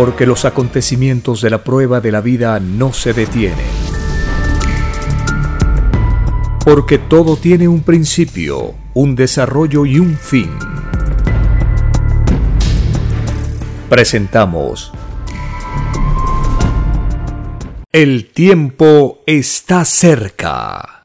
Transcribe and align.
porque 0.00 0.24
los 0.24 0.46
acontecimientos 0.46 1.42
de 1.42 1.50
la 1.50 1.62
prueba 1.62 2.00
de 2.00 2.10
la 2.10 2.22
vida 2.22 2.58
no 2.58 2.94
se 2.94 3.12
detienen. 3.12 3.66
Porque 6.64 6.96
todo 6.96 7.36
tiene 7.36 7.68
un 7.68 7.82
principio, 7.82 8.72
un 8.94 9.14
desarrollo 9.14 9.84
y 9.84 9.98
un 9.98 10.16
fin. 10.16 10.48
Presentamos 13.90 14.90
El 17.92 18.30
tiempo 18.32 19.18
está 19.26 19.84
cerca. 19.84 21.02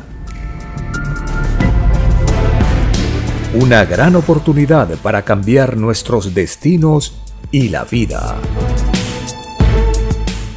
Una 3.55 3.84
gran 3.84 4.16
oportunidad 4.16 4.88
para 5.00 5.24
cambiar 5.24 5.76
nuestros 5.76 6.34
destinos 6.34 7.26
y 7.52 7.70
la 7.70 7.84
vida. 7.84 8.36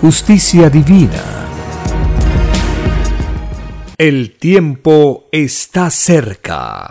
justicia 0.00 0.68
divina. 0.68 1.22
El 3.96 4.36
tiempo 4.36 5.24
está 5.32 5.90
cerca. 5.90 6.88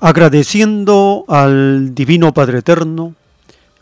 Agradeciendo 0.00 1.24
al 1.28 1.94
Divino 1.94 2.32
Padre 2.32 2.58
Eterno, 2.58 3.14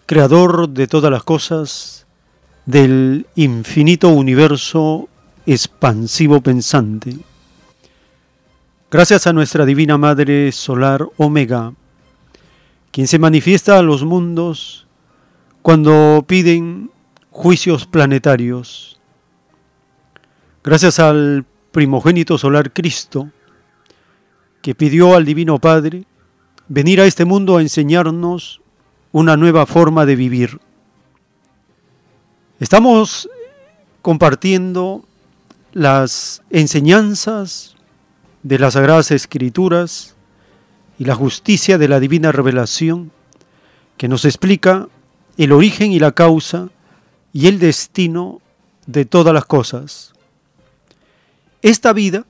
Creador 0.06 0.68
de 0.70 0.86
todas 0.86 1.11
las 1.11 1.22
cosas, 1.22 2.06
del 2.66 3.27
infinito 3.36 4.08
universo 4.08 5.08
expansivo 5.46 6.41
pensante. 6.41 7.16
Gracias 8.92 9.28
a 9.28 9.33
nuestra 9.33 9.64
Divina 9.64 9.98
Madre 9.98 10.50
Solar 10.50 11.06
Omega, 11.16 11.74
quien 12.91 13.06
se 13.06 13.20
manifiesta 13.20 13.78
a 13.78 13.83
los 13.83 14.02
mundos 14.05 14.88
cuando 15.62 16.24
piden 16.27 16.91
juicios 17.30 17.86
planetarios. 17.86 18.98
Gracias 20.64 20.98
al 20.98 21.44
primogénito 21.70 22.36
solar 22.36 22.72
Cristo, 22.72 23.30
que 24.61 24.74
pidió 24.74 25.14
al 25.14 25.24
Divino 25.24 25.61
Padre 25.61 26.05
venir 26.67 27.01
a 27.01 27.07
este 27.07 27.24
mundo 27.24 27.58
a 27.58 27.62
enseñarnos 27.62 28.61
una 29.12 29.36
nueva 29.36 29.67
forma 29.67 30.05
de 30.05 30.17
vivir. 30.17 30.61
Estamos 32.58 33.30
compartiendo 34.02 35.05
las 35.72 36.42
enseñanzas 36.51 37.77
de 38.42 38.58
las 38.58 38.74
Sagradas 38.74 39.11
Escrituras 39.11 40.14
y 40.98 41.05
la 41.05 41.14
justicia 41.14 41.78
de 41.78 41.89
la 41.89 42.01
divina 42.01 42.33
revelación 42.33 43.11
que 43.96 44.08
nos 44.08 44.24
explica 44.24 44.89
el 45.36 45.52
origen 45.52 45.92
y 45.92 45.98
la 45.98 46.12
causa 46.12 46.68
y 47.33 47.46
el 47.46 47.58
destino 47.58 48.40
de 48.86 49.05
todas 49.05 49.33
las 49.34 49.45
cosas. 49.45 50.12
Esta 51.62 51.92
vida 51.92 52.24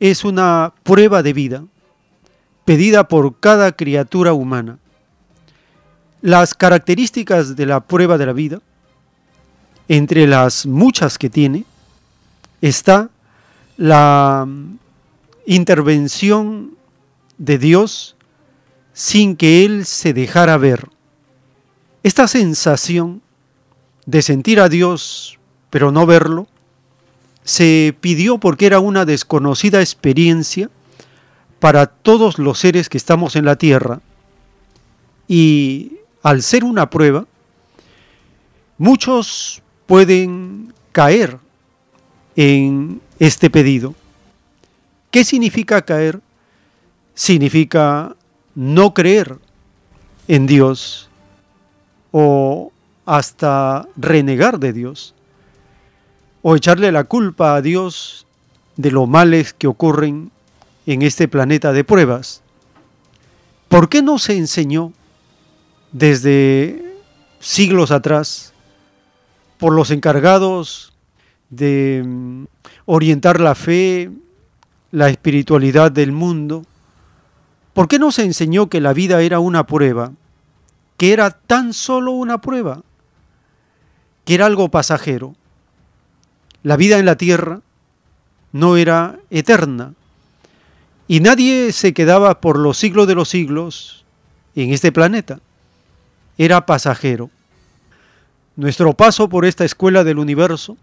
es 0.00 0.24
una 0.24 0.72
prueba 0.84 1.22
de 1.22 1.32
vida 1.32 1.64
pedida 2.64 3.08
por 3.08 3.38
cada 3.40 3.72
criatura 3.72 4.32
humana. 4.32 4.78
Las 6.20 6.54
características 6.54 7.56
de 7.56 7.66
la 7.66 7.80
prueba 7.80 8.18
de 8.18 8.26
la 8.26 8.32
vida, 8.32 8.60
entre 9.88 10.26
las 10.26 10.66
muchas 10.66 11.18
que 11.18 11.30
tiene, 11.30 11.64
está 12.60 13.08
la 13.76 14.46
intervención 15.54 16.76
de 17.38 17.58
Dios 17.58 18.16
sin 18.92 19.36
que 19.36 19.64
Él 19.64 19.86
se 19.86 20.12
dejara 20.12 20.56
ver. 20.58 20.88
Esta 22.02 22.28
sensación 22.28 23.22
de 24.06 24.22
sentir 24.22 24.60
a 24.60 24.68
Dios 24.68 25.38
pero 25.70 25.92
no 25.92 26.06
verlo, 26.06 26.46
se 27.44 27.94
pidió 28.00 28.38
porque 28.38 28.66
era 28.66 28.80
una 28.80 29.04
desconocida 29.04 29.80
experiencia 29.80 30.70
para 31.60 31.86
todos 31.86 32.38
los 32.38 32.58
seres 32.58 32.88
que 32.88 32.98
estamos 32.98 33.36
en 33.36 33.44
la 33.44 33.56
tierra. 33.56 34.00
Y 35.26 35.92
al 36.22 36.42
ser 36.42 36.64
una 36.64 36.90
prueba, 36.90 37.26
muchos 38.76 39.62
pueden 39.86 40.72
caer 40.92 41.38
en 42.36 43.00
este 43.18 43.50
pedido. 43.50 43.94
¿Qué 45.10 45.24
significa 45.24 45.82
caer? 45.82 46.20
Significa 47.14 48.14
no 48.54 48.94
creer 48.94 49.38
en 50.28 50.46
Dios 50.46 51.08
o 52.12 52.72
hasta 53.06 53.88
renegar 53.96 54.58
de 54.58 54.72
Dios 54.72 55.14
o 56.42 56.56
echarle 56.56 56.92
la 56.92 57.04
culpa 57.04 57.54
a 57.54 57.62
Dios 57.62 58.26
de 58.76 58.90
los 58.90 59.08
males 59.08 59.52
que 59.52 59.66
ocurren 59.66 60.30
en 60.86 61.02
este 61.02 61.26
planeta 61.26 61.72
de 61.72 61.84
pruebas. 61.84 62.42
¿Por 63.68 63.88
qué 63.88 64.02
no 64.02 64.18
se 64.18 64.36
enseñó 64.36 64.92
desde 65.92 66.94
siglos 67.40 67.90
atrás 67.90 68.52
por 69.58 69.72
los 69.72 69.90
encargados 69.90 70.92
de 71.50 72.02
mm, 72.06 72.44
orientar 72.86 73.40
la 73.40 73.54
fe, 73.54 74.10
la 74.90 75.08
espiritualidad 75.08 75.92
del 75.92 76.12
mundo? 76.12 76.64
¿Por 77.72 77.88
qué 77.88 77.98
no 77.98 78.12
se 78.12 78.24
enseñó 78.24 78.68
que 78.68 78.80
la 78.80 78.92
vida 78.92 79.22
era 79.22 79.40
una 79.40 79.66
prueba? 79.66 80.12
Que 80.96 81.12
era 81.12 81.30
tan 81.30 81.72
solo 81.72 82.12
una 82.12 82.40
prueba, 82.40 82.82
que 84.24 84.34
era 84.34 84.46
algo 84.46 84.68
pasajero 84.68 85.34
la 86.62 86.76
vida 86.76 86.98
en 86.98 87.06
la 87.06 87.16
tierra 87.16 87.60
no 88.52 88.76
era 88.76 89.18
eterna 89.30 89.94
y 91.06 91.20
nadie 91.20 91.72
se 91.72 91.94
quedaba 91.94 92.40
por 92.40 92.58
los 92.58 92.76
siglos 92.76 93.06
de 93.06 93.14
los 93.14 93.28
siglos 93.28 94.04
en 94.54 94.72
este 94.72 94.92
planeta. 94.92 95.40
Era 96.36 96.66
pasajero. 96.66 97.30
Nuestro 98.56 98.92
paso 98.92 99.28
por 99.28 99.44
esta 99.44 99.64
escuela 99.64 100.04
del 100.04 100.18
universo 100.18 100.76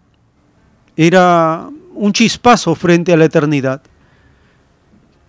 era 0.98 1.70
un 1.94 2.14
chispazo 2.14 2.74
frente 2.74 3.14
a 3.14 3.18
la 3.18 3.26
eternidad. 3.26 3.82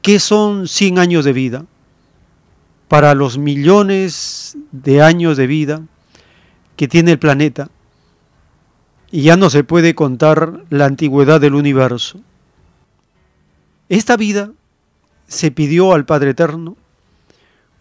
¿Qué 0.06 0.20
son 0.20 0.68
100 0.68 1.00
años 1.00 1.24
de 1.24 1.32
vida? 1.32 1.66
Para 2.86 3.12
los 3.16 3.38
millones 3.38 4.56
de 4.70 5.02
años 5.02 5.36
de 5.36 5.48
vida 5.48 5.82
que 6.76 6.86
tiene 6.86 7.10
el 7.10 7.18
planeta, 7.18 7.70
y 9.10 9.22
ya 9.22 9.36
no 9.36 9.50
se 9.50 9.64
puede 9.64 9.96
contar 9.96 10.62
la 10.70 10.84
antigüedad 10.84 11.40
del 11.40 11.56
universo. 11.56 12.20
Esta 13.88 14.16
vida 14.16 14.52
se 15.26 15.50
pidió 15.50 15.92
al 15.92 16.06
Padre 16.06 16.30
Eterno 16.30 16.76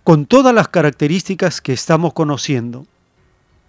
con 0.04 0.26
todas 0.26 0.52
las 0.52 0.68
características 0.68 1.62
que 1.62 1.74
estamos 1.74 2.14
conociendo. 2.14 2.88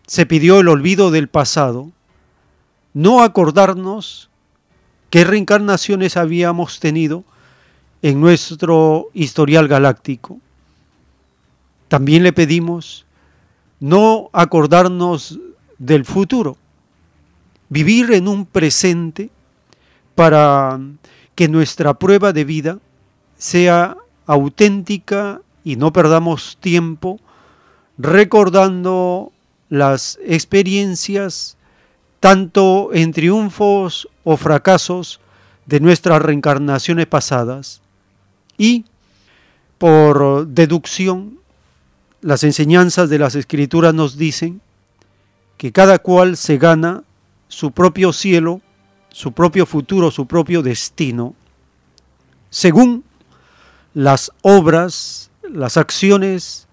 Se 0.07 0.25
pidió 0.25 0.61
el 0.61 0.69
olvido 0.69 1.11
del 1.11 1.29
pasado, 1.29 1.91
no 2.95 3.23
acordarnos 3.23 4.31
qué 5.11 5.25
reencarnaciones 5.25 6.17
habíamos 6.17 6.81
tenido 6.81 7.23
en 8.03 8.21
nuestro 8.21 9.09
historial 9.15 9.69
galáctico. 9.69 10.39
También 11.89 12.23
le 12.23 12.33
pedimos 12.33 13.07
no 13.81 14.31
acordarnos 14.33 15.39
del 15.79 16.05
futuro, 16.05 16.57
vivir 17.69 18.13
en 18.13 18.29
un 18.29 18.47
presente 18.47 19.31
para 20.15 20.81
que 21.35 21.49
nuestra 21.49 21.95
prueba 21.95 22.33
de 22.33 22.45
vida 22.45 22.79
sea 23.37 23.97
auténtica 24.27 25.41
y 25.63 25.77
no 25.77 25.93
perdamos 25.93 26.57
tiempo 26.61 27.21
recordando 27.99 29.33
las 29.69 30.19
experiencias 30.25 31.57
tanto 32.21 32.91
en 32.93 33.13
triunfos 33.13 34.09
o 34.25 34.37
fracasos 34.37 35.21
de 35.67 35.81
nuestras 35.81 36.23
reencarnaciones 36.23 37.07
pasadas. 37.07 37.83
Y 38.59 38.85
por 39.79 40.47
deducción 40.47 41.39
las 42.21 42.43
enseñanzas 42.45 43.09
de 43.09 43.19
las 43.19 43.35
escrituras 43.35 43.95
nos 43.95 44.17
dicen 44.17 44.61
que 45.57 45.73
cada 45.73 45.99
cual 45.99 46.37
se 46.37 46.59
gana 46.59 47.05
su 47.49 47.71
propio 47.71 48.13
cielo, 48.13 48.61
su 49.11 49.33
propio 49.33 49.67
futuro, 49.67 50.11
su 50.11 50.27
propio 50.27 50.63
destino, 50.63 51.35
según 52.51 53.05
las 53.95 54.33
obras, 54.43 55.31
las 55.49 55.77
acciones 55.77 56.67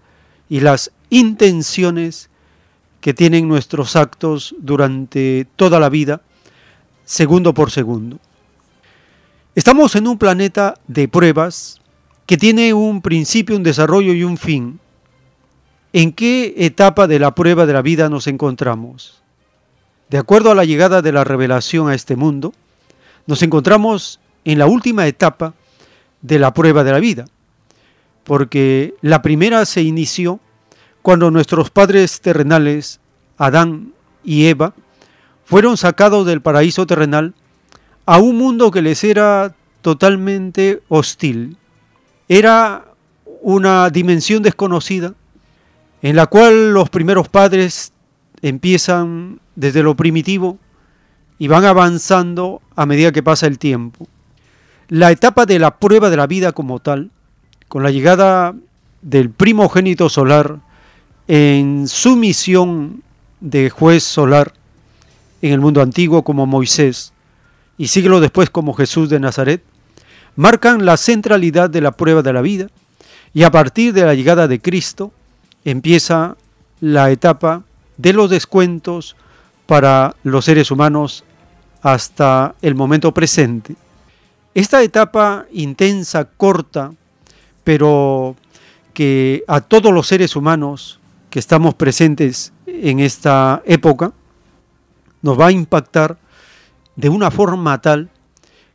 y 0.48 0.60
las 0.60 0.90
intenciones 1.10 2.28
que 3.00 3.14
tienen 3.14 3.48
nuestros 3.48 3.96
actos 3.96 4.54
durante 4.58 5.46
toda 5.56 5.78
la 5.78 5.88
vida, 5.88 6.20
segundo 7.04 7.54
por 7.54 7.70
segundo. 7.70 8.18
Estamos 9.54 9.94
en 9.94 10.08
un 10.08 10.18
planeta 10.18 10.74
de 10.88 11.06
pruebas 11.06 11.80
que 12.26 12.36
tiene 12.36 12.74
un 12.74 13.00
principio, 13.02 13.54
un 13.54 13.62
desarrollo 13.62 14.12
y 14.12 14.24
un 14.24 14.36
fin. 14.36 14.80
¿En 15.92 16.12
qué 16.12 16.54
etapa 16.56 17.06
de 17.06 17.20
la 17.20 17.36
prueba 17.36 17.64
de 17.64 17.72
la 17.72 17.80
vida 17.80 18.08
nos 18.08 18.26
encontramos? 18.26 19.22
De 20.10 20.18
acuerdo 20.18 20.50
a 20.50 20.56
la 20.56 20.64
llegada 20.64 21.02
de 21.02 21.12
la 21.12 21.22
revelación 21.22 21.88
a 21.88 21.94
este 21.94 22.16
mundo, 22.16 22.52
nos 23.28 23.44
encontramos 23.44 24.18
en 24.44 24.58
la 24.58 24.66
última 24.66 25.06
etapa 25.06 25.54
de 26.20 26.40
la 26.40 26.52
prueba 26.52 26.82
de 26.82 26.90
la 26.90 26.98
vida, 26.98 27.26
porque 28.24 28.94
la 29.02 29.22
primera 29.22 29.64
se 29.66 29.82
inició 29.82 30.40
cuando 31.00 31.30
nuestros 31.30 31.70
padres 31.70 32.20
terrenales, 32.20 32.98
Adán 33.38 33.92
y 34.24 34.46
Eva, 34.46 34.74
fueron 35.44 35.76
sacados 35.76 36.26
del 36.26 36.42
paraíso 36.42 36.88
terrenal 36.88 37.34
a 38.06 38.18
un 38.18 38.36
mundo 38.36 38.70
que 38.70 38.82
les 38.82 39.02
era 39.04 39.54
totalmente 39.82 40.82
hostil. 40.88 41.56
Era 42.28 42.84
una 43.42 43.90
dimensión 43.90 44.42
desconocida 44.42 45.14
en 46.02 46.16
la 46.16 46.26
cual 46.26 46.72
los 46.72 46.90
primeros 46.90 47.28
padres 47.28 47.92
empiezan 48.42 49.40
desde 49.56 49.82
lo 49.82 49.94
primitivo 49.94 50.58
y 51.38 51.48
van 51.48 51.64
avanzando 51.64 52.60
a 52.76 52.86
medida 52.86 53.12
que 53.12 53.22
pasa 53.22 53.46
el 53.46 53.58
tiempo. 53.58 54.06
La 54.88 55.10
etapa 55.10 55.46
de 55.46 55.58
la 55.58 55.78
prueba 55.78 56.10
de 56.10 56.16
la 56.16 56.26
vida 56.26 56.52
como 56.52 56.78
tal, 56.78 57.10
con 57.68 57.82
la 57.82 57.90
llegada 57.90 58.54
del 59.00 59.30
primogénito 59.30 60.08
solar 60.10 60.58
en 61.26 61.88
su 61.88 62.16
misión 62.16 63.02
de 63.40 63.70
juez 63.70 64.04
solar 64.04 64.52
en 65.40 65.52
el 65.52 65.60
mundo 65.60 65.80
antiguo 65.80 66.22
como 66.22 66.46
Moisés 66.46 67.13
y 67.78 67.88
siglo 67.88 68.20
después 68.20 68.50
como 68.50 68.74
Jesús 68.74 69.08
de 69.08 69.20
Nazaret, 69.20 69.62
marcan 70.36 70.84
la 70.84 70.96
centralidad 70.96 71.70
de 71.70 71.80
la 71.80 71.92
prueba 71.92 72.22
de 72.22 72.32
la 72.32 72.42
vida 72.42 72.68
y 73.32 73.42
a 73.42 73.50
partir 73.50 73.92
de 73.92 74.04
la 74.04 74.14
llegada 74.14 74.48
de 74.48 74.60
Cristo, 74.60 75.12
empieza 75.64 76.36
la 76.80 77.10
etapa 77.10 77.62
de 77.96 78.12
los 78.12 78.30
descuentos 78.30 79.16
para 79.66 80.14
los 80.22 80.44
seres 80.44 80.70
humanos 80.70 81.24
hasta 81.82 82.54
el 82.62 82.74
momento 82.74 83.12
presente. 83.12 83.76
Esta 84.54 84.82
etapa 84.82 85.46
intensa, 85.52 86.24
corta, 86.24 86.92
pero 87.64 88.36
que 88.92 89.42
a 89.48 89.60
todos 89.60 89.92
los 89.92 90.06
seres 90.06 90.36
humanos 90.36 91.00
que 91.30 91.40
estamos 91.40 91.74
presentes 91.74 92.52
en 92.66 93.00
esta 93.00 93.62
época, 93.66 94.12
nos 95.22 95.40
va 95.40 95.48
a 95.48 95.52
impactar 95.52 96.16
de 96.96 97.08
una 97.08 97.30
forma 97.30 97.80
tal 97.80 98.10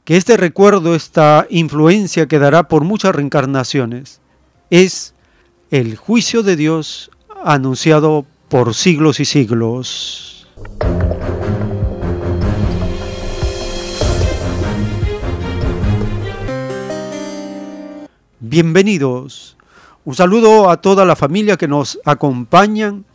que 0.03 0.17
este 0.17 0.37
recuerdo, 0.37 0.95
esta 0.95 1.45
influencia 1.49 2.27
que 2.27 2.39
dará 2.39 2.67
por 2.67 2.83
muchas 2.83 3.13
reencarnaciones, 3.15 4.21
es 4.69 5.13
el 5.69 5.95
juicio 5.97 6.41
de 6.41 6.55
Dios 6.55 7.11
anunciado 7.43 8.25
por 8.47 8.73
siglos 8.73 9.19
y 9.19 9.25
siglos. 9.25 10.47
Bienvenidos. 18.39 19.57
Un 20.05 20.15
saludo 20.15 20.71
a 20.71 20.81
toda 20.81 21.05
la 21.05 21.15
familia 21.15 21.55
que 21.55 21.67
nos 21.67 21.99
acompañan 22.03 23.05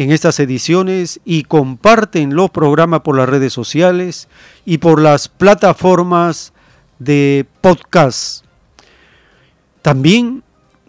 en 0.00 0.12
estas 0.12 0.40
ediciones 0.40 1.20
y 1.26 1.42
comparten 1.42 2.34
los 2.34 2.48
programas 2.48 3.00
por 3.00 3.18
las 3.18 3.28
redes 3.28 3.52
sociales 3.52 4.28
y 4.64 4.78
por 4.78 4.98
las 4.98 5.28
plataformas 5.28 6.54
de 6.98 7.44
podcast. 7.60 8.46
También 9.82 10.42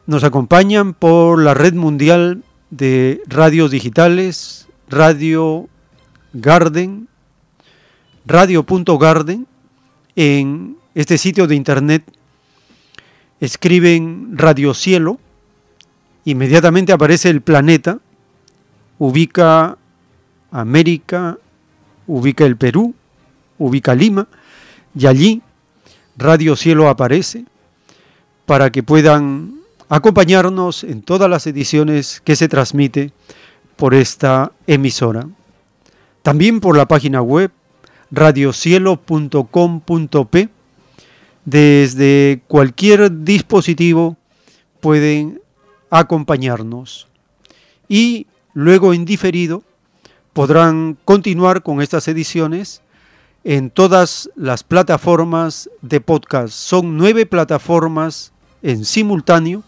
nos 0.06 0.24
acompañan 0.24 0.94
por 0.94 1.42
la 1.42 1.54
red 1.54 1.74
mundial 1.74 2.44
de 2.70 3.22
radios 3.28 3.70
digitales, 3.70 4.70
Radio 4.90 5.68
Garden, 6.32 7.10
radio.garden, 8.26 9.46
en 10.16 10.78
este 10.96 11.18
sitio 11.18 11.48
de 11.48 11.56
internet 11.56 12.04
escriben 13.42 14.38
Radio 14.38 14.74
Cielo, 14.74 15.20
inmediatamente 16.24 16.94
aparece 16.94 17.30
el 17.30 17.42
planeta, 17.42 18.00
ubica 19.02 19.78
América, 20.52 21.40
ubica 22.06 22.46
el 22.46 22.56
Perú, 22.56 22.94
ubica 23.58 23.96
Lima, 23.96 24.28
y 24.94 25.08
allí 25.08 25.42
Radio 26.16 26.56
Cielo 26.56 26.88
aparece 26.88 27.46
para 28.46 28.70
que 28.70 28.84
puedan 28.84 29.56
acompañarnos 29.90 30.84
en 30.84 31.02
todas 31.02 31.28
las 31.32 31.48
ediciones 31.48 32.22
que 32.24 32.36
se 32.36 32.48
transmite 32.48 33.12
por 33.76 33.96
esta 33.96 34.52
emisora. 34.68 35.28
También 36.22 36.60
por 36.60 36.78
la 36.78 36.88
página 36.88 37.24
web 37.24 37.50
radiocielo.com.p. 38.12 40.50
Desde 41.44 42.44
cualquier 42.48 43.24
dispositivo 43.24 44.16
pueden 44.80 45.42
acompañarnos. 45.90 47.08
Y 47.90 48.28
luego 48.54 48.94
en 48.94 49.06
diferido 49.06 49.64
podrán 50.34 50.98
continuar 51.06 51.64
con 51.64 51.82
estas 51.82 52.08
ediciones 52.08 52.82
en 53.44 53.70
todas 53.70 54.30
las 54.36 54.64
plataformas 54.64 55.70
de 55.82 56.00
podcast. 56.00 56.54
Son 56.54 56.98
nueve 56.98 57.26
plataformas 57.26 58.32
en 58.62 58.86
simultáneo 58.86 59.64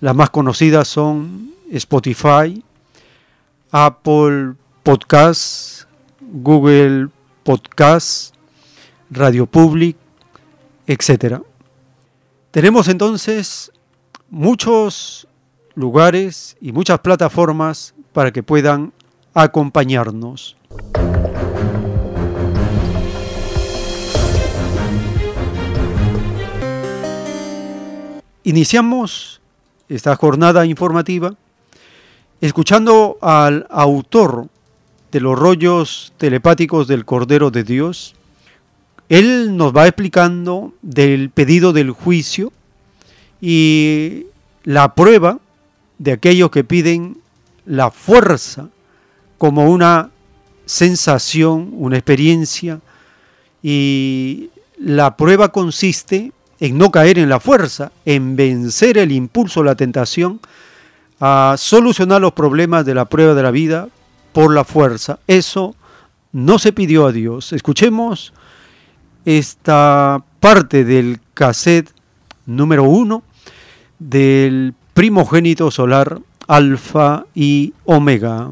las 0.00 0.16
más 0.16 0.30
conocidas 0.30 0.88
son 0.88 1.52
Spotify, 1.70 2.64
Apple 3.70 4.54
Podcasts, 4.82 5.86
Google 6.20 7.08
Podcasts, 7.42 8.32
Radio 9.10 9.44
Public, 9.44 9.98
etc. 10.86 11.42
Tenemos 12.50 12.88
entonces 12.88 13.70
muchos 14.30 15.28
lugares 15.74 16.56
y 16.62 16.72
muchas 16.72 16.98
plataformas 17.00 17.94
para 18.12 18.32
que 18.32 18.42
puedan 18.42 18.92
acompañarnos. 19.34 20.56
Iniciamos 28.42 29.40
esta 29.88 30.16
jornada 30.16 30.64
informativa, 30.66 31.34
escuchando 32.40 33.18
al 33.20 33.66
autor 33.70 34.48
de 35.12 35.20
los 35.20 35.38
rollos 35.38 36.12
telepáticos 36.16 36.88
del 36.88 37.04
Cordero 37.04 37.50
de 37.50 37.64
Dios, 37.64 38.14
él 39.08 39.56
nos 39.56 39.76
va 39.76 39.86
explicando 39.86 40.72
del 40.82 41.30
pedido 41.30 41.72
del 41.72 41.90
juicio 41.90 42.52
y 43.40 44.26
la 44.64 44.94
prueba 44.94 45.38
de 45.98 46.12
aquellos 46.12 46.50
que 46.50 46.64
piden 46.64 47.18
la 47.70 47.92
fuerza 47.92 48.68
como 49.38 49.70
una 49.70 50.10
sensación, 50.66 51.70
una 51.74 51.96
experiencia, 51.96 52.80
y 53.62 54.50
la 54.76 55.16
prueba 55.16 55.52
consiste 55.52 56.32
en 56.58 56.76
no 56.76 56.90
caer 56.90 57.18
en 57.18 57.28
la 57.28 57.38
fuerza, 57.38 57.92
en 58.04 58.34
vencer 58.34 58.98
el 58.98 59.12
impulso, 59.12 59.62
la 59.62 59.76
tentación, 59.76 60.40
a 61.20 61.54
solucionar 61.58 62.20
los 62.20 62.32
problemas 62.32 62.84
de 62.84 62.94
la 62.94 63.04
prueba 63.04 63.34
de 63.34 63.42
la 63.42 63.52
vida 63.52 63.88
por 64.32 64.52
la 64.52 64.64
fuerza. 64.64 65.20
Eso 65.28 65.76
no 66.32 66.58
se 66.58 66.72
pidió 66.72 67.06
a 67.06 67.12
Dios. 67.12 67.52
Escuchemos 67.52 68.32
esta 69.24 70.24
parte 70.40 70.84
del 70.84 71.20
cassette 71.34 71.90
número 72.46 72.82
uno 72.82 73.22
del 74.00 74.74
primogénito 74.92 75.70
solar 75.70 76.20
Alfa 76.52 77.26
y 77.32 77.72
Omega. 77.84 78.50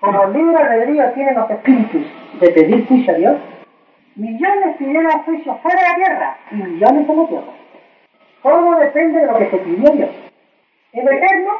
como 0.00 0.26
libre 0.32 0.56
albedrío 0.56 1.12
tienen 1.12 1.36
los 1.36 1.48
espíritus 1.50 2.02
de 2.40 2.50
pedir 2.50 2.84
juicio 2.88 3.14
a 3.14 3.16
Dios, 3.16 3.36
millones 4.16 4.76
pidieron 4.76 5.22
juicio 5.24 5.54
fuera 5.62 5.80
de 5.80 5.88
la 5.88 5.94
tierra 5.94 6.38
y 6.50 6.54
millones 6.56 7.08
en 7.08 7.16
la 7.16 7.28
tierra. 7.28 7.52
Todo 8.42 8.76
depende 8.80 9.20
de 9.20 9.26
lo 9.26 9.38
que 9.38 9.50
se 9.50 9.56
pidió 9.58 9.88
a 9.88 9.94
Dios. 9.94 10.10
¿Es 10.94 11.04
eterno? 11.04 11.50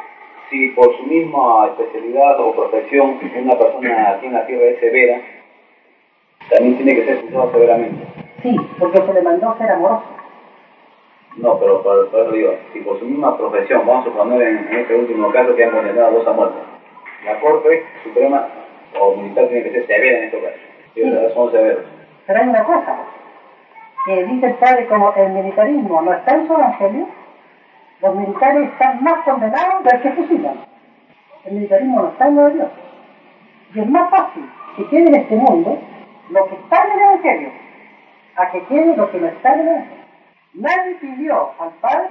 Si 0.50 0.68
por 0.70 0.96
su 0.96 1.04
misma 1.04 1.68
especialidad 1.68 2.40
o 2.40 2.56
profesión 2.56 3.20
una 3.40 3.56
persona 3.56 4.10
aquí 4.10 4.26
en 4.26 4.32
la 4.32 4.46
tierra 4.46 4.64
es 4.64 4.80
severa, 4.80 5.20
también 6.50 6.76
tiene 6.76 6.94
que 6.94 7.04
ser 7.04 7.20
juzgado 7.22 7.52
severamente. 7.52 8.06
Sí, 8.42 8.56
porque 8.78 8.98
se 8.98 9.12
le 9.12 9.22
mandó 9.22 9.56
ser 9.58 9.70
amoroso. 9.70 10.04
No, 11.36 11.58
pero 11.58 11.82
por, 11.82 12.08
eso 12.12 12.32
digo, 12.32 12.54
si 12.72 12.80
por 12.80 12.98
su 12.98 13.04
misma 13.04 13.36
profesión, 13.36 13.86
vamos 13.86 14.06
a 14.06 14.10
suponer 14.10 14.42
en, 14.42 14.68
este 14.76 14.94
último 14.96 15.30
caso 15.30 15.54
que 15.54 15.64
han 15.64 15.70
condenado 15.70 16.08
a 16.08 16.10
dos 16.10 16.26
a 16.26 16.32
muerte, 16.32 16.58
la 17.24 17.40
Corte 17.40 17.84
Suprema 18.02 18.48
o 18.98 19.16
Militar 19.16 19.46
tiene 19.46 19.62
que 19.62 19.72
ser 19.72 19.86
severa 19.86 20.18
en 20.18 20.24
estos 20.24 20.40
casos. 20.42 20.60
Sí. 20.94 21.02
Son 21.34 21.52
severos. 21.52 21.84
Pero 22.26 22.40
hay 22.40 22.48
una 22.48 22.64
cosa, 22.64 22.96
que 24.04 24.24
dice 24.24 24.46
el 24.46 24.54
padre, 24.54 24.86
como 24.86 25.14
el 25.14 25.30
militarismo 25.30 26.02
no 26.02 26.12
está 26.12 26.34
en 26.34 26.46
su 26.46 26.54
evangelio, 26.54 27.06
los 28.02 28.14
militares 28.16 28.70
están 28.72 29.02
más 29.02 29.24
condenados 29.24 29.84
del 29.84 30.02
que 30.02 30.10
fusilan. 30.12 30.54
El 31.44 31.54
militarismo 31.54 32.02
no 32.02 32.08
está 32.08 32.26
en 32.26 32.36
lo 32.36 32.44
de 32.44 32.54
Dios. 32.54 32.68
Y 33.74 33.80
es 33.80 33.88
más 33.88 34.10
fácil 34.10 34.50
que 34.76 34.86
quede 34.88 35.08
en 35.08 35.14
este 35.14 35.36
mundo 35.36 35.78
lo 36.30 36.48
que 36.48 36.54
está 36.54 36.84
en 36.84 36.92
el 36.92 37.00
evangelio, 37.00 37.50
a 38.36 38.50
que 38.50 38.62
quede 38.64 38.96
lo 38.96 39.10
que 39.10 39.18
no 39.18 39.26
está 39.26 39.54
en 39.54 39.60
el 39.60 39.68
evangelio. 39.68 40.04
Nadie 40.54 40.94
pidió 40.96 41.50
al 41.58 41.70
Padre 41.80 42.10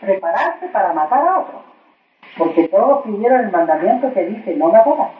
prepararse 0.00 0.66
para 0.68 0.92
matar 0.92 1.26
a 1.26 1.38
otro, 1.38 1.62
porque 2.38 2.68
todos 2.68 3.04
pidieron 3.04 3.40
el 3.40 3.52
mandamiento 3.52 4.12
que 4.12 4.26
dice 4.26 4.54
no 4.56 4.70
matarás. 4.70 5.10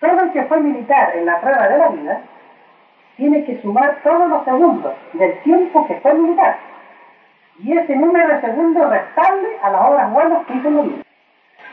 Todo 0.00 0.20
el 0.20 0.32
que 0.32 0.42
fue 0.44 0.60
militar 0.60 1.16
en 1.16 1.26
la 1.26 1.40
prueba 1.40 1.68
de 1.68 1.78
la 1.78 1.88
vida 1.88 2.20
tiene 3.16 3.44
que 3.44 3.60
sumar 3.62 4.00
todos 4.02 4.28
los 4.28 4.44
segundos 4.44 4.92
del 5.12 5.40
tiempo 5.42 5.86
que 5.86 5.94
fue 5.96 6.14
militar. 6.14 6.58
Y 7.60 7.76
ese 7.76 7.94
número 7.96 8.28
de 8.28 8.40
segundos 8.40 8.90
restarle 8.90 9.48
a 9.62 9.70
las 9.70 9.88
obras 9.88 10.12
buenas 10.12 10.46
que 10.46 10.54
hizo 10.54 10.68
en 10.68 10.76
la. 10.76 11.02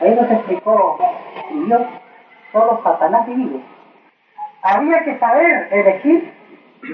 Ahí 0.00 0.14
nos 0.14 0.30
explicó 0.30 0.98
Dios, 1.50 1.82
todos 2.52 2.82
Satanás 2.82 3.28
y 3.28 3.34
Dios. 3.34 3.62
Había 4.62 5.04
que 5.04 5.18
saber 5.18 5.68
elegir 5.72 6.32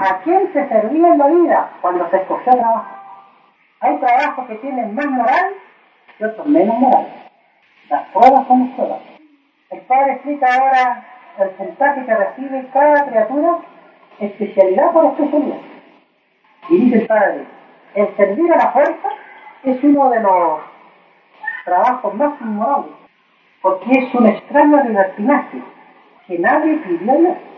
a 0.01 0.19
quién 0.21 0.53
se 0.53 0.69
servía 0.69 1.09
en 1.09 1.19
la 1.19 1.27
vida 1.27 1.71
cuando 1.81 2.09
se 2.11 2.17
escogió 2.17 2.53
trabajo. 2.53 2.97
Hay 3.81 3.97
trabajos 3.99 4.49
que 4.49 4.55
tienen 4.57 4.95
más 4.95 5.07
moral 5.07 5.55
y 6.19 6.25
otros 6.25 6.47
menos 6.47 6.79
moral. 6.79 7.07
Las 7.91 8.07
pruebas 8.09 8.47
son 8.47 8.73
pruebas. 8.75 9.01
El 9.71 9.81
Padre 9.83 10.13
explica 10.13 10.47
ahora 10.55 11.05
el 11.39 11.51
mensaje 11.59 12.05
que 12.07 12.15
recibe 12.15 12.69
cada 12.73 13.07
criatura 13.07 13.59
especialidad 14.19 14.93
por 14.93 15.07
especialidad. 15.07 15.59
Y 16.71 16.77
dice 16.79 16.99
el 16.99 17.07
Padre, 17.07 17.45
el 17.95 18.17
servir 18.17 18.53
a 18.53 18.57
la 18.57 18.73
fuerza 18.73 19.09
es 19.65 19.85
uno 19.85 20.11
de 20.11 20.21
los 20.21 20.61
trabajos 21.65 22.15
más 22.15 22.41
inmorales, 22.41 22.93
porque 23.61 23.91
es 23.91 24.15
un 24.15 24.27
extraño 24.27 24.83
libertinaje 24.85 25.63
que 26.27 26.39
nadie 26.39 26.77
pidió 26.77 27.13
a 27.13 27.58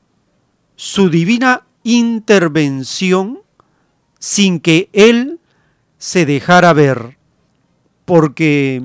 su 0.78 1.10
divina 1.10 1.66
intervención 1.84 3.40
sin 4.18 4.62
que 4.62 4.90
Él 4.94 5.40
se 6.02 6.26
dejara 6.26 6.74
ver, 6.74 7.20
porque 8.06 8.82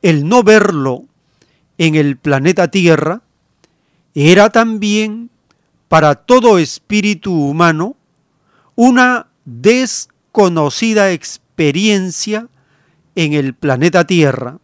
el 0.00 0.26
no 0.26 0.42
verlo 0.42 1.04
en 1.76 1.96
el 1.96 2.16
planeta 2.16 2.68
Tierra 2.68 3.20
era 4.14 4.48
también 4.48 5.28
para 5.88 6.14
todo 6.14 6.58
espíritu 6.58 7.34
humano 7.34 7.94
una 8.74 9.26
desconocida 9.44 11.12
experiencia 11.12 12.48
en 13.16 13.34
el 13.34 13.52
planeta 13.52 14.06
Tierra. 14.06 14.58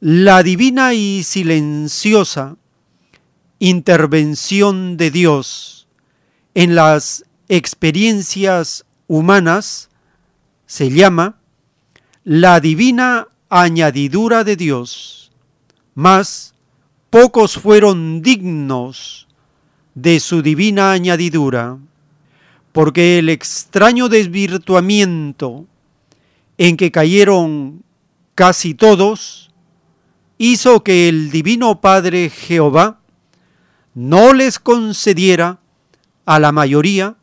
La 0.00 0.42
divina 0.42 0.94
y 0.94 1.22
silenciosa 1.22 2.56
intervención 3.58 4.96
de 4.96 5.10
Dios 5.10 5.86
en 6.54 6.74
las 6.74 7.26
experiencias 7.50 8.86
humanas 9.06 9.90
se 10.74 10.90
llama 10.90 11.36
la 12.24 12.58
divina 12.58 13.28
añadidura 13.48 14.42
de 14.42 14.56
Dios. 14.56 15.30
Mas 15.94 16.52
pocos 17.10 17.56
fueron 17.56 18.22
dignos 18.22 19.28
de 19.94 20.18
su 20.18 20.42
divina 20.42 20.90
añadidura, 20.90 21.78
porque 22.72 23.20
el 23.20 23.28
extraño 23.28 24.08
desvirtuamiento 24.08 25.64
en 26.58 26.76
que 26.76 26.90
cayeron 26.90 27.84
casi 28.34 28.74
todos 28.74 29.52
hizo 30.38 30.82
que 30.82 31.08
el 31.08 31.30
Divino 31.30 31.80
Padre 31.80 32.30
Jehová 32.30 32.98
no 33.94 34.32
les 34.32 34.58
concediera 34.58 35.60
a 36.26 36.40
la 36.40 36.50
mayoría 36.50 37.14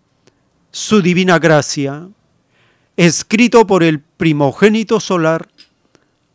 su 0.72 1.02
divina 1.02 1.38
gracia, 1.38 2.08
escrito 2.98 3.66
por 3.66 3.84
el 3.84 4.00
primogénito 4.00 5.00
solar, 5.00 5.48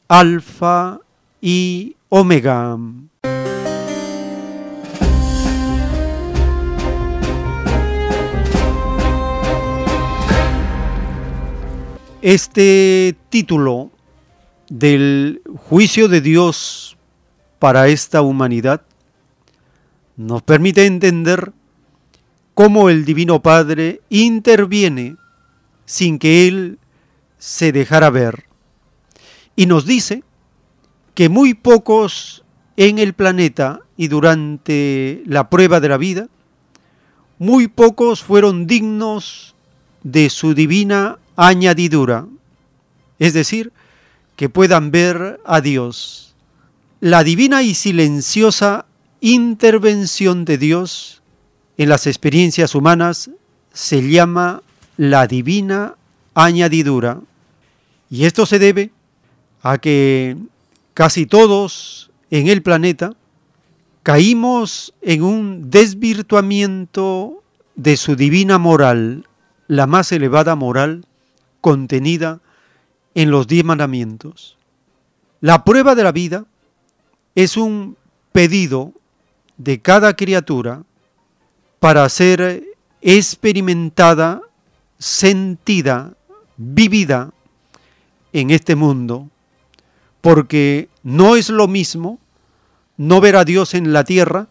Alfa 0.09 1.01
y 1.41 1.97
Omega. 2.09 2.79
Este 12.23 13.17
título 13.29 13.91
del 14.69 15.43
juicio 15.69 16.09
de 16.09 16.21
Dios 16.21 16.97
para 17.61 17.89
esta 17.89 18.23
humanidad 18.23 18.83
nos 20.17 20.43
permite 20.43 20.87
entender 20.87 21.53
cómo 22.55 22.91
el 22.91 23.05
Divino 23.05 23.43
Padre 23.43 24.01
interviene 24.09 25.17
sin 25.87 26.19
que 26.19 26.47
Él 26.47 26.79
se 27.39 27.73
dejara 27.73 28.11
ver. 28.11 28.45
Y 29.57 29.67
nos 29.67 29.87
dice 29.87 30.23
que 31.15 31.29
muy 31.31 31.55
pocos 31.55 32.45
en 32.77 32.99
el 32.99 33.15
planeta 33.15 33.81
y 33.97 34.09
durante 34.09 35.23
la 35.25 35.49
prueba 35.49 35.81
de 35.81 35.89
la 35.89 35.97
vida, 35.97 36.29
muy 37.39 37.69
pocos 37.69 38.23
fueron 38.23 38.67
dignos 38.67 39.55
de 40.03 40.31
su 40.31 40.55
divina 40.55 41.19
añadidura, 41.37 42.27
es 43.19 43.33
decir, 43.33 43.73
que 44.37 44.49
puedan 44.49 44.91
ver 44.91 45.41
a 45.45 45.61
Dios. 45.61 46.35
La 47.01 47.25
divina 47.25 47.63
y 47.63 47.75
silenciosa 47.75 48.87
intervención 49.21 50.45
de 50.45 50.59
Dios 50.59 51.23
en 51.79 51.89
las 51.89 52.07
experiencias 52.07 52.75
humanas 52.75 53.31
se 53.73 54.07
llama 54.09 54.63
la 54.97 55.27
divina 55.27 55.95
añadidura. 56.35 57.21
Y 58.11 58.25
esto 58.25 58.47
se 58.47 58.59
debe 58.59 58.91
a 59.63 59.79
que 59.79 60.37
casi 60.95 61.27
todos 61.27 62.11
en 62.31 62.49
el 62.49 62.63
planeta 62.63 63.15
caímos 64.03 64.95
en 65.03 65.23
un 65.23 65.71
desvirtuamiento 65.71 67.43
de 67.75 67.97
su 67.97 68.17
divina 68.17 68.59
moral, 68.59 69.27
la 69.67 69.87
más 69.87 70.13
elevada 70.13 70.55
moral 70.55 71.05
contenida 71.61 72.41
en 73.15 73.31
los 73.31 73.47
diez 73.47 73.65
mandamientos. 73.65 74.57
La 75.41 75.65
prueba 75.65 75.95
de 75.95 76.05
la 76.05 76.13
vida 76.13 76.45
es 77.35 77.57
un 77.57 77.97
pedido 78.33 78.93
de 79.57 79.81
cada 79.81 80.15
criatura 80.15 80.85
para 81.81 82.09
ser 82.09 82.65
experimentada, 83.01 84.43
sentida, 84.99 86.15
vivida 86.57 87.33
en 88.33 88.51
este 88.51 88.77
mundo, 88.77 89.31
porque 90.21 90.89
no 91.03 91.37
es 91.37 91.51
lo 91.51 91.69
mismo 91.69 92.19
no 92.97 93.21
ver 93.21 93.37
a 93.37 93.45
Dios 93.45 93.75
en 93.75 93.93
la 93.93 94.05
tierra 94.05 94.49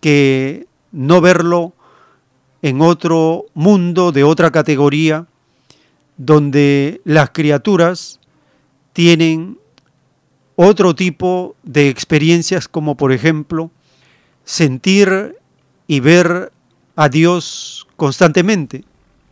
que 0.00 0.66
no 0.92 1.20
verlo 1.20 1.74
en 2.62 2.80
otro 2.80 3.46
mundo 3.54 4.12
de 4.12 4.24
otra 4.24 4.50
categoría 4.50 5.26
donde 6.16 7.00
las 7.04 7.30
criaturas 7.30 8.20
tienen 8.92 9.58
otro 10.56 10.94
tipo 10.94 11.56
de 11.62 11.88
experiencias 11.88 12.68
como 12.68 12.96
por 12.96 13.12
ejemplo 13.12 13.70
sentir 14.44 15.36
y 15.86 16.00
ver 16.00 16.52
a 16.96 17.08
Dios 17.08 17.86
constantemente. 17.96 18.84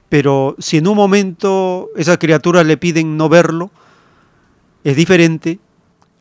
Pero 0.08 0.56
si 0.58 0.78
en 0.78 0.86
un 0.86 0.96
momento 0.96 1.90
esas 1.96 2.18
criaturas 2.18 2.64
le 2.66 2.76
piden 2.76 3.16
no 3.16 3.28
verlo, 3.28 3.70
es 4.84 4.96
diferente 4.96 5.58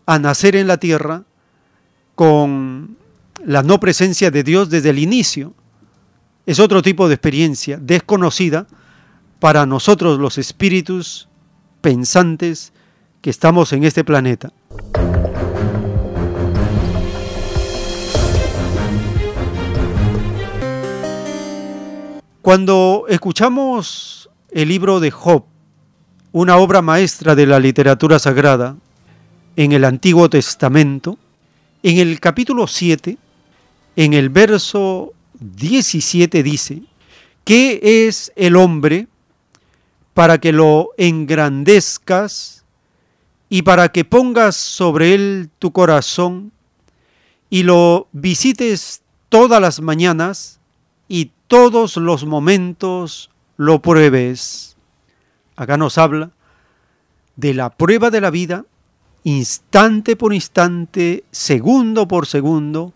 a 0.06 0.20
nacer 0.20 0.56
en 0.56 0.68
la 0.68 0.78
tierra 0.78 1.24
con 2.16 2.98
la 3.46 3.64
no 3.64 3.80
presencia 3.80 4.32
de 4.32 4.44
Dios 4.44 4.70
desde 4.70 4.90
el 4.90 5.00
inicio. 5.00 5.54
Es 6.46 6.60
otro 6.60 6.82
tipo 6.82 7.08
de 7.08 7.16
experiencia 7.16 7.78
desconocida 7.78 8.68
para 9.40 9.66
nosotros 9.66 10.20
los 10.20 10.38
espíritus 10.38 11.30
pensantes 11.82 12.74
que 13.22 13.30
estamos 13.30 13.72
en 13.74 13.84
este 13.84 14.04
planeta. 14.04 14.52
Cuando 22.48 23.08
escuchamos 23.10 24.30
el 24.52 24.70
libro 24.70 25.02
de 25.02 25.12
Job, 25.12 25.44
una 26.32 26.56
obra 26.56 26.82
maestra 26.82 27.36
de 27.36 27.46
la 27.46 27.60
literatura 27.60 28.20
sagrada 28.20 28.78
en 29.58 29.74
el 29.74 29.84
Antiguo 29.84 30.30
Testamento, 30.30 31.18
en 31.84 31.98
el 31.98 32.22
capítulo 32.22 32.66
7, 32.66 33.18
en 33.98 34.14
el 34.14 34.30
verso 34.30 35.12
17 35.42 36.42
dice, 36.42 36.84
¿qué 37.44 37.82
es 38.08 38.32
el 38.38 38.56
hombre 38.56 39.10
para 40.14 40.38
que 40.38 40.54
lo 40.54 40.92
engrandezcas 40.96 42.64
y 43.50 43.64
para 43.64 43.90
que 43.90 44.06
pongas 44.06 44.56
sobre 44.56 45.14
él 45.16 45.50
tu 45.60 45.74
corazón 45.74 46.54
y 47.50 47.64
lo 47.64 48.08
visites 48.14 49.02
todas 49.28 49.60
las 49.60 49.82
mañanas 49.82 50.57
y 51.08 51.32
todos 51.48 51.98
los 51.98 52.26
momentos 52.26 53.30
lo 53.56 53.82
pruebes. 53.82 54.76
Acá 55.56 55.78
nos 55.78 55.98
habla 55.98 56.32
de 57.36 57.54
la 57.54 57.70
prueba 57.70 58.10
de 58.10 58.22
la 58.22 58.30
vida, 58.30 58.66
instante 59.24 60.16
por 60.16 60.34
instante, 60.34 61.24
segundo 61.32 62.08
por 62.08 62.26
segundo, 62.26 62.94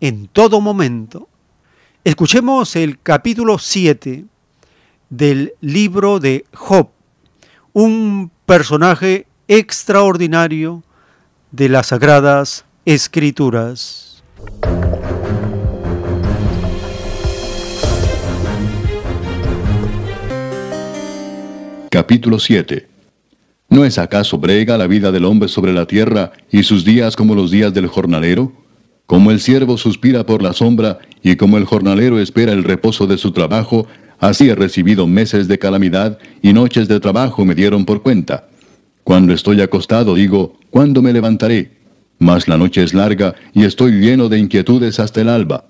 en 0.00 0.28
todo 0.28 0.60
momento. 0.60 1.28
Escuchemos 2.04 2.74
el 2.74 3.00
capítulo 3.00 3.58
7 3.58 4.24
del 5.10 5.54
libro 5.60 6.18
de 6.18 6.44
Job, 6.54 6.88
un 7.72 8.30
personaje 8.46 9.26
extraordinario 9.46 10.82
de 11.52 11.68
las 11.68 11.88
sagradas 11.88 12.64
escrituras. 12.84 14.24
Capítulo 21.92 22.38
7 22.38 22.88
¿No 23.68 23.84
es 23.84 23.98
acaso 23.98 24.38
brega 24.38 24.78
la 24.78 24.86
vida 24.86 25.12
del 25.12 25.26
hombre 25.26 25.50
sobre 25.50 25.74
la 25.74 25.84
tierra 25.84 26.32
y 26.50 26.62
sus 26.62 26.86
días 26.86 27.16
como 27.16 27.34
los 27.34 27.50
días 27.50 27.74
del 27.74 27.86
jornalero? 27.86 28.50
Como 29.04 29.30
el 29.30 29.40
siervo 29.40 29.76
suspira 29.76 30.24
por 30.24 30.40
la 30.40 30.54
sombra 30.54 31.00
y 31.22 31.36
como 31.36 31.58
el 31.58 31.66
jornalero 31.66 32.18
espera 32.18 32.54
el 32.54 32.64
reposo 32.64 33.06
de 33.06 33.18
su 33.18 33.32
trabajo, 33.32 33.86
Así 34.18 34.48
he 34.48 34.54
recibido 34.54 35.06
meses 35.06 35.48
de 35.48 35.58
calamidad 35.58 36.18
y 36.40 36.54
noches 36.54 36.88
de 36.88 36.98
trabajo 36.98 37.44
me 37.44 37.54
dieron 37.54 37.84
por 37.84 38.00
cuenta. 38.00 38.48
Cuando 39.04 39.34
estoy 39.34 39.60
acostado 39.60 40.14
digo, 40.14 40.58
¿cuándo 40.70 41.02
me 41.02 41.12
levantaré? 41.12 41.72
Mas 42.18 42.48
la 42.48 42.56
noche 42.56 42.82
es 42.82 42.94
larga 42.94 43.34
y 43.52 43.64
estoy 43.64 44.00
lleno 44.00 44.30
de 44.30 44.38
inquietudes 44.38 44.98
hasta 44.98 45.20
el 45.20 45.28
alba. 45.28 45.66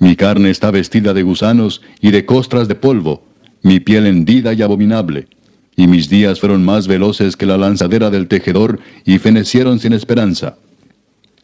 Mi 0.00 0.16
carne 0.16 0.50
está 0.50 0.72
vestida 0.72 1.14
de 1.14 1.22
gusanos 1.22 1.80
y 2.00 2.10
de 2.10 2.26
costras 2.26 2.66
de 2.66 2.74
polvo, 2.74 3.22
mi 3.62 3.78
piel 3.78 4.08
hendida 4.08 4.52
y 4.52 4.62
abominable. 4.62 5.28
Y 5.76 5.86
mis 5.86 6.08
días 6.08 6.40
fueron 6.40 6.64
más 6.64 6.86
veloces 6.86 7.36
que 7.36 7.46
la 7.46 7.56
lanzadera 7.58 8.10
del 8.10 8.28
tejedor 8.28 8.80
y 9.04 9.18
fenecieron 9.18 9.78
sin 9.78 9.92
esperanza. 9.92 10.56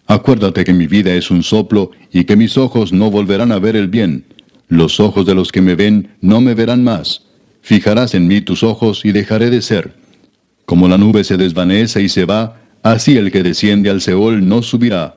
Acuérdate 0.07 0.65
que 0.65 0.73
mi 0.73 0.87
vida 0.87 1.15
es 1.15 1.31
un 1.31 1.43
soplo 1.43 1.91
y 2.13 2.25
que 2.25 2.37
mis 2.37 2.57
ojos 2.57 2.93
no 2.93 3.11
volverán 3.11 3.51
a 3.53 3.59
ver 3.59 3.77
el 3.77 3.89
bien 3.89 4.25
los 4.69 4.99
ojos 4.99 5.25
de 5.27 5.35
los 5.35 5.53
que 5.53 5.63
me 5.63 5.77
ven 5.77 6.17
no 6.21 6.41
me 6.41 6.55
verán 6.55 6.83
más. 6.83 7.23
Fijarás 7.63 8.15
en 8.15 8.27
mí 8.27 8.41
tus 8.41 8.63
ojos 8.63 9.05
y 9.05 9.13
dejaré 9.13 9.51
de 9.51 9.63
ser. 9.63 9.95
Como 10.65 10.89
la 10.89 10.99
nube 10.99 11.25
se 11.25 11.37
desvanece 11.37 12.03
y 12.03 12.09
se 12.09 12.25
va, 12.25 12.61
así 12.83 13.17
el 13.17 13.31
que 13.31 13.43
desciende 13.43 13.91
al 13.91 14.01
Seol 14.01 14.47
no 14.49 14.63
subirá. 14.63 15.17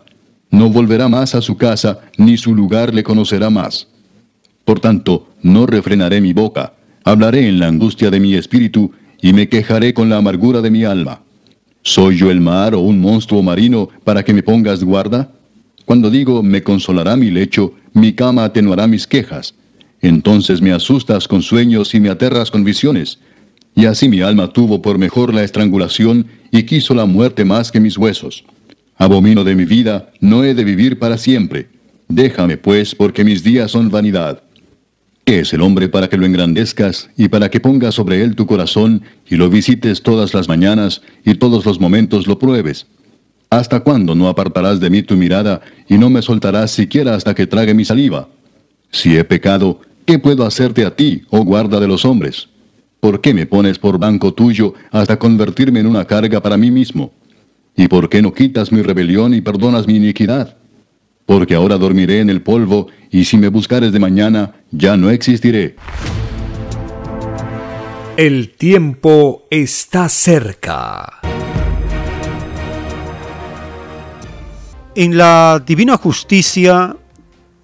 No 0.52 0.69
volverá 0.69 1.08
más 1.08 1.36
a 1.36 1.41
su 1.41 1.58
casa, 1.58 2.00
ni 2.17 2.38
su 2.38 2.56
lugar 2.56 2.93
le 2.93 3.04
conocerá 3.04 3.50
más. 3.50 3.88
Por 4.65 4.80
tanto, 4.80 5.30
no 5.41 5.65
refrenaré 5.65 6.22
mi 6.22 6.34
boca, 6.34 6.74
hablaré 7.04 7.48
en 7.48 7.60
la 7.60 7.67
angustia 7.67 8.12
de 8.12 8.19
mi 8.19 8.36
espíritu, 8.36 8.91
y 9.22 9.34
me 9.34 9.50
quejaré 9.50 9.94
con 9.94 10.10
la 10.10 10.18
amargura 10.18 10.62
de 10.62 10.72
mi 10.72 10.84
alma. 10.84 11.22
¿Soy 11.82 12.18
yo 12.18 12.30
el 12.30 12.42
mar 12.42 12.76
o 12.76 12.80
un 12.80 13.00
monstruo 13.00 13.42
marino 13.42 13.90
para 14.04 14.24
que 14.24 14.34
me 14.34 14.44
pongas 14.44 14.84
guarda? 14.84 15.32
Cuando 15.86 16.10
digo 16.10 16.44
me 16.44 16.62
consolará 16.62 17.16
mi 17.16 17.32
lecho, 17.32 17.74
mi 17.94 18.14
cama 18.14 18.44
atenuará 18.44 18.88
mis 18.88 19.08
quejas. 19.08 19.56
Entonces 20.02 20.62
me 20.62 20.72
asustas 20.72 21.28
con 21.28 21.42
sueños 21.42 21.94
y 21.94 22.00
me 22.00 22.10
aterras 22.10 22.52
con 22.52 22.64
visiones. 22.64 23.20
Y 23.76 23.86
así 23.86 24.08
mi 24.08 24.22
alma 24.22 24.52
tuvo 24.52 24.82
por 24.82 24.98
mejor 24.98 25.34
la 25.34 25.44
estrangulación 25.44 26.28
y 26.52 26.64
quiso 26.64 26.94
la 26.94 27.06
muerte 27.06 27.46
más 27.46 27.72
que 27.72 27.80
mis 27.80 27.98
huesos. 27.98 28.44
Abomino 28.98 29.44
de 29.44 29.56
mi 29.56 29.66
vida, 29.66 30.12
no 30.20 30.44
he 30.44 30.54
de 30.54 30.64
vivir 30.64 31.00
para 31.00 31.18
siempre. 31.18 31.70
Déjame 32.08 32.58
pues, 32.58 32.96
porque 32.96 33.24
mis 33.24 33.44
días 33.44 33.72
son 33.72 33.90
vanidad. 33.90 34.44
¿Qué 35.30 35.42
es 35.42 35.54
el 35.54 35.62
hombre 35.62 35.89
para 35.89 36.10
que 36.10 36.18
lo 36.18 36.26
engrandezcas 36.26 37.12
y 37.15 37.28
para 37.28 37.52
que 37.52 37.60
pongas 37.60 37.94
sobre 37.94 38.24
él 38.24 38.36
tu 38.36 38.48
corazón 38.48 39.04
y 39.30 39.36
lo 39.36 39.48
visites 39.48 40.02
todas 40.02 40.34
las 40.34 40.48
mañanas 40.48 41.04
y 41.24 41.36
todos 41.36 41.68
los 41.68 41.80
momentos 41.80 42.26
lo 42.26 42.39
pruebes? 42.39 42.88
¿Hasta 43.52 43.82
cuándo 43.82 44.15
no 44.15 44.28
apartarás 44.28 44.80
de 44.80 44.89
mí 44.89 45.04
tu 45.04 45.15
mirada 45.15 45.62
y 45.88 46.00
no 46.00 46.10
me 46.10 46.24
soltarás 46.24 46.72
siquiera 46.72 47.13
hasta 47.13 47.36
que 47.36 47.46
trague 47.46 47.76
mi 47.76 47.86
saliva? 47.86 48.28
Si 48.89 49.15
he 49.15 49.24
pecado, 49.24 49.82
¿qué 50.04 50.18
puedo 50.18 50.48
hacerte 50.48 50.84
a 50.84 50.96
ti, 50.96 51.22
oh 51.30 51.44
guarda 51.44 51.80
de 51.80 51.88
los 51.88 52.06
hombres? 52.06 52.50
¿Por 53.00 53.22
qué 53.22 53.36
me 53.36 53.46
pones 53.46 53.78
por 53.78 54.00
banco 54.00 54.34
tuyo 54.34 54.74
hasta 54.89 55.20
convertirme 55.20 55.80
en 55.80 55.86
una 55.86 56.06
carga 56.06 56.42
para 56.42 56.58
mí 56.58 56.72
mismo? 56.72 57.13
¿Y 57.78 57.88
por 57.88 58.10
qué 58.10 58.24
no 58.24 58.34
quitas 58.34 58.72
mi 58.72 58.82
rebelión 58.82 59.36
y 59.36 59.42
perdonas 59.42 59.86
mi 59.86 59.98
iniquidad? 59.98 60.58
Porque 61.30 61.54
ahora 61.54 61.78
dormiré 61.78 62.22
en 62.22 62.32
el 62.32 62.42
polvo, 62.42 62.88
y 63.12 63.24
si 63.24 63.38
me 63.38 63.50
buscares 63.50 63.92
de 63.92 64.00
mañana, 64.00 64.56
ya 64.72 64.98
no 64.98 65.12
existiré. 65.12 65.76
El 68.18 68.50
tiempo 68.50 69.44
está 69.52 70.10
cerca. 70.10 71.20
En 74.96 75.18
la 75.20 75.62
divina 75.63 75.98
justicia, 75.98 76.98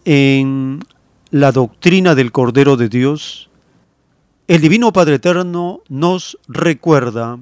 en 0.05 0.79
la 1.31 1.51
doctrina 1.51 2.13
del 2.13 2.31
Cordero 2.31 2.77
de 2.77 2.87
Dios, 2.87 3.49
el 4.47 4.61
Divino 4.61 4.93
Padre 4.93 5.15
Eterno 5.15 5.81
nos 5.89 6.37
recuerda, 6.47 7.39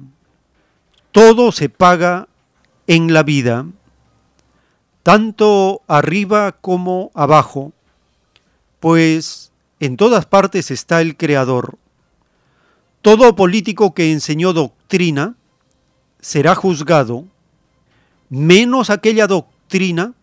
todo 1.12 1.52
se 1.52 1.68
paga 1.68 2.28
en 2.86 3.12
la 3.12 3.22
vida, 3.24 3.66
tanto 5.04 5.82
arriba 5.86 6.52
como 6.52 7.12
abajo, 7.14 7.72
pues 8.80 9.52
en 9.78 9.98
todas 9.98 10.24
partes 10.24 10.70
está 10.70 11.02
el 11.02 11.16
Creador. 11.16 11.78
Todo 13.02 13.36
político 13.36 13.92
que 13.92 14.10
enseñó 14.10 14.54
doctrina 14.54 15.36
será 16.20 16.54
juzgado, 16.54 17.26
menos 18.30 18.88
aquella 18.88 19.26
doctrina 19.26 20.14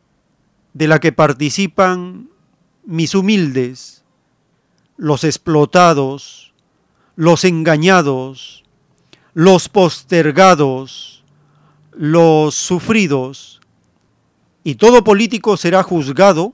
de 0.74 0.88
la 0.88 1.00
que 1.00 1.12
participan 1.12 2.32
mis 2.84 3.14
humildes, 3.14 4.04
los 4.98 5.24
explotados, 5.24 6.56
los 7.16 7.46
engañados, 7.46 8.64
los 9.36 9.70
postergados, 9.70 11.24
los 11.92 12.56
sufridos, 12.56 13.61
y 14.64 14.76
todo 14.76 15.04
político 15.04 15.58
será 15.58 15.84
juzgado 15.84 16.54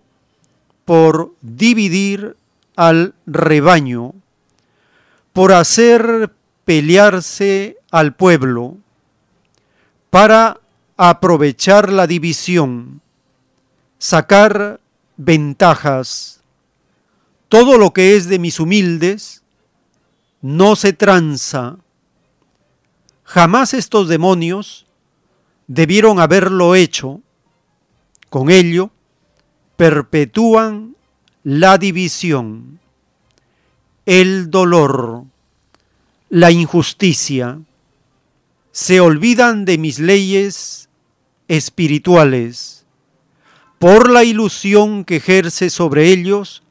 por 0.85 1.33
dividir 1.41 2.37
al 2.75 3.13
rebaño, 3.25 4.13
por 5.33 5.51
hacer 5.51 6.31
pelearse 6.63 7.77
al 7.91 8.15
pueblo, 8.15 8.77
para 10.09 10.59
aprovechar 10.95 11.91
la 11.91 12.07
división, 12.07 13.01
sacar 13.99 14.79
ventajas. 15.17 16.41
Todo 17.49 17.77
lo 17.77 17.91
que 17.91 18.15
es 18.15 18.27
de 18.27 18.39
mis 18.39 18.59
humildes 18.59 19.43
no 20.41 20.75
se 20.75 20.93
tranza. 20.93 21.77
Jamás 23.23 23.73
estos 23.73 24.07
demonios 24.07 24.85
debieron 25.67 26.19
haberlo 26.19 26.75
hecho. 26.75 27.21
Con 28.29 28.49
ello, 28.49 28.91
perpetúan 29.77 30.95
la 31.43 31.77
división, 31.77 32.79
el 34.05 34.51
dolor, 34.51 35.23
la 36.29 36.51
injusticia. 36.51 37.59
Se 38.71 38.99
olvidan 38.99 39.63
de 39.65 39.77
mis 39.77 39.99
leyes 39.99 40.89
espirituales 41.47 42.85
por 43.79 44.09
la 44.09 44.23
ilusión 44.23 45.05
que 45.05 45.17
ejerce 45.17 45.69
sobre 45.69 46.11
ellos 46.11 46.63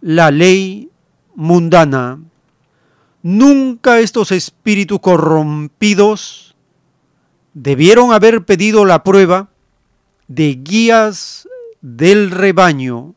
la 0.00 0.30
ley 0.30 0.90
mundana. 1.34 2.18
Nunca 3.22 4.00
estos 4.00 4.32
espíritus 4.32 5.00
corrompidos 5.00 6.54
debieron 7.52 8.12
haber 8.12 8.44
pedido 8.44 8.84
la 8.84 9.02
prueba 9.02 9.50
de 10.28 10.54
guías 10.62 11.48
del 11.80 12.30
rebaño. 12.30 13.14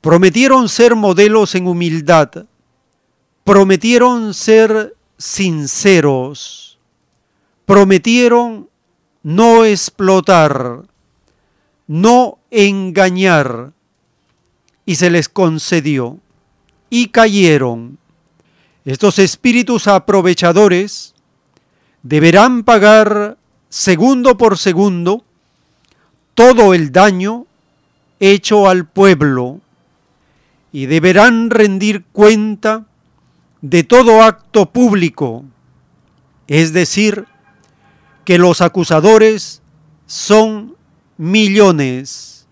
Prometieron 0.00 0.68
ser 0.68 0.94
modelos 0.94 1.54
en 1.54 1.66
humildad. 1.66 2.46
Prometieron 3.44 4.34
ser 4.34 4.96
sinceros. 5.16 6.78
Prometieron 7.66 8.68
no 9.22 9.64
explotar, 9.64 10.82
no 11.86 12.38
engañar. 12.50 13.72
Y 14.86 14.94
se 14.94 15.10
les 15.10 15.28
concedió. 15.28 16.18
Y 16.88 17.08
cayeron 17.08 17.98
estos 18.88 19.18
espíritus 19.18 19.86
aprovechadores 19.86 21.14
deberán 22.02 22.64
pagar 22.64 23.36
segundo 23.68 24.38
por 24.38 24.56
segundo 24.56 25.26
todo 26.38 26.72
el 26.72 26.92
daño 26.92 27.46
hecho 28.20 28.68
al 28.68 28.86
pueblo 28.86 29.60
y 30.70 30.86
deberán 30.86 31.50
rendir 31.50 32.04
cuenta 32.12 32.86
de 33.60 33.82
todo 33.82 34.22
acto 34.22 34.70
público, 34.70 35.44
es 36.46 36.72
decir, 36.72 37.24
que 38.24 38.38
los 38.38 38.60
acusadores 38.60 39.62
son 40.06 40.76
millones, 41.16 42.46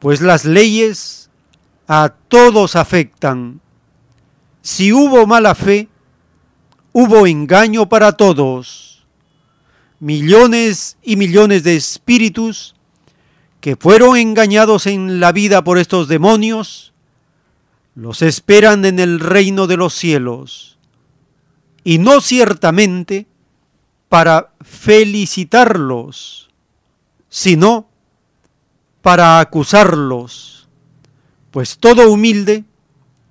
pues 0.00 0.20
las 0.20 0.44
leyes 0.44 1.30
a 1.86 2.12
todos 2.28 2.76
afectan 2.76 3.62
si 4.60 4.92
hubo 4.92 5.26
mala 5.26 5.54
fe, 5.54 5.88
hubo 6.92 7.26
engaño 7.26 7.88
para 7.88 8.12
todos. 8.12 9.06
Millones 9.98 10.98
y 11.02 11.16
millones 11.16 11.62
de 11.62 11.74
espíritus 11.74 12.74
que 13.60 13.76
fueron 13.76 14.16
engañados 14.16 14.86
en 14.86 15.20
la 15.20 15.32
vida 15.32 15.64
por 15.64 15.78
estos 15.78 16.08
demonios, 16.08 16.92
los 17.94 18.22
esperan 18.22 18.84
en 18.84 18.98
el 19.00 19.18
reino 19.20 19.66
de 19.66 19.76
los 19.76 19.94
cielos. 19.94 20.78
Y 21.82 21.98
no 21.98 22.20
ciertamente 22.20 23.26
para 24.08 24.52
felicitarlos, 24.60 26.50
sino 27.28 27.88
para 29.02 29.40
acusarlos, 29.40 30.68
pues 31.50 31.78
todo 31.78 32.10
humilde 32.10 32.64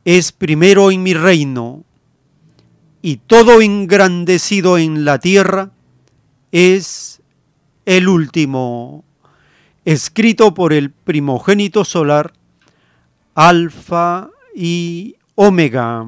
es 0.05 0.31
primero 0.31 0.91
en 0.91 1.03
mi 1.03 1.13
reino, 1.13 1.83
y 3.01 3.17
todo 3.17 3.61
engrandecido 3.61 4.77
en 4.77 5.05
la 5.05 5.19
tierra 5.19 5.71
es 6.51 7.21
el 7.85 8.07
último, 8.07 9.05
escrito 9.87 10.53
por 10.53 10.73
el 10.73 10.91
primogénito 10.91 11.85
solar, 11.85 12.33
Alfa 13.35 14.29
y 14.53 15.15
Omega. 15.35 16.05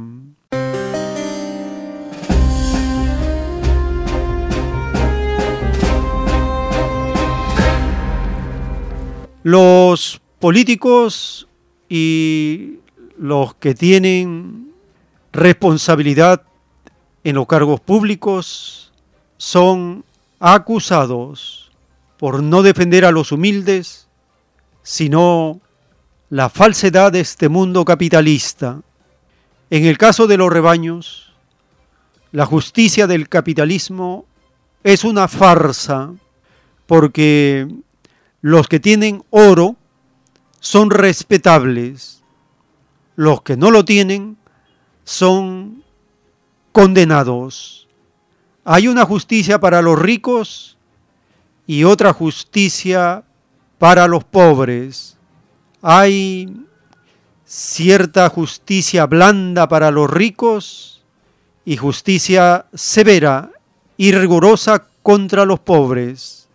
Los 9.43 10.19
políticos 10.39 11.47
y 11.87 12.79
los 13.17 13.55
que 13.55 13.73
tienen 13.75 14.73
responsabilidad 15.31 16.43
en 17.23 17.35
los 17.35 17.47
cargos 17.47 17.79
públicos 17.79 18.91
son 19.37 20.03
acusados 20.37 21.58
por 22.19 22.43
no 22.43 22.63
defender 22.63 23.05
a 23.05 23.11
los 23.11 23.31
humildes, 23.31 24.09
sino 24.83 25.61
la 26.29 26.49
falsedad 26.49 27.13
de 27.13 27.21
este 27.21 27.47
mundo 27.47 27.85
capitalista. 27.85 28.81
En 29.69 29.85
el 29.85 29.97
caso 29.97 30.27
de 30.27 30.35
los 30.35 30.51
rebaños, 30.51 31.33
la 32.33 32.45
justicia 32.45 33.07
del 33.07 33.29
capitalismo 33.29 34.25
es 34.83 35.05
una 35.05 35.29
farsa 35.29 36.11
porque 36.85 37.69
los 38.41 38.67
que 38.67 38.81
tienen 38.81 39.23
oro 39.29 39.77
son 40.59 40.89
respetables, 40.89 42.21
los 43.15 43.43
que 43.43 43.55
no 43.55 43.71
lo 43.71 43.85
tienen 43.85 44.37
son 45.05 45.85
condenados. 46.73 47.87
Hay 48.65 48.89
una 48.89 49.05
justicia 49.05 49.61
para 49.61 49.81
los 49.81 49.97
ricos 49.97 50.78
y 51.69 51.83
otra 51.83 52.13
justicia 52.13 53.23
para 53.77 54.07
los 54.07 54.23
pobres. 54.23 55.15
Hay 55.83 56.65
cierta 57.45 58.27
justicia 58.29 59.05
blanda 59.05 59.67
para 59.67 59.91
los 59.91 60.09
ricos 60.09 61.03
y 61.65 61.77
justicia 61.77 62.65
severa 62.73 63.51
y 63.97 64.13
rigurosa 64.13 64.87
contra 65.03 65.45
los 65.45 65.59
pobres. 65.59 66.47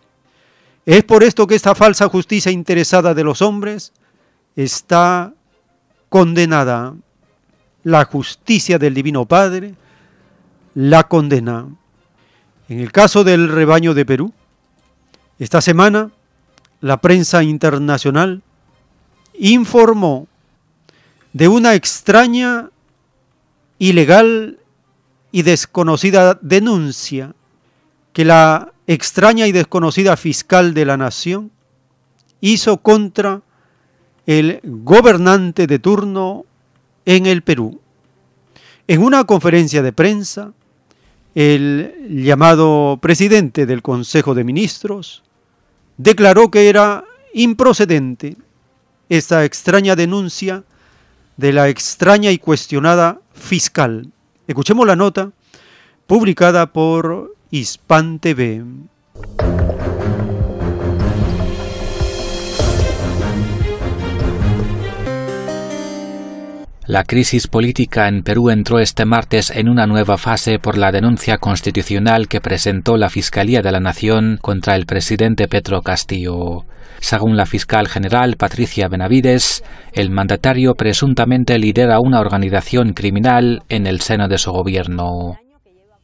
Es 0.85 1.05
por 1.05 1.23
esto 1.23 1.47
que 1.47 1.55
esta 1.55 1.75
falsa 1.75 2.09
justicia 2.09 2.51
interesada 2.51 3.13
de 3.13 3.23
los 3.23 3.41
hombres 3.41 3.93
está 4.57 5.33
condenada. 6.09 6.93
La 7.83 8.03
justicia 8.03 8.77
del 8.77 8.93
Divino 8.93 9.23
Padre 9.25 9.75
la 10.73 11.07
condena. 11.07 11.69
En 12.67 12.81
el 12.81 12.91
caso 12.91 13.23
del 13.23 13.47
rebaño 13.47 13.93
de 13.93 14.05
Perú, 14.05 14.33
esta 15.39 15.61
semana 15.61 16.11
la 16.81 17.01
prensa 17.01 17.43
internacional 17.43 18.41
informó 19.37 20.27
de 21.33 21.47
una 21.47 21.73
extraña, 21.73 22.69
ilegal 23.77 24.59
y 25.31 25.41
desconocida 25.41 26.39
denuncia 26.41 27.33
que 28.13 28.23
la 28.23 28.71
extraña 28.87 29.47
y 29.47 29.51
desconocida 29.51 30.15
fiscal 30.15 30.73
de 30.73 30.85
la 30.85 30.95
nación 30.95 31.51
hizo 32.39 32.77
contra 32.77 33.41
el 34.25 34.61
gobernante 34.63 35.67
de 35.67 35.79
turno 35.79 36.45
en 37.05 37.25
el 37.25 37.41
Perú. 37.41 37.81
En 38.87 39.03
una 39.03 39.25
conferencia 39.25 39.81
de 39.81 39.91
prensa, 39.91 40.53
el 41.35 42.23
llamado 42.23 42.97
presidente 43.01 43.65
del 43.65 43.81
Consejo 43.81 44.33
de 44.33 44.45
Ministros 44.45 45.21
declaró 45.97 46.49
que 46.49 46.69
era 46.69 47.03
improcedente 47.33 48.37
esta 49.09 49.43
extraña 49.43 49.97
denuncia 49.97 50.63
de 51.35 51.51
la 51.51 51.67
extraña 51.67 52.31
y 52.31 52.37
cuestionada 52.37 53.19
fiscal. 53.33 54.07
Escuchemos 54.47 54.87
la 54.87 54.95
nota 54.95 55.31
publicada 56.07 56.71
por 56.71 57.35
Hispan 57.51 58.19
TV. 58.19 58.63
La 66.87 67.03
crisis 67.03 67.47
política 67.47 68.07
en 68.07 68.21
Perú 68.21 68.51
entró 68.51 68.77
este 68.77 69.05
martes 69.05 69.49
en 69.49 69.69
una 69.69 69.87
nueva 69.87 70.17
fase 70.17 70.59
por 70.59 70.77
la 70.77 70.91
denuncia 70.91 71.39
constitucional 71.39 72.27
que 72.27 72.41
presentó 72.41 72.95
la 72.95 73.09
Fiscalía 73.09 73.63
de 73.63 73.71
la 73.71 73.79
Nación 73.79 74.37
contra 74.39 74.75
el 74.75 74.85
presidente 74.85 75.47
Petro 75.47 75.81
Castillo. 75.81 76.65
Según 76.99 77.37
la 77.37 77.47
fiscal 77.47 77.87
general 77.87 78.35
Patricia 78.37 78.87
Benavides, 78.87 79.63
el 79.93 80.11
mandatario 80.11 80.75
presuntamente 80.75 81.57
lidera 81.57 81.99
una 81.99 82.19
organización 82.19 82.93
criminal 82.93 83.63
en 83.67 83.87
el 83.87 84.01
seno 84.01 84.27
de 84.27 84.37
su 84.37 84.51
gobierno. 84.51 85.39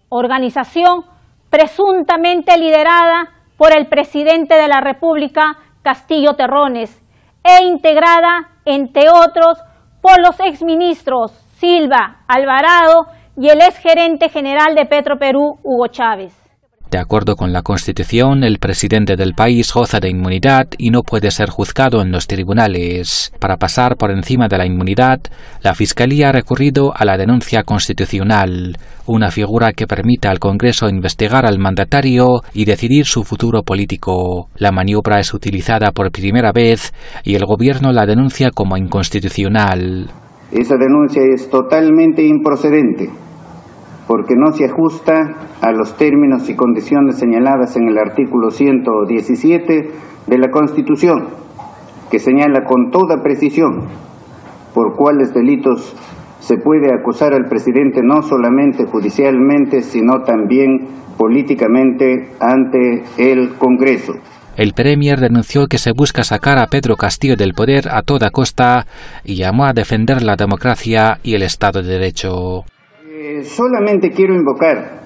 Organización 0.10 1.06
presuntamente 1.52 2.58
liderada 2.58 3.30
por 3.56 3.72
el 3.72 3.86
presidente 3.86 4.56
de 4.56 4.68
la 4.68 4.82
República, 4.82 5.58
Castillo 5.84 6.34
Terrones, 6.34 7.00
e 7.44 7.66
integrada, 7.66 8.50
entre 8.66 9.10
otros, 9.10 9.60
por 10.02 10.20
los 10.20 10.40
exministros 10.40 11.32
Silva, 11.58 12.24
Alvarado 12.28 13.06
y 13.38 13.50
el 13.50 13.62
exgerente 13.62 14.30
general 14.30 14.76
de 14.76 14.86
Petro 14.86 15.18
Perú, 15.18 15.60
Hugo 15.64 15.88
Chávez. 15.88 16.41
De 16.92 16.98
acuerdo 16.98 17.38
con 17.38 17.54
la 17.54 17.62
Constitución, 17.62 18.44
el 18.44 18.60
presidente 18.60 19.16
del 19.16 19.34
país 19.34 19.72
goza 19.74 20.02
de 20.02 20.10
inmunidad 20.10 20.68
y 20.78 20.90
no 20.90 21.04
puede 21.04 21.32
ser 21.32 21.50
juzgado 21.50 22.02
en 22.02 22.12
los 22.12 22.28
tribunales. 22.28 23.32
Para 23.40 23.56
pasar 23.56 23.96
por 23.96 24.12
encima 24.12 24.50
de 24.50 24.58
la 24.58 24.66
inmunidad, 24.66 25.22
la 25.64 25.74
Fiscalía 25.74 26.28
ha 26.28 26.32
recurrido 26.34 26.92
a 26.94 27.06
la 27.06 27.16
denuncia 27.16 27.64
constitucional, 27.64 28.78
una 29.06 29.32
figura 29.32 29.72
que 29.72 29.88
permite 29.88 30.28
al 30.28 30.40
Congreso 30.40 30.90
investigar 30.90 31.46
al 31.46 31.60
mandatario 31.60 32.42
y 32.54 32.66
decidir 32.66 33.06
su 33.06 33.24
futuro 33.24 33.64
político. 33.64 34.50
La 34.58 34.74
maniobra 34.74 35.22
es 35.22 35.34
utilizada 35.34 35.92
por 35.94 36.12
primera 36.12 36.52
vez 36.52 36.94
y 37.24 37.36
el 37.36 37.46
gobierno 37.46 37.94
la 37.94 38.06
denuncia 38.06 38.52
como 38.52 38.76
inconstitucional. 38.76 40.10
Esa 40.52 40.76
denuncia 40.76 41.22
es 41.34 41.50
totalmente 41.50 42.22
improcedente 42.22 43.31
porque 44.12 44.36
no 44.36 44.52
se 44.52 44.66
ajusta 44.66 45.14
a 45.62 45.72
los 45.72 45.96
términos 45.96 46.50
y 46.50 46.56
condiciones 46.58 47.18
señaladas 47.18 47.78
en 47.78 47.88
el 47.88 47.98
artículo 47.98 48.52
117 48.52 49.90
de 50.28 50.38
la 50.38 50.50
Constitución, 50.52 51.30
que 52.12 52.20
señala 52.20 52.66
con 52.66 52.92
toda 52.92 53.24
precisión 53.24 53.88
por 54.76 54.98
cuáles 54.98 55.34
delitos 55.34 55.96
se 56.40 56.58
puede 56.58 56.94
acusar 56.94 57.34
al 57.34 57.46
presidente 57.48 58.02
no 58.04 58.22
solamente 58.22 58.84
judicialmente, 58.84 59.82
sino 59.82 60.24
también 60.24 60.90
políticamente 61.18 62.32
ante 62.42 63.04
el 63.18 63.54
Congreso. 63.58 64.16
El 64.58 64.74
Premier 64.74 65.22
denunció 65.22 65.68
que 65.68 65.78
se 65.78 65.94
busca 65.94 66.26
sacar 66.26 66.58
a 66.58 66.68
Pedro 66.68 66.98
Castillo 66.98 67.38
del 67.38 67.54
poder 67.54 67.88
a 67.90 68.02
toda 68.02 68.30
costa 68.30 68.88
y 69.24 69.36
llamó 69.36 69.64
a 69.64 69.72
defender 69.72 70.22
la 70.22 70.36
democracia 70.36 71.20
y 71.24 71.36
el 71.36 71.44
Estado 71.44 71.82
de 71.82 71.88
Derecho 71.88 72.66
solamente 73.44 74.12
quiero 74.12 74.34
invocar 74.34 75.02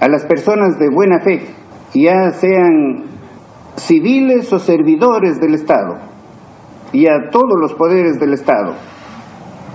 a 0.00 0.08
las 0.08 0.24
personas 0.24 0.78
de 0.78 0.88
buena 0.90 1.20
fe, 1.20 1.40
ya 1.94 2.30
sean 2.30 3.04
civiles 3.76 4.52
o 4.52 4.58
servidores 4.58 5.40
del 5.40 5.54
Estado, 5.54 5.98
y 6.92 7.06
a 7.06 7.30
todos 7.30 7.58
los 7.60 7.74
poderes 7.74 8.18
del 8.18 8.34
Estado, 8.34 8.74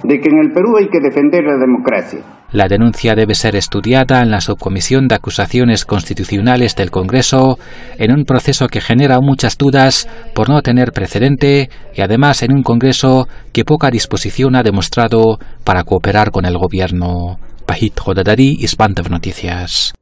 de 0.03 0.19
que 0.19 0.29
en 0.29 0.39
el 0.39 0.51
Perú 0.51 0.77
hay 0.77 0.89
que 0.89 0.99
defender 0.99 1.43
la 1.43 1.57
democracia. 1.57 2.21
La 2.53 2.67
denuncia 2.67 3.15
debe 3.15 3.33
ser 3.33 3.55
estudiada 3.55 4.21
en 4.21 4.29
la 4.29 4.39
Subcomisión 4.39 5.07
de 5.07 5.15
Acusaciones 5.15 5.85
Constitucionales 5.85 6.75
del 6.75 6.91
Congreso 6.91 7.57
en 7.97 8.11
un 8.11 8.25
proceso 8.25 8.67
que 8.67 8.79
genera 8.79 9.19
muchas 9.21 9.57
dudas 9.57 10.07
por 10.35 10.49
no 10.49 10.61
tener 10.61 10.91
precedente 10.91 11.71
y 11.95 12.01
además 12.01 12.43
en 12.43 12.53
un 12.53 12.61
Congreso 12.61 13.27
que 13.51 13.65
poca 13.65 13.89
disposición 13.89 14.55
ha 14.55 14.61
demostrado 14.61 15.39
para 15.63 15.83
cooperar 15.83 16.29
con 16.29 16.45
el 16.45 16.55
Gobierno. 16.59 17.39
Pahit 17.65 17.99
Jodadari 17.99 18.59
y 18.59 18.67
Noticias. 19.09 19.93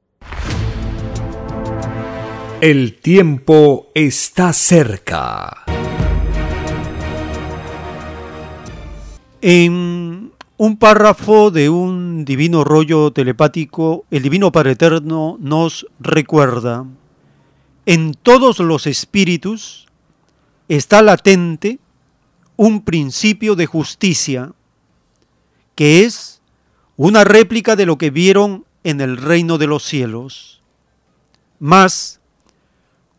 El 2.59 2.99
tiempo 2.99 3.91
está 3.95 4.51
cerca. 4.51 5.63
En 9.41 10.20
un 10.63 10.77
párrafo 10.77 11.49
de 11.49 11.71
un 11.71 12.23
divino 12.23 12.63
rollo 12.63 13.11
telepático, 13.11 14.05
el 14.11 14.21
Divino 14.21 14.51
Padre 14.51 14.73
Eterno 14.73 15.37
nos 15.39 15.87
recuerda, 15.99 16.85
en 17.87 18.13
todos 18.13 18.59
los 18.59 18.85
espíritus 18.85 19.87
está 20.67 21.01
latente 21.01 21.79
un 22.57 22.83
principio 22.83 23.55
de 23.55 23.65
justicia, 23.65 24.53
que 25.73 26.03
es 26.03 26.43
una 26.95 27.23
réplica 27.23 27.75
de 27.75 27.87
lo 27.87 27.97
que 27.97 28.11
vieron 28.11 28.63
en 28.83 29.01
el 29.01 29.17
reino 29.17 29.57
de 29.57 29.65
los 29.65 29.81
cielos. 29.81 30.61
Mas, 31.57 32.21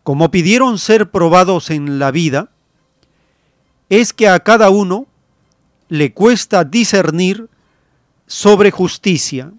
como 0.04 0.30
pidieron 0.30 0.78
ser 0.78 1.10
probados 1.10 1.70
en 1.70 1.98
la 1.98 2.12
vida, 2.12 2.50
es 3.88 4.12
que 4.12 4.28
a 4.28 4.38
cada 4.38 4.70
uno 4.70 5.08
le 5.92 6.14
cuesta 6.14 6.64
discernir 6.64 7.50
sobre 8.26 8.70
justicia. 8.70 9.52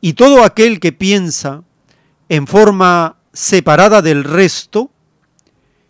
Y 0.00 0.12
todo 0.12 0.44
aquel 0.44 0.78
que 0.78 0.92
piensa 0.92 1.64
en 2.28 2.46
forma 2.46 3.16
separada 3.32 4.00
del 4.00 4.22
resto 4.22 4.92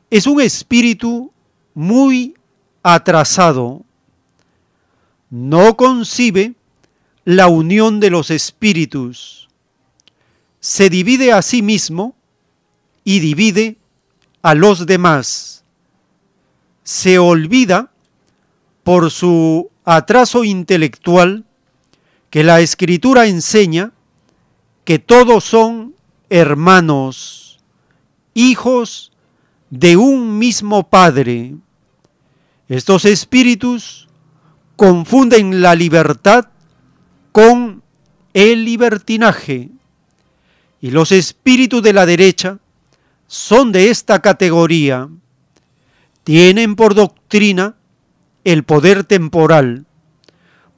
es 0.09 0.27
un 0.27 0.41
espíritu 0.41 1.31
muy 1.75 2.35
atrasado. 2.83 3.85
No 5.29 5.77
concibe 5.77 6.55
la 7.27 7.49
unión 7.49 8.01
de 8.01 8.09
los 8.09 8.31
espíritus, 8.31 9.51
se 10.59 10.89
divide 10.89 11.35
a 11.35 11.43
sí 11.43 11.61
mismo 11.61 12.17
y 13.05 13.21
divide 13.21 13.77
a 14.41 14.55
los 14.55 14.87
demás. 14.87 15.65
Se 16.83 17.19
olvida 17.19 17.92
por 18.83 19.11
su 19.11 19.71
atraso 19.85 20.45
intelectual 20.45 21.45
que 22.31 22.45
la 22.45 22.61
escritura 22.61 23.27
enseña 23.27 23.93
que 24.85 24.99
todos 24.99 25.45
son 25.45 25.95
hermanos, 26.31 27.61
hijos 28.35 29.13
de 29.71 29.97
un 29.97 30.39
mismo 30.39 30.89
Padre. 30.89 31.55
Estos 32.69 33.05
espíritus 33.05 34.09
confunden 34.77 35.61
la 35.61 35.75
libertad 35.75 36.49
con 37.33 37.83
el 38.35 38.65
libertinaje. 38.65 39.71
Y 40.81 40.91
los 40.91 41.13
espíritus 41.13 41.83
de 41.83 41.93
la 41.93 42.07
derecha 42.07 42.59
son 43.27 43.73
de 43.73 43.91
esta 43.91 44.21
categoría. 44.21 45.09
Tienen 46.25 46.77
por 46.77 46.95
doctrina 46.95 47.77
el 48.45 48.65
poder 48.65 49.05
temporal, 49.05 49.87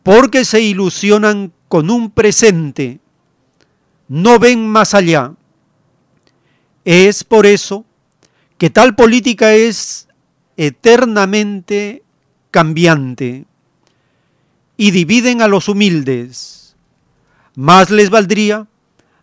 porque 0.02 0.44
se 0.44 0.60
ilusionan 0.60 1.52
con 1.68 1.90
un 1.90 2.10
presente, 2.10 3.00
no 4.08 4.38
ven 4.38 4.68
más 4.68 4.94
allá. 4.94 5.34
Es 6.84 7.24
por 7.24 7.46
eso 7.46 7.84
que 8.58 8.70
tal 8.70 8.94
política 8.94 9.54
es 9.54 10.08
eternamente 10.56 12.02
cambiante 12.50 13.46
y 14.76 14.90
dividen 14.90 15.42
a 15.42 15.48
los 15.48 15.68
humildes, 15.68 16.76
Más 17.56 17.90
les 17.90 18.10
valdría 18.10 18.66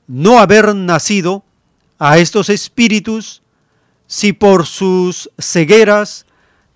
no 0.08 0.40
haber 0.40 0.74
nacido 0.74 1.44
a 2.00 2.18
estos 2.18 2.50
espíritus 2.50 3.42
si 4.08 4.34
por 4.34 4.66
sus 4.66 5.30
cegueras 5.38 6.26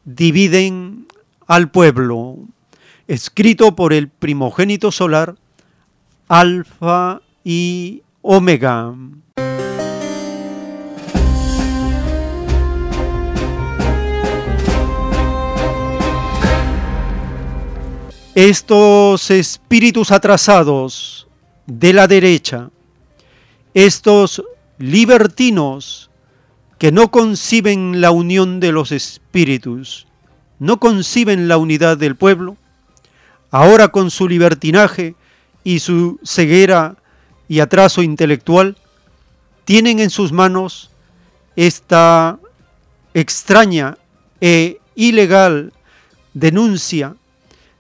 dividen 0.04 1.08
al 1.48 1.70
pueblo. 1.70 2.38
Escrito 3.08 3.76
por 3.76 3.94
el 3.94 4.10
primogénito 4.10 4.92
solar, 4.92 5.36
Alfa 6.28 7.22
y 7.44 8.02
Omega. 8.22 8.94
Estos 18.34 19.32
espíritus 19.32 20.12
atrasados 20.12 21.28
de 21.68 21.94
la 21.94 22.08
derecha, 22.08 22.70
estos 23.74 24.44
libertinos 24.78 26.10
que 26.78 26.92
no 26.92 27.12
conciben 27.12 28.02
la 28.02 28.12
unión 28.12 28.60
de 28.60 28.74
los 28.74 28.92
espíritus, 28.92 30.06
no 30.60 30.80
conciben 30.80 31.48
la 31.48 31.58
unidad 31.58 31.98
del 31.98 32.16
pueblo, 32.16 32.58
ahora 33.52 33.90
con 33.90 34.12
su 34.12 34.28
libertinaje 34.28 35.16
y 35.64 35.80
su 35.80 36.20
ceguera 36.24 36.96
y 37.48 37.60
atraso 37.60 38.02
intelectual, 38.02 38.78
tienen 39.66 40.00
en 40.00 40.10
sus 40.10 40.32
manos 40.32 40.92
esta 41.56 42.38
extraña 43.14 43.98
e 44.42 44.80
ilegal 44.96 45.74
denuncia 46.34 47.16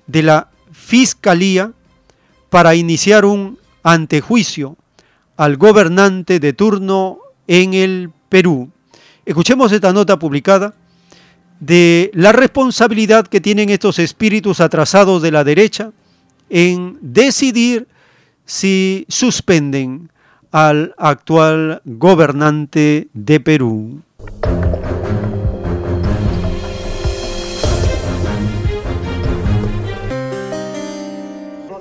de 0.07 0.23
la 0.23 0.49
Fiscalía 0.71 1.71
para 2.49 2.75
iniciar 2.75 3.25
un 3.25 3.57
antejuicio 3.83 4.77
al 5.37 5.57
gobernante 5.57 6.39
de 6.39 6.53
turno 6.53 7.19
en 7.47 7.73
el 7.73 8.11
Perú. 8.29 8.69
Escuchemos 9.25 9.71
esta 9.71 9.93
nota 9.93 10.17
publicada 10.17 10.73
de 11.59 12.11
la 12.13 12.31
responsabilidad 12.31 13.27
que 13.27 13.41
tienen 13.41 13.69
estos 13.69 13.99
espíritus 13.99 14.59
atrasados 14.59 15.21
de 15.21 15.31
la 15.31 15.43
derecha 15.43 15.91
en 16.49 16.97
decidir 17.01 17.87
si 18.45 19.05
suspenden 19.09 20.11
al 20.51 20.93
actual 20.97 21.81
gobernante 21.85 23.07
de 23.13 23.39
Perú. 23.39 24.01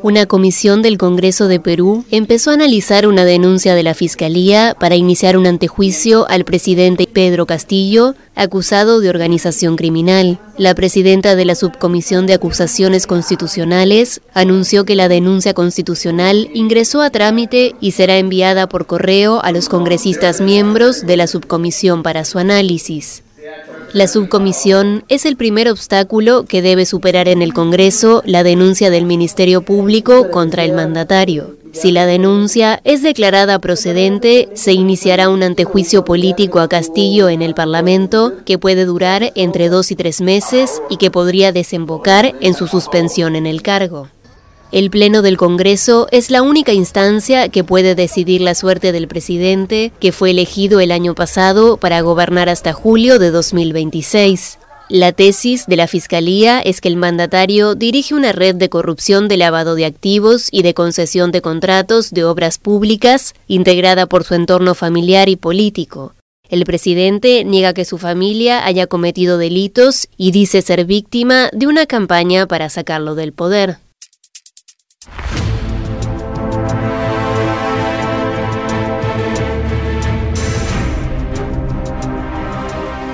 Una 0.04 0.26
comisión 0.26 0.82
del 0.82 0.98
Congreso 0.98 1.48
de 1.48 1.60
Perú 1.60 2.04
empezó 2.10 2.50
a 2.50 2.52
analizar 2.52 3.06
una 3.06 3.24
denuncia 3.24 3.74
de 3.74 3.82
la 3.82 3.94
Fiscalía 3.94 4.76
para 4.78 4.96
iniciar 4.96 5.38
un 5.38 5.46
antejuicio 5.46 6.28
al 6.28 6.44
presidente 6.44 7.08
Pedro 7.10 7.46
Castillo, 7.46 8.14
acusado 8.34 9.00
de 9.00 9.08
organización 9.08 9.76
criminal. 9.76 10.38
La 10.58 10.74
presidenta 10.74 11.36
de 11.36 11.46
la 11.46 11.54
Subcomisión 11.54 12.26
de 12.26 12.34
Acusaciones 12.34 13.06
Constitucionales 13.06 14.20
anunció 14.34 14.84
que 14.84 14.94
la 14.94 15.08
denuncia 15.08 15.54
constitucional 15.54 16.50
ingresó 16.52 17.00
a 17.00 17.08
trámite 17.08 17.74
y 17.80 17.92
será 17.92 18.18
enviada 18.18 18.68
por 18.68 18.84
correo 18.84 19.40
a 19.42 19.52
los 19.52 19.70
congresistas 19.70 20.42
miembros 20.42 21.06
de 21.06 21.16
la 21.16 21.26
subcomisión 21.26 22.02
para 22.02 22.26
su 22.26 22.38
análisis. 22.38 23.23
La 23.94 24.09
subcomisión 24.09 25.04
es 25.09 25.24
el 25.24 25.37
primer 25.37 25.68
obstáculo 25.68 26.46
que 26.46 26.62
debe 26.62 26.85
superar 26.85 27.28
en 27.28 27.42
el 27.42 27.54
Congreso 27.54 28.24
la 28.26 28.42
denuncia 28.42 28.90
del 28.90 29.04
Ministerio 29.04 29.62
Público 29.62 30.33
contra 30.33 30.64
el 30.64 30.72
mandatario. 30.72 31.54
Si 31.70 31.92
la 31.92 32.04
denuncia 32.04 32.80
es 32.83 33.04
declarada 33.04 33.61
procedente, 33.61 34.48
se 34.54 34.72
iniciará 34.72 35.28
un 35.28 35.44
antejuicio 35.44 36.04
político 36.04 36.59
a 36.59 36.68
Castillo 36.68 37.28
en 37.28 37.40
el 37.40 37.54
Parlamento 37.54 38.33
que 38.44 38.59
puede 38.59 38.85
durar 38.85 39.30
entre 39.37 39.68
dos 39.68 39.92
y 39.92 39.94
tres 39.94 40.20
meses 40.20 40.83
y 40.90 40.96
que 40.96 41.12
podría 41.12 41.52
desembocar 41.52 42.35
en 42.40 42.54
su 42.54 42.66
suspensión 42.66 43.37
en 43.37 43.46
el 43.46 43.62
cargo. 43.62 44.09
El 44.74 44.90
Pleno 44.90 45.22
del 45.22 45.37
Congreso 45.37 46.08
es 46.10 46.32
la 46.32 46.42
única 46.42 46.72
instancia 46.72 47.48
que 47.48 47.62
puede 47.62 47.94
decidir 47.94 48.40
la 48.40 48.56
suerte 48.56 48.90
del 48.90 49.06
presidente, 49.06 49.92
que 50.00 50.10
fue 50.10 50.30
elegido 50.30 50.80
el 50.80 50.90
año 50.90 51.14
pasado 51.14 51.76
para 51.76 52.00
gobernar 52.00 52.48
hasta 52.48 52.72
julio 52.72 53.20
de 53.20 53.30
2026. 53.30 54.58
La 54.88 55.12
tesis 55.12 55.66
de 55.68 55.76
la 55.76 55.87
Fiscalía 55.87 56.58
es 56.58 56.80
que 56.80 56.88
el 56.88 56.96
mandatario 56.96 57.76
dirige 57.76 58.16
una 58.16 58.32
red 58.32 58.56
de 58.56 58.68
corrupción 58.68 59.28
de 59.28 59.37
lavado 59.37 59.76
de 59.76 59.84
activos 59.84 60.48
y 60.50 60.62
de 60.62 60.74
concesión 60.74 61.30
de 61.30 61.40
contratos 61.40 62.10
de 62.10 62.24
obras 62.24 62.58
públicas 62.58 63.34
integrada 63.46 64.06
por 64.06 64.24
su 64.24 64.34
entorno 64.34 64.74
familiar 64.74 65.28
y 65.28 65.37
político. 65.37 66.14
El 66.48 66.64
presidente 66.64 67.44
niega 67.44 67.74
que 67.74 67.84
su 67.84 67.96
familia 67.96 68.66
haya 68.66 68.88
cometido 68.88 69.38
delitos 69.38 70.08
y 70.16 70.32
dice 70.32 70.62
ser 70.62 70.84
víctima 70.84 71.48
de 71.52 71.68
una 71.68 71.87
campaña 71.87 72.48
para 72.48 72.68
sacarlo 72.70 73.14
del 73.14 73.32
poder. 73.32 73.83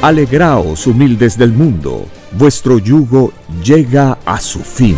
Alegraos 0.00 0.86
humildes 0.86 1.36
del 1.36 1.50
mundo, 1.50 2.06
vuestro 2.30 2.78
yugo 2.78 3.32
llega 3.64 4.16
a 4.24 4.38
su 4.38 4.60
fin. 4.60 4.96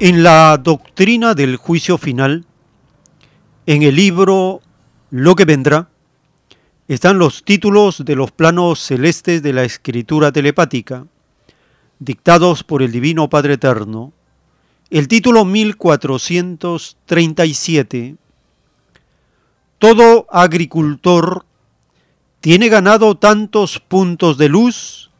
En 0.00 0.24
la 0.24 0.56
doctrina 0.60 1.34
del 1.34 1.54
juicio 1.54 1.98
final, 1.98 2.46
en 3.66 3.84
el 3.84 3.94
libro 3.94 4.60
Lo 5.10 5.36
que 5.36 5.44
vendrá, 5.44 5.88
están 6.88 7.20
los 7.20 7.44
títulos 7.44 8.04
de 8.04 8.16
los 8.16 8.32
planos 8.32 8.80
celestes 8.80 9.40
de 9.40 9.52
la 9.52 9.62
escritura 9.62 10.32
telepática 10.32 11.06
dictados 12.00 12.64
por 12.64 12.82
el 12.82 12.90
Divino 12.90 13.30
Padre 13.30 13.54
Eterno, 13.54 14.12
el 14.90 15.06
título 15.06 15.44
1437, 15.44 18.16
todo 19.78 20.26
agricultor 20.30 21.46
tiene 22.40 22.68
ganado 22.68 23.16
tantos 23.16 23.78
puntos 23.78 24.36
de 24.36 24.48
luz 24.48 25.10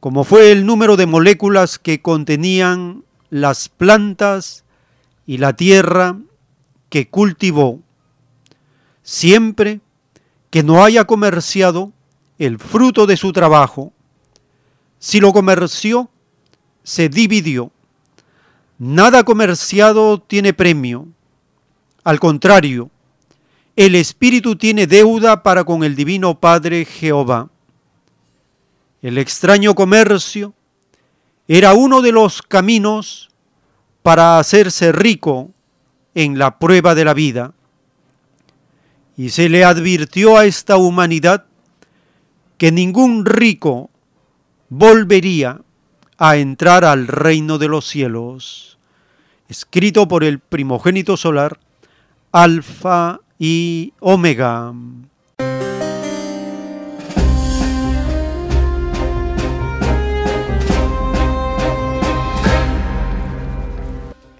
como 0.00 0.24
fue 0.24 0.50
el 0.50 0.64
número 0.64 0.96
de 0.96 1.06
moléculas 1.06 1.78
que 1.78 2.00
contenían 2.00 3.04
las 3.28 3.68
plantas 3.68 4.64
y 5.26 5.38
la 5.38 5.54
tierra 5.54 6.16
que 6.88 7.08
cultivó, 7.08 7.80
siempre 9.02 9.80
que 10.48 10.62
no 10.62 10.82
haya 10.82 11.04
comerciado 11.04 11.92
el 12.38 12.58
fruto 12.58 13.06
de 13.06 13.18
su 13.18 13.32
trabajo. 13.32 13.92
Si 15.00 15.18
lo 15.18 15.32
comerció, 15.32 16.10
se 16.84 17.08
dividió. 17.08 17.72
Nada 18.78 19.24
comerciado 19.24 20.20
tiene 20.20 20.52
premio. 20.52 21.08
Al 22.04 22.20
contrario, 22.20 22.90
el 23.76 23.94
Espíritu 23.94 24.56
tiene 24.56 24.86
deuda 24.86 25.42
para 25.42 25.64
con 25.64 25.84
el 25.84 25.96
Divino 25.96 26.38
Padre 26.38 26.84
Jehová. 26.84 27.48
El 29.00 29.16
extraño 29.16 29.74
comercio 29.74 30.52
era 31.48 31.72
uno 31.72 32.02
de 32.02 32.12
los 32.12 32.42
caminos 32.42 33.30
para 34.02 34.38
hacerse 34.38 34.92
rico 34.92 35.50
en 36.14 36.38
la 36.38 36.58
prueba 36.58 36.94
de 36.94 37.04
la 37.06 37.14
vida. 37.14 37.54
Y 39.16 39.30
se 39.30 39.48
le 39.48 39.64
advirtió 39.64 40.36
a 40.36 40.44
esta 40.44 40.76
humanidad 40.76 41.46
que 42.58 42.70
ningún 42.70 43.24
rico 43.24 43.89
volvería 44.70 45.60
a 46.16 46.36
entrar 46.36 46.84
al 46.84 47.08
reino 47.08 47.58
de 47.58 47.68
los 47.68 47.86
cielos. 47.86 48.78
Escrito 49.48 50.06
por 50.06 50.22
el 50.22 50.38
primogénito 50.38 51.16
solar, 51.16 51.58
Alfa 52.30 53.20
y 53.38 53.92
Omega. 53.98 54.72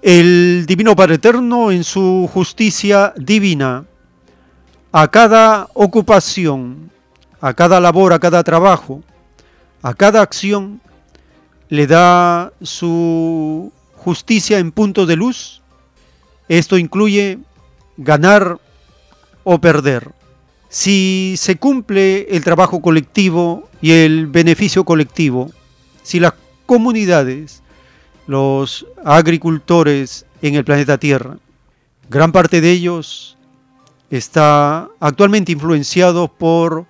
El 0.01 0.65
Divino 0.67 0.97
Padre 0.97 1.17
Eterno 1.17 1.73
en 1.73 1.85
su 1.85 2.31
justicia 2.33 3.13
divina 3.17 3.85
a 4.93 5.09
cada 5.09 5.69
ocupación, 5.75 6.91
a 7.41 7.53
cada 7.53 7.81
labor, 7.81 8.13
a 8.13 8.19
cada 8.19 8.43
trabajo, 8.43 9.03
a 9.83 9.95
cada 9.95 10.23
acción, 10.23 10.81
le 11.69 11.87
da 11.87 12.53
su 12.63 13.73
justicia 13.95 14.59
en 14.59 14.73
punto 14.73 15.07
de 15.07 15.17
luz. 15.17 15.63
Esto 16.49 16.79
incluye 16.79 17.39
ganar 17.97 18.59
o 19.45 19.61
perder. 19.61 20.13
Si 20.69 21.35
se 21.37 21.57
cumple 21.57 22.27
el 22.31 22.45
trabajo 22.45 22.81
colectivo 22.81 23.69
y 23.81 23.93
el 23.93 24.27
beneficio 24.27 24.85
colectivo, 24.85 25.51
si 26.03 26.21
las 26.21 26.35
comunidades, 26.67 27.63
los 28.27 28.87
agricultores 29.05 30.27
en 30.43 30.55
el 30.55 30.65
planeta 30.65 30.99
Tierra, 30.99 31.39
gran 32.09 32.33
parte 32.33 32.61
de 32.61 32.71
ellos 32.71 33.37
está 34.11 34.89
actualmente 34.99 35.53
influenciado 35.53 36.29
por 36.29 36.87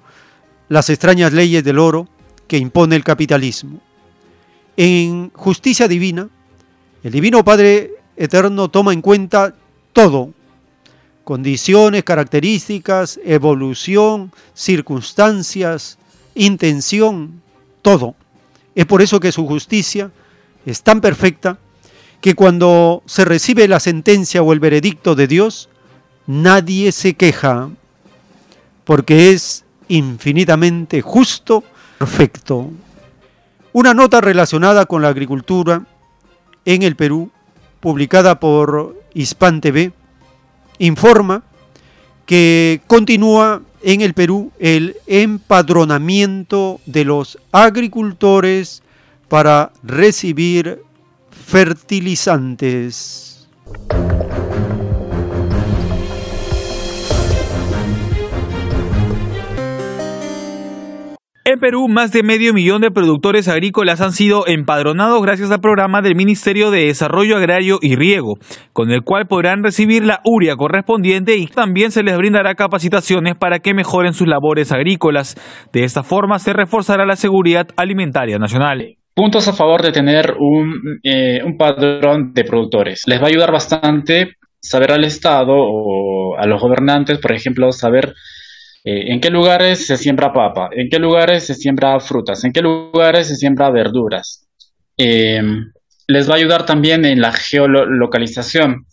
las 0.69 0.89
extrañas 0.91 1.33
leyes 1.33 1.65
del 1.65 1.79
oro 1.79 2.09
que 2.51 2.59
impone 2.59 2.97
el 2.97 3.05
capitalismo. 3.05 3.79
En 4.77 5.31
justicia 5.31 5.87
divina, 5.87 6.29
el 7.05 7.13
Divino 7.13 7.45
Padre 7.45 7.93
Eterno 8.17 8.69
toma 8.69 8.93
en 8.93 9.03
cuenta 9.03 9.55
todo, 9.93 10.35
condiciones, 11.23 12.03
características, 12.03 13.21
evolución, 13.25 14.33
circunstancias, 14.53 15.97
intención, 16.35 17.41
todo. 17.83 18.17
Es 18.75 18.85
por 18.85 19.01
eso 19.01 19.21
que 19.21 19.31
su 19.31 19.47
justicia 19.47 20.11
es 20.67 20.83
tan 20.83 21.01
perfecta 21.01 21.57
que 22.21 22.35
cuando 22.35 23.05
se 23.07 23.25
recibe 23.25 23.69
la 23.69 23.79
sentencia 23.79 24.43
o 24.43 24.53
el 24.53 24.59
veredicto 24.59 25.15
de 25.15 25.29
Dios, 25.29 25.69
nadie 26.27 26.91
se 26.91 27.15
queja, 27.15 27.71
porque 28.83 29.31
es 29.31 29.65
infinitamente 29.87 31.01
justo, 31.01 31.63
perfecto. 32.01 32.71
Una 33.75 33.93
nota 33.93 34.23
relacionada 34.23 34.87
con 34.87 35.03
la 35.03 35.09
agricultura 35.09 35.85
en 36.65 36.83
el 36.83 36.97
Perú, 36.97 37.31
publicada 37.79 38.41
por 38.41 38.97
Hispan 39.13 39.61
TV, 39.61 39.93
informa 40.79 41.43
que 42.25 42.81
continúa 42.87 43.61
en 43.83 44.01
el 44.01 44.15
Perú 44.15 44.51
el 44.59 44.97
empadronamiento 45.07 46.81
de 46.87 47.05
los 47.05 47.39
agricultores 47.53 48.83
para 49.29 49.71
recibir 49.83 50.83
fertilizantes. 51.31 53.47
En 61.51 61.59
Perú, 61.59 61.89
más 61.89 62.13
de 62.13 62.23
medio 62.23 62.55
millón 62.55 62.81
de 62.81 62.93
productores 62.93 63.49
agrícolas 63.49 64.01
han 64.01 64.13
sido 64.13 64.47
empadronados 64.47 65.21
gracias 65.21 65.51
al 65.51 65.61
programa 65.61 66.01
del 66.01 66.15
Ministerio 66.15 66.71
de 66.71 66.85
Desarrollo 66.85 67.37
Agrario 67.37 67.81
y 67.83 67.97
Riego, 67.97 68.35
con 68.73 68.93
el 68.93 69.03
cual 69.03 69.27
podrán 69.27 69.65
recibir 69.65 70.05
la 70.05 70.21
URIA 70.25 70.55
correspondiente 70.55 71.37
y 71.39 71.49
también 71.49 71.91
se 71.91 72.05
les 72.05 72.17
brindará 72.17 72.55
capacitaciones 72.55 73.37
para 73.37 73.59
que 73.59 73.75
mejoren 73.75 74.13
sus 74.13 74.29
labores 74.29 74.71
agrícolas. 74.71 75.35
De 75.73 75.83
esta 75.83 76.05
forma 76.05 76.39
se 76.39 76.53
reforzará 76.53 77.05
la 77.05 77.17
seguridad 77.17 77.67
alimentaria 77.77 78.39
nacional. 78.39 78.87
Puntos 79.13 79.49
a 79.49 79.53
favor 79.53 79.83
de 79.83 79.91
tener 79.91 80.37
un, 80.39 81.01
eh, 81.03 81.43
un 81.45 81.57
padrón 81.57 82.33
de 82.33 82.45
productores. 82.45 83.03
Les 83.09 83.19
va 83.19 83.25
a 83.25 83.29
ayudar 83.29 83.51
bastante 83.51 84.37
saber 84.61 84.93
al 84.93 85.03
Estado 85.03 85.55
o 85.57 86.37
a 86.39 86.47
los 86.47 86.63
gobernantes, 86.63 87.19
por 87.19 87.33
ejemplo, 87.33 87.73
saber 87.73 88.15
eh, 88.85 89.13
en 89.13 89.21
qué 89.21 89.31
lugares 89.31 89.87
se 89.87 89.97
siembra 89.97 90.33
papa, 90.33 90.71
en 90.73 90.89
qué 90.89 90.99
lugares 90.99 91.47
se 91.47 91.55
siembra 91.55 91.99
frutas, 92.01 92.45
en 92.45 92.53
qué 92.53 92.63
lugares 92.63 93.29
se 93.29 93.37
siembra 93.37 93.71
verduras. 93.71 94.47
Em, 94.97 95.71
les 96.07 96.29
va 96.29 96.35
a 96.35 96.37
ayudar 96.37 96.67
también 96.67 97.05
en 97.05 97.21
la 97.21 97.33
geolocalización 97.33 98.87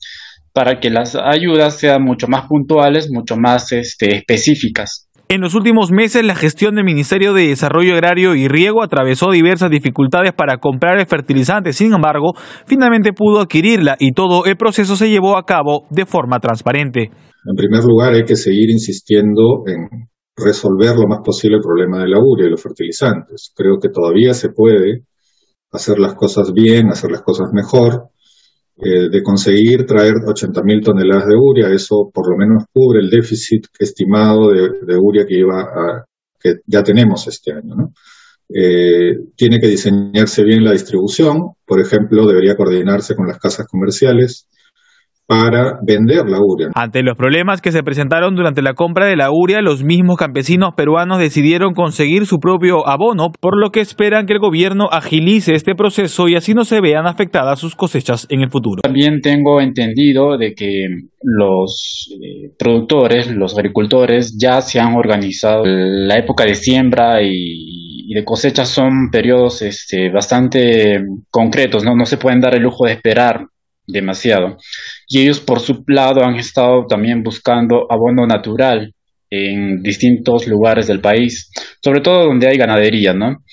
para 0.53 0.79
que 0.79 0.89
las 0.89 1.15
ayudas 1.15 1.77
sean 1.77 2.03
mucho 2.03 2.27
más 2.27 2.47
puntuales, 2.47 3.09
mucho 3.11 3.37
más 3.37 3.71
este, 3.71 4.15
específicas. 4.15 5.06
En 5.29 5.41
los 5.41 5.55
últimos 5.55 5.91
meses, 5.91 6.23
la 6.23 6.35
gestión 6.35 6.75
del 6.75 6.85
Ministerio 6.85 7.33
de 7.33 7.49
Desarrollo 7.49 7.95
Agrario 7.95 8.33
y 8.33 8.47
Riego 8.47 8.81
atravesó 8.81 9.29
diversas 9.29 9.69
dificultades 9.69 10.31
para 10.31 10.57
comprar 10.59 10.97
el 10.97 11.05
fertilizante. 11.05 11.73
Sin 11.73 11.93
embargo, 11.93 12.31
finalmente 12.65 13.11
pudo 13.11 13.41
adquirirla 13.41 13.97
y 13.99 14.13
todo 14.13 14.45
el 14.45 14.55
proceso 14.55 14.95
se 14.95 15.09
llevó 15.09 15.37
a 15.37 15.43
cabo 15.43 15.85
de 15.89 16.05
forma 16.05 16.39
transparente. 16.39 17.11
En 17.45 17.55
primer 17.57 17.83
lugar, 17.83 18.13
hay 18.13 18.23
que 18.23 18.37
seguir 18.37 18.69
insistiendo 18.71 19.63
en 19.67 20.07
resolver 20.37 20.95
lo 20.95 21.09
más 21.09 21.19
posible 21.25 21.57
el 21.57 21.61
problema 21.61 21.99
de 21.99 22.07
la 22.07 22.19
urea 22.23 22.47
y 22.47 22.51
los 22.51 22.63
fertilizantes. 22.63 23.51
Creo 23.53 23.79
que 23.81 23.89
todavía 23.89 24.33
se 24.33 24.47
puede 24.47 25.03
hacer 25.73 25.99
las 25.99 26.15
cosas 26.15 26.53
bien, 26.53 26.87
hacer 26.87 27.11
las 27.11 27.21
cosas 27.21 27.49
mejor. 27.51 28.11
Eh, 28.79 29.09
de 29.09 29.23
conseguir 29.23 29.87
traer 29.87 30.13
80.000 30.13 30.83
toneladas 30.83 31.27
de 31.27 31.35
urea, 31.35 31.69
eso 31.69 32.11
por 32.13 32.29
lo 32.29 32.37
menos 32.37 32.65
cubre 32.71 32.99
el 32.99 33.09
déficit 33.09 33.65
estimado 33.79 34.51
de, 34.51 34.69
de 34.85 34.95
urea 34.95 35.25
que, 35.25 35.35
iba 35.35 35.61
a, 35.61 36.05
que 36.39 36.57
ya 36.65 36.83
tenemos 36.83 37.27
este 37.27 37.53
año. 37.53 37.75
¿no? 37.75 37.93
Eh, 38.49 39.17
tiene 39.35 39.59
que 39.59 39.67
diseñarse 39.67 40.43
bien 40.43 40.63
la 40.63 40.73
distribución, 40.73 41.53
por 41.65 41.81
ejemplo, 41.81 42.27
debería 42.27 42.55
coordinarse 42.55 43.15
con 43.15 43.27
las 43.27 43.39
casas 43.39 43.67
comerciales 43.67 44.47
para 45.27 45.77
vender 45.85 46.25
la 46.25 46.39
urea. 46.41 46.69
Ante 46.73 47.03
los 47.03 47.17
problemas 47.17 47.61
que 47.61 47.73
se 47.73 47.83
presentaron 47.83 48.35
durante 48.35 48.61
la 48.61 48.73
compra 48.73 49.05
de 49.05 49.17
la 49.17 49.29
urea, 49.29 49.61
los 49.61 49.83
mismos 49.83 50.17
campesinos 50.17 50.73
peruanos 50.73 51.19
decidieron 51.19 51.73
conseguir 51.73 52.25
su 52.25 52.39
propio 52.39 52.87
abono, 52.87 53.31
por 53.41 53.59
lo 53.59 53.71
que 53.71 53.81
esperan 53.81 54.25
que 54.25 54.33
el 54.33 54.39
gobierno 54.39 54.87
agilice 54.89 55.53
este 55.53 55.75
proceso 55.75 56.29
y 56.29 56.35
así 56.35 56.53
no 56.53 56.63
se 56.63 56.79
vean 56.79 57.07
afectadas 57.07 57.59
sus 57.59 57.75
cosechas 57.75 58.25
en 58.29 58.41
el 58.41 58.49
futuro. 58.49 58.81
También 58.83 59.19
tengo 59.21 59.59
entendido 59.59 60.37
de 60.37 60.53
que 60.53 60.85
los 61.21 62.07
eh, 62.21 62.53
productores, 62.57 63.29
los 63.29 63.57
agricultores 63.57 64.37
ya 64.39 64.61
se 64.61 64.79
han 64.79 64.95
organizado. 64.95 65.63
La 65.65 66.17
época 66.17 66.45
de 66.45 66.55
siembra 66.55 67.21
y, 67.21 68.07
y 68.07 68.13
de 68.13 68.23
cosecha 68.23 68.63
son 68.63 69.09
periodos 69.11 69.61
este, 69.61 70.09
bastante 70.09 71.01
concretos, 71.29 71.83
¿no? 71.83 71.97
no 71.97 72.05
se 72.05 72.15
pueden 72.15 72.39
dar 72.39 72.55
el 72.55 72.63
lujo 72.63 72.85
de 72.85 72.93
esperar 72.93 73.47
demasiado. 73.85 74.57
Y 75.07 75.21
ellos 75.21 75.39
por 75.39 75.59
su 75.59 75.83
lado 75.87 76.23
han 76.23 76.35
estado 76.35 76.85
también 76.85 77.23
buscando 77.23 77.87
abono 77.89 78.27
natural 78.27 78.93
en 79.29 79.81
distintos 79.81 80.47
lugares 80.47 80.87
del 80.87 81.01
país, 81.01 81.51
sobre 81.83 82.01
todo 82.01 82.25
donde 82.25 82.47
hay 82.47 82.57
ganadería, 82.57 83.13
¿no? 83.13 83.43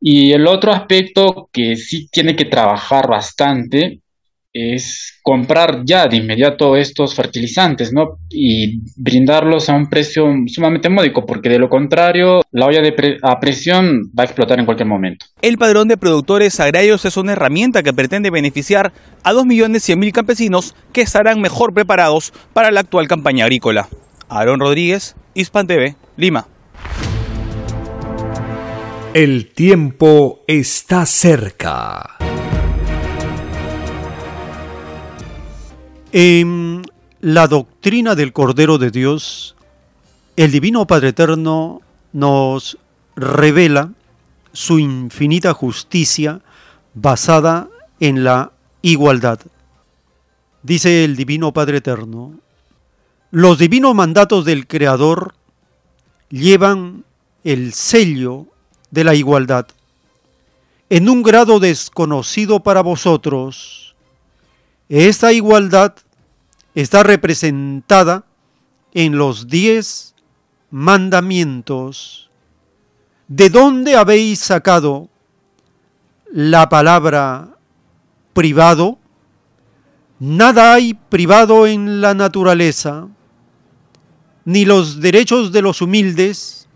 Y 0.00 0.32
el 0.32 0.46
otro 0.46 0.72
aspecto 0.72 1.48
que 1.52 1.76
sí 1.76 2.08
tiene 2.10 2.36
que 2.36 2.44
trabajar 2.44 3.08
bastante 3.08 4.00
es 4.58 5.18
comprar 5.22 5.82
ya 5.84 6.06
de 6.06 6.16
inmediato 6.16 6.76
estos 6.76 7.14
fertilizantes, 7.14 7.92
¿no? 7.92 8.18
Y 8.30 8.80
brindarlos 8.96 9.68
a 9.68 9.74
un 9.74 9.88
precio 9.88 10.26
sumamente 10.46 10.88
módico, 10.88 11.24
porque 11.26 11.48
de 11.48 11.58
lo 11.58 11.68
contrario, 11.68 12.40
la 12.50 12.66
olla 12.66 12.80
de 12.80 13.18
a 13.22 13.38
presión 13.40 14.10
va 14.18 14.22
a 14.22 14.26
explotar 14.26 14.58
en 14.58 14.64
cualquier 14.64 14.88
momento. 14.88 15.26
El 15.42 15.58
padrón 15.58 15.88
de 15.88 15.96
productores 15.96 16.58
agrarios 16.60 17.04
es 17.04 17.16
una 17.16 17.32
herramienta 17.32 17.82
que 17.82 17.92
pretende 17.92 18.30
beneficiar 18.30 18.92
a 19.22 19.32
2.100.000 19.32 20.12
campesinos 20.12 20.74
que 20.92 21.02
estarán 21.02 21.40
mejor 21.40 21.74
preparados 21.74 22.32
para 22.52 22.70
la 22.70 22.80
actual 22.80 23.08
campaña 23.08 23.44
agrícola. 23.44 23.88
Aaron 24.28 24.60
Rodríguez, 24.60 25.16
Hispan 25.34 25.66
TV, 25.66 25.96
Lima. 26.16 26.46
El 29.14 29.52
tiempo 29.52 30.44
está 30.46 31.06
cerca. 31.06 32.18
En 36.20 36.82
la 37.20 37.46
doctrina 37.46 38.16
del 38.16 38.32
Cordero 38.32 38.76
de 38.76 38.90
Dios, 38.90 39.54
el 40.34 40.50
Divino 40.50 40.84
Padre 40.84 41.10
Eterno 41.10 41.80
nos 42.12 42.76
revela 43.14 43.92
su 44.52 44.80
infinita 44.80 45.54
justicia 45.54 46.40
basada 46.92 47.68
en 48.00 48.24
la 48.24 48.50
igualdad. 48.82 49.38
Dice 50.64 51.04
el 51.04 51.14
Divino 51.14 51.52
Padre 51.52 51.76
Eterno, 51.76 52.34
los 53.30 53.60
divinos 53.60 53.94
mandatos 53.94 54.44
del 54.44 54.66
Creador 54.66 55.36
llevan 56.30 57.04
el 57.44 57.72
sello 57.72 58.48
de 58.90 59.04
la 59.04 59.14
igualdad 59.14 59.68
en 60.90 61.10
un 61.10 61.22
grado 61.22 61.60
desconocido 61.60 62.58
para 62.58 62.80
vosotros 62.82 63.94
esta 64.88 65.32
igualdad 65.32 65.94
está 66.74 67.02
representada 67.02 68.24
en 68.92 69.16
los 69.18 69.48
diez 69.48 70.14
mandamientos. 70.70 72.30
¿De 73.26 73.50
dónde 73.50 73.96
habéis 73.96 74.40
sacado 74.40 75.08
la 76.32 76.68
palabra 76.68 77.56
privado? 78.32 78.98
Nada 80.18 80.74
hay 80.74 80.94
privado 80.94 81.66
en 81.66 82.00
la 82.00 82.14
naturaleza, 82.14 83.08
ni 84.44 84.64
los 84.64 85.00
derechos 85.00 85.52
de 85.52 85.62
los 85.62 85.82
humildes 85.82 86.68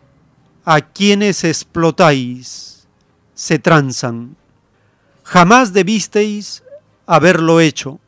a 0.64 0.80
quienes 0.80 1.42
explotáis 1.44 2.86
se 3.34 3.58
transan. 3.58 4.36
Jamás 5.24 5.72
debisteis 5.72 6.62
haberlo 7.06 7.60
hecho 7.60 7.98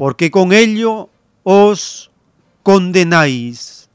porque 0.00 0.30
con 0.30 0.54
ello 0.54 1.10
os 1.42 2.10
condenáis. 2.62 3.90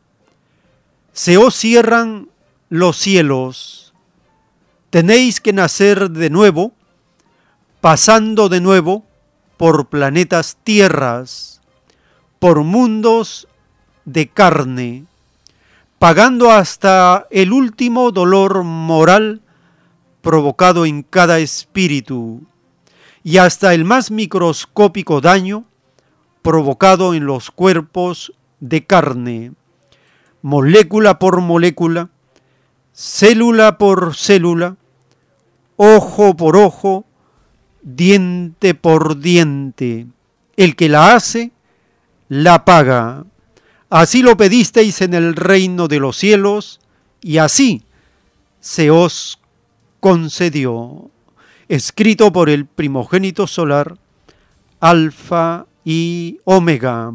Se 1.13 1.35
os 1.37 1.55
cierran 1.55 2.29
los 2.69 2.97
cielos, 2.97 3.91
tenéis 4.91 5.41
que 5.41 5.51
nacer 5.51 6.11
de 6.11 6.29
nuevo, 6.29 6.73
pasando 7.81 8.49
de 8.49 8.61
nuevo 8.61 9.03
por 9.57 9.87
planetas 9.87 10.57
tierras, 10.63 11.59
por 12.37 12.61
mundos 12.61 13.47
de 14.05 14.27
carne, 14.27 15.05
pagando 15.97 16.51
hasta 16.51 17.25
el 17.31 17.51
último 17.51 18.11
dolor 18.11 18.63
moral 18.63 19.41
provocado 20.21 20.85
en 20.85 21.01
cada 21.01 21.39
espíritu 21.39 22.43
y 23.23 23.37
hasta 23.37 23.73
el 23.73 23.85
más 23.85 24.11
microscópico 24.11 25.19
daño 25.19 25.65
provocado 26.45 27.15
en 27.15 27.25
los 27.25 27.49
cuerpos 27.49 28.31
de 28.59 28.85
carne, 28.85 29.53
molécula 30.43 31.17
por 31.17 31.41
molécula, 31.41 32.09
célula 32.93 33.79
por 33.79 34.15
célula, 34.15 34.75
ojo 35.75 36.37
por 36.37 36.55
ojo, 36.55 37.03
diente 37.81 38.75
por 38.75 39.17
diente. 39.17 40.05
El 40.55 40.75
que 40.75 40.87
la 40.87 41.15
hace, 41.15 41.51
la 42.29 42.63
paga. 42.63 43.25
Así 43.89 44.21
lo 44.21 44.37
pedisteis 44.37 45.01
en 45.01 45.15
el 45.15 45.35
reino 45.35 45.87
de 45.87 45.99
los 45.99 46.15
cielos, 46.15 46.79
y 47.21 47.39
así 47.39 47.81
se 48.59 48.91
os 48.91 49.39
concedió. 49.99 51.09
Escrito 51.69 52.31
por 52.31 52.51
el 52.51 52.67
primogénito 52.67 53.47
solar, 53.47 53.97
Alfa 54.79 55.65
y 55.85 56.39
Omega. 56.45 57.13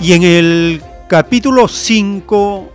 Y 0.00 0.12
en 0.12 0.22
el 0.22 0.82
capítulo 1.08 1.66
5 1.66 2.70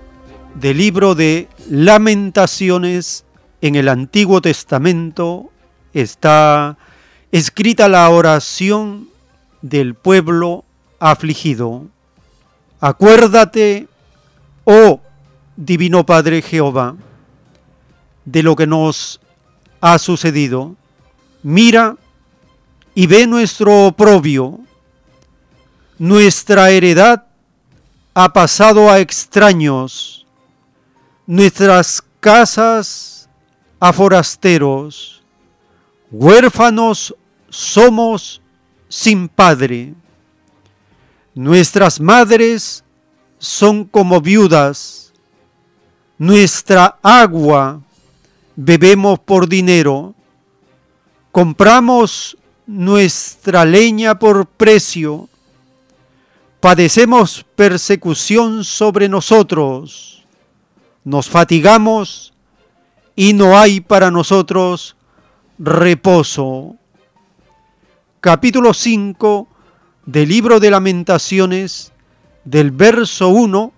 del 0.56 0.78
libro 0.78 1.16
de 1.16 1.48
Lamentaciones 1.70 3.24
en 3.62 3.76
el 3.76 3.88
Antiguo 3.88 4.42
Testamento 4.42 5.52
está 5.94 6.78
escrita 7.32 7.88
la 7.88 8.10
oración 8.10 9.08
del 9.62 9.94
pueblo 9.94 10.66
afligido. 11.00 11.86
Acuérdate, 12.82 13.88
oh 14.66 15.00
Divino 15.56 16.06
Padre 16.06 16.42
Jehová, 16.42 16.96
de 18.26 18.44
lo 18.44 18.56
que 18.56 18.66
nos 18.66 19.20
ha 19.82 20.00
sucedido. 20.00 20.76
Mira 21.44 21.98
y 22.96 23.08
ve 23.08 23.28
nuestro 23.28 23.88
oprobio. 23.88 24.60
Nuestra 26.00 26.72
heredad 26.72 27.24
ha 28.14 28.32
pasado 28.32 28.90
a 28.90 29.00
extraños, 29.00 30.26
nuestras 31.26 32.04
casas 32.20 33.30
a 33.80 33.92
forasteros, 33.92 35.22
huérfanos 36.12 37.16
somos 37.50 38.42
sin 38.88 39.28
padre. 39.28 39.94
Nuestras 41.36 42.00
madres 42.00 42.84
son 43.40 43.84
como 43.84 44.22
viudas 44.22 45.03
nuestra 46.18 46.98
agua 47.02 47.82
bebemos 48.56 49.20
por 49.20 49.48
dinero, 49.48 50.14
compramos 51.32 52.38
nuestra 52.66 53.66
leña 53.66 54.20
por 54.20 54.46
precio, 54.46 55.28
padecemos 56.60 57.46
persecución 57.56 58.64
sobre 58.64 59.10
nosotros, 59.10 60.24
nos 61.04 61.30
fatigamos 61.30 62.34
y 63.16 63.34
no 63.34 63.58
hay 63.58 63.82
para 63.82 64.12
nosotros 64.12 64.96
reposo. 65.60 66.76
Capítulo 68.22 68.74
5 68.74 69.48
del 70.06 70.30
libro 70.30 70.60
de 70.60 70.72
lamentaciones 70.72 71.92
del 72.46 72.72
verso 72.72 73.30
1 73.30 73.74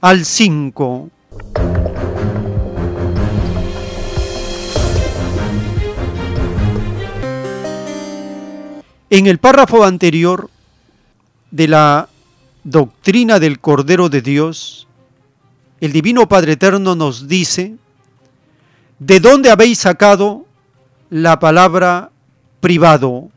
al 0.00 0.24
5. 0.24 1.10
En 9.10 9.26
el 9.26 9.38
párrafo 9.38 9.84
anterior 9.84 10.50
de 11.50 11.66
la 11.66 12.08
doctrina 12.62 13.40
del 13.40 13.58
Cordero 13.58 14.08
de 14.08 14.22
Dios, 14.22 14.86
el 15.80 15.92
Divino 15.92 16.28
Padre 16.28 16.52
Eterno 16.52 16.94
nos 16.94 17.26
dice, 17.26 17.74
¿de 19.00 19.18
dónde 19.18 19.50
habéis 19.50 19.78
sacado 19.78 20.46
la 21.10 21.40
palabra 21.40 22.10
privado? 22.60 23.30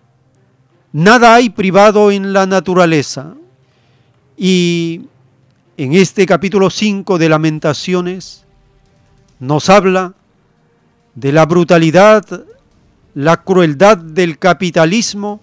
Nada 0.92 1.34
hay 1.34 1.50
privado 1.50 2.12
en 2.12 2.34
la 2.34 2.46
naturaleza. 2.46 3.34
Y 4.38 5.08
en 5.76 5.94
este 5.94 6.26
capítulo 6.26 6.70
5 6.70 7.18
de 7.18 7.30
Lamentaciones 7.30 8.46
nos 9.40 9.70
habla 9.70 10.14
de 11.16 11.32
la 11.32 11.46
brutalidad, 11.46 12.46
la 13.16 13.44
crueldad 13.44 13.98
del 13.98 14.38
capitalismo 14.38 15.42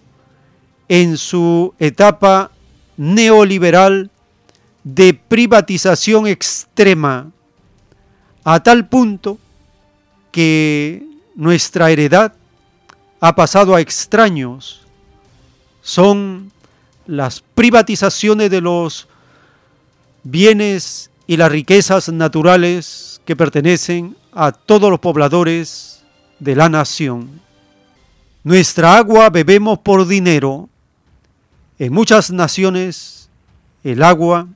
en 0.89 1.16
su 1.16 1.74
etapa 1.78 2.53
neoliberal 2.97 4.11
de 4.85 5.14
privatización 5.14 6.26
extrema, 6.26 7.31
a 8.45 8.62
tal 8.62 8.89
punto 8.89 9.39
que 10.31 11.05
nuestra 11.35 11.91
heredad 11.91 12.35
ha 13.20 13.35
pasado 13.35 13.74
a 13.74 13.81
extraños. 13.81 14.87
Son 15.83 16.53
las 17.07 17.41
privatizaciones 17.41 18.51
de 18.51 18.61
los 18.61 19.09
bienes 20.23 21.11
y 21.27 21.37
las 21.37 21.51
riquezas 21.51 22.09
naturales 22.09 23.21
que 23.25 23.37
pertenecen 23.37 24.16
a 24.33 24.53
todos 24.53 24.91
los 24.91 25.01
pobladores 25.01 26.03
de 26.39 26.57
la 26.57 26.68
nación. 26.68 27.41
Nuestra 28.43 28.97
agua 28.97 29.31
bebemos 29.31 29.79
por 29.79 30.07
dinero. 30.07 30.68
En 31.79 31.93
muchas 31.93 32.31
naciones 32.31 33.29
el 33.85 34.03
agua, 34.03 34.47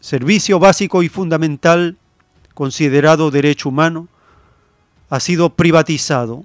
servicio 0.00 0.58
básico 0.58 1.02
y 1.02 1.08
fundamental 1.08 1.96
considerado 2.54 3.30
derecho 3.30 3.68
humano, 3.68 4.08
ha 5.08 5.20
sido 5.20 5.50
privatizado. 5.50 6.44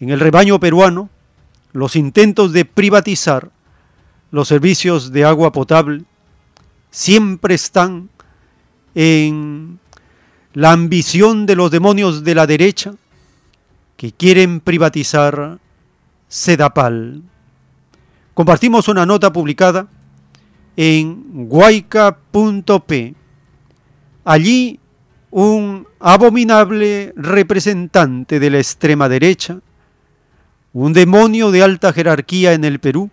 En 0.00 0.10
el 0.10 0.20
rebaño 0.20 0.60
peruano, 0.60 1.08
los 1.72 1.96
intentos 1.96 2.52
de 2.52 2.64
privatizar 2.64 3.50
los 4.30 4.48
servicios 4.48 5.12
de 5.12 5.24
agua 5.24 5.52
potable 5.52 6.04
siempre 6.90 7.54
están 7.54 8.08
en 8.94 9.78
la 10.54 10.72
ambición 10.72 11.46
de 11.46 11.56
los 11.56 11.70
demonios 11.70 12.24
de 12.24 12.34
la 12.34 12.46
derecha 12.46 12.94
que 13.96 14.12
quieren 14.12 14.60
privatizar 14.60 15.58
Sedapal. 16.28 17.22
Compartimos 18.34 18.88
una 18.88 19.06
nota 19.06 19.32
publicada 19.32 19.88
en 20.76 21.48
guayca.p. 21.48 23.14
Allí 24.24 24.80
un 25.30 25.86
abominable 26.00 27.12
representante 27.16 28.40
de 28.40 28.50
la 28.50 28.58
extrema 28.58 29.08
derecha, 29.08 29.58
un 30.72 30.92
demonio 30.92 31.50
de 31.50 31.62
alta 31.62 31.92
jerarquía 31.92 32.52
en 32.52 32.64
el 32.64 32.80
Perú, 32.80 33.10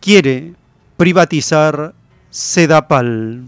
quiere 0.00 0.54
privatizar 0.96 1.94
Sedapal. 2.30 3.42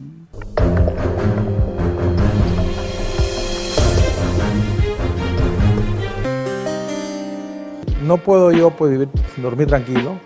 No 8.03 8.17
puedo 8.17 8.51
yo 8.53 8.71
pues, 8.71 9.07
dormir 9.37 9.67
tranquilo 9.67 10.19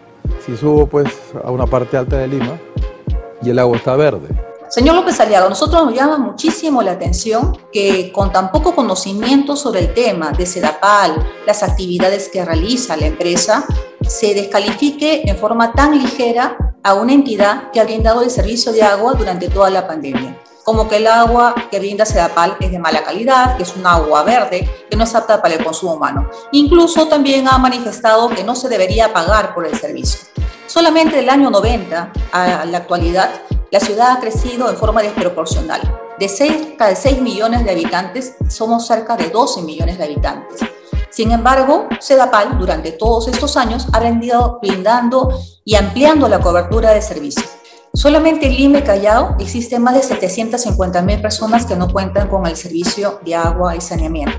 si 0.46 0.56
subo 0.56 0.86
pues 0.86 1.08
a 1.42 1.50
una 1.50 1.66
parte 1.66 1.96
alta 1.96 2.18
de 2.18 2.28
Lima 2.28 2.58
y 3.42 3.50
el 3.50 3.58
agua 3.58 3.76
está 3.76 3.96
verde. 3.96 4.28
Señor 4.68 4.94
López 4.94 5.18
Aliaga, 5.20 5.48
nosotros 5.48 5.84
nos 5.84 5.94
llama 5.94 6.18
muchísimo 6.18 6.80
la 6.80 6.92
atención 6.92 7.58
que 7.72 8.12
con 8.12 8.32
tan 8.32 8.52
poco 8.52 8.74
conocimiento 8.74 9.56
sobre 9.56 9.80
el 9.80 9.94
tema 9.94 10.30
de 10.30 10.46
Sedapal, 10.46 11.14
las 11.46 11.62
actividades 11.62 12.28
que 12.28 12.44
realiza 12.44 12.96
la 12.96 13.06
empresa, 13.06 13.66
se 14.00 14.32
descalifique 14.32 15.22
en 15.24 15.36
forma 15.36 15.72
tan 15.72 15.98
ligera 15.98 16.73
a 16.84 16.92
una 16.92 17.14
entidad 17.14 17.70
que 17.72 17.80
ha 17.80 17.84
brindado 17.84 18.22
el 18.22 18.30
servicio 18.30 18.70
de 18.70 18.82
agua 18.82 19.14
durante 19.14 19.48
toda 19.48 19.70
la 19.70 19.86
pandemia. 19.86 20.38
Como 20.64 20.86
que 20.86 20.98
el 20.98 21.06
agua 21.06 21.54
que 21.70 21.78
brinda 21.78 22.04
Sedapal 22.04 22.56
es 22.60 22.70
de 22.70 22.78
mala 22.78 23.02
calidad, 23.02 23.56
que 23.56 23.62
es 23.62 23.74
un 23.74 23.86
agua 23.86 24.22
verde, 24.22 24.68
que 24.90 24.96
no 24.96 25.04
es 25.04 25.14
apta 25.14 25.40
para 25.40 25.54
el 25.54 25.64
consumo 25.64 25.94
humano. 25.94 26.28
Incluso 26.52 27.08
también 27.08 27.48
ha 27.48 27.56
manifestado 27.56 28.28
que 28.28 28.44
no 28.44 28.54
se 28.54 28.68
debería 28.68 29.12
pagar 29.14 29.54
por 29.54 29.66
el 29.66 29.74
servicio. 29.78 30.20
Solamente 30.66 31.16
del 31.16 31.30
año 31.30 31.48
90 31.50 32.12
a 32.32 32.64
la 32.66 32.78
actualidad, 32.78 33.30
la 33.70 33.80
ciudad 33.80 34.12
ha 34.12 34.20
crecido 34.20 34.68
en 34.68 34.76
forma 34.76 35.00
desproporcional. 35.02 35.80
De 36.18 36.28
cerca 36.28 36.88
de 36.88 36.96
6 36.96 37.20
millones 37.22 37.64
de 37.64 37.70
habitantes, 37.70 38.34
somos 38.48 38.86
cerca 38.86 39.16
de 39.16 39.30
12 39.30 39.62
millones 39.62 39.96
de 39.96 40.04
habitantes. 40.04 40.60
Sin 41.14 41.30
embargo, 41.30 41.86
Sedapal 42.00 42.58
durante 42.58 42.90
todos 42.90 43.28
estos 43.28 43.56
años 43.56 43.86
ha 43.92 44.00
venido 44.00 44.58
brindando 44.60 45.32
y 45.64 45.76
ampliando 45.76 46.26
la 46.28 46.40
cobertura 46.40 46.90
de 46.90 47.00
servicios. 47.00 47.46
Solamente 47.92 48.46
en 48.46 48.56
Lima 48.56 48.78
y 48.78 48.82
Callao 48.82 49.36
existen 49.38 49.80
más 49.80 49.94
de 49.94 50.02
750 50.02 51.02
mil 51.02 51.22
personas 51.22 51.66
que 51.66 51.76
no 51.76 51.88
cuentan 51.88 52.26
con 52.26 52.44
el 52.46 52.56
servicio 52.56 53.20
de 53.24 53.36
agua 53.36 53.76
y 53.76 53.80
saneamiento. 53.80 54.36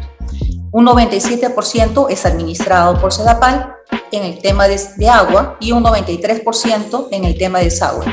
Un 0.74 0.86
97% 0.86 2.08
es 2.10 2.26
administrado 2.26 3.00
por 3.00 3.14
Sedapal 3.14 3.74
en 4.12 4.24
el 4.24 4.42
tema 4.42 4.68
de, 4.68 5.10
agua 5.10 5.56
y 5.62 5.72
un 5.72 5.82
93% 5.82 7.08
en 7.12 7.24
el 7.24 7.38
tema 7.38 7.60
de 7.60 7.66
desagüe. 7.66 8.06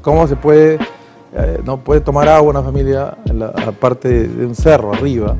¿Cómo 0.00 0.26
se 0.26 0.36
puede, 0.36 0.78
eh, 1.34 1.60
no 1.62 1.84
puede 1.84 2.00
tomar 2.00 2.30
agua 2.30 2.48
una 2.48 2.62
familia 2.62 3.18
en 3.26 3.40
la, 3.40 3.52
parte 3.72 4.26
de 4.26 4.46
un 4.46 4.54
cerro 4.54 4.94
arriba, 4.94 5.36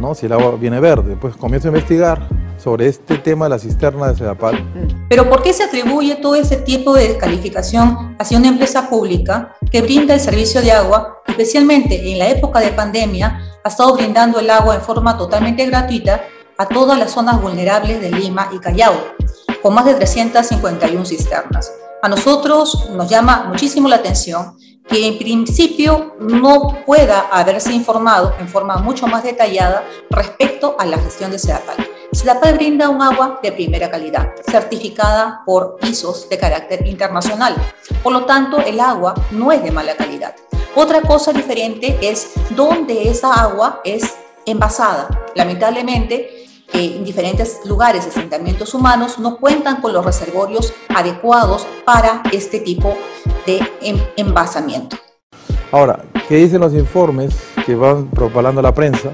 ¿no? 0.00 0.14
si 0.14 0.26
el 0.26 0.32
agua 0.32 0.56
viene 0.58 0.80
verde? 0.80 1.16
Pues 1.20 1.36
comienzo 1.36 1.68
a 1.68 1.70
investigar 1.70 2.28
sobre 2.56 2.88
este 2.88 3.18
tema 3.18 3.46
de 3.46 3.50
la 3.50 3.58
cisterna 3.58 4.08
de 4.08 4.16
Sedapal. 4.16 4.64
Pero 5.08 5.28
¿por 5.28 5.42
qué 5.42 5.52
se 5.52 5.64
atribuye 5.64 6.16
todo 6.16 6.34
ese 6.34 6.56
tipo 6.56 6.94
de 6.94 7.08
descalificación 7.08 8.16
hacia 8.18 8.38
una 8.38 8.48
empresa 8.48 8.88
pública 8.88 9.56
que 9.70 9.82
brinda 9.82 10.14
el 10.14 10.20
servicio 10.20 10.60
de 10.60 10.72
agua, 10.72 11.22
especialmente 11.26 12.12
en 12.12 12.18
la 12.18 12.28
época 12.28 12.60
de 12.60 12.72
pandemia, 12.72 13.40
ha 13.62 13.68
estado 13.68 13.94
brindando 13.94 14.40
el 14.40 14.50
agua 14.50 14.74
en 14.74 14.82
forma 14.82 15.16
totalmente 15.16 15.64
gratuita 15.66 16.22
a 16.58 16.66
todas 16.66 16.98
las 16.98 17.12
zonas 17.12 17.40
vulnerables 17.40 18.00
de 18.00 18.10
Lima 18.10 18.50
y 18.52 18.58
Callao, 18.58 18.94
con 19.62 19.74
más 19.74 19.86
de 19.86 19.94
351 19.94 21.04
cisternas? 21.06 21.72
A 22.02 22.08
nosotros 22.08 22.90
nos 22.92 23.08
llama 23.08 23.44
muchísimo 23.48 23.88
la 23.88 23.96
atención 23.96 24.56
que 24.90 25.06
en 25.06 25.18
principio 25.18 26.16
no 26.18 26.84
pueda 26.84 27.28
haberse 27.30 27.72
informado 27.72 28.34
en 28.40 28.48
forma 28.48 28.76
mucho 28.78 29.06
más 29.06 29.22
detallada 29.22 29.84
respecto 30.10 30.74
a 30.78 30.84
la 30.84 30.98
gestión 30.98 31.30
de 31.30 31.38
Sedapal. 31.38 31.76
Sedapal 32.10 32.54
brinda 32.54 32.88
un 32.88 33.00
agua 33.00 33.38
de 33.40 33.52
primera 33.52 33.88
calidad, 33.88 34.34
certificada 34.50 35.42
por 35.46 35.76
ISOs 35.82 36.28
de 36.28 36.38
carácter 36.38 36.84
internacional. 36.88 37.54
Por 38.02 38.12
lo 38.12 38.24
tanto, 38.24 38.58
el 38.58 38.80
agua 38.80 39.14
no 39.30 39.52
es 39.52 39.62
de 39.62 39.70
mala 39.70 39.94
calidad. 39.94 40.34
Otra 40.74 41.02
cosa 41.02 41.32
diferente 41.32 41.96
es 42.02 42.32
dónde 42.56 43.08
esa 43.08 43.32
agua 43.32 43.80
es 43.84 44.16
envasada. 44.44 45.08
Lamentablemente, 45.36 46.39
en 46.72 47.04
diferentes 47.04 47.60
lugares 47.64 48.04
de 48.04 48.10
asentamientos 48.10 48.74
humanos 48.74 49.18
no 49.18 49.36
cuentan 49.38 49.80
con 49.80 49.92
los 49.92 50.04
reservorios 50.04 50.72
adecuados 50.88 51.66
para 51.84 52.22
este 52.32 52.60
tipo 52.60 52.96
de 53.46 53.60
envasamiento. 54.16 54.96
Ahora, 55.72 56.04
¿qué 56.28 56.36
dicen 56.36 56.60
los 56.60 56.74
informes 56.74 57.34
que 57.64 57.74
van 57.74 58.08
propalando 58.08 58.60
la 58.60 58.74
prensa? 58.74 59.10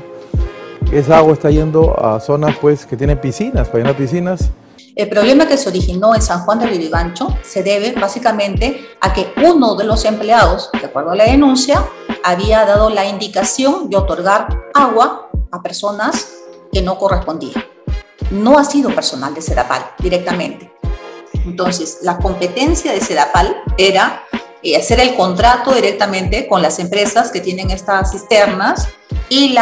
Esa 0.92 1.18
agua 1.18 1.32
está 1.32 1.50
yendo 1.50 1.98
a 2.02 2.20
zonas 2.20 2.56
pues, 2.60 2.86
que 2.86 2.96
tienen 2.96 3.20
piscinas, 3.20 3.68
para 3.68 3.80
llenar 3.80 3.96
piscinas. 3.96 4.50
El 4.94 5.10
problema 5.10 5.46
que 5.46 5.58
se 5.58 5.68
originó 5.68 6.14
en 6.14 6.22
San 6.22 6.40
Juan 6.40 6.58
de 6.58 6.66
Lurigancho 6.68 7.28
se 7.42 7.62
debe 7.62 7.92
básicamente 7.92 8.80
a 9.00 9.12
que 9.12 9.30
uno 9.44 9.74
de 9.74 9.84
los 9.84 10.06
empleados, 10.06 10.70
de 10.72 10.86
acuerdo 10.86 11.10
a 11.10 11.16
la 11.16 11.24
denuncia, 11.24 11.84
había 12.24 12.64
dado 12.64 12.88
la 12.88 13.04
indicación 13.04 13.90
de 13.90 13.96
otorgar 13.98 14.48
agua 14.72 15.28
a 15.50 15.62
personas 15.62 16.28
no 16.82 16.98
correspondía. 16.98 17.66
No 18.30 18.58
ha 18.58 18.64
sido 18.64 18.94
personal 18.94 19.34
de 19.34 19.42
Sedapal 19.42 19.84
directamente. 19.98 20.72
Entonces, 21.44 21.98
la 22.02 22.18
competencia 22.18 22.92
de 22.92 23.00
Sedapal 23.00 23.62
era 23.78 24.22
eh, 24.62 24.76
hacer 24.76 24.98
el 25.00 25.14
contrato 25.14 25.72
directamente 25.72 26.48
con 26.48 26.60
las 26.60 26.78
empresas 26.78 27.30
que 27.30 27.40
tienen 27.40 27.70
estas 27.70 28.10
cisternas 28.10 28.88
y 29.28 29.56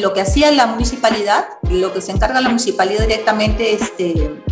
lo 0.00 0.14
que 0.14 0.22
hacía 0.22 0.50
la 0.50 0.66
municipalidad, 0.66 1.46
lo 1.68 1.92
que 1.92 2.00
se 2.00 2.12
encarga 2.12 2.40
la 2.40 2.48
municipalidad 2.48 3.02
directamente 3.02 3.74
este, 3.74 4.42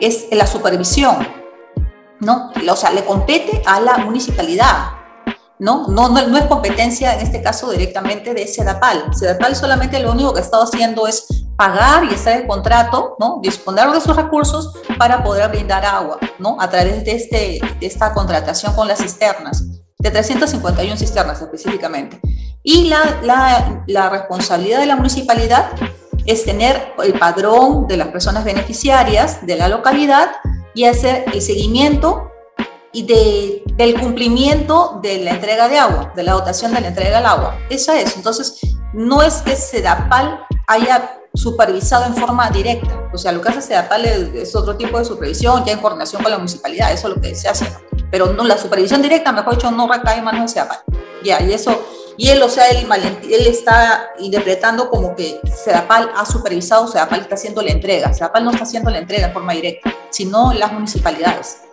es 0.00 0.26
la 0.30 0.46
supervisión, 0.46 1.28
¿no? 2.20 2.52
O 2.70 2.76
sea, 2.76 2.90
le 2.90 3.04
compete 3.04 3.62
a 3.66 3.80
la 3.80 3.98
municipalidad, 3.98 4.92
¿no? 5.58 5.88
No, 5.88 6.08
no, 6.08 6.26
no 6.26 6.38
es 6.38 6.44
competencia 6.44 7.14
en 7.14 7.20
este 7.20 7.42
caso 7.42 7.70
directamente 7.70 8.34
de 8.34 8.46
Sedapal. 8.46 9.14
Sedapal 9.14 9.56
solamente 9.56 9.98
lo 10.00 10.12
único 10.12 10.32
que 10.32 10.40
ha 10.40 10.42
estado 10.42 10.64
haciendo 10.64 11.06
es 11.06 11.26
pagar 11.56 12.04
y 12.04 12.14
hacer 12.14 12.42
el 12.42 12.46
contrato, 12.46 13.16
¿no? 13.18 13.40
Disponer 13.42 13.90
de 13.90 14.00
sus 14.00 14.14
recursos 14.14 14.72
para 14.98 15.22
poder 15.24 15.48
brindar 15.50 15.84
agua, 15.84 16.18
¿no? 16.38 16.56
A 16.60 16.70
través 16.70 17.04
de, 17.04 17.12
este, 17.12 17.60
de 17.80 17.86
esta 17.86 18.12
contratación 18.14 18.74
con 18.74 18.86
las 18.86 19.00
cisternas, 19.00 19.64
de 19.98 20.10
351 20.10 20.96
cisternas 20.96 21.42
específicamente. 21.42 22.20
Y 22.62 22.84
la, 22.84 23.20
la, 23.22 23.84
la 23.86 24.08
responsabilidad 24.08 24.80
de 24.80 24.86
la 24.86 24.96
municipalidad 24.96 25.70
es 26.26 26.44
tener 26.44 26.92
el 27.02 27.18
padrón 27.18 27.86
de 27.88 27.96
las 27.96 28.08
personas 28.08 28.44
beneficiarias 28.44 29.44
de 29.46 29.56
la 29.56 29.68
localidad 29.68 30.30
y 30.74 30.84
hacer 30.84 31.24
el 31.32 31.40
seguimiento 31.40 32.30
y 32.92 33.02
de, 33.02 33.62
del 33.76 33.98
cumplimiento 34.00 34.98
de 35.02 35.18
la 35.18 35.32
entrega 35.32 35.68
de 35.68 35.78
agua, 35.78 36.12
de 36.16 36.22
la 36.22 36.32
dotación 36.32 36.72
de 36.72 36.80
la 36.80 36.88
entrega 36.88 37.18
del 37.18 37.26
agua. 37.26 37.58
Eso 37.68 37.92
es. 37.92 38.16
Entonces, 38.16 38.60
no 38.92 39.22
es 39.22 39.34
que 39.42 39.56
SEDAPAL 39.56 40.46
haya 40.66 41.18
supervisado 41.34 42.06
en 42.06 42.16
forma 42.16 42.50
directa. 42.50 43.08
O 43.12 43.18
sea, 43.18 43.32
lo 43.32 43.40
que 43.40 43.50
hace 43.50 43.62
SEDAPAL 43.62 44.04
es, 44.06 44.54
otro 44.56 44.76
tipo 44.76 44.98
de 44.98 45.04
supervisión, 45.04 45.64
ya 45.64 45.72
en 45.72 45.80
coordinación 45.80 46.22
con 46.22 46.30
la 46.30 46.38
municipalidad, 46.38 46.92
eso 46.92 47.08
es 47.08 47.14
lo 47.14 47.20
que 47.20 47.34
se 47.34 47.48
hace. 47.48 47.66
Pero 48.10 48.32
no, 48.32 48.44
la 48.44 48.56
supervisión 48.56 49.02
directa, 49.02 49.32
mejor 49.32 49.54
dicho, 49.54 49.70
no 49.70 49.90
recae 49.90 50.18
en 50.18 50.24
manos 50.24 50.42
de 50.42 50.48
SEDAPAL. 50.48 50.78
Ya, 51.22 51.42
y 51.42 51.52
eso, 51.52 51.82
y 52.16 52.30
él, 52.30 52.42
o 52.42 52.48
sea, 52.48 52.68
él, 52.70 52.86
él 53.22 53.46
está 53.46 54.10
interpretando 54.18 54.88
como 54.88 55.14
que 55.14 55.40
SEDAPAL 55.44 56.10
ha 56.16 56.24
supervisado, 56.24 56.88
SEDAPAL 56.88 57.20
está 57.20 57.34
haciendo 57.34 57.62
la 57.62 57.70
entrega. 57.70 58.12
SEDAPAL 58.12 58.44
no 58.44 58.50
está 58.50 58.64
haciendo 58.64 58.90
la 58.90 58.98
entrega 58.98 59.26
en 59.28 59.32
forma 59.32 59.52
directa, 59.52 59.94
sino 60.10 60.52
las 60.52 60.72
municipalidades. 60.72 61.67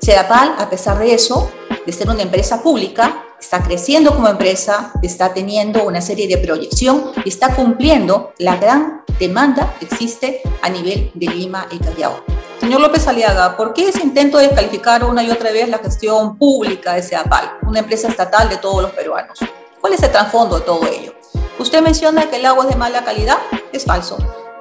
Sedapal, 0.00 0.54
a 0.58 0.70
pesar 0.70 0.98
de 0.98 1.12
eso, 1.12 1.50
de 1.84 1.92
ser 1.92 2.08
una 2.08 2.22
empresa 2.22 2.62
pública, 2.62 3.24
está 3.38 3.62
creciendo 3.62 4.14
como 4.14 4.28
empresa, 4.28 4.92
está 5.02 5.34
teniendo 5.34 5.84
una 5.84 6.00
serie 6.00 6.26
de 6.26 6.38
proyección 6.38 7.12
y 7.22 7.28
está 7.28 7.54
cumpliendo 7.54 8.32
la 8.38 8.56
gran 8.56 9.04
demanda 9.18 9.74
que 9.78 9.84
existe 9.84 10.40
a 10.62 10.70
nivel 10.70 11.10
de 11.14 11.26
Lima 11.26 11.66
y 11.70 11.78
Callao. 11.78 12.24
Señor 12.60 12.80
López 12.80 13.06
Aliaga, 13.08 13.58
¿por 13.58 13.74
qué 13.74 13.88
ese 13.88 14.02
intento 14.02 14.38
de 14.38 14.46
descalificar 14.46 15.04
una 15.04 15.22
y 15.22 15.30
otra 15.30 15.50
vez 15.50 15.68
la 15.68 15.78
gestión 15.78 16.38
pública 16.38 16.94
de 16.94 17.02
CEAPAL, 17.02 17.58
una 17.66 17.80
empresa 17.80 18.08
estatal 18.08 18.48
de 18.48 18.56
todos 18.56 18.82
los 18.82 18.92
peruanos? 18.92 19.38
¿Cuál 19.80 19.92
es 19.92 20.02
el 20.02 20.10
trasfondo 20.10 20.58
de 20.58 20.64
todo 20.64 20.86
ello? 20.86 21.14
Usted 21.58 21.82
menciona 21.82 22.30
que 22.30 22.36
el 22.36 22.46
agua 22.46 22.64
es 22.64 22.70
de 22.70 22.76
mala 22.76 23.04
calidad, 23.04 23.38
es 23.70 23.84
falso. 23.84 24.16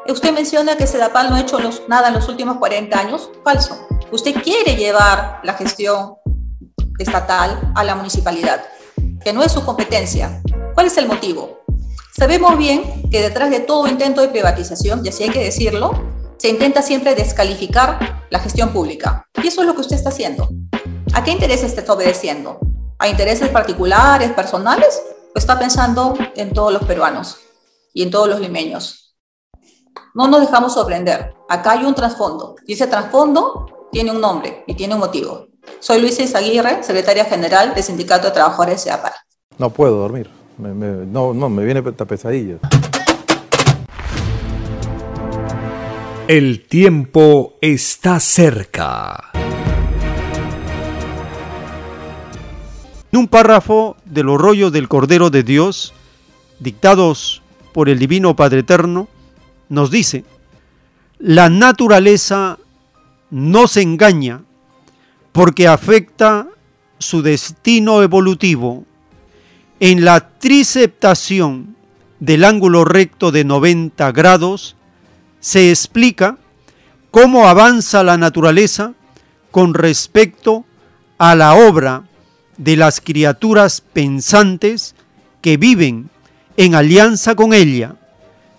Usted 0.07 0.33
menciona 0.33 0.75
que 0.75 0.85
CEDAPAL 0.85 1.29
no 1.29 1.35
ha 1.35 1.41
hecho 1.41 1.59
nada 1.87 2.09
en 2.09 2.15
los 2.15 2.27
últimos 2.27 2.57
40 2.57 2.99
años, 2.99 3.29
falso. 3.43 3.88
Usted 4.11 4.41
quiere 4.41 4.75
llevar 4.75 5.39
la 5.43 5.53
gestión 5.53 6.15
estatal 6.97 7.71
a 7.75 7.83
la 7.83 7.93
municipalidad, 7.93 8.63
que 9.23 9.33
no 9.33 9.43
es 9.43 9.51
su 9.51 9.63
competencia. 9.63 10.41
¿Cuál 10.73 10.87
es 10.87 10.97
el 10.97 11.07
motivo? 11.07 11.59
Sabemos 12.17 12.57
bien 12.57 13.07
que 13.11 13.21
detrás 13.21 13.51
de 13.51 13.59
todo 13.59 13.87
intento 13.87 14.21
de 14.21 14.29
privatización, 14.29 15.05
y 15.05 15.09
así 15.09 15.23
hay 15.23 15.29
que 15.29 15.43
decirlo, 15.43 15.91
se 16.37 16.49
intenta 16.49 16.81
siempre 16.81 17.13
descalificar 17.13 18.25
la 18.31 18.39
gestión 18.39 18.69
pública. 18.69 19.27
Y 19.43 19.47
eso 19.47 19.61
es 19.61 19.67
lo 19.67 19.75
que 19.75 19.81
usted 19.81 19.95
está 19.95 20.09
haciendo. 20.09 20.49
¿A 21.13 21.23
qué 21.23 21.29
intereses 21.29 21.77
está 21.77 21.93
obedeciendo? 21.93 22.59
¿A 22.97 23.07
intereses 23.07 23.49
particulares, 23.49 24.31
personales? 24.31 25.01
¿O 25.35 25.37
está 25.37 25.59
pensando 25.59 26.15
en 26.35 26.51
todos 26.51 26.73
los 26.73 26.83
peruanos 26.83 27.37
y 27.93 28.01
en 28.01 28.09
todos 28.09 28.27
los 28.27 28.39
limeños? 28.39 29.15
No 30.15 30.27
nos 30.27 30.41
dejamos 30.41 30.73
sorprender. 30.73 31.35
Acá 31.47 31.71
hay 31.71 31.85
un 31.85 31.93
trasfondo. 31.93 32.55
Y 32.65 32.73
ese 32.73 32.87
trasfondo 32.87 33.67
tiene 33.91 34.11
un 34.11 34.21
nombre 34.21 34.63
y 34.67 34.75
tiene 34.75 34.93
un 34.93 34.99
motivo. 34.99 35.47
Soy 35.79 36.01
Luisa 36.01 36.23
Izaguirre, 36.23 36.83
secretaria 36.83 37.25
general 37.25 37.73
del 37.73 37.83
Sindicato 37.83 38.27
de 38.27 38.33
Trabajadores 38.33 38.83
de 38.85 38.91
APAR. 38.91 39.13
No 39.57 39.69
puedo 39.69 39.95
dormir. 39.95 40.29
no, 40.57 41.33
no, 41.33 41.49
me 41.49 41.63
viene 41.65 41.83
esta 41.87 42.05
pesadilla. 42.05 42.57
El 46.27 46.67
tiempo 46.67 47.55
está 47.61 48.19
cerca. 48.19 49.31
En 53.11 53.19
un 53.19 53.27
párrafo 53.27 53.97
de 54.05 54.21
los 54.21 54.39
rollos 54.39 54.71
del 54.71 54.87
Cordero 54.87 55.31
de 55.31 55.41
Dios, 55.41 55.93
dictados 56.59 57.41
por 57.73 57.89
el 57.89 57.97
Divino 57.97 58.35
Padre 58.35 58.59
Eterno, 58.59 59.07
nos 59.69 59.89
dice, 59.89 60.23
la 61.17 61.49
naturaleza 61.49 62.59
no 63.29 63.67
se 63.67 63.81
engaña 63.81 64.43
porque 65.31 65.67
afecta 65.67 66.47
su 66.97 67.21
destino 67.21 68.03
evolutivo. 68.03 68.85
En 69.79 70.03
la 70.03 70.29
triceptación 70.39 71.75
del 72.19 72.43
ángulo 72.43 72.83
recto 72.83 73.31
de 73.31 73.45
90 73.45 74.11
grados, 74.11 74.75
se 75.39 75.69
explica 75.69 76.37
cómo 77.11 77.47
avanza 77.47 78.03
la 78.03 78.17
naturaleza 78.17 78.93
con 79.51 79.73
respecto 79.73 80.65
a 81.17 81.35
la 81.35 81.55
obra 81.55 82.03
de 82.57 82.75
las 82.75 82.99
criaturas 82.99 83.81
pensantes 83.81 84.95
que 85.41 85.57
viven 85.57 86.09
en 86.57 86.75
alianza 86.75 87.35
con 87.35 87.53
ella. 87.53 87.95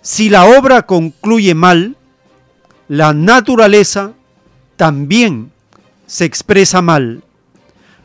Si 0.01 0.29
la 0.29 0.45
obra 0.45 0.87
concluye 0.87 1.53
mal, 1.53 1.95
la 2.87 3.13
naturaleza 3.13 4.13
también 4.81 5.51
se 6.07 6.25
expresa 6.25 6.81
mal. 6.81 7.21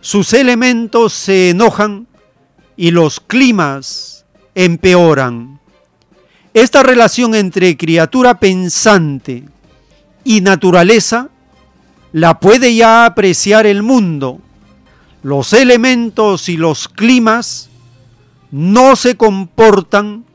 Sus 0.02 0.34
elementos 0.34 1.14
se 1.14 1.48
enojan 1.48 2.06
y 2.76 2.90
los 2.90 3.18
climas 3.18 4.26
empeoran. 4.54 5.58
Esta 6.52 6.82
relación 6.82 7.34
entre 7.34 7.78
criatura 7.78 8.38
pensante 8.38 9.44
y 10.22 10.42
naturaleza 10.42 11.30
la 12.12 12.40
puede 12.40 12.74
ya 12.74 13.06
apreciar 13.06 13.64
el 13.64 13.82
mundo. 13.82 14.42
Los 15.22 15.54
elementos 15.54 16.50
y 16.50 16.58
los 16.58 16.88
climas 16.88 17.70
no 18.50 18.96
se 18.96 19.16
comportan 19.16 20.26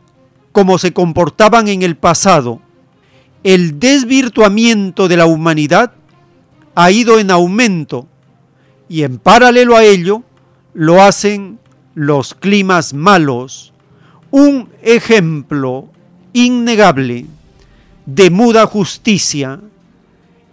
como 0.52 0.80
se 0.80 0.92
comportaban 0.92 1.68
en 1.68 1.84
el 1.84 1.98
pasado. 1.98 2.60
El 3.44 3.80
desvirtuamiento 3.80 5.08
de 5.08 5.18
la 5.18 5.28
humanidad 5.28 6.01
ha 6.76 6.92
ido 6.92 7.20
en 7.20 7.32
aumento 7.32 8.08
y 8.88 9.04
en 9.04 9.18
paralelo 9.18 9.76
a 9.76 9.84
ello 9.84 10.24
lo 10.74 11.02
hacen 11.02 11.60
los 11.96 12.34
climas 12.34 12.94
malos. 12.94 13.74
Un 14.32 14.70
ejemplo 14.82 15.90
innegable 16.34 17.26
de 18.06 18.30
muda 18.30 18.66
justicia, 18.66 19.60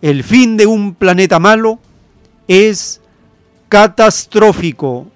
el 0.03 0.25
fin 0.25 0.57
de 0.57 0.67
un 0.67 0.95
planeta 0.95 1.39
malo 1.39 1.79
es 2.47 3.01
catastrófico, 3.69 5.07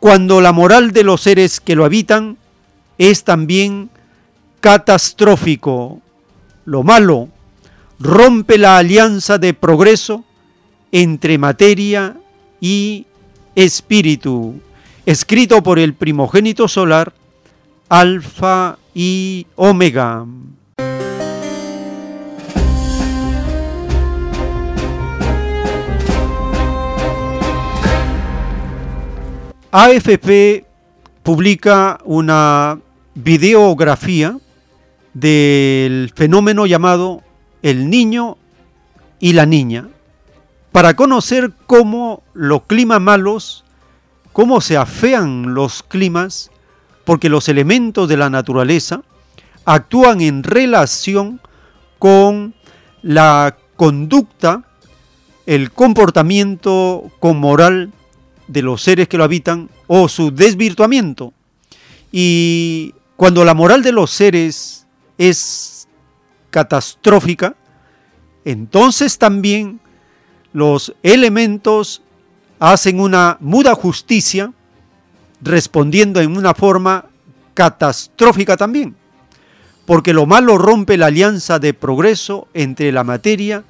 cuando 0.00 0.40
la 0.40 0.52
moral 0.52 0.92
de 0.92 1.04
los 1.04 1.22
seres 1.22 1.60
que 1.60 1.74
lo 1.74 1.84
habitan 1.84 2.36
es 2.98 3.24
también 3.24 3.90
catastrófico. 4.60 6.00
Lo 6.64 6.82
malo 6.82 7.28
rompe 7.98 8.58
la 8.58 8.78
alianza 8.78 9.38
de 9.38 9.54
progreso 9.54 10.24
entre 10.92 11.38
materia 11.38 12.16
y 12.60 13.06
espíritu, 13.54 14.60
escrito 15.06 15.62
por 15.62 15.78
el 15.78 15.94
primogénito 15.94 16.68
solar, 16.68 17.12
Alfa 17.88 18.78
y 18.94 19.46
Omega. 19.56 20.24
AFP 29.76 30.64
publica 31.24 31.98
una 32.04 32.78
videografía 33.14 34.38
del 35.14 36.12
fenómeno 36.14 36.66
llamado 36.66 37.22
el 37.64 37.88
niño 37.88 38.36
y 39.20 39.32
la 39.32 39.46
niña, 39.46 39.88
para 40.70 40.94
conocer 40.94 41.50
cómo 41.66 42.22
los 42.34 42.64
climas 42.64 43.00
malos, 43.00 43.64
cómo 44.34 44.60
se 44.60 44.76
afean 44.76 45.54
los 45.54 45.82
climas 45.82 46.50
porque 47.06 47.30
los 47.30 47.48
elementos 47.48 48.06
de 48.06 48.18
la 48.18 48.28
naturaleza 48.28 49.02
actúan 49.64 50.20
en 50.20 50.42
relación 50.42 51.40
con 51.98 52.54
la 53.00 53.56
conducta, 53.76 54.62
el 55.46 55.70
comportamiento 55.70 57.10
con 57.18 57.38
moral 57.38 57.92
de 58.46 58.60
los 58.60 58.82
seres 58.82 59.08
que 59.08 59.16
lo 59.16 59.24
habitan 59.24 59.70
o 59.86 60.08
su 60.08 60.30
desvirtuamiento. 60.32 61.32
Y 62.12 62.94
cuando 63.16 63.42
la 63.42 63.54
moral 63.54 63.82
de 63.82 63.92
los 63.92 64.10
seres 64.10 64.86
es 65.16 65.73
catastrófica, 66.54 67.56
entonces 68.44 69.18
también 69.18 69.80
los 70.52 70.94
elementos 71.02 72.00
hacen 72.60 73.00
una 73.00 73.38
muda 73.40 73.74
justicia 73.74 74.52
respondiendo 75.42 76.20
en 76.20 76.36
una 76.36 76.54
forma 76.54 77.06
catastrófica 77.54 78.56
también, 78.56 78.94
porque 79.84 80.12
lo 80.12 80.26
malo 80.26 80.56
rompe 80.56 80.96
la 80.96 81.06
alianza 81.06 81.58
de 81.58 81.74
progreso 81.74 82.46
entre 82.54 82.92
la 82.92 83.02
materia 83.02 83.64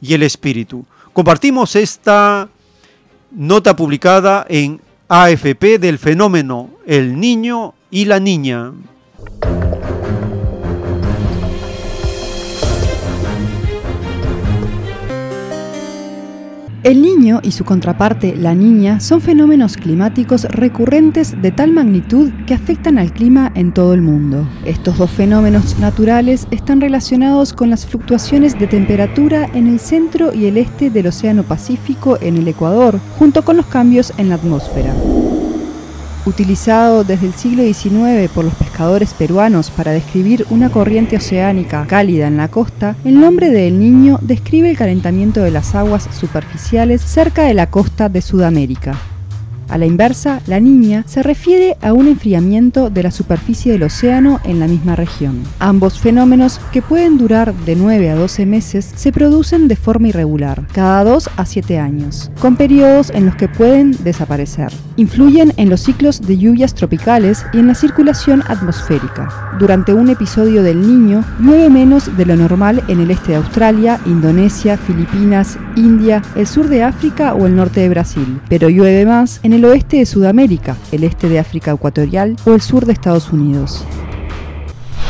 y 0.00 0.14
el 0.14 0.22
espíritu. 0.22 0.86
Compartimos 1.12 1.76
esta 1.76 2.48
nota 3.30 3.76
publicada 3.76 4.46
en 4.48 4.80
AFP 5.06 5.78
del 5.78 5.98
fenómeno 5.98 6.70
El 6.86 7.20
niño 7.20 7.74
y 7.90 8.06
la 8.06 8.20
niña. 8.20 8.72
El 16.82 17.00
niño 17.00 17.38
y 17.44 17.52
su 17.52 17.64
contraparte, 17.64 18.34
la 18.34 18.56
niña, 18.56 18.98
son 18.98 19.20
fenómenos 19.20 19.76
climáticos 19.76 20.42
recurrentes 20.46 21.40
de 21.40 21.52
tal 21.52 21.70
magnitud 21.70 22.32
que 22.44 22.54
afectan 22.54 22.98
al 22.98 23.12
clima 23.12 23.52
en 23.54 23.72
todo 23.72 23.94
el 23.94 24.02
mundo. 24.02 24.48
Estos 24.64 24.98
dos 24.98 25.12
fenómenos 25.12 25.78
naturales 25.78 26.48
están 26.50 26.80
relacionados 26.80 27.52
con 27.52 27.70
las 27.70 27.86
fluctuaciones 27.86 28.58
de 28.58 28.66
temperatura 28.66 29.48
en 29.54 29.68
el 29.68 29.78
centro 29.78 30.34
y 30.34 30.46
el 30.46 30.56
este 30.56 30.90
del 30.90 31.06
Océano 31.06 31.44
Pacífico 31.44 32.18
en 32.20 32.36
el 32.36 32.48
Ecuador, 32.48 32.98
junto 33.16 33.44
con 33.44 33.58
los 33.58 33.66
cambios 33.66 34.12
en 34.18 34.30
la 34.30 34.34
atmósfera. 34.34 34.92
Utilizado 36.24 37.02
desde 37.02 37.26
el 37.26 37.34
siglo 37.34 37.64
XIX 37.64 38.30
por 38.32 38.44
los 38.44 38.54
pescadores 38.54 39.12
peruanos 39.12 39.70
para 39.70 39.90
describir 39.90 40.46
una 40.50 40.70
corriente 40.70 41.16
oceánica 41.16 41.84
cálida 41.88 42.28
en 42.28 42.36
la 42.36 42.46
costa, 42.46 42.94
el 43.04 43.18
nombre 43.18 43.50
de 43.50 43.66
El 43.66 43.80
Niño 43.80 44.20
describe 44.22 44.70
el 44.70 44.78
calentamiento 44.78 45.40
de 45.40 45.50
las 45.50 45.74
aguas 45.74 46.08
superficiales 46.12 47.02
cerca 47.02 47.42
de 47.42 47.54
la 47.54 47.70
costa 47.70 48.08
de 48.08 48.22
Sudamérica. 48.22 49.11
A 49.72 49.78
la 49.78 49.86
inversa, 49.86 50.42
la 50.48 50.60
niña 50.60 51.02
se 51.06 51.22
refiere 51.22 51.78
a 51.80 51.94
un 51.94 52.06
enfriamiento 52.06 52.90
de 52.90 53.04
la 53.04 53.10
superficie 53.10 53.72
del 53.72 53.84
océano 53.84 54.38
en 54.44 54.60
la 54.60 54.68
misma 54.68 54.96
región. 54.96 55.44
Ambos 55.60 55.98
fenómenos, 55.98 56.60
que 56.72 56.82
pueden 56.82 57.16
durar 57.16 57.54
de 57.54 57.74
9 57.74 58.10
a 58.10 58.14
12 58.14 58.44
meses, 58.44 58.92
se 58.94 59.12
producen 59.12 59.68
de 59.68 59.76
forma 59.76 60.08
irregular, 60.08 60.66
cada 60.74 61.04
2 61.04 61.30
a 61.38 61.46
7 61.46 61.78
años, 61.78 62.30
con 62.38 62.56
periodos 62.56 63.08
en 63.14 63.24
los 63.24 63.34
que 63.36 63.48
pueden 63.48 63.96
desaparecer. 64.04 64.70
Influyen 64.96 65.54
en 65.56 65.70
los 65.70 65.80
ciclos 65.80 66.20
de 66.20 66.36
lluvias 66.36 66.74
tropicales 66.74 67.42
y 67.54 67.58
en 67.58 67.68
la 67.68 67.74
circulación 67.74 68.42
atmosférica. 68.48 69.54
Durante 69.58 69.94
un 69.94 70.10
episodio 70.10 70.62
del 70.62 70.82
niño, 70.82 71.24
llueve 71.40 71.70
menos 71.70 72.14
de 72.18 72.26
lo 72.26 72.36
normal 72.36 72.82
en 72.88 73.00
el 73.00 73.10
este 73.10 73.32
de 73.32 73.36
Australia, 73.38 73.98
Indonesia, 74.04 74.76
Filipinas, 74.76 75.56
India, 75.76 76.20
el 76.36 76.46
sur 76.46 76.68
de 76.68 76.82
África 76.82 77.32
o 77.32 77.46
el 77.46 77.56
norte 77.56 77.80
de 77.80 77.88
Brasil, 77.88 78.38
pero 78.50 78.68
llueve 78.68 79.06
más 79.06 79.40
en 79.42 79.54
el 79.54 79.61
oeste 79.64 79.98
de 79.98 80.06
Sudamérica, 80.06 80.76
el 80.90 81.04
este 81.04 81.28
de 81.28 81.38
África 81.38 81.72
ecuatorial 81.72 82.36
o 82.44 82.52
el 82.52 82.60
sur 82.60 82.86
de 82.86 82.92
Estados 82.92 83.32
Unidos. 83.32 83.84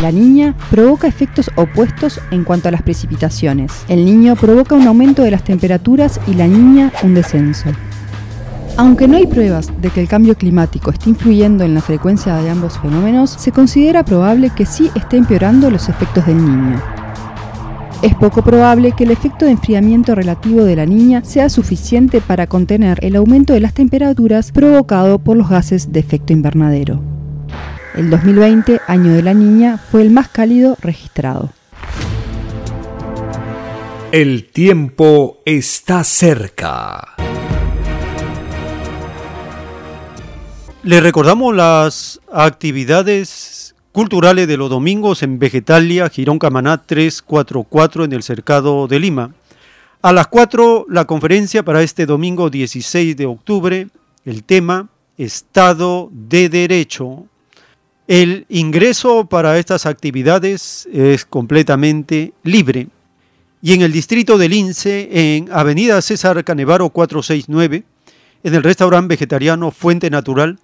La 0.00 0.10
niña 0.10 0.56
provoca 0.70 1.06
efectos 1.06 1.50
opuestos 1.54 2.20
en 2.30 2.44
cuanto 2.44 2.68
a 2.68 2.72
las 2.72 2.82
precipitaciones. 2.82 3.84
El 3.88 4.04
niño 4.04 4.34
provoca 4.34 4.74
un 4.74 4.86
aumento 4.86 5.22
de 5.22 5.30
las 5.30 5.44
temperaturas 5.44 6.20
y 6.26 6.34
la 6.34 6.48
niña 6.48 6.92
un 7.02 7.14
descenso. 7.14 7.68
Aunque 8.76 9.06
no 9.06 9.16
hay 9.16 9.26
pruebas 9.26 9.70
de 9.80 9.90
que 9.90 10.00
el 10.00 10.08
cambio 10.08 10.34
climático 10.34 10.90
esté 10.90 11.10
influyendo 11.10 11.62
en 11.62 11.74
la 11.74 11.82
frecuencia 11.82 12.34
de 12.36 12.50
ambos 12.50 12.78
fenómenos, 12.78 13.30
se 13.30 13.52
considera 13.52 14.02
probable 14.02 14.50
que 14.50 14.66
sí 14.66 14.90
esté 14.94 15.18
empeorando 15.18 15.70
los 15.70 15.88
efectos 15.88 16.26
del 16.26 16.38
niño. 16.38 16.82
Es 18.02 18.16
poco 18.16 18.42
probable 18.42 18.90
que 18.90 19.04
el 19.04 19.12
efecto 19.12 19.44
de 19.44 19.52
enfriamiento 19.52 20.16
relativo 20.16 20.64
de 20.64 20.74
la 20.74 20.86
niña 20.86 21.22
sea 21.24 21.48
suficiente 21.48 22.20
para 22.20 22.48
contener 22.48 22.98
el 23.04 23.14
aumento 23.14 23.52
de 23.52 23.60
las 23.60 23.74
temperaturas 23.74 24.50
provocado 24.50 25.20
por 25.20 25.36
los 25.36 25.48
gases 25.48 25.92
de 25.92 26.00
efecto 26.00 26.32
invernadero. 26.32 27.00
El 27.94 28.10
2020, 28.10 28.80
año 28.88 29.12
de 29.12 29.22
la 29.22 29.34
niña, 29.34 29.78
fue 29.78 30.02
el 30.02 30.10
más 30.10 30.26
cálido 30.28 30.76
registrado. 30.80 31.50
El 34.10 34.50
tiempo 34.50 35.38
está 35.44 36.02
cerca. 36.02 37.14
Le 40.82 41.00
recordamos 41.00 41.54
las 41.54 42.20
actividades 42.32 43.71
culturales 43.92 44.48
de 44.48 44.56
los 44.56 44.70
domingos 44.70 45.22
en 45.22 45.38
Vegetalia, 45.38 46.08
Girón 46.08 46.38
Camaná 46.38 46.82
344 46.82 48.04
en 48.04 48.12
el 48.14 48.22
Cercado 48.22 48.88
de 48.88 48.98
Lima. 48.98 49.34
A 50.00 50.12
las 50.12 50.26
4 50.28 50.86
la 50.88 51.04
conferencia 51.04 51.62
para 51.62 51.82
este 51.82 52.06
domingo 52.06 52.48
16 52.48 53.16
de 53.16 53.26
octubre, 53.26 53.88
el 54.24 54.44
tema 54.44 54.88
Estado 55.18 56.08
de 56.10 56.48
Derecho. 56.48 57.26
El 58.08 58.46
ingreso 58.48 59.26
para 59.26 59.58
estas 59.58 59.84
actividades 59.84 60.88
es 60.92 61.24
completamente 61.26 62.32
libre. 62.42 62.88
Y 63.60 63.74
en 63.74 63.82
el 63.82 63.92
distrito 63.92 64.38
del 64.38 64.50
Lince, 64.52 65.36
en 65.36 65.48
Avenida 65.52 66.00
César 66.02 66.42
Canevaro 66.42 66.88
469, 66.88 67.84
en 68.42 68.54
el 68.54 68.62
restaurante 68.62 69.08
vegetariano 69.08 69.70
Fuente 69.70 70.10
Natural, 70.10 70.58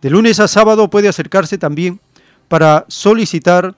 de 0.00 0.10
lunes 0.10 0.38
a 0.38 0.46
sábado 0.46 0.88
puede 0.88 1.08
acercarse 1.08 1.58
también 1.58 2.00
para 2.48 2.84
solicitar 2.88 3.76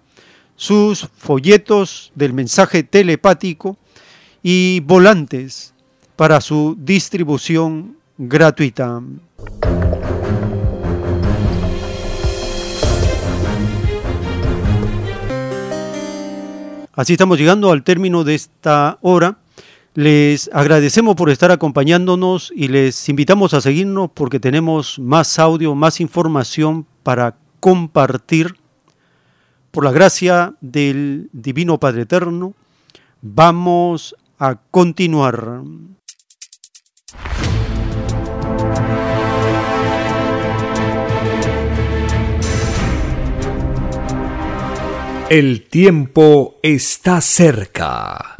sus 0.57 1.09
folletos 1.17 2.13
del 2.15 2.33
mensaje 2.33 2.83
telepático 2.83 3.77
y 4.43 4.81
volantes 4.81 5.75
para 6.17 6.41
su 6.41 6.77
distribución 6.79 7.97
gratuita. 8.19 9.03
Así 16.93 17.15
estamos 17.15 17.39
llegando 17.39 17.73
al 17.73 17.83
término 17.83 18.25
de 18.25 18.35
esta 18.35 18.99
hora. 19.01 19.39
Les 19.95 20.51
agradecemos 20.53 21.17
por 21.17 21.31
estar 21.31 21.51
acompañándonos 21.51 22.53
y 22.55 22.69
les 22.69 23.09
invitamos 23.09 23.55
a 23.55 23.63
seguirnos 23.63 24.11
porque 24.13 24.39
tenemos 24.39 24.99
más 24.99 25.39
audio, 25.39 25.75
más 25.75 26.01
información 26.01 26.87
para 27.03 27.37
compartir. 27.59 28.60
Por 29.71 29.85
la 29.85 29.93
gracia 29.93 30.55
del 30.61 31.29
Divino 31.33 31.79
Padre 31.79 32.03
Eterno, 32.03 32.55
vamos 33.23 34.17
a 34.39 34.57
continuar. 34.71 35.63
El 45.29 45.69
tiempo 45.69 46.59
está 46.65 47.21
cerca. 47.21 48.40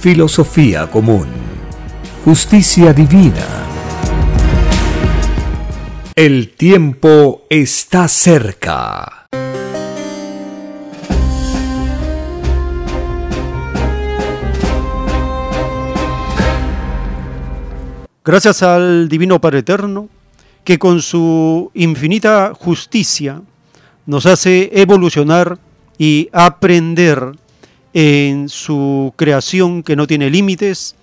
filosofía 0.00 0.90
común, 0.90 1.26
justicia 2.24 2.94
divina. 2.94 3.46
El 6.14 6.54
tiempo 6.54 7.42
está 7.50 8.08
cerca. 8.08 9.26
Gracias 18.24 18.62
al 18.62 19.06
Divino 19.06 19.38
Padre 19.38 19.58
Eterno, 19.58 20.08
que 20.64 20.78
con 20.78 21.02
su 21.02 21.70
infinita 21.74 22.54
justicia 22.58 23.42
nos 24.06 24.24
hace 24.24 24.70
evolucionar 24.72 25.58
y 25.98 26.30
aprender 26.32 27.34
en 27.94 28.48
su 28.48 29.12
creación 29.16 29.82
que 29.82 29.96
no 29.96 30.06
tiene 30.06 30.30
límites 30.30 30.96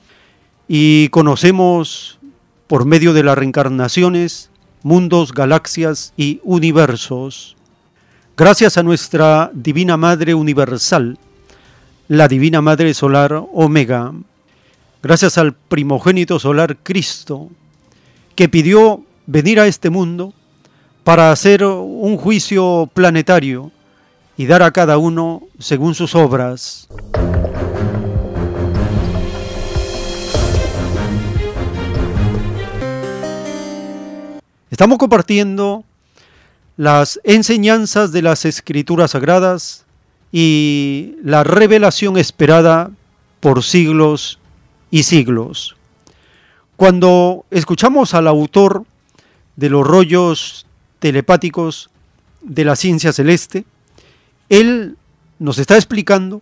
y 0.67 1.09
conocemos 1.09 2.19
por 2.67 2.85
medio 2.85 3.13
de 3.13 3.23
las 3.23 3.37
reencarnaciones 3.37 4.49
mundos, 4.83 5.33
galaxias 5.33 6.13
y 6.15 6.39
universos. 6.43 7.55
Gracias 8.37 8.77
a 8.77 8.83
nuestra 8.83 9.51
Divina 9.53 9.97
Madre 9.97 10.33
Universal, 10.33 11.17
la 12.07 12.27
Divina 12.27 12.61
Madre 12.61 12.93
Solar 12.93 13.43
Omega, 13.53 14.13
gracias 15.01 15.37
al 15.37 15.53
primogénito 15.53 16.39
solar 16.39 16.77
Cristo, 16.83 17.49
que 18.35 18.47
pidió 18.47 19.03
venir 19.25 19.59
a 19.59 19.67
este 19.67 19.89
mundo 19.89 20.33
para 21.03 21.31
hacer 21.31 21.63
un 21.63 22.17
juicio 22.17 22.89
planetario 22.93 23.71
y 24.37 24.45
dar 24.45 24.61
a 24.61 24.71
cada 24.71 24.99
uno 24.99 25.41
según 25.57 25.95
sus 25.95 26.13
obras. 26.13 26.87
Estamos 34.69 34.99
compartiendo 34.99 35.83
las 36.75 37.19
enseñanzas 37.23 38.11
de 38.11 38.21
las 38.21 38.45
escrituras 38.45 39.11
sagradas 39.11 39.85
y 40.31 41.15
la 41.23 41.43
revelación 41.43 42.17
esperada 42.17 42.91
por 43.39 43.63
siglos 43.63 44.39
y 44.91 45.01
siglos. 45.01 45.75
Cuando 46.75 47.43
escuchamos 47.49 48.13
al 48.13 48.27
autor 48.27 48.83
de 49.55 49.71
los 49.71 49.87
rollos 49.87 50.67
telepáticos 50.99 51.89
de 52.41 52.65
la 52.65 52.75
ciencia 52.75 53.11
celeste, 53.11 53.65
él 54.49 54.97
nos 55.39 55.59
está 55.59 55.75
explicando 55.75 56.41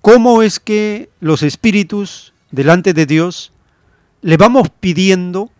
cómo 0.00 0.42
es 0.42 0.58
que 0.58 1.10
los 1.20 1.42
espíritus 1.42 2.32
delante 2.50 2.92
de 2.94 3.06
Dios 3.06 3.52
le 4.22 4.36
vamos 4.36 4.68
pidiendo 4.80 5.50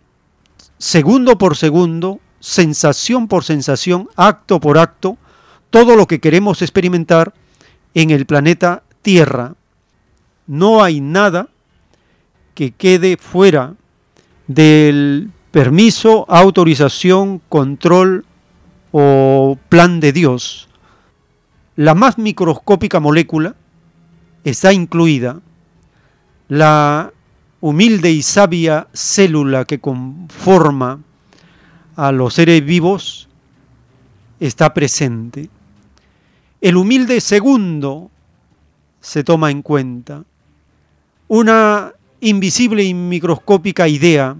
segundo 0.77 1.37
por 1.37 1.55
segundo, 1.55 2.19
sensación 2.39 3.27
por 3.27 3.43
sensación, 3.43 4.09
acto 4.15 4.59
por 4.59 4.77
acto, 4.77 5.17
todo 5.69 5.95
lo 5.95 6.07
que 6.07 6.19
queremos 6.19 6.61
experimentar 6.61 7.33
en 7.93 8.09
el 8.09 8.25
planeta 8.25 8.83
Tierra. 9.01 9.55
No 10.47 10.83
hay 10.83 11.01
nada 11.01 11.49
que 12.55 12.71
quede 12.71 13.17
fuera 13.17 13.75
del 14.47 15.31
permiso, 15.51 16.25
autorización, 16.29 17.41
control 17.47 18.25
o 18.91 19.57
plan 19.69 19.99
de 19.99 20.11
Dios 20.11 20.67
la 21.75 21.93
más 21.95 22.17
microscópica 22.17 22.99
molécula 22.99 23.55
está 24.43 24.73
incluida, 24.73 25.39
la 26.47 27.11
humilde 27.61 28.11
y 28.11 28.21
sabia 28.21 28.87
célula 28.93 29.65
que 29.65 29.79
conforma 29.79 30.99
a 31.95 32.11
los 32.11 32.33
seres 32.33 32.65
vivos 32.65 33.29
está 34.39 34.73
presente. 34.73 35.49
El 36.59 36.77
humilde 36.77 37.21
segundo 37.21 38.11
se 38.99 39.23
toma 39.23 39.51
en 39.51 39.61
cuenta. 39.61 40.23
Una 41.27 41.93
invisible 42.19 42.83
y 42.83 42.93
microscópica 42.93 43.87
idea 43.87 44.35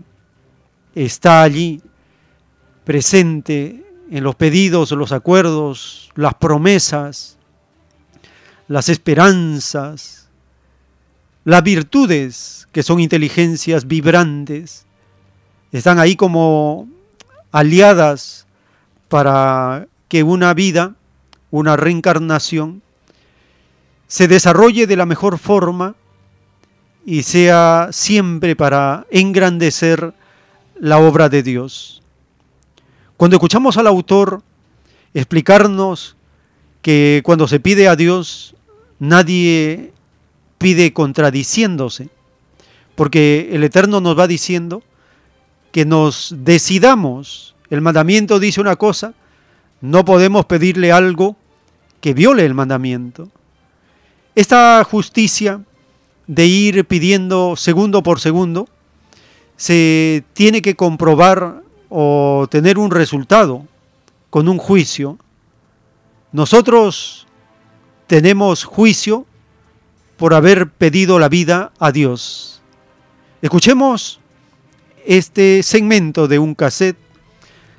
está 0.93 1.43
allí 1.43 1.81
presente 2.83 3.80
en 4.11 4.25
los 4.25 4.35
pedidos, 4.35 4.91
los 4.91 5.13
acuerdos, 5.13 6.11
las 6.15 6.33
promesas, 6.35 7.37
las 8.67 8.89
esperanzas, 8.89 10.27
las 11.45 11.63
virtudes 11.63 12.67
que 12.73 12.83
son 12.83 12.99
inteligencias 12.99 13.87
vibrantes, 13.87 14.85
están 15.71 15.97
ahí 15.97 16.17
como 16.17 16.89
aliadas 17.53 18.45
para 19.07 19.87
que 20.09 20.23
una 20.23 20.53
vida, 20.53 20.95
una 21.49 21.77
reencarnación, 21.77 22.81
se 24.07 24.27
desarrolle 24.27 24.87
de 24.87 24.97
la 24.97 25.05
mejor 25.05 25.39
forma 25.39 25.95
y 27.05 27.23
sea 27.23 27.87
siempre 27.93 28.57
para 28.57 29.07
engrandecer 29.09 30.13
la 30.77 30.97
obra 30.97 31.29
de 31.29 31.43
Dios. 31.43 32.00
Cuando 33.21 33.35
escuchamos 33.35 33.77
al 33.77 33.85
autor 33.85 34.41
explicarnos 35.13 36.15
que 36.81 37.21
cuando 37.23 37.47
se 37.47 37.59
pide 37.59 37.87
a 37.87 37.95
Dios, 37.95 38.55
nadie 38.97 39.93
pide 40.57 40.91
contradiciéndose, 40.91 42.09
porque 42.95 43.49
el 43.51 43.63
Eterno 43.63 44.01
nos 44.01 44.17
va 44.17 44.25
diciendo 44.25 44.81
que 45.71 45.85
nos 45.85 46.33
decidamos. 46.35 47.53
El 47.69 47.81
mandamiento 47.81 48.39
dice 48.39 48.59
una 48.59 48.75
cosa, 48.75 49.13
no 49.81 50.03
podemos 50.03 50.45
pedirle 50.45 50.91
algo 50.91 51.35
que 51.99 52.15
viole 52.15 52.43
el 52.43 52.55
mandamiento. 52.55 53.29
Esta 54.33 54.83
justicia 54.83 55.61
de 56.25 56.47
ir 56.47 56.85
pidiendo 56.85 57.55
segundo 57.55 58.01
por 58.01 58.19
segundo 58.19 58.67
se 59.57 60.23
tiene 60.33 60.63
que 60.63 60.75
comprobar 60.75 61.61
o 61.93 62.47
tener 62.49 62.77
un 62.77 62.89
resultado 62.89 63.65
con 64.29 64.47
un 64.47 64.57
juicio, 64.57 65.19
nosotros 66.31 67.27
tenemos 68.07 68.63
juicio 68.63 69.25
por 70.15 70.33
haber 70.33 70.69
pedido 70.69 71.19
la 71.19 71.27
vida 71.27 71.73
a 71.79 71.91
Dios. 71.91 72.61
Escuchemos 73.41 74.21
este 75.05 75.63
segmento 75.63 76.29
de 76.29 76.39
un 76.39 76.55
cassette, 76.55 76.97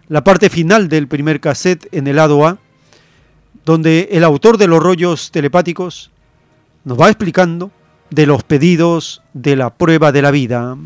la 0.09 0.23
parte 0.23 0.51
final 0.51 0.91
del 0.91 1.09
primer 1.09 1.41
cassette 1.41 1.89
en 1.91 2.07
el 2.07 2.17
lado 2.17 2.47
A, 2.47 2.59
donde 3.65 4.11
el 4.13 4.25
autor 4.25 4.59
de 4.59 4.67
los 4.67 4.83
rollos 4.83 5.31
telepáticos 5.31 6.11
nos 6.85 7.01
va 7.01 7.09
explicando 7.09 7.71
de 8.11 8.27
los 8.27 8.43
pedidos 8.43 9.23
de 9.33 9.57
la 9.57 9.71
prueba 9.71 10.13
de 10.13 10.21
la 10.21 10.31
vida. 10.31 10.77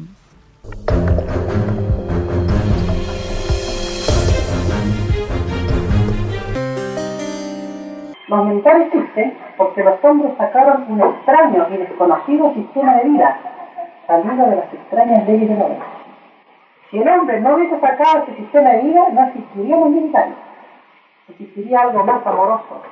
Los 8.29 8.45
militares 8.45 8.89
existen 8.89 9.39
porque 9.57 9.85
los 9.85 10.03
hombres 10.03 10.33
sacaron 10.37 10.85
un 10.89 11.01
extraño 11.01 11.67
y 11.71 11.77
desconocido 11.77 12.55
sistema 12.55 12.97
de 12.97 13.05
vida, 13.11 13.39
salido 14.07 14.51
de 14.51 14.57
las 14.57 14.75
extrañas 14.75 15.27
leyes 15.29 15.49
de 15.49 15.55
vida. 15.55 15.77
Si 16.91 16.99
el 16.99 17.09
hombre 17.09 17.41
no 17.41 17.55
hubiese 17.55 17.79
sacado 17.81 18.25
ese 18.25 18.37
sistema 18.37 18.71
de 18.71 18.83
vida, 18.83 19.09
no 19.13 19.27
existiríamos 19.27 19.91
militares. 19.91 20.35
Existiría 21.29 21.81
algo 21.81 22.05
más 22.05 22.27
amoroso. 22.27 22.83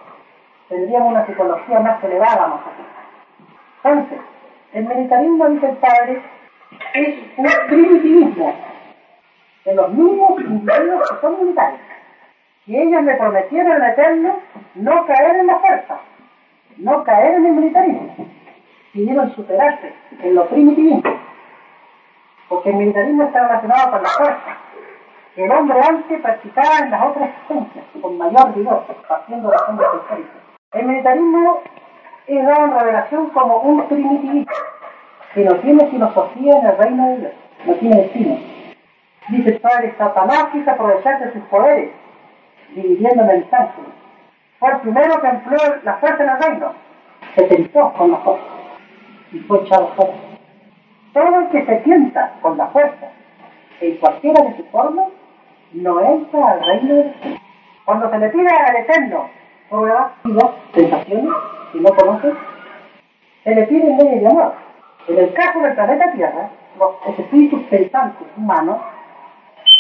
Tendríamos 0.68 1.10
una 1.10 1.26
psicología 1.26 1.80
más 1.80 2.02
elevada, 2.04 2.46
más 2.46 2.60
aquí. 2.60 2.84
Entonces, 3.82 4.18
el 4.72 4.86
militarismo, 4.86 5.48
dice 5.48 5.68
el 5.68 5.76
padre, 5.76 6.22
es 6.94 7.14
un 7.36 7.46
primitivismo 7.68 8.54
de 9.64 9.74
los 9.74 9.90
mismos 9.90 10.40
individuos 10.40 11.10
que 11.10 11.20
son 11.20 11.44
militares. 11.44 11.80
Y 12.66 12.76
ellos 12.78 13.02
le 13.02 13.14
prometieron 13.16 13.72
al 13.72 13.90
Eterno 13.90 14.38
no 14.74 15.06
caer 15.06 15.36
en 15.36 15.46
la 15.46 15.58
fuerza, 15.58 16.00
no 16.78 17.04
caer 17.04 17.34
en 17.34 17.46
el 17.46 17.52
militarismo. 17.52 18.16
Pidieron 18.92 19.34
superarse 19.34 19.92
en 20.22 20.34
lo 20.34 20.46
primitivismo. 20.48 21.02
Porque 22.48 22.70
el 22.70 22.76
militarismo 22.76 23.24
está 23.24 23.48
relacionado 23.48 23.90
con 23.90 24.02
la 24.02 24.08
fuerza. 24.08 24.56
El 25.36 25.50
hombre 25.50 25.78
antes 25.80 26.20
practicaba 26.20 26.78
en 26.78 26.90
las 26.90 27.02
otras 27.04 27.30
esencias, 27.44 27.84
con 28.00 28.16
mayor 28.16 28.54
vigor, 28.54 28.84
partiendo 29.08 29.50
de 29.50 29.56
la 29.56 29.64
fuente 29.64 29.84
histórica. 30.00 30.30
El 30.72 30.86
militarismo 30.86 31.60
es 32.26 32.46
dado 32.46 32.64
en 32.64 32.78
revelación 32.78 33.30
como 33.30 33.58
un 33.58 33.86
primitivismo, 33.88 34.52
que 35.34 35.44
no 35.44 35.54
tiene 35.56 35.86
filosofía 35.90 36.58
en 36.60 36.66
el 36.66 36.78
reino 36.78 37.08
de 37.08 37.16
Dios, 37.18 37.32
no 37.66 37.74
tiene 37.74 37.96
destino. 37.96 38.38
Dice 39.28 39.50
el 39.50 39.60
padre, 39.60 39.94
Satanás 39.98 40.46
quiso 40.52 40.70
aprovecharse 40.70 41.26
de 41.26 41.32
sus 41.32 41.42
poderes, 41.44 41.90
dividiendo 42.74 43.24
santo. 43.50 43.82
Fue 44.58 44.70
el 44.70 44.80
primero 44.80 45.20
que 45.20 45.28
empleó 45.28 45.58
la 45.84 45.94
fuerza 45.94 46.22
en 46.22 46.30
el 46.30 46.42
reino. 46.42 46.72
Se 47.34 47.42
tentó 47.44 47.92
con 47.92 48.16
fuerza 48.22 48.44
y 49.32 49.38
fue 49.40 49.58
echado 49.60 49.88
fuera. 49.96 50.14
Todo 51.12 51.40
el 51.40 51.48
que 51.48 51.64
se 51.64 51.76
tienta 51.76 52.32
con 52.40 52.56
la 52.58 52.66
fuerza, 52.68 53.08
en 53.80 53.96
cualquiera 53.98 54.42
de 54.44 54.56
sus 54.56 54.66
formas, 54.66 55.08
no 55.72 56.00
entra 56.00 56.50
al 56.52 56.66
reino 56.66 56.94
de 56.94 57.02
Dios. 57.02 57.40
Cuando 57.84 58.10
se 58.10 58.18
le 58.18 58.28
pide 58.30 58.48
al 58.48 58.76
Eterno 58.76 59.28
pruebas, 59.68 60.12
sensaciones, 60.72 61.34
si 61.72 61.80
no 61.80 61.90
conoces, 61.90 62.34
se 63.42 63.54
le 63.54 63.66
pide 63.66 63.90
en 63.90 63.98
leyes 63.98 64.20
de 64.20 64.26
amor. 64.26 64.54
En 65.08 65.18
el 65.18 65.32
caso 65.34 65.60
del 65.60 65.74
planeta 65.74 66.12
Tierra, 66.12 66.48
los 66.78 67.18
espíritus 67.18 67.62
pensantes 67.64 68.26
humanos 68.36 68.78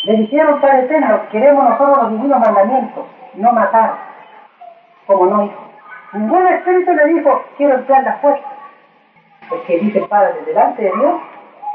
le 0.04 0.16
dijeron, 0.16 0.60
Padre 0.60 0.80
Eterno, 0.80 1.20
queremos 1.30 1.64
nosotros 1.64 2.02
los 2.02 2.10
divinos 2.12 2.38
mandamientos, 2.38 3.04
no 3.34 3.52
matar, 3.52 3.94
como 5.06 5.26
no 5.26 5.44
hijo. 5.44 5.64
Ningún 6.12 6.46
espíritu 6.46 6.92
le 6.92 7.06
dijo, 7.06 7.44
quiero 7.56 7.74
emplear 7.74 8.04
la 8.04 8.12
fuerza. 8.14 8.46
Porque 9.48 9.78
dice 9.78 9.98
el 10.00 10.06
Padre, 10.06 10.34
delante 10.46 10.82
de 10.82 10.92
Dios, 10.92 11.20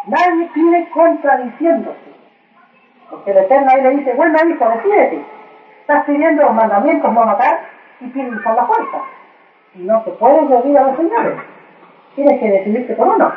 nadie 0.07 0.49
pide 0.53 0.89
contradiciéndose. 0.91 1.97
Porque 3.09 3.31
el 3.31 3.37
Eterno 3.37 3.71
ahí 3.71 3.81
le 3.81 3.89
dice, 3.97 4.13
bueno 4.13 4.37
hijo, 4.47 4.69
decídete. 4.69 5.25
Estás 5.81 6.05
pidiendo 6.05 6.43
los 6.43 6.53
mandamientos, 6.53 7.11
no 7.11 7.25
matar, 7.25 7.61
y 7.99 8.07
pides 8.07 8.33
usar 8.33 8.55
la 8.55 8.65
fuerza. 8.65 8.97
Y 9.73 9.79
no 9.79 10.03
se 10.03 10.11
puede 10.11 10.47
servir 10.47 10.77
a 10.77 10.83
los 10.83 10.97
señores. 10.97 11.33
Tienes 12.15 12.39
que 12.39 12.49
decidirte 12.49 12.93
por 12.93 13.07
uno. 13.07 13.31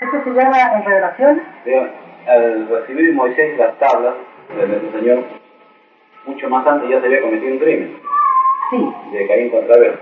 Esto 0.00 0.24
se 0.24 0.30
llama 0.30 0.56
en 0.74 0.84
revelación 0.84 1.42
al 2.26 2.68
recibir 2.68 3.14
Moisés 3.14 3.58
las 3.58 3.78
tablas 3.78 4.14
de 4.56 4.66
nuestro 4.66 4.98
Señor, 4.98 5.24
mucho 6.26 6.48
más 6.48 6.66
antes 6.66 6.88
ya 6.88 7.00
se 7.00 7.06
había 7.06 7.22
cometido 7.22 7.52
un 7.52 7.58
crimen. 7.58 7.96
Sí. 8.70 8.94
De 9.12 9.26
Caín 9.26 9.50
contra 9.50 9.74
Abel. 9.74 9.98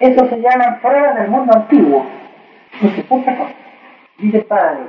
Eso 0.00 0.28
se 0.28 0.40
llama 0.40 0.78
pruebas 0.80 1.16
del 1.16 1.28
mundo 1.28 1.52
antiguo. 1.54 2.06
Dice 4.18 4.38
el 4.38 4.44
Padre, 4.44 4.80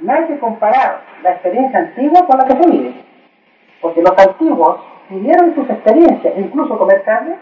no 0.00 0.12
hay 0.12 0.24
que 0.24 0.38
comparar 0.38 1.02
la 1.22 1.30
experiencia 1.32 1.78
antigua 1.78 2.26
con 2.26 2.38
la 2.38 2.46
que 2.46 2.62
se 2.62 2.70
vive. 2.70 2.94
Porque 3.80 4.02
los 4.02 4.18
antiguos 4.18 4.80
vivieron 5.08 5.54
sus 5.54 5.68
experiencias, 5.68 6.34
incluso 6.36 6.78
comer 6.78 7.02
carne, 7.02 7.36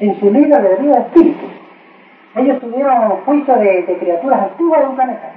en 0.00 0.20
su 0.20 0.30
libro 0.30 0.60
de 0.60 0.76
vida 0.76 0.94
de 0.94 1.00
espíritu. 1.00 1.46
Ellos 2.36 2.60
tuvieron 2.60 3.12
un 3.12 3.24
juicio 3.24 3.54
de, 3.56 3.82
de 3.82 3.98
criaturas 3.98 4.42
antiguas 4.42 4.80
de 4.80 4.86
un 4.88 4.96
planeta. 4.96 5.32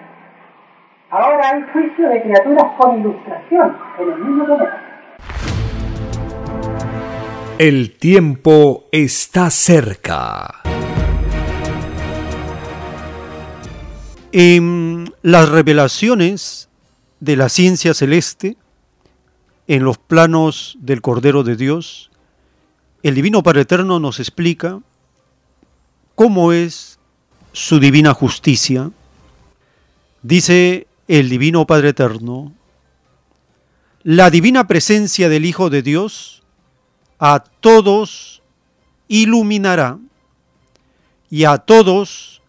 Ahora 1.11 1.49
hay 1.49 1.63
juicio 1.73 2.07
de 2.07 2.21
criaturas 2.21 2.65
con 2.77 2.99
ilustración 2.99 3.75
en 3.99 4.13
el 4.13 4.19
mismo 4.19 4.45
planeta. 4.45 4.85
El 7.57 7.97
tiempo 7.97 8.85
está 8.91 9.49
cerca. 9.49 10.61
En 14.31 15.11
las 15.23 15.49
revelaciones 15.49 16.69
de 17.19 17.35
la 17.35 17.49
ciencia 17.49 17.95
celeste, 17.95 18.55
en 19.65 19.83
los 19.83 19.97
planos 19.97 20.77
del 20.79 21.01
Cordero 21.01 21.41
de 21.41 21.55
Dios, 21.55 22.11
el 23.01 23.15
Divino 23.15 23.41
Padre 23.41 23.61
Eterno 23.61 23.99
nos 23.99 24.19
explica 24.19 24.79
cómo 26.13 26.53
es 26.53 26.99
su 27.51 27.79
divina 27.79 28.13
justicia. 28.13 28.91
Dice 30.21 30.85
el 31.09 31.27
Divino 31.27 31.65
Padre 31.65 31.89
Eterno, 31.89 32.53
la 34.03 34.29
divina 34.29 34.67
presencia 34.67 35.27
del 35.27 35.43
Hijo 35.43 35.71
de 35.71 35.81
Dios 35.81 36.43
a 37.17 37.39
todos 37.39 38.43
iluminará 39.07 39.97
y 41.31 41.45
a 41.45 41.57
todos 41.57 42.43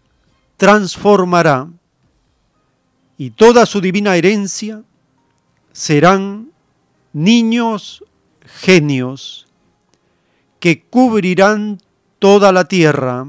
transformará, 0.58 1.70
y 3.16 3.30
toda 3.30 3.64
su 3.64 3.80
divina 3.80 4.14
herencia 4.16 4.82
serán 5.72 6.50
niños 7.14 8.04
genios 8.44 9.46
que 10.58 10.82
cubrirán 10.82 11.80
toda 12.18 12.52
la 12.52 12.66
tierra. 12.66 13.26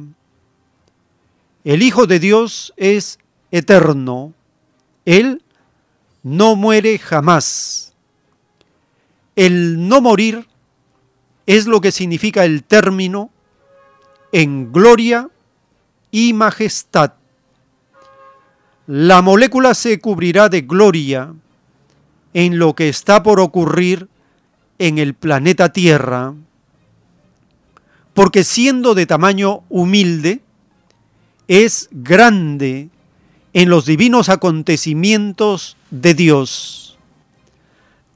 El 1.63 1.83
Hijo 1.83 2.05
de 2.05 2.19
Dios 2.19 2.73
es 2.75 3.17
eterno, 3.49 4.33
Él 5.05 5.43
no 6.23 6.55
muere 6.55 6.97
jamás. 6.99 7.93
El 9.35 9.87
no 9.87 10.01
morir 10.01 10.47
es 11.45 11.65
lo 11.65 11.81
que 11.81 11.91
significa 11.91 12.45
el 12.45 12.63
término 12.63 13.31
en 14.31 14.71
gloria 14.71 15.29
y 16.11 16.33
majestad. 16.33 17.13
La 18.87 19.21
molécula 19.21 19.73
se 19.73 19.99
cubrirá 19.99 20.49
de 20.49 20.61
gloria 20.61 21.33
en 22.33 22.59
lo 22.59 22.75
que 22.75 22.89
está 22.89 23.23
por 23.23 23.39
ocurrir 23.39 24.07
en 24.79 24.97
el 24.97 25.13
planeta 25.13 25.71
Tierra, 25.71 26.33
porque 28.13 28.43
siendo 28.43 28.95
de 28.95 29.05
tamaño 29.05 29.63
humilde, 29.69 30.41
es 31.47 31.89
grande 31.91 32.89
en 33.53 33.69
los 33.69 33.85
divinos 33.85 34.29
acontecimientos 34.29 35.77
de 35.89 36.13
Dios. 36.13 36.97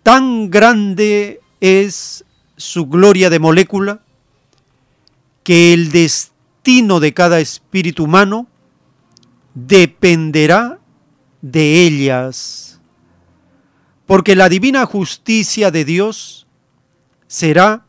Tan 0.03 0.49
grande 0.49 1.41
es 1.59 2.25
su 2.57 2.87
gloria 2.87 3.29
de 3.29 3.39
molécula 3.39 4.01
que 5.43 5.73
el 5.73 5.91
destino 5.91 6.99
de 6.99 7.13
cada 7.13 7.39
espíritu 7.39 8.05
humano 8.05 8.47
dependerá 9.53 10.79
de 11.41 11.85
ellas, 11.85 12.79
porque 14.05 14.35
la 14.35 14.49
divina 14.49 14.85
justicia 14.85 15.71
de 15.71 15.85
Dios 15.85 16.47
será 17.27 17.85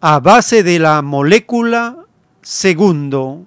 a 0.00 0.20
base 0.20 0.62
de 0.62 0.78
la 0.78 1.02
molécula 1.02 2.06
segundo, 2.42 3.46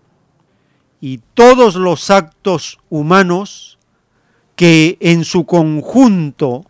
y 1.05 1.19
todos 1.33 1.75
los 1.75 2.09
actos 2.09 2.79
humanos 2.89 3.77
que 4.55 4.97
en 5.01 5.25
su 5.25 5.45
conjunto 5.45 6.65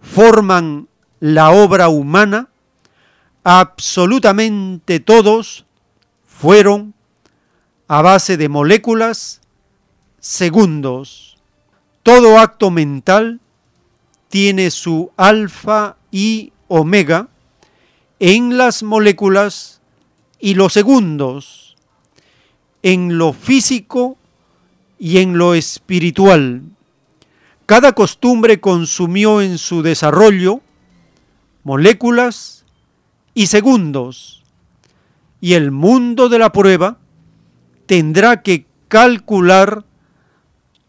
forman 0.00 0.88
la 1.20 1.52
obra 1.52 1.88
humana, 1.88 2.48
absolutamente 3.44 4.98
todos 4.98 5.66
fueron 6.26 6.94
a 7.86 8.02
base 8.02 8.36
de 8.36 8.48
moléculas, 8.48 9.40
segundos. 10.18 11.38
Todo 12.02 12.40
acto 12.40 12.72
mental 12.72 13.38
tiene 14.30 14.72
su 14.72 15.12
alfa 15.16 15.94
y 16.10 16.52
omega 16.66 17.28
en 18.18 18.58
las 18.58 18.82
moléculas 18.82 19.80
y 20.40 20.54
los 20.54 20.72
segundos, 20.72 21.63
en 22.84 23.16
lo 23.16 23.32
físico 23.32 24.18
y 24.98 25.16
en 25.16 25.38
lo 25.38 25.54
espiritual. 25.54 26.62
Cada 27.64 27.92
costumbre 27.92 28.60
consumió 28.60 29.40
en 29.40 29.56
su 29.56 29.80
desarrollo 29.82 30.60
moléculas 31.62 32.66
y 33.32 33.46
segundos, 33.46 34.42
y 35.40 35.54
el 35.54 35.70
mundo 35.70 36.28
de 36.28 36.38
la 36.38 36.52
prueba 36.52 36.98
tendrá 37.86 38.42
que 38.42 38.66
calcular 38.88 39.82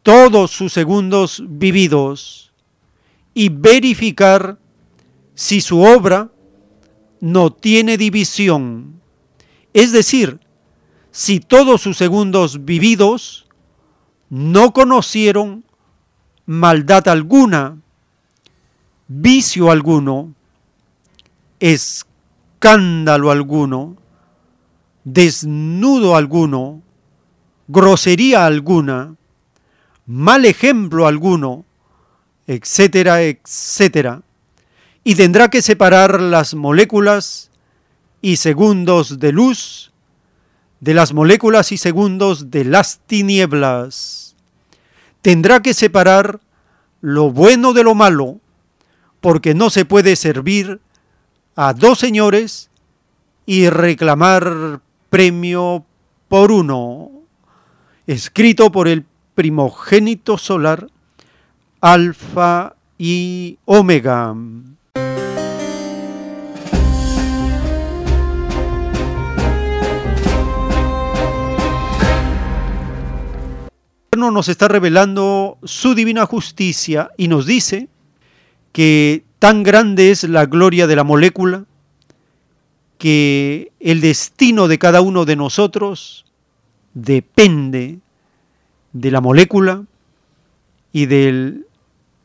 todos 0.04 0.52
sus 0.52 0.74
segundos 0.74 1.44
vividos 1.48 2.52
y 3.34 3.48
verificar 3.48 4.60
si 5.34 5.62
su 5.62 5.80
obra 5.80 6.30
no 7.22 7.54
tiene 7.54 7.98
división, 7.98 9.00
es 9.74 9.94
decir, 9.94 10.45
si 11.16 11.40
todos 11.40 11.82
sus 11.82 11.96
segundos 11.96 12.66
vividos 12.66 13.48
no 14.30 14.74
conocieron 14.74 15.64
maldad 16.46 17.08
alguna, 17.08 17.78
vicio 19.08 19.72
alguno, 19.72 20.34
escándalo 21.62 23.32
alguno, 23.32 23.96
desnudo 25.06 26.18
alguno, 26.18 26.82
grosería 27.70 28.46
alguna, 28.46 29.16
mal 30.06 30.44
ejemplo 30.44 31.08
alguno, 31.08 31.64
etcétera, 32.46 33.22
etcétera. 33.22 34.22
Y 35.06 35.16
tendrá 35.16 35.48
que 35.48 35.62
separar 35.62 36.20
las 36.20 36.56
moléculas 36.56 37.52
y 38.22 38.36
segundos 38.36 39.18
de 39.18 39.32
luz 39.32 39.94
de 40.86 40.94
las 40.94 41.14
moléculas 41.14 41.72
y 41.72 41.78
segundos 41.78 42.52
de 42.52 42.64
las 42.64 43.00
tinieblas. 43.08 44.36
Tendrá 45.24 45.64
que 45.64 45.74
separar 45.74 46.42
lo 47.02 47.32
bueno 47.32 47.74
de 47.74 47.84
lo 47.84 47.96
malo, 47.96 48.40
porque 49.20 49.56
no 49.56 49.72
se 49.72 49.86
puede 49.86 50.16
servir 50.16 50.80
a 51.56 51.74
dos 51.74 51.98
señores 51.98 52.70
y 53.48 53.68
reclamar 53.70 54.80
premio 55.10 55.84
por 56.28 56.52
uno, 56.52 57.10
escrito 58.06 58.72
por 58.72 58.88
el 58.88 59.06
primogénito 59.34 60.38
solar, 60.38 60.88
Alfa 61.82 62.76
y 63.00 63.58
Omega. 63.66 64.36
Nos 74.16 74.48
está 74.48 74.68
revelando 74.68 75.58
su 75.64 75.96
divina 75.96 76.26
justicia 76.26 77.12
y 77.18 77.28
nos 77.28 77.46
dice 77.46 77.88
que 78.72 79.24
tan 79.40 79.64
grande 79.64 80.12
es 80.12 80.24
la 80.24 80.46
gloria 80.46 80.88
de 80.88 80.96
la 80.96 81.04
molécula 81.04 81.66
que 82.98 83.72
el 83.80 84.02
destino 84.02 84.68
de 84.68 84.80
cada 84.80 85.02
uno 85.02 85.26
de 85.26 85.36
nosotros 85.36 86.26
depende 86.94 88.00
de 88.94 89.12
la 89.12 89.22
molécula 89.22 89.84
y 90.92 91.06
del 91.06 91.68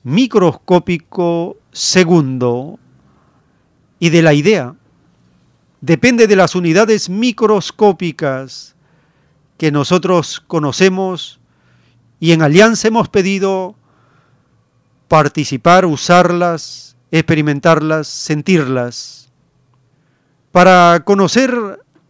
microscópico 0.05 1.57
segundo 1.73 2.79
y 3.99 4.11
de 4.11 4.23
la 4.23 4.33
idea. 4.33 4.77
Depende 5.81 6.27
de 6.27 6.37
las 6.37 6.55
unidades 6.55 7.11
microscópicas 7.11 8.77
que 9.59 9.73
nosotros 9.73 10.41
conocemos 10.41 11.40
y 12.21 12.33
en 12.33 12.43
alianza 12.43 12.89
hemos 12.89 13.09
pedido 13.09 13.75
participar, 15.09 15.87
usarlas, 15.87 16.97
experimentarlas, 17.11 18.07
sentirlas. 18.07 19.31
Para 20.53 21.03
conocer 21.05 21.51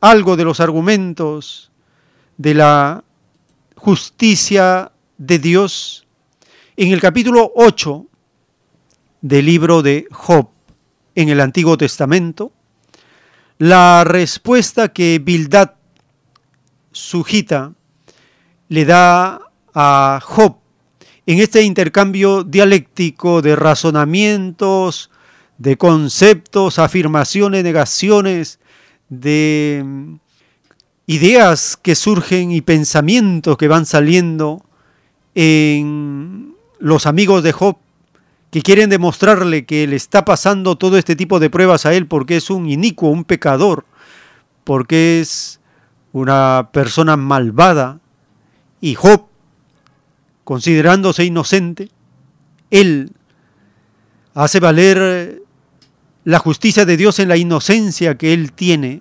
algo 0.01 0.37
de 0.37 0.45
los 0.45 0.59
argumentos 0.61 1.71
de 2.37 2.55
la 2.55 3.05
justicia 3.77 4.91
de 5.17 5.39
Dios, 5.39 6.07
en 6.77 6.93
el 6.93 7.01
capítulo 7.01 7.53
8 7.55 8.07
del 9.21 9.47
libro 9.47 9.83
de 9.83 10.07
Job 10.11 10.49
en 11.15 11.29
el 11.29 11.41
Antiguo 11.41 11.79
Testamento, 11.79 12.53
la 13.59 14.05
respuesta 14.05 14.89
que 14.89 15.21
Bildad 15.23 15.73
sujita 16.93 17.75
le 18.69 18.85
da 18.85 19.50
a 19.75 20.21
Job 20.23 20.61
en 21.27 21.39
este 21.39 21.63
intercambio 21.63 22.43
dialéctico 22.43 23.41
de 23.41 23.55
razonamientos, 23.55 25.11
de 25.59 25.77
conceptos, 25.77 26.79
afirmaciones, 26.79 27.63
negaciones, 27.63 28.59
de 29.09 29.83
mm, 29.85 30.15
ideas 31.07 31.77
que 31.77 31.95
surgen 31.95 32.51
y 32.51 32.63
pensamientos 32.63 33.57
que 33.57 33.69
van 33.69 33.87
saliendo 33.87 34.65
en 35.35 36.55
los 36.81 37.07
amigos 37.07 37.43
de 37.43 37.53
Job 37.53 37.77
que 38.51 38.63
quieren 38.63 38.91
demostrarle 38.91 39.65
que 39.65 39.87
le 39.87 39.95
está 39.95 40.25
pasando 40.25 40.77
todo 40.77 40.99
este 40.99 41.15
tipo 41.15 41.39
de 41.39 41.51
pruebas 41.51 41.87
a 41.87 41.95
él 41.95 42.09
porque 42.09 42.37
es 42.37 42.51
un 42.51 42.69
inicuo, 42.69 43.11
un 43.11 43.23
pecador, 43.23 43.85
porque 44.65 45.21
es 45.21 45.61
una 46.13 46.71
persona 46.73 47.17
malvada. 47.17 48.01
Y 48.81 48.97
Job 48.97 49.30
considerándose 50.51 51.25
inocente, 51.25 51.91
él 52.73 53.13
hace 54.35 54.59
valer 54.59 55.43
la 56.25 56.41
justicia 56.41 56.85
de 56.85 56.97
Dios 56.97 57.21
en 57.21 57.29
la 57.29 57.37
inocencia 57.37 58.19
que 58.19 58.33
él 58.33 58.53
tiene. 58.53 59.01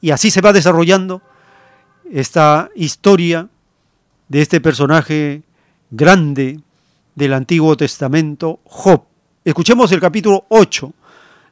Y 0.00 0.10
así 0.10 0.32
se 0.32 0.40
va 0.40 0.52
desarrollando 0.52 1.22
esta 2.10 2.70
historia 2.74 3.48
de 4.26 4.42
este 4.42 4.60
personaje 4.60 5.44
grande 5.92 6.58
del 7.14 7.32
Antiguo 7.32 7.76
Testamento, 7.76 8.58
Job. 8.64 9.04
Escuchemos 9.44 9.92
el 9.92 10.00
capítulo 10.00 10.44
8, 10.48 10.92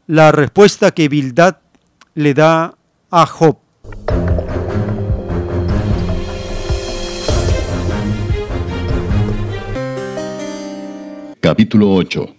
la 0.08 0.32
respuesta 0.32 0.90
que 0.90 1.08
Bildad 1.08 1.58
le 2.16 2.34
da 2.34 2.74
a 3.08 3.24
Job. 3.24 3.56
Capítulo 11.44 11.92
8 11.92 12.34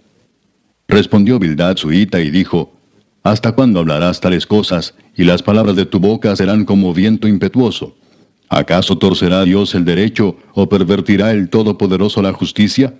Respondió 0.88 1.38
Bildad 1.38 1.76
su 1.76 1.92
hita 1.92 2.20
y 2.20 2.32
dijo, 2.32 2.72
¿Hasta 3.22 3.52
cuándo 3.52 3.78
hablarás 3.78 4.20
tales 4.20 4.46
cosas, 4.46 4.94
y 5.16 5.22
las 5.22 5.44
palabras 5.44 5.76
de 5.76 5.86
tu 5.86 6.00
boca 6.00 6.34
serán 6.34 6.64
como 6.64 6.92
viento 6.92 7.28
impetuoso? 7.28 7.94
¿Acaso 8.48 8.98
torcerá 8.98 9.44
Dios 9.44 9.76
el 9.76 9.84
derecho, 9.84 10.36
o 10.54 10.68
pervertirá 10.68 11.30
el 11.30 11.50
Todopoderoso 11.50 12.20
la 12.20 12.32
justicia? 12.32 12.94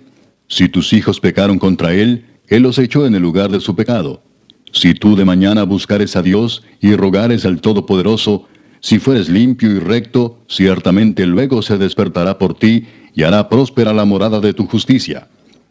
Si 0.47 0.69
tus 0.69 0.93
hijos 0.93 1.19
pecaron 1.19 1.59
contra 1.59 1.93
Él, 1.93 2.23
Él 2.47 2.63
los 2.63 2.79
echó 2.79 3.05
en 3.05 3.13
el 3.13 3.21
lugar 3.21 3.51
de 3.51 3.59
su 3.59 3.75
pecado. 3.75 4.23
Si 4.71 4.93
tú 4.93 5.17
de 5.17 5.25
mañana 5.25 5.63
buscares 5.63 6.15
a 6.15 6.21
Dios 6.21 6.63
y 6.79 6.95
rogares 6.95 7.43
al 7.43 7.59
Todopoderoso, 7.59 8.47
si 8.79 8.99
fueres 8.99 9.27
limpio 9.27 9.71
y 9.71 9.79
recto, 9.79 10.39
ciertamente 10.47 11.25
luego 11.25 11.61
se 11.61 11.77
despertará 11.77 12.37
por 12.37 12.53
ti 12.53 12.85
y 13.13 13.23
hará 13.23 13.49
próspera 13.49 13.91
la 13.91 14.05
morada 14.05 14.39
de 14.39 14.53
tu 14.53 14.67
justicia. 14.67 15.27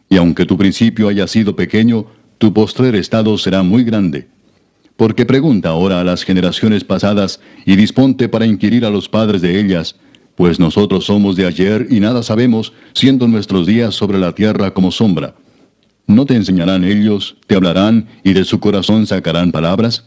Y 0.09 0.17
aunque 0.17 0.45
tu 0.45 0.57
principio 0.57 1.09
haya 1.09 1.27
sido 1.27 1.55
pequeño, 1.55 2.05
tu 2.37 2.53
postrer 2.53 2.95
estado 2.95 3.37
será 3.37 3.63
muy 3.63 3.83
grande. 3.83 4.27
Porque 4.95 5.25
pregunta 5.25 5.69
ahora 5.69 6.01
a 6.01 6.03
las 6.03 6.23
generaciones 6.23 6.83
pasadas 6.83 7.39
y 7.65 7.75
disponte 7.75 8.29
para 8.29 8.45
inquirir 8.45 8.85
a 8.85 8.89
los 8.89 9.09
padres 9.09 9.41
de 9.41 9.59
ellas, 9.59 9.95
pues 10.35 10.59
nosotros 10.59 11.05
somos 11.05 11.35
de 11.35 11.45
ayer 11.45 11.87
y 11.89 11.99
nada 11.99 12.23
sabemos, 12.23 12.73
siendo 12.93 13.27
nuestros 13.27 13.65
días 13.65 13.95
sobre 13.95 14.19
la 14.19 14.33
tierra 14.33 14.73
como 14.73 14.91
sombra. 14.91 15.35
¿No 16.05 16.25
te 16.25 16.35
enseñarán 16.35 16.83
ellos, 16.83 17.35
te 17.47 17.55
hablarán 17.55 18.07
y 18.23 18.33
de 18.33 18.45
su 18.45 18.59
corazón 18.59 19.07
sacarán 19.07 19.51
palabras? 19.51 20.05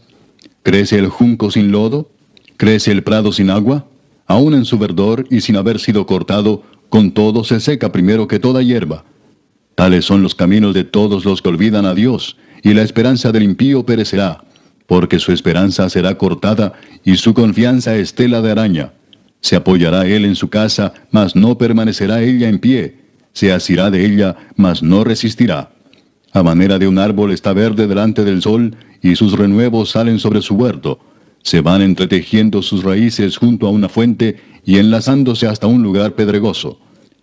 ¿Crece 0.63 0.97
el 0.97 1.07
junco 1.07 1.51
sin 1.51 1.71
lodo? 1.71 2.09
¿Crece 2.57 2.91
el 2.91 3.03
prado 3.03 3.31
sin 3.31 3.49
agua? 3.49 3.87
Aún 4.25 4.53
en 4.53 4.65
su 4.65 4.77
verdor 4.77 5.27
y 5.29 5.41
sin 5.41 5.57
haber 5.57 5.79
sido 5.79 6.05
cortado, 6.05 6.63
con 6.89 7.11
todo 7.11 7.43
se 7.43 7.59
seca 7.59 7.91
primero 7.91 8.27
que 8.27 8.39
toda 8.39 8.61
hierba. 8.61 9.03
Tales 9.81 10.05
son 10.05 10.21
los 10.21 10.35
caminos 10.35 10.75
de 10.75 10.83
todos 10.83 11.25
los 11.25 11.41
que 11.41 11.49
olvidan 11.49 11.87
a 11.87 11.95
Dios, 11.95 12.37
y 12.61 12.75
la 12.75 12.83
esperanza 12.83 13.31
del 13.31 13.41
impío 13.41 13.83
perecerá, 13.83 14.43
porque 14.85 15.17
su 15.17 15.31
esperanza 15.31 15.89
será 15.89 16.19
cortada 16.19 16.73
y 17.03 17.15
su 17.15 17.33
confianza 17.33 17.95
estela 17.95 18.43
de 18.43 18.51
araña. 18.51 18.93
Se 19.39 19.55
apoyará 19.55 20.05
él 20.05 20.25
en 20.25 20.35
su 20.35 20.51
casa, 20.51 20.93
mas 21.09 21.35
no 21.35 21.57
permanecerá 21.57 22.21
ella 22.21 22.47
en 22.47 22.59
pie. 22.59 22.99
Se 23.33 23.51
asirá 23.51 23.89
de 23.89 24.05
ella, 24.05 24.35
mas 24.55 24.83
no 24.83 25.03
resistirá. 25.03 25.71
A 26.31 26.43
manera 26.43 26.77
de 26.77 26.87
un 26.87 26.99
árbol 26.99 27.31
está 27.31 27.51
verde 27.51 27.87
delante 27.87 28.23
del 28.23 28.43
sol, 28.43 28.75
y 29.01 29.15
sus 29.15 29.33
renuevos 29.33 29.89
salen 29.89 30.19
sobre 30.19 30.43
su 30.43 30.53
huerto. 30.53 30.99
Se 31.41 31.61
van 31.61 31.81
entretejiendo 31.81 32.61
sus 32.61 32.83
raíces 32.83 33.35
junto 33.35 33.65
a 33.65 33.71
una 33.71 33.89
fuente 33.89 34.37
y 34.63 34.77
enlazándose 34.77 35.47
hasta 35.47 35.65
un 35.65 35.81
lugar 35.81 36.13
pedregoso. 36.13 36.79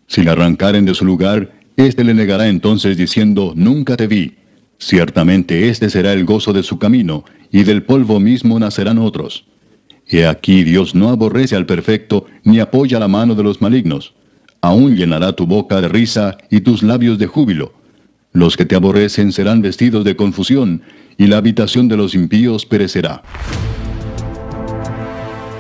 Si 0.09 0.25
le 0.25 0.31
arrancaren 0.31 0.87
de 0.87 0.95
su 0.95 1.05
lugar, 1.05 1.58
éste 1.87 2.05
le 2.05 2.15
negará 2.15 2.49
entonces 2.49 2.97
diciendo, 2.97 3.53
Nunca 3.57 3.97
te 3.97 4.07
vi. 4.07 4.37
Ciertamente 4.79 5.69
este 5.69 5.91
será 5.91 6.13
el 6.13 6.25
gozo 6.25 6.53
de 6.53 6.63
su 6.63 6.79
camino, 6.79 7.25
y 7.51 7.65
del 7.65 7.83
polvo 7.83 8.21
mismo 8.21 8.59
nacerán 8.59 8.99
otros. 8.99 9.47
He 10.07 10.27
aquí 10.27 10.65
Dios 10.65 10.95
no 10.95 11.11
aborrece 11.11 11.57
al 11.57 11.67
perfecto, 11.67 12.27
ni 12.45 12.61
apoya 12.61 12.99
la 12.99 13.09
mano 13.09 13.35
de 13.35 13.43
los 13.43 13.61
malignos. 13.61 14.15
Aún 14.61 14.97
llenará 14.97 15.33
tu 15.35 15.47
boca 15.47 15.81
de 15.81 15.89
risa 15.89 16.39
y 16.51 16.61
tus 16.61 16.83
labios 16.83 17.19
de 17.19 17.27
júbilo. 17.27 17.73
Los 18.33 18.57
que 18.57 18.65
te 18.65 18.77
aborrecen 18.77 19.33
serán 19.33 19.63
vestidos 19.63 20.05
de 20.05 20.17
confusión, 20.17 20.83
y 21.17 21.27
la 21.27 21.39
habitación 21.39 21.89
de 21.89 21.97
los 21.97 22.15
impíos 22.15 22.67
perecerá. 22.67 23.23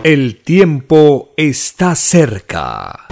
El 0.04 0.36
tiempo 0.36 1.34
está 1.36 1.94
cerca. 1.94 3.08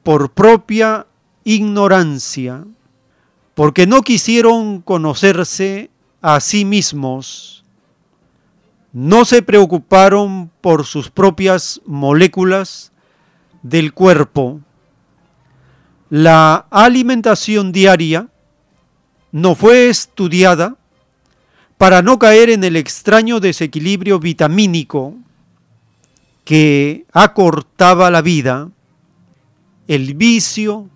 por 0.02 0.30
propia 0.30 1.06
ignorancia, 1.42 2.64
porque 3.54 3.86
no 3.86 4.02
quisieron 4.02 4.82
conocerse 4.82 5.90
a 6.20 6.40
sí 6.40 6.66
mismos, 6.66 7.64
no 8.92 9.24
se 9.24 9.40
preocuparon 9.40 10.50
por 10.60 10.84
sus 10.84 11.08
propias 11.08 11.80
moléculas 11.86 12.92
del 13.62 13.94
cuerpo. 13.94 14.60
La 16.10 16.66
alimentación 16.70 17.72
diaria 17.72 18.28
no 19.32 19.54
fue 19.54 19.88
estudiada 19.88 20.76
para 21.78 22.02
no 22.02 22.18
caer 22.18 22.50
en 22.50 22.64
el 22.64 22.76
extraño 22.76 23.40
desequilibrio 23.40 24.18
vitamínico 24.18 25.14
que 26.47 27.06
acortaba 27.12 28.09
la 28.09 28.23
vida, 28.23 28.70
el 29.89 30.14
vicio, 30.14 30.89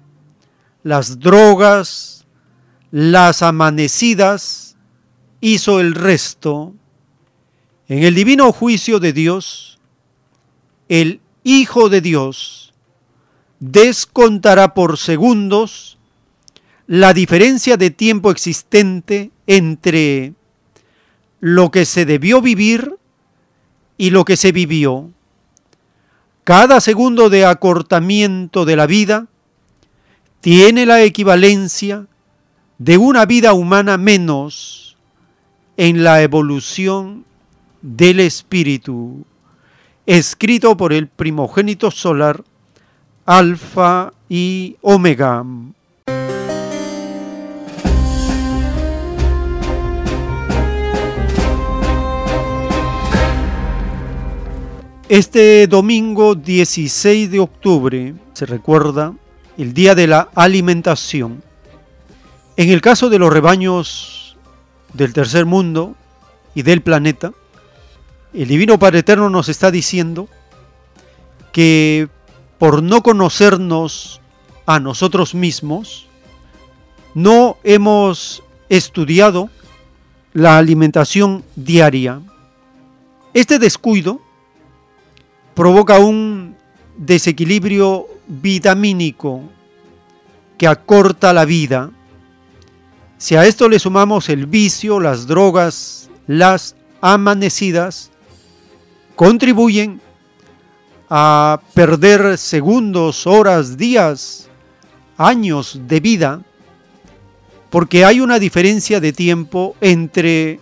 las 0.84 1.18
drogas, 1.18 2.24
las 2.92 3.42
amanecidas, 3.42 4.76
hizo 5.40 5.80
el 5.80 5.96
resto. 5.96 6.72
En 7.88 8.04
el 8.04 8.14
divino 8.14 8.52
juicio 8.52 9.00
de 9.00 9.12
Dios, 9.12 9.80
el 10.88 11.20
Hijo 11.42 11.88
de 11.88 12.00
Dios 12.00 12.72
descontará 13.58 14.72
por 14.72 14.98
segundos 14.98 15.98
la 16.86 17.12
diferencia 17.12 17.76
de 17.76 17.90
tiempo 17.90 18.30
existente 18.30 19.32
entre 19.48 20.34
lo 21.40 21.72
que 21.72 21.84
se 21.86 22.04
debió 22.04 22.40
vivir 22.40 22.94
y 23.98 24.10
lo 24.10 24.24
que 24.24 24.36
se 24.36 24.52
vivió. 24.52 25.10
Cada 26.50 26.80
segundo 26.80 27.30
de 27.30 27.46
acortamiento 27.46 28.64
de 28.64 28.74
la 28.74 28.88
vida 28.88 29.28
tiene 30.40 30.84
la 30.84 31.00
equivalencia 31.00 32.08
de 32.76 32.98
una 32.98 33.24
vida 33.24 33.52
humana 33.52 33.96
menos 33.98 34.96
en 35.76 36.02
la 36.02 36.22
evolución 36.22 37.24
del 37.82 38.18
espíritu, 38.18 39.24
escrito 40.06 40.76
por 40.76 40.92
el 40.92 41.06
primogénito 41.06 41.92
solar, 41.92 42.42
Alfa 43.26 44.12
y 44.28 44.76
Omega. 44.80 45.44
Este 55.10 55.66
domingo 55.66 56.36
16 56.36 57.32
de 57.32 57.40
octubre 57.40 58.14
se 58.32 58.46
recuerda 58.46 59.12
el 59.58 59.74
Día 59.74 59.96
de 59.96 60.06
la 60.06 60.28
Alimentación. 60.36 61.42
En 62.56 62.68
el 62.68 62.80
caso 62.80 63.10
de 63.10 63.18
los 63.18 63.32
rebaños 63.32 64.36
del 64.92 65.12
tercer 65.12 65.46
mundo 65.46 65.96
y 66.54 66.62
del 66.62 66.80
planeta, 66.80 67.32
el 68.32 68.46
Divino 68.46 68.78
Padre 68.78 69.00
Eterno 69.00 69.28
nos 69.30 69.48
está 69.48 69.72
diciendo 69.72 70.28
que 71.52 72.08
por 72.60 72.80
no 72.80 73.02
conocernos 73.02 74.20
a 74.64 74.78
nosotros 74.78 75.34
mismos, 75.34 76.06
no 77.14 77.56
hemos 77.64 78.44
estudiado 78.68 79.50
la 80.34 80.56
alimentación 80.56 81.42
diaria. 81.56 82.20
Este 83.34 83.58
descuido 83.58 84.20
provoca 85.60 85.98
un 85.98 86.56
desequilibrio 86.96 88.08
vitamínico 88.26 89.42
que 90.56 90.66
acorta 90.66 91.34
la 91.34 91.44
vida. 91.44 91.90
Si 93.18 93.36
a 93.36 93.44
esto 93.44 93.68
le 93.68 93.78
sumamos 93.78 94.30
el 94.30 94.46
vicio, 94.46 95.00
las 95.00 95.26
drogas, 95.26 96.08
las 96.26 96.76
amanecidas, 97.02 98.10
contribuyen 99.14 100.00
a 101.10 101.60
perder 101.74 102.38
segundos, 102.38 103.26
horas, 103.26 103.76
días, 103.76 104.48
años 105.18 105.78
de 105.86 106.00
vida, 106.00 106.40
porque 107.68 108.06
hay 108.06 108.22
una 108.22 108.38
diferencia 108.38 108.98
de 108.98 109.12
tiempo 109.12 109.76
entre 109.82 110.58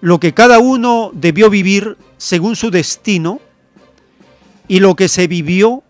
lo 0.00 0.20
que 0.20 0.32
cada 0.32 0.60
uno 0.60 1.10
debió 1.12 1.50
vivir 1.50 1.98
según 2.18 2.54
su 2.54 2.70
destino 2.70 3.40
y 4.68 4.80
lo 4.80 4.94
que 4.94 5.08
se 5.08 5.26
vivió 5.26 5.82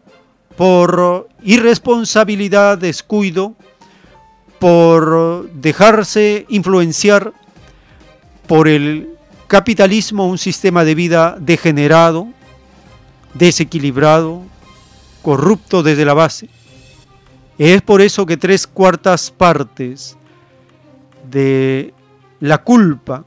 por 0.56 1.28
irresponsabilidad, 1.42 2.78
descuido, 2.78 3.54
por 4.58 5.50
dejarse 5.52 6.46
influenciar 6.48 7.32
por 8.46 8.66
el 8.66 9.10
capitalismo, 9.46 10.26
un 10.28 10.38
sistema 10.38 10.84
de 10.84 10.94
vida 10.94 11.36
degenerado, 11.40 12.28
desequilibrado, 13.34 14.42
corrupto 15.22 15.82
desde 15.82 16.04
la 16.04 16.14
base. 16.14 16.48
Es 17.58 17.82
por 17.82 18.00
eso 18.00 18.26
que 18.26 18.36
tres 18.36 18.66
cuartas 18.66 19.30
partes 19.30 20.16
de 21.30 21.92
la 22.40 22.58
culpa 22.58 23.24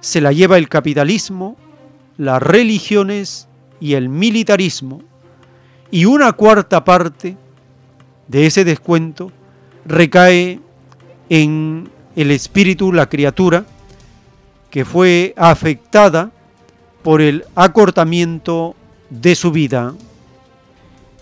se 0.00 0.20
la 0.20 0.32
lleva 0.32 0.58
el 0.58 0.68
capitalismo, 0.68 1.56
las 2.16 2.42
religiones 2.42 3.48
y 3.82 3.94
el 3.94 4.08
militarismo, 4.08 5.02
y 5.90 6.04
una 6.04 6.32
cuarta 6.34 6.84
parte 6.84 7.36
de 8.28 8.46
ese 8.46 8.64
descuento 8.64 9.32
recae 9.84 10.60
en 11.28 11.90
el 12.14 12.30
espíritu, 12.30 12.92
la 12.92 13.08
criatura, 13.08 13.64
que 14.70 14.84
fue 14.84 15.34
afectada 15.36 16.30
por 17.02 17.20
el 17.20 17.44
acortamiento 17.56 18.76
de 19.10 19.34
su 19.34 19.50
vida. 19.50 19.92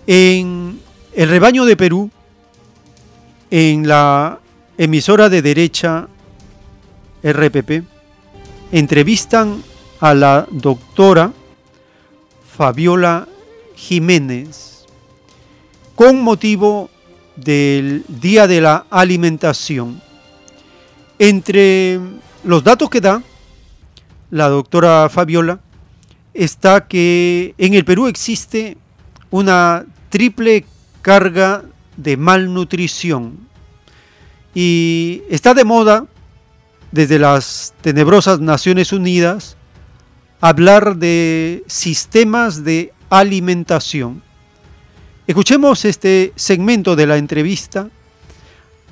En 0.06 0.80
el 1.14 1.30
rebaño 1.30 1.64
de 1.64 1.78
Perú, 1.78 2.10
en 3.50 3.88
la 3.88 4.38
emisora 4.76 5.30
de 5.30 5.40
derecha 5.40 6.08
RPP, 7.22 7.84
entrevistan 8.70 9.62
a 9.98 10.12
la 10.12 10.46
doctora 10.50 11.32
Fabiola 12.60 13.26
Jiménez 13.74 14.84
con 15.94 16.20
motivo 16.20 16.90
del 17.34 18.04
Día 18.06 18.46
de 18.46 18.60
la 18.60 18.84
Alimentación. 18.90 20.02
Entre 21.18 21.98
los 22.44 22.62
datos 22.62 22.90
que 22.90 23.00
da 23.00 23.22
la 24.30 24.50
doctora 24.50 25.08
Fabiola 25.08 25.60
está 26.34 26.86
que 26.86 27.54
en 27.56 27.72
el 27.72 27.86
Perú 27.86 28.08
existe 28.08 28.76
una 29.30 29.86
triple 30.10 30.66
carga 31.00 31.62
de 31.96 32.18
malnutrición 32.18 33.38
y 34.54 35.22
está 35.30 35.54
de 35.54 35.64
moda 35.64 36.04
desde 36.92 37.18
las 37.18 37.72
tenebrosas 37.80 38.38
Naciones 38.38 38.92
Unidas 38.92 39.56
hablar 40.40 40.96
de 40.96 41.62
sistemas 41.66 42.64
de 42.64 42.92
alimentación. 43.10 44.22
Escuchemos 45.26 45.84
este 45.84 46.32
segmento 46.34 46.96
de 46.96 47.06
la 47.06 47.18
entrevista 47.18 47.88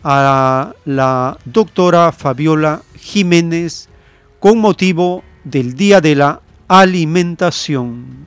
a 0.05 0.73
la 0.85 1.39
doctora 1.45 2.13
Fabiola 2.13 2.83
Jiménez 2.97 3.89
con 4.39 4.59
motivo 4.59 5.25
del 5.45 5.75
Día 5.75 6.01
de 6.01 6.15
la 6.15 6.41
Alimentación. 6.69 8.27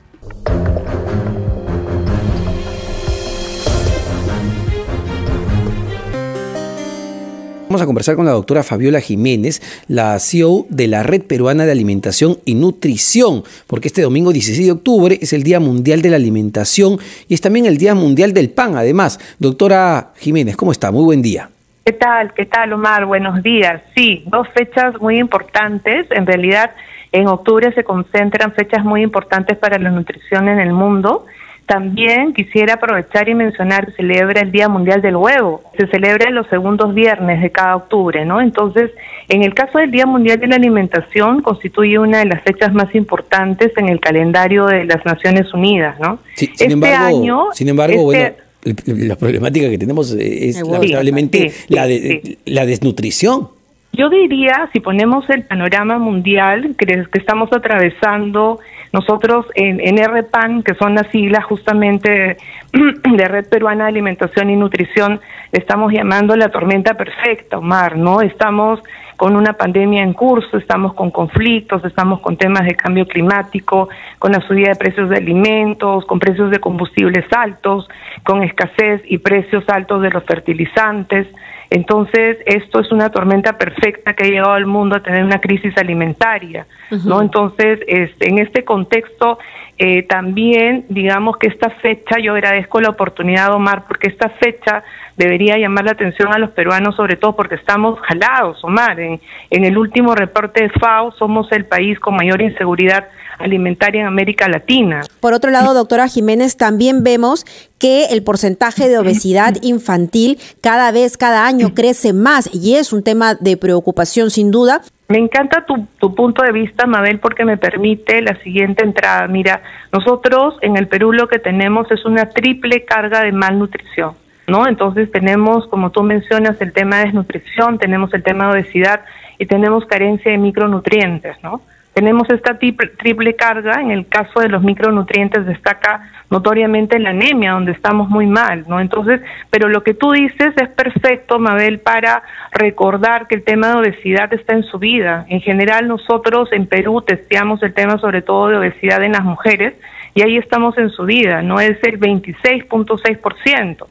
Vamos 7.72 7.80
a 7.80 7.86
conversar 7.86 8.16
con 8.16 8.26
la 8.26 8.32
doctora 8.32 8.62
Fabiola 8.62 9.00
Jiménez, 9.00 9.62
la 9.88 10.18
CEO 10.18 10.66
de 10.68 10.88
la 10.88 11.02
Red 11.02 11.22
Peruana 11.22 11.64
de 11.64 11.72
Alimentación 11.72 12.36
y 12.44 12.54
Nutrición, 12.54 13.44
porque 13.66 13.88
este 13.88 14.02
domingo 14.02 14.30
16 14.30 14.66
de 14.66 14.72
octubre 14.72 15.18
es 15.22 15.32
el 15.32 15.42
Día 15.42 15.58
Mundial 15.58 16.02
de 16.02 16.10
la 16.10 16.16
Alimentación 16.16 16.98
y 17.28 17.32
es 17.32 17.40
también 17.40 17.64
el 17.64 17.78
Día 17.78 17.94
Mundial 17.94 18.34
del 18.34 18.50
Pan, 18.50 18.76
además. 18.76 19.18
Doctora 19.38 20.10
Jiménez, 20.18 20.54
¿cómo 20.54 20.70
está? 20.70 20.90
Muy 20.92 21.02
buen 21.02 21.22
día. 21.22 21.48
¿Qué 21.86 21.92
tal? 21.92 22.34
¿Qué 22.34 22.44
tal, 22.44 22.74
Omar? 22.74 23.06
Buenos 23.06 23.42
días. 23.42 23.80
Sí, 23.94 24.22
dos 24.26 24.46
fechas 24.50 25.00
muy 25.00 25.18
importantes. 25.18 26.08
En 26.10 26.26
realidad, 26.26 26.72
en 27.10 27.26
octubre 27.26 27.72
se 27.72 27.84
concentran 27.84 28.52
fechas 28.52 28.84
muy 28.84 29.00
importantes 29.00 29.56
para 29.56 29.78
la 29.78 29.90
nutrición 29.90 30.46
en 30.46 30.60
el 30.60 30.74
mundo. 30.74 31.24
También 31.66 32.34
quisiera 32.34 32.74
aprovechar 32.74 33.28
y 33.28 33.34
mencionar 33.34 33.86
que 33.86 33.92
se 33.92 33.96
celebra 33.98 34.40
el 34.40 34.52
Día 34.52 34.68
Mundial 34.68 35.00
del 35.00 35.16
Huevo. 35.16 35.62
Se 35.76 35.86
celebra 35.86 36.30
los 36.30 36.46
segundos 36.48 36.94
viernes 36.94 37.40
de 37.40 37.50
cada 37.50 37.76
octubre, 37.76 38.24
¿no? 38.24 38.40
Entonces, 38.40 38.90
en 39.28 39.42
el 39.42 39.54
caso 39.54 39.78
del 39.78 39.90
Día 39.90 40.04
Mundial 40.06 40.40
de 40.40 40.48
la 40.48 40.56
Alimentación, 40.56 41.40
constituye 41.40 41.98
una 41.98 42.18
de 42.18 42.26
las 42.26 42.42
fechas 42.42 42.74
más 42.74 42.94
importantes 42.94 43.72
en 43.76 43.88
el 43.88 44.00
calendario 44.00 44.66
de 44.66 44.84
las 44.84 45.04
Naciones 45.06 45.52
Unidas, 45.54 45.98
¿no? 46.00 46.18
sin 46.34 46.50
este 46.50 46.72
embargo, 46.72 47.06
año, 47.06 47.44
sin 47.52 47.68
embargo, 47.68 48.02
bueno, 48.02 48.20
este 48.20 48.42
la 48.86 49.16
problemática 49.16 49.68
que 49.68 49.78
tenemos 49.78 50.12
es 50.12 50.60
lamentablemente 50.62 51.52
la, 51.68 51.86
de, 51.86 52.38
la 52.44 52.64
desnutrición. 52.64 53.48
Yo 53.92 54.08
diría, 54.08 54.70
si 54.72 54.80
ponemos 54.80 55.28
el 55.28 55.44
panorama 55.44 55.98
mundial 55.98 56.74
que, 56.78 56.86
que 56.86 57.18
estamos 57.18 57.52
atravesando, 57.52 58.60
nosotros 58.92 59.46
en, 59.54 59.80
en, 59.80 59.96
RPAN, 59.98 60.62
que 60.62 60.74
son 60.74 60.94
las 60.94 61.06
siglas 61.08 61.44
justamente 61.44 62.36
de 62.72 63.28
Red 63.28 63.48
Peruana 63.48 63.84
de 63.84 63.90
Alimentación 63.90 64.50
y 64.50 64.56
Nutrición, 64.56 65.20
estamos 65.50 65.92
llamando 65.92 66.36
la 66.36 66.50
tormenta 66.50 66.94
perfecta, 66.94 67.58
Omar, 67.58 67.96
¿no? 67.96 68.20
Estamos 68.20 68.82
con 69.16 69.36
una 69.36 69.52
pandemia 69.52 70.02
en 70.02 70.14
curso, 70.14 70.56
estamos 70.56 70.94
con 70.94 71.10
conflictos, 71.10 71.84
estamos 71.84 72.20
con 72.20 72.36
temas 72.36 72.64
de 72.64 72.74
cambio 72.74 73.06
climático, 73.06 73.88
con 74.18 74.32
la 74.32 74.40
subida 74.40 74.70
de 74.70 74.74
precios 74.76 75.08
de 75.08 75.16
alimentos, 75.16 76.04
con 76.06 76.18
precios 76.18 76.50
de 76.50 76.58
combustibles 76.58 77.24
altos, 77.32 77.88
con 78.24 78.42
escasez 78.42 79.00
y 79.06 79.18
precios 79.18 79.62
altos 79.68 80.02
de 80.02 80.10
los 80.10 80.24
fertilizantes. 80.24 81.28
Entonces, 81.72 82.38
esto 82.44 82.80
es 82.80 82.92
una 82.92 83.08
tormenta 83.10 83.56
perfecta 83.56 84.12
que 84.12 84.24
ha 84.24 84.28
llegado 84.28 84.52
al 84.52 84.66
mundo 84.66 84.96
a 84.96 85.00
tener 85.00 85.24
una 85.24 85.40
crisis 85.40 85.76
alimentaria, 85.78 86.66
¿no? 87.04 87.22
Entonces, 87.22 87.80
este, 87.86 88.28
en 88.28 88.38
este 88.38 88.62
contexto, 88.62 89.38
eh, 89.84 90.04
también, 90.04 90.84
digamos 90.88 91.38
que 91.38 91.48
esta 91.48 91.68
fecha, 91.68 92.20
yo 92.22 92.34
agradezco 92.34 92.80
la 92.80 92.90
oportunidad, 92.90 93.52
Omar, 93.52 93.82
porque 93.88 94.06
esta 94.06 94.28
fecha 94.28 94.84
debería 95.16 95.58
llamar 95.58 95.86
la 95.86 95.90
atención 95.90 96.32
a 96.32 96.38
los 96.38 96.50
peruanos, 96.52 96.94
sobre 96.94 97.16
todo 97.16 97.34
porque 97.34 97.56
estamos 97.56 97.98
jalados, 97.98 98.62
Omar. 98.62 99.00
En, 99.00 99.20
en 99.50 99.64
el 99.64 99.76
último 99.76 100.14
reporte 100.14 100.62
de 100.62 100.68
FAO, 100.68 101.10
somos 101.10 101.50
el 101.50 101.64
país 101.64 101.98
con 101.98 102.14
mayor 102.14 102.40
inseguridad 102.42 103.08
alimentaria 103.40 104.02
en 104.02 104.06
América 104.06 104.48
Latina. 104.48 105.02
Por 105.18 105.34
otro 105.34 105.50
lado, 105.50 105.74
doctora 105.74 106.06
Jiménez, 106.06 106.56
también 106.56 107.02
vemos 107.02 107.44
que 107.80 108.04
el 108.10 108.22
porcentaje 108.22 108.88
de 108.88 108.98
obesidad 108.98 109.56
infantil 109.62 110.38
cada 110.60 110.92
vez, 110.92 111.16
cada 111.16 111.44
año 111.44 111.74
crece 111.74 112.12
más 112.12 112.48
y 112.52 112.76
es 112.76 112.92
un 112.92 113.02
tema 113.02 113.34
de 113.34 113.56
preocupación 113.56 114.30
sin 114.30 114.52
duda. 114.52 114.82
Me 115.12 115.18
encanta 115.18 115.66
tu, 115.66 115.86
tu, 115.98 116.14
punto 116.14 116.42
de 116.42 116.52
vista, 116.52 116.86
Mabel, 116.86 117.18
porque 117.18 117.44
me 117.44 117.58
permite 117.58 118.22
la 118.22 118.34
siguiente 118.36 118.82
entrada. 118.82 119.26
Mira, 119.28 119.60
nosotros 119.92 120.56
en 120.62 120.78
el 120.78 120.88
Perú 120.88 121.12
lo 121.12 121.28
que 121.28 121.38
tenemos 121.38 121.90
es 121.90 122.06
una 122.06 122.30
triple 122.30 122.86
carga 122.86 123.20
de 123.20 123.30
malnutrición, 123.30 124.14
¿no? 124.46 124.66
Entonces 124.66 125.12
tenemos, 125.12 125.66
como 125.66 125.90
tú 125.90 126.02
mencionas, 126.02 126.58
el 126.62 126.72
tema 126.72 126.96
de 126.96 127.04
desnutrición, 127.04 127.76
tenemos 127.76 128.14
el 128.14 128.22
tema 128.22 128.46
de 128.46 128.52
obesidad 128.52 129.04
y 129.38 129.44
tenemos 129.44 129.84
carencia 129.84 130.32
de 130.32 130.38
micronutrientes, 130.38 131.36
¿no? 131.42 131.60
Tenemos 131.92 132.28
esta 132.30 132.58
triple, 132.58 133.34
carga, 133.34 133.82
en 133.82 133.90
el 133.90 134.06
caso 134.08 134.40
de 134.40 134.48
los 134.48 134.62
micronutrientes 134.62 135.44
destaca 135.44 136.10
notoriamente 136.30 136.98
la 136.98 137.10
anemia, 137.10 137.52
donde 137.52 137.72
estamos 137.72 138.08
muy 138.08 138.26
mal, 138.26 138.64
¿no? 138.66 138.80
Entonces, 138.80 139.20
pero 139.50 139.68
lo 139.68 139.82
que 139.82 139.92
tú 139.92 140.12
dices 140.12 140.54
es 140.56 140.68
perfecto, 140.70 141.38
Mabel, 141.38 141.80
para 141.80 142.22
recordar 142.50 143.26
que 143.26 143.34
el 143.34 143.44
tema 143.44 143.68
de 143.68 143.74
obesidad 143.80 144.32
está 144.32 144.54
en 144.54 144.62
su 144.62 144.78
vida. 144.78 145.26
En 145.28 145.42
general, 145.42 145.86
nosotros 145.86 146.50
en 146.52 146.66
Perú 146.66 147.02
testeamos 147.02 147.62
el 147.62 147.74
tema 147.74 147.98
sobre 147.98 148.22
todo 148.22 148.48
de 148.48 148.56
obesidad 148.56 149.02
en 149.02 149.12
las 149.12 149.24
mujeres 149.24 149.74
y 150.14 150.22
ahí 150.22 150.38
estamos 150.38 150.78
en 150.78 150.88
su 150.88 151.04
vida, 151.04 151.42
¿no? 151.42 151.60
Es 151.60 151.76
el 151.84 152.00
26.6%, 152.00 153.86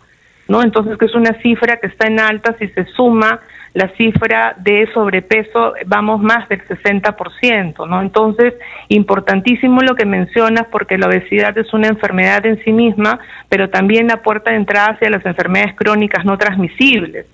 ¿no? 0.48 0.64
Entonces, 0.64 0.98
que 0.98 1.06
es 1.06 1.14
una 1.14 1.34
cifra 1.34 1.78
que 1.78 1.86
está 1.86 2.08
en 2.08 2.20
alta 2.20 2.56
si 2.58 2.68
se 2.70 2.86
suma 2.86 3.42
la 3.74 3.88
cifra 3.90 4.54
de 4.58 4.88
sobrepeso 4.94 5.74
vamos 5.86 6.22
más 6.22 6.48
del 6.50 6.62
60%, 6.62 7.88
¿no? 7.88 8.02
Entonces, 8.02 8.54
importantísimo 8.90 9.82
lo 9.82 9.96
que 9.96 10.06
mencionas 10.06 10.68
porque 10.70 10.98
la 10.98 11.08
obesidad 11.08 11.58
es 11.58 11.74
una 11.74 11.88
enfermedad 11.88 12.46
en 12.46 12.62
sí 12.64 12.72
misma, 12.74 13.20
pero 13.48 13.70
también 13.70 14.08
la 14.08 14.18
puerta 14.18 14.52
de 14.52 14.58
entrada 14.58 14.92
hacia 14.92 15.10
las 15.10 15.26
enfermedades 15.26 15.76
crónicas 15.76 16.26
no 16.26 16.38
transmisibles. 16.38 17.28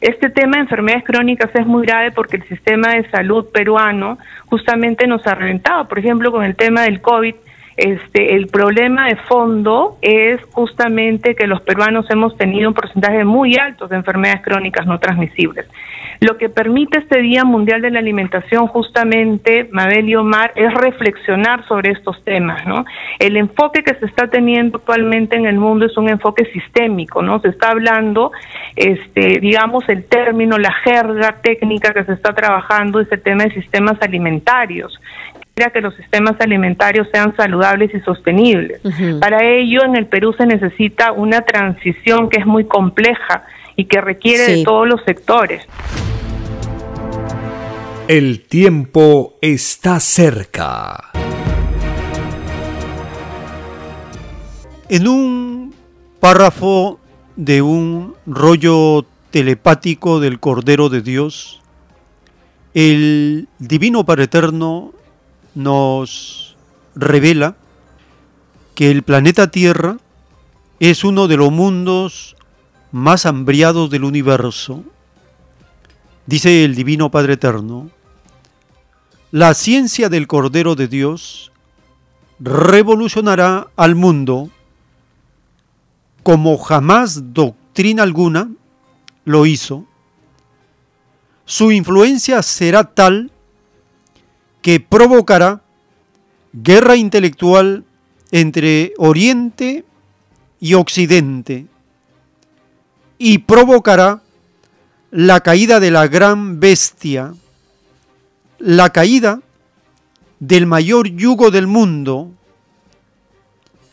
Este 0.00 0.30
tema 0.30 0.56
de 0.56 0.62
enfermedades 0.62 1.04
crónicas 1.04 1.50
es 1.54 1.66
muy 1.66 1.86
grave 1.86 2.10
porque 2.10 2.36
el 2.36 2.42
sistema 2.48 2.94
de 2.94 3.08
salud 3.10 3.46
peruano 3.52 4.18
justamente 4.46 5.06
nos 5.06 5.24
ha 5.26 5.34
reventado, 5.34 5.86
por 5.86 5.98
ejemplo, 5.98 6.32
con 6.32 6.42
el 6.42 6.56
tema 6.56 6.82
del 6.82 7.00
COVID, 7.00 7.34
este, 7.76 8.34
el 8.34 8.48
problema 8.48 9.08
de 9.08 9.16
fondo 9.16 9.96
es 10.02 10.40
justamente 10.52 11.34
que 11.34 11.46
los 11.46 11.62
peruanos 11.62 12.10
hemos 12.10 12.36
tenido 12.36 12.68
un 12.68 12.74
porcentaje 12.74 13.24
muy 13.24 13.56
alto 13.56 13.88
de 13.88 13.96
enfermedades 13.96 14.42
crónicas 14.42 14.86
no 14.86 14.98
transmisibles. 14.98 15.66
Lo 16.20 16.36
que 16.38 16.48
permite 16.48 16.98
este 16.98 17.20
Día 17.20 17.44
Mundial 17.44 17.82
de 17.82 17.90
la 17.90 17.98
Alimentación 17.98 18.68
justamente, 18.68 19.68
Mabel 19.72 20.08
y 20.08 20.14
Omar, 20.14 20.52
es 20.54 20.72
reflexionar 20.72 21.66
sobre 21.66 21.90
estos 21.90 22.22
temas, 22.22 22.64
¿no? 22.64 22.84
El 23.18 23.36
enfoque 23.36 23.82
que 23.82 23.94
se 23.94 24.06
está 24.06 24.28
teniendo 24.28 24.78
actualmente 24.78 25.34
en 25.34 25.46
el 25.46 25.56
mundo 25.56 25.86
es 25.86 25.96
un 25.96 26.08
enfoque 26.08 26.44
sistémico, 26.52 27.22
¿no? 27.22 27.40
Se 27.40 27.48
está 27.48 27.70
hablando, 27.70 28.30
este, 28.76 29.40
digamos, 29.40 29.88
el 29.88 30.04
término, 30.04 30.58
la 30.58 30.72
jerga 30.72 31.38
técnica 31.42 31.92
que 31.92 32.04
se 32.04 32.12
está 32.12 32.32
trabajando 32.32 33.00
es 33.00 33.10
el 33.10 33.20
tema 33.20 33.42
de 33.42 33.54
sistemas 33.54 34.00
alimentarios 34.00 35.00
que 35.54 35.80
los 35.80 35.94
sistemas 35.94 36.40
alimentarios 36.40 37.08
sean 37.12 37.36
saludables 37.36 37.94
y 37.94 38.00
sostenibles. 38.00 38.80
Para 39.20 39.44
ello, 39.44 39.84
en 39.84 39.96
el 39.96 40.06
Perú 40.06 40.34
se 40.36 40.46
necesita 40.46 41.12
una 41.12 41.42
transición 41.42 42.28
que 42.28 42.40
es 42.40 42.46
muy 42.46 42.64
compleja 42.64 43.44
y 43.76 43.84
que 43.84 44.00
requiere 44.00 44.56
de 44.56 44.64
todos 44.64 44.88
los 44.88 45.02
sectores. 45.04 45.64
El 48.08 48.40
tiempo 48.40 49.34
está 49.40 50.00
cerca. 50.00 51.12
En 54.88 55.08
un 55.08 55.74
párrafo 56.18 56.98
de 57.36 57.62
un 57.62 58.14
rollo 58.26 59.06
telepático 59.30 60.20
del 60.20 60.40
Cordero 60.40 60.88
de 60.88 61.00
Dios, 61.00 61.62
el 62.74 63.48
Divino 63.58 64.04
Padre 64.04 64.24
Eterno 64.24 64.92
nos 65.54 66.56
revela 66.94 67.56
que 68.74 68.90
el 68.90 69.02
planeta 69.02 69.50
Tierra 69.50 69.98
es 70.80 71.04
uno 71.04 71.28
de 71.28 71.36
los 71.36 71.52
mundos 71.52 72.36
más 72.90 73.26
hambriados 73.26 73.90
del 73.90 74.04
universo. 74.04 74.84
Dice 76.26 76.64
el 76.64 76.74
Divino 76.74 77.10
Padre 77.10 77.34
Eterno, 77.34 77.90
la 79.30 79.54
ciencia 79.54 80.08
del 80.08 80.26
Cordero 80.26 80.74
de 80.74 80.88
Dios 80.88 81.52
revolucionará 82.38 83.68
al 83.76 83.94
mundo 83.94 84.50
como 86.22 86.58
jamás 86.58 87.32
doctrina 87.32 88.02
alguna 88.02 88.50
lo 89.24 89.46
hizo. 89.46 89.86
Su 91.44 91.72
influencia 91.72 92.42
será 92.42 92.84
tal 92.84 93.31
que 94.62 94.80
provocará 94.80 95.60
guerra 96.52 96.96
intelectual 96.96 97.84
entre 98.30 98.94
Oriente 98.96 99.84
y 100.60 100.74
Occidente 100.74 101.66
y 103.18 103.38
provocará 103.38 104.22
la 105.10 105.40
caída 105.40 105.78
de 105.80 105.90
la 105.90 106.08
gran 106.08 106.58
bestia, 106.58 107.34
la 108.58 108.90
caída 108.90 109.40
del 110.40 110.66
mayor 110.66 111.08
yugo 111.08 111.50
del 111.50 111.66
mundo, 111.66 112.30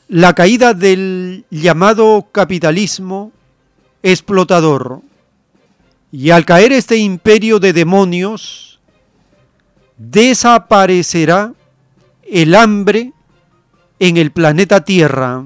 la 0.07 0.33
caída 0.33 0.73
del 0.73 1.45
llamado 1.49 2.27
capitalismo 2.31 3.31
explotador. 4.01 5.01
Y 6.11 6.31
al 6.31 6.45
caer 6.45 6.71
este 6.71 6.97
imperio 6.97 7.59
de 7.59 7.73
demonios, 7.73 8.68
desaparecerá 9.99 11.53
el 12.23 12.55
hambre 12.55 13.13
en 13.99 14.17
el 14.17 14.31
planeta 14.31 14.84
Tierra. 14.84 15.45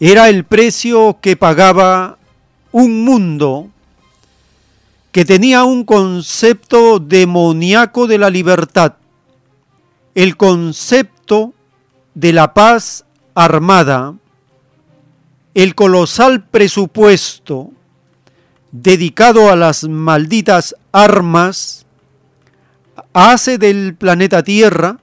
Era 0.00 0.28
el 0.28 0.44
precio 0.44 1.18
que 1.20 1.36
pagaba 1.36 2.18
un 2.72 3.04
mundo 3.04 3.68
que 5.12 5.24
tenía 5.24 5.62
un 5.62 5.84
concepto 5.84 6.98
demoníaco 6.98 8.08
de 8.08 8.18
la 8.18 8.30
libertad, 8.30 8.94
el 10.16 10.36
concepto 10.36 11.52
de 12.14 12.32
la 12.32 12.52
paz 12.52 13.04
armada, 13.34 14.14
el 15.54 15.76
colosal 15.76 16.44
presupuesto 16.48 17.70
dedicado 18.72 19.50
a 19.50 19.56
las 19.56 19.84
malditas 19.84 20.74
armas, 20.90 21.83
hace 23.14 23.58
del 23.58 23.94
planeta 23.94 24.42
Tierra 24.42 24.98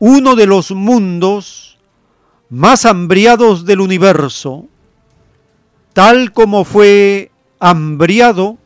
uno 0.00 0.34
de 0.34 0.46
los 0.46 0.72
mundos 0.72 1.78
más 2.50 2.84
hambriados 2.84 3.64
del 3.64 3.80
universo, 3.80 4.66
tal 5.92 6.32
como 6.32 6.64
fue 6.64 7.30
hambriado 7.60 8.58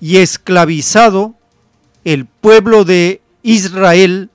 y 0.00 0.16
esclavizado 0.18 1.34
el 2.04 2.24
pueblo 2.24 2.84
de 2.84 3.20
Israel 3.42 4.30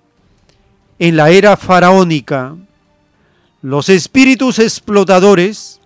en 0.99 1.17
la 1.17 1.29
era 1.29 1.57
faraónica. 1.57 2.55
Los 3.61 3.89
espíritus 3.89 4.59
explotadores 4.59 5.79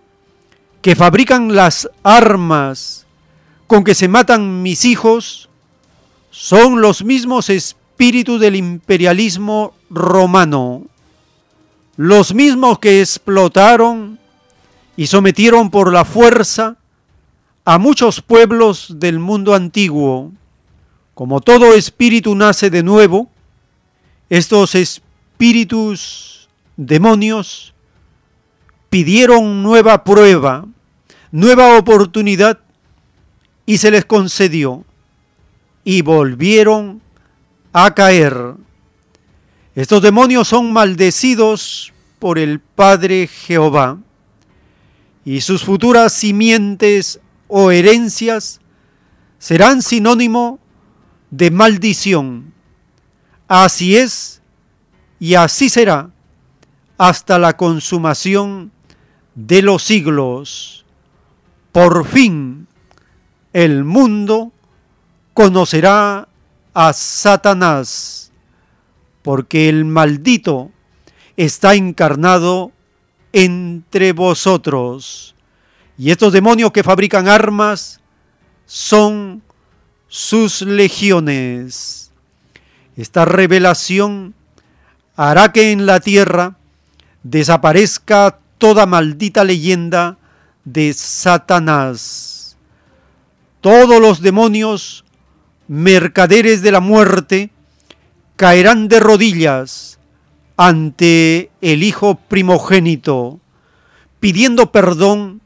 que 0.82 0.96
fabrican 0.96 1.54
las 1.54 1.88
armas 2.02 3.06
con 3.66 3.84
que 3.84 3.94
se 3.94 4.08
matan 4.08 4.62
mis 4.62 4.84
hijos 4.84 5.49
son 6.30 6.80
los 6.80 7.04
mismos 7.04 7.50
espíritus 7.50 8.40
del 8.40 8.56
imperialismo 8.56 9.74
romano, 9.90 10.84
los 11.96 12.32
mismos 12.32 12.78
que 12.78 13.00
explotaron 13.00 14.18
y 14.96 15.06
sometieron 15.06 15.70
por 15.70 15.92
la 15.92 16.04
fuerza 16.04 16.76
a 17.64 17.78
muchos 17.78 18.22
pueblos 18.22 18.94
del 18.96 19.18
mundo 19.18 19.54
antiguo. 19.54 20.32
Como 21.14 21.40
todo 21.40 21.74
espíritu 21.74 22.34
nace 22.34 22.70
de 22.70 22.82
nuevo, 22.82 23.28
estos 24.30 24.74
espíritus 24.74 26.48
demonios 26.76 27.74
pidieron 28.88 29.62
nueva 29.62 30.04
prueba, 30.04 30.64
nueva 31.30 31.76
oportunidad 31.76 32.58
y 33.66 33.78
se 33.78 33.90
les 33.90 34.04
concedió 34.04 34.84
y 35.90 36.02
volvieron 36.02 37.02
a 37.72 37.92
caer. 37.92 38.54
Estos 39.74 40.00
demonios 40.00 40.46
son 40.46 40.72
maldecidos 40.72 41.92
por 42.20 42.38
el 42.38 42.60
Padre 42.60 43.26
Jehová 43.26 43.98
y 45.24 45.40
sus 45.40 45.64
futuras 45.64 46.12
simientes 46.12 47.18
o 47.48 47.72
herencias 47.72 48.60
serán 49.40 49.82
sinónimo 49.82 50.60
de 51.32 51.50
maldición. 51.50 52.54
Así 53.48 53.96
es 53.96 54.42
y 55.18 55.34
así 55.34 55.68
será 55.68 56.10
hasta 56.98 57.36
la 57.40 57.56
consumación 57.56 58.70
de 59.34 59.60
los 59.62 59.82
siglos. 59.82 60.84
Por 61.72 62.06
fin 62.06 62.68
el 63.52 63.82
mundo 63.82 64.52
conocerá 65.40 66.28
a 66.74 66.92
Satanás, 66.92 68.30
porque 69.22 69.70
el 69.70 69.86
maldito 69.86 70.70
está 71.34 71.74
encarnado 71.74 72.72
entre 73.32 74.12
vosotros. 74.12 75.34
Y 75.96 76.10
estos 76.10 76.34
demonios 76.34 76.72
que 76.72 76.82
fabrican 76.82 77.26
armas 77.26 78.00
son 78.66 79.42
sus 80.08 80.60
legiones. 80.60 82.12
Esta 82.94 83.24
revelación 83.24 84.34
hará 85.16 85.52
que 85.52 85.72
en 85.72 85.86
la 85.86 86.00
tierra 86.00 86.58
desaparezca 87.22 88.40
toda 88.58 88.84
maldita 88.84 89.42
leyenda 89.44 90.18
de 90.66 90.92
Satanás. 90.92 92.58
Todos 93.62 94.02
los 94.02 94.20
demonios, 94.20 95.06
mercaderes 95.70 96.62
de 96.62 96.72
la 96.72 96.80
muerte, 96.80 97.50
caerán 98.34 98.88
de 98.88 98.98
rodillas 98.98 100.00
ante 100.56 101.52
el 101.60 101.84
Hijo 101.84 102.16
primogénito, 102.16 103.38
pidiendo 104.18 104.72
perdón 104.72 105.40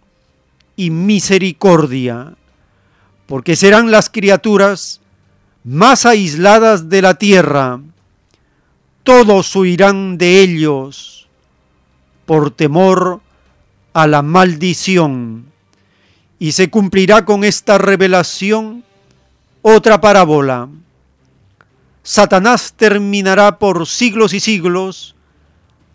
y 0.77 0.89
misericordia, 0.89 2.37
porque 3.27 3.55
serán 3.55 3.91
las 3.91 4.09
criaturas 4.09 5.03
más 5.63 6.07
aisladas 6.07 6.89
de 6.89 7.03
la 7.03 7.17
tierra. 7.17 7.83
Todos 9.03 9.55
huirán 9.55 10.17
de 10.17 10.41
ellos 10.41 11.29
por 12.25 12.51
temor 12.51 13.21
a 13.93 14.07
la 14.07 14.23
maldición. 14.23 15.53
Y 16.39 16.53
se 16.53 16.71
cumplirá 16.71 17.27
con 17.27 17.45
esta 17.45 17.77
revelación 17.77 18.85
otra 19.67 19.99
parábola. 19.99 20.69
Satanás 22.03 22.75
terminará 22.77 23.59
por 23.59 23.87
siglos 23.87 24.35
y 24.35 24.41
siglos 24.41 25.17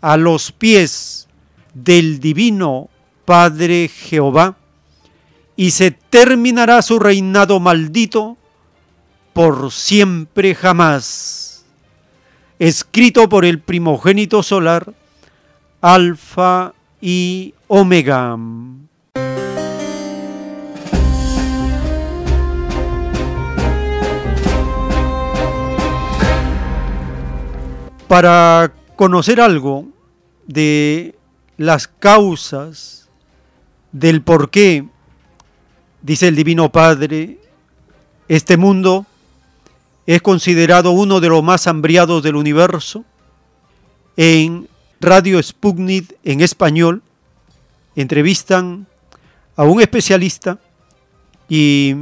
a 0.00 0.16
los 0.16 0.50
pies 0.50 1.28
del 1.72 2.18
divino 2.18 2.90
Padre 3.24 3.88
Jehová 3.88 4.56
y 5.54 5.70
se 5.70 5.92
terminará 5.92 6.82
su 6.82 6.98
reinado 6.98 7.60
maldito 7.60 8.36
por 9.32 9.70
siempre 9.70 10.56
jamás. 10.56 11.64
Escrito 12.58 13.28
por 13.28 13.44
el 13.44 13.60
primogénito 13.60 14.42
solar, 14.42 14.92
Alfa 15.80 16.74
y 17.00 17.54
Omega. 17.68 18.36
Para 28.10 28.72
conocer 28.96 29.40
algo 29.40 29.86
de 30.44 31.14
las 31.56 31.86
causas 31.86 33.08
del 33.92 34.20
por 34.20 34.50
qué, 34.50 34.84
dice 36.02 36.26
el 36.26 36.34
Divino 36.34 36.72
Padre, 36.72 37.38
este 38.26 38.56
mundo 38.56 39.06
es 40.06 40.20
considerado 40.22 40.90
uno 40.90 41.20
de 41.20 41.28
los 41.28 41.44
más 41.44 41.68
hambriados 41.68 42.24
del 42.24 42.34
universo. 42.34 43.04
En 44.16 44.68
Radio 45.00 45.40
Sputnik 45.40 46.16
en 46.24 46.40
español 46.40 47.04
entrevistan 47.94 48.88
a 49.54 49.62
un 49.62 49.80
especialista 49.80 50.58
y 51.48 51.94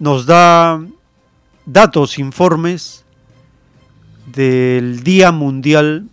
nos 0.00 0.26
da 0.26 0.84
datos, 1.64 2.18
informes 2.18 3.04
del 4.32 5.02
Día 5.02 5.32
Mundial 5.32 6.08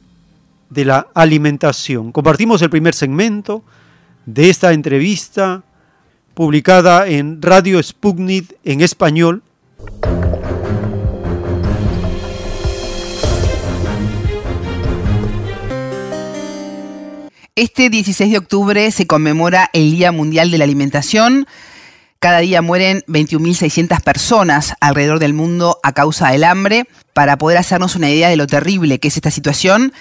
de 0.70 0.86
la 0.86 1.08
Alimentación. 1.14 2.12
Compartimos 2.12 2.62
el 2.62 2.70
primer 2.70 2.94
segmento 2.94 3.64
de 4.26 4.50
esta 4.50 4.74
entrevista 4.74 5.64
publicada 6.34 7.08
en 7.08 7.42
Radio 7.42 7.82
Sputnik 7.82 8.56
en 8.64 8.82
español. 8.82 9.42
Este 17.58 17.90
16 17.90 18.32
de 18.32 18.38
octubre 18.38 18.92
se 18.92 19.08
conmemora 19.08 19.70
el 19.72 19.92
Día 19.92 20.12
Mundial 20.12 20.52
de 20.52 20.58
la 20.58 20.66
Alimentación. 20.66 21.48
Cada 22.26 22.40
día 22.40 22.64
mueren 22.64 23.04
21.600 23.08 24.02
personas 24.02 24.74
alrededor 24.82 25.20
del 25.20 25.36
mundo 25.36 25.80
a 25.84 25.94
causa 25.94 26.30
del 26.30 26.44
hambre. 26.44 26.88
Para 27.14 27.38
poder 27.38 27.60
hacernos 27.60 27.96
una 27.96 28.10
idea 28.10 28.30
de 28.30 28.36
lo 28.36 28.48
terrible 28.48 29.00
que 29.00 29.10
es 29.10 29.16
esta 29.16 29.30
situación, 29.30 29.94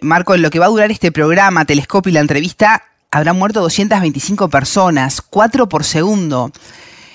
Marco, 0.00 0.34
en 0.34 0.42
lo 0.42 0.50
que 0.50 0.58
va 0.58 0.66
a 0.66 0.70
durar 0.70 0.90
este 0.90 1.12
programa, 1.12 1.66
Telescopio 1.66 2.10
y 2.10 2.14
la 2.14 2.18
entrevista, 2.18 2.82
habrán 3.12 3.38
muerto 3.38 3.60
225 3.60 4.50
personas, 4.50 5.22
4 5.22 5.68
por 5.68 5.84
segundo. 5.84 6.50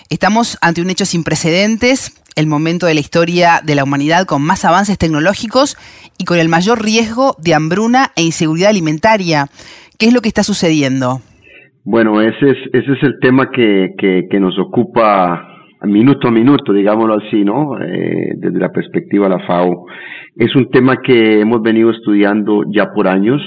Estamos 0.10 0.58
ante 0.62 0.82
un 0.82 0.90
hecho 0.90 1.06
sin 1.06 1.26
precedentes, 1.26 2.14
el 2.36 2.48
momento 2.48 2.86
de 2.86 2.94
la 2.94 3.02
historia 3.02 3.60
de 3.62 3.76
la 3.76 3.84
humanidad 3.84 4.26
con 4.26 4.42
más 4.42 4.64
avances 4.64 4.98
tecnológicos 4.98 5.76
y 6.18 6.24
con 6.24 6.40
el 6.40 6.48
mayor 6.48 6.82
riesgo 6.82 7.36
de 7.40 7.56
hambruna 7.56 8.14
e 8.16 8.24
inseguridad 8.24 8.70
alimentaria. 8.70 9.50
¿Qué 9.98 10.06
es 10.06 10.14
lo 10.14 10.22
que 10.22 10.30
está 10.30 10.46
sucediendo? 10.46 11.22
Bueno, 11.88 12.20
ese 12.20 12.50
es, 12.50 12.58
ese 12.74 12.94
es 12.94 13.04
el 13.04 13.20
tema 13.20 13.52
que, 13.52 13.94
que, 14.00 14.40
nos 14.40 14.58
ocupa 14.58 15.48
minuto 15.84 16.28
a 16.28 16.32
minuto, 16.32 16.74
digámoslo 16.74 17.14
así, 17.14 17.46
¿no? 17.46 17.80
Eh, 17.80 18.34
desde 18.38 18.58
la 18.58 18.72
perspectiva 18.72 19.30
de 19.30 19.36
la 19.36 19.46
FAO. 19.46 19.86
Es 20.36 20.56
un 20.56 20.72
tema 20.72 20.98
que 20.98 21.40
hemos 21.40 21.62
venido 21.62 21.92
estudiando 21.92 22.64
ya 22.74 22.92
por 22.92 23.08
años. 23.08 23.40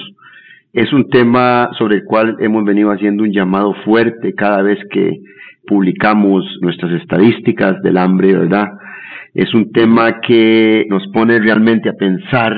Es 0.72 0.92
un 0.92 1.08
tema 1.10 1.70
sobre 1.78 1.96
el 1.96 2.04
cual 2.04 2.36
hemos 2.38 2.64
venido 2.64 2.92
haciendo 2.92 3.24
un 3.24 3.32
llamado 3.32 3.74
fuerte 3.84 4.32
cada 4.34 4.62
vez 4.62 4.78
que 4.92 5.18
publicamos 5.66 6.44
nuestras 6.60 6.92
estadísticas 6.92 7.82
del 7.82 7.96
hambre, 7.96 8.36
¿verdad? 8.36 8.68
Es 9.34 9.52
un 9.52 9.72
tema 9.72 10.20
que 10.20 10.86
nos 10.88 11.08
pone 11.08 11.40
realmente 11.40 11.88
a 11.88 11.94
pensar 11.94 12.54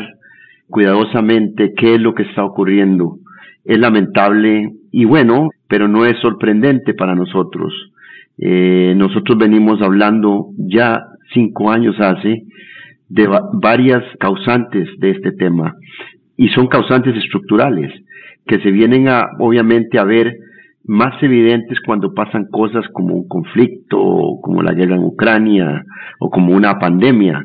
cuidadosamente 0.68 1.72
qué 1.74 1.94
es 1.94 2.00
lo 2.02 2.12
que 2.12 2.24
está 2.24 2.44
ocurriendo. 2.44 3.16
Es 3.64 3.78
lamentable 3.78 4.72
y 4.92 5.04
bueno, 5.04 5.50
pero 5.68 5.88
no 5.88 6.04
es 6.04 6.18
sorprendente 6.20 6.94
para 6.94 7.14
nosotros. 7.14 7.72
Eh, 8.38 8.94
nosotros 8.96 9.38
venimos 9.38 9.82
hablando 9.82 10.48
ya 10.56 11.02
cinco 11.32 11.70
años 11.70 11.94
hace 12.00 12.44
de 13.08 13.28
varias 13.54 14.02
causantes 14.18 14.88
de 14.98 15.10
este 15.10 15.32
tema 15.32 15.74
y 16.36 16.48
son 16.48 16.68
causantes 16.68 17.16
estructurales 17.16 17.92
que 18.46 18.60
se 18.60 18.70
vienen 18.70 19.08
a 19.08 19.26
obviamente 19.38 19.98
a 19.98 20.04
ver 20.04 20.36
más 20.84 21.22
evidentes 21.22 21.78
cuando 21.84 22.14
pasan 22.14 22.46
cosas 22.50 22.84
como 22.92 23.14
un 23.14 23.28
conflicto, 23.28 24.38
como 24.42 24.62
la 24.62 24.72
guerra 24.72 24.96
en 24.96 25.04
Ucrania 25.04 25.84
o 26.18 26.30
como 26.30 26.56
una 26.56 26.78
pandemia. 26.78 27.44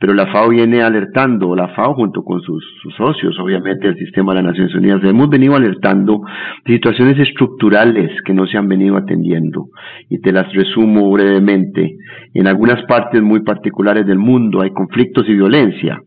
Pero 0.00 0.14
la 0.14 0.26
FAO 0.28 0.48
viene 0.48 0.82
alertando, 0.82 1.54
la 1.54 1.68
FAO 1.68 1.94
junto 1.94 2.22
con 2.22 2.40
sus, 2.40 2.64
socios, 2.96 3.38
obviamente 3.38 3.86
el 3.86 3.96
sistema 3.96 4.32
de 4.32 4.42
las 4.42 4.52
Naciones 4.52 4.74
Unidas, 4.74 5.04
hemos 5.04 5.28
venido 5.28 5.54
alertando 5.54 6.22
de 6.64 6.72
situaciones 6.72 7.18
estructurales 7.18 8.10
que 8.24 8.32
no 8.32 8.46
se 8.46 8.56
han 8.56 8.66
venido 8.66 8.96
atendiendo. 8.96 9.66
Y 10.08 10.20
te 10.20 10.32
las 10.32 10.50
resumo 10.54 11.10
brevemente. 11.12 11.96
En 12.32 12.46
algunas 12.46 12.82
partes 12.86 13.20
muy 13.20 13.40
particulares 13.40 14.06
del 14.06 14.18
mundo 14.18 14.62
hay 14.62 14.70
conflictos 14.70 15.28
y 15.28 15.34
violencia. 15.34 16.00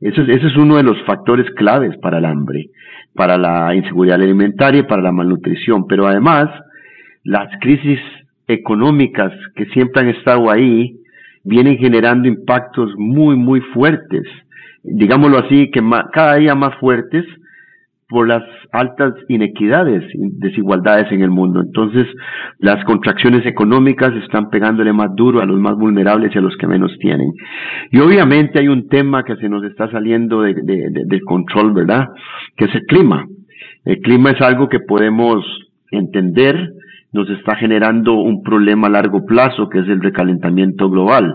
ese 0.00 0.22
es 0.22 0.56
uno 0.56 0.76
de 0.76 0.84
los 0.84 1.02
factores 1.02 1.50
claves 1.56 1.96
para 1.98 2.18
el 2.18 2.24
hambre 2.26 2.70
para 3.14 3.38
la 3.38 3.74
inseguridad 3.74 4.20
alimentaria 4.20 4.80
y 4.80 4.84
para 4.84 5.02
la 5.02 5.12
malnutrición, 5.12 5.86
pero 5.86 6.06
además 6.06 6.50
las 7.22 7.48
crisis 7.60 8.00
económicas 8.48 9.32
que 9.54 9.66
siempre 9.66 10.02
han 10.02 10.08
estado 10.08 10.50
ahí 10.50 10.98
vienen 11.44 11.76
generando 11.78 12.26
impactos 12.26 12.92
muy, 12.96 13.36
muy 13.36 13.60
fuertes, 13.60 14.24
digámoslo 14.82 15.38
así, 15.38 15.70
que 15.70 15.80
cada 16.12 16.36
día 16.36 16.54
más 16.54 16.74
fuertes 16.80 17.24
por 18.08 18.28
las 18.28 18.42
altas 18.70 19.14
inequidades, 19.28 20.04
desigualdades 20.14 21.10
en 21.10 21.22
el 21.22 21.30
mundo. 21.30 21.60
Entonces, 21.60 22.06
las 22.58 22.84
contracciones 22.84 23.46
económicas 23.46 24.14
están 24.22 24.50
pegándole 24.50 24.92
más 24.92 25.14
duro 25.14 25.40
a 25.40 25.46
los 25.46 25.58
más 25.58 25.76
vulnerables 25.76 26.34
y 26.34 26.38
a 26.38 26.42
los 26.42 26.56
que 26.56 26.66
menos 26.66 26.96
tienen. 27.00 27.32
Y 27.90 27.98
obviamente 28.00 28.58
hay 28.58 28.68
un 28.68 28.88
tema 28.88 29.24
que 29.24 29.36
se 29.36 29.48
nos 29.48 29.64
está 29.64 29.90
saliendo 29.90 30.42
de, 30.42 30.54
del 30.54 31.20
control, 31.22 31.72
¿verdad? 31.72 32.08
Que 32.56 32.66
es 32.66 32.74
el 32.74 32.84
clima. 32.86 33.26
El 33.84 33.98
clima 33.98 34.30
es 34.30 34.40
algo 34.40 34.68
que 34.68 34.80
podemos 34.80 35.44
entender, 35.90 36.72
nos 37.14 37.30
está 37.30 37.54
generando 37.54 38.14
un 38.14 38.42
problema 38.42 38.88
a 38.88 38.90
largo 38.90 39.24
plazo, 39.24 39.68
que 39.68 39.78
es 39.78 39.88
el 39.88 40.02
recalentamiento 40.02 40.90
global. 40.90 41.32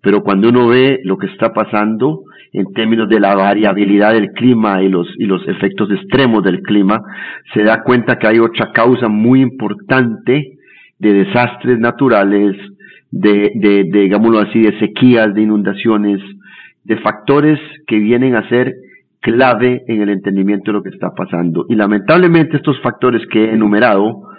Pero 0.00 0.22
cuando 0.22 0.48
uno 0.48 0.68
ve 0.68 1.00
lo 1.04 1.18
que 1.18 1.26
está 1.26 1.52
pasando, 1.52 2.22
en 2.52 2.72
términos 2.72 3.06
de 3.10 3.20
la 3.20 3.34
variabilidad 3.36 4.14
del 4.14 4.32
clima 4.32 4.82
y 4.82 4.88
los, 4.88 5.06
y 5.18 5.26
los 5.26 5.46
efectos 5.46 5.90
extremos 5.90 6.42
del 6.42 6.62
clima, 6.62 7.02
se 7.52 7.62
da 7.62 7.82
cuenta 7.82 8.18
que 8.18 8.28
hay 8.28 8.38
otra 8.38 8.72
causa 8.72 9.08
muy 9.08 9.42
importante 9.42 10.56
de 10.98 11.12
desastres 11.12 11.78
naturales, 11.78 12.56
de, 13.10 13.52
de, 13.56 13.84
de, 13.84 14.00
digámoslo 14.04 14.38
así, 14.38 14.62
de 14.62 14.78
sequías, 14.78 15.34
de 15.34 15.42
inundaciones, 15.42 16.20
de 16.84 16.96
factores 16.96 17.60
que 17.86 17.98
vienen 17.98 18.36
a 18.36 18.48
ser 18.48 18.72
clave 19.20 19.82
en 19.86 20.00
el 20.00 20.08
entendimiento 20.08 20.70
de 20.70 20.78
lo 20.78 20.82
que 20.82 20.88
está 20.88 21.10
pasando. 21.14 21.66
Y 21.68 21.74
lamentablemente 21.74 22.56
estos 22.56 22.80
factores 22.80 23.20
que 23.30 23.44
he 23.44 23.52
enumerado 23.52 24.29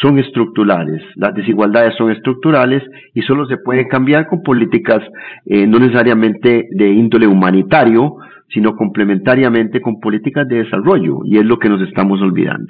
son 0.00 0.18
estructurales, 0.18 1.02
las 1.16 1.34
desigualdades 1.34 1.94
son 1.96 2.10
estructurales 2.10 2.82
y 3.14 3.22
solo 3.22 3.46
se 3.46 3.58
pueden 3.58 3.88
cambiar 3.88 4.26
con 4.26 4.42
políticas 4.42 5.00
eh, 5.46 5.66
no 5.66 5.78
necesariamente 5.78 6.68
de 6.70 6.90
índole 6.90 7.26
humanitario, 7.26 8.16
sino 8.48 8.76
complementariamente 8.76 9.80
con 9.80 10.00
políticas 10.00 10.46
de 10.48 10.64
desarrollo, 10.64 11.20
y 11.24 11.38
es 11.38 11.44
lo 11.44 11.58
que 11.58 11.68
nos 11.68 11.80
estamos 11.82 12.20
olvidando. 12.20 12.68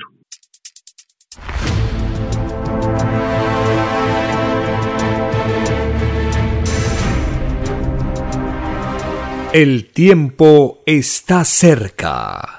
El 9.52 9.92
tiempo 9.92 10.78
está 10.84 11.44
cerca. 11.44 12.58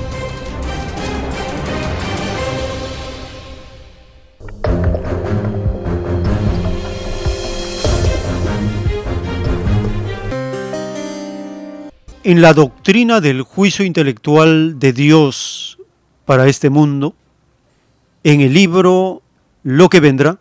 En 12.23 12.43
la 12.43 12.53
doctrina 12.53 13.19
del 13.19 13.41
juicio 13.41 13.83
intelectual 13.83 14.77
de 14.77 14.93
Dios 14.93 15.79
para 16.25 16.47
este 16.47 16.69
mundo, 16.69 17.15
en 18.23 18.41
el 18.41 18.53
libro 18.53 19.23
lo 19.63 19.89
que 19.89 19.99
vendrá, 19.99 20.37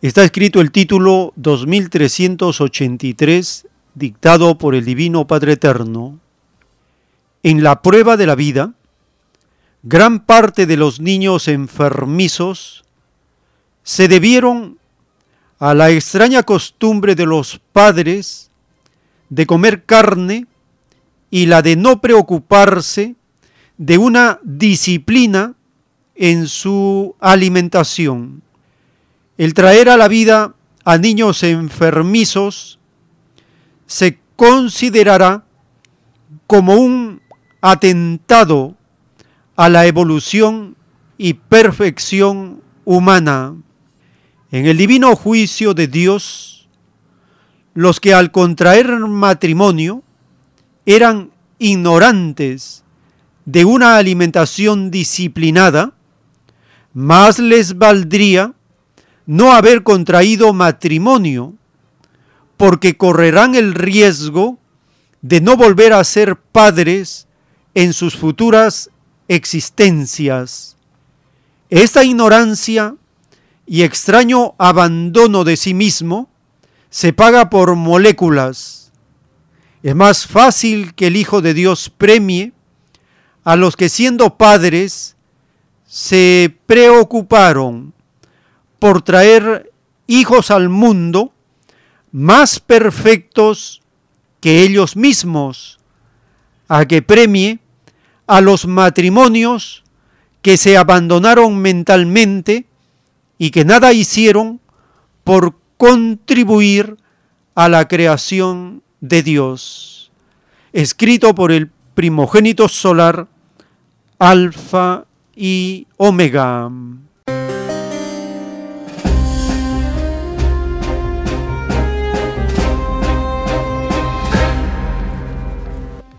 está 0.00 0.24
escrito 0.24 0.62
el 0.62 0.72
título 0.72 1.34
2383, 1.36 3.66
dictado 3.94 4.56
por 4.56 4.74
el 4.74 4.86
Divino 4.86 5.26
Padre 5.26 5.52
Eterno. 5.52 6.18
En 7.42 7.62
la 7.62 7.82
prueba 7.82 8.16
de 8.16 8.26
la 8.26 8.34
vida, 8.34 8.72
gran 9.82 10.24
parte 10.24 10.64
de 10.64 10.78
los 10.78 11.00
niños 11.00 11.48
enfermizos 11.48 12.82
se 13.82 14.08
debieron 14.08 14.78
a 15.58 15.74
la 15.74 15.90
extraña 15.90 16.44
costumbre 16.44 17.14
de 17.14 17.26
los 17.26 17.60
padres 17.74 18.50
de 19.28 19.46
comer 19.46 19.84
carne 19.84 20.46
y 21.30 21.46
la 21.46 21.62
de 21.62 21.76
no 21.76 22.00
preocuparse 22.00 23.16
de 23.78 23.98
una 23.98 24.40
disciplina 24.42 25.54
en 26.14 26.46
su 26.48 27.14
alimentación. 27.20 28.42
El 29.36 29.52
traer 29.54 29.88
a 29.90 29.96
la 29.96 30.08
vida 30.08 30.54
a 30.84 30.98
niños 30.98 31.42
enfermizos 31.42 32.78
se 33.86 34.18
considerará 34.36 35.44
como 36.46 36.76
un 36.76 37.20
atentado 37.60 38.76
a 39.56 39.68
la 39.68 39.86
evolución 39.86 40.76
y 41.18 41.34
perfección 41.34 42.62
humana. 42.84 43.56
En 44.52 44.66
el 44.66 44.76
divino 44.76 45.16
juicio 45.16 45.74
de 45.74 45.88
Dios, 45.88 46.55
los 47.76 48.00
que 48.00 48.14
al 48.14 48.32
contraer 48.32 48.88
matrimonio 49.00 50.02
eran 50.86 51.30
ignorantes 51.58 52.84
de 53.44 53.66
una 53.66 53.98
alimentación 53.98 54.90
disciplinada, 54.90 55.92
más 56.94 57.38
les 57.38 57.76
valdría 57.76 58.54
no 59.26 59.52
haber 59.52 59.82
contraído 59.82 60.54
matrimonio, 60.54 61.52
porque 62.56 62.96
correrán 62.96 63.54
el 63.54 63.74
riesgo 63.74 64.58
de 65.20 65.42
no 65.42 65.58
volver 65.58 65.92
a 65.92 66.02
ser 66.02 66.36
padres 66.36 67.28
en 67.74 67.92
sus 67.92 68.16
futuras 68.16 68.88
existencias. 69.28 70.78
Esta 71.68 72.04
ignorancia 72.04 72.94
y 73.66 73.82
extraño 73.82 74.54
abandono 74.56 75.44
de 75.44 75.58
sí 75.58 75.74
mismo 75.74 76.30
se 76.96 77.12
paga 77.12 77.50
por 77.50 77.76
moléculas. 77.76 78.90
Es 79.82 79.94
más 79.94 80.26
fácil 80.26 80.94
que 80.94 81.08
el 81.08 81.16
Hijo 81.16 81.42
de 81.42 81.52
Dios 81.52 81.90
premie 81.90 82.54
a 83.44 83.54
los 83.54 83.76
que 83.76 83.90
siendo 83.90 84.38
padres 84.38 85.14
se 85.86 86.56
preocuparon 86.64 87.92
por 88.78 89.02
traer 89.02 89.70
hijos 90.06 90.50
al 90.50 90.70
mundo 90.70 91.34
más 92.12 92.60
perfectos 92.60 93.82
que 94.40 94.62
ellos 94.62 94.96
mismos, 94.96 95.78
a 96.66 96.86
que 96.86 97.02
premie 97.02 97.58
a 98.26 98.40
los 98.40 98.66
matrimonios 98.66 99.84
que 100.40 100.56
se 100.56 100.78
abandonaron 100.78 101.58
mentalmente 101.58 102.64
y 103.36 103.50
que 103.50 103.66
nada 103.66 103.92
hicieron 103.92 104.62
por 105.24 105.56
contribuir 105.76 106.96
a 107.54 107.68
la 107.68 107.88
creación 107.88 108.82
de 109.00 109.22
Dios. 109.22 110.10
Escrito 110.72 111.34
por 111.34 111.52
el 111.52 111.70
primogénito 111.94 112.68
solar, 112.68 113.28
Alfa 114.18 115.04
y 115.34 115.86
Omega. 115.96 116.70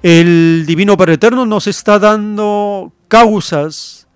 El 0.03 0.65
Divino 0.67 0.95
Padre 0.95 1.15
Eterno 1.15 1.45
nos 1.45 1.67
está 1.67 1.99
dando 1.99 2.93
causas 3.07 4.07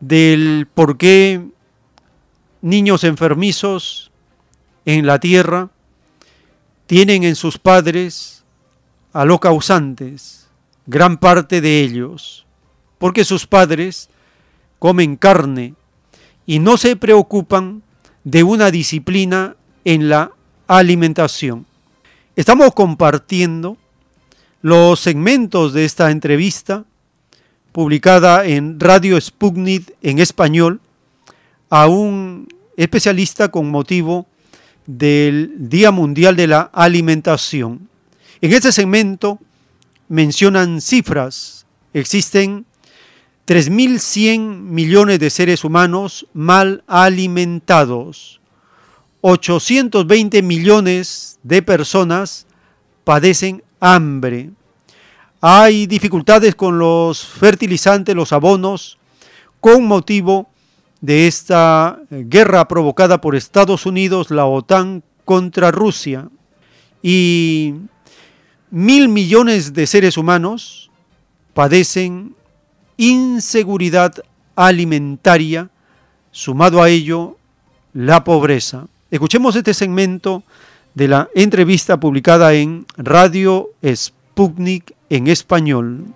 del 0.00 0.66
por 0.72 0.96
qué 0.96 1.44
niños 2.60 3.04
enfermizos 3.04 4.11
en 4.84 5.06
la 5.06 5.18
tierra 5.18 5.70
tienen 6.86 7.24
en 7.24 7.36
sus 7.36 7.58
padres 7.58 8.44
a 9.12 9.24
los 9.24 9.40
causantes, 9.40 10.48
gran 10.86 11.18
parte 11.18 11.60
de 11.60 11.80
ellos, 11.80 12.46
porque 12.98 13.24
sus 13.24 13.46
padres 13.46 14.08
comen 14.78 15.16
carne 15.16 15.74
y 16.46 16.58
no 16.58 16.76
se 16.76 16.96
preocupan 16.96 17.82
de 18.24 18.42
una 18.42 18.70
disciplina 18.70 19.56
en 19.84 20.08
la 20.08 20.32
alimentación. 20.66 21.66
Estamos 22.36 22.72
compartiendo 22.74 23.76
los 24.60 25.00
segmentos 25.00 25.72
de 25.72 25.84
esta 25.84 26.10
entrevista, 26.10 26.84
publicada 27.72 28.44
en 28.44 28.78
Radio 28.78 29.20
Sputnik 29.20 29.94
en 30.02 30.18
español, 30.18 30.80
a 31.68 31.86
un 31.88 32.48
especialista 32.76 33.48
con 33.48 33.70
motivo 33.70 34.26
del 34.86 35.52
Día 35.68 35.90
Mundial 35.90 36.36
de 36.36 36.46
la 36.46 36.62
Alimentación. 36.72 37.88
En 38.40 38.52
este 38.52 38.72
segmento 38.72 39.38
mencionan 40.08 40.80
cifras. 40.80 41.66
Existen 41.94 42.66
3.100 43.46 44.40
millones 44.40 45.18
de 45.18 45.30
seres 45.30 45.64
humanos 45.64 46.26
mal 46.32 46.84
alimentados. 46.86 48.40
820 49.20 50.42
millones 50.42 51.38
de 51.42 51.62
personas 51.62 52.46
padecen 53.04 53.62
hambre. 53.80 54.50
Hay 55.40 55.86
dificultades 55.86 56.54
con 56.54 56.78
los 56.78 57.24
fertilizantes, 57.24 58.14
los 58.14 58.32
abonos, 58.32 58.98
con 59.60 59.84
motivo 59.84 60.51
de 61.02 61.26
esta 61.26 62.00
guerra 62.10 62.66
provocada 62.68 63.20
por 63.20 63.36
Estados 63.36 63.84
Unidos, 63.84 64.30
la 64.30 64.46
OTAN 64.46 65.02
contra 65.26 65.70
Rusia. 65.70 66.28
Y 67.02 67.74
mil 68.70 69.08
millones 69.08 69.74
de 69.74 69.86
seres 69.86 70.16
humanos 70.16 70.90
padecen 71.52 72.34
inseguridad 72.96 74.14
alimentaria, 74.54 75.68
sumado 76.30 76.80
a 76.82 76.88
ello 76.88 77.36
la 77.92 78.24
pobreza. 78.24 78.86
Escuchemos 79.10 79.56
este 79.56 79.74
segmento 79.74 80.44
de 80.94 81.08
la 81.08 81.28
entrevista 81.34 81.98
publicada 81.98 82.54
en 82.54 82.86
Radio 82.96 83.70
Sputnik 83.84 84.94
en 85.10 85.26
español. 85.26 86.06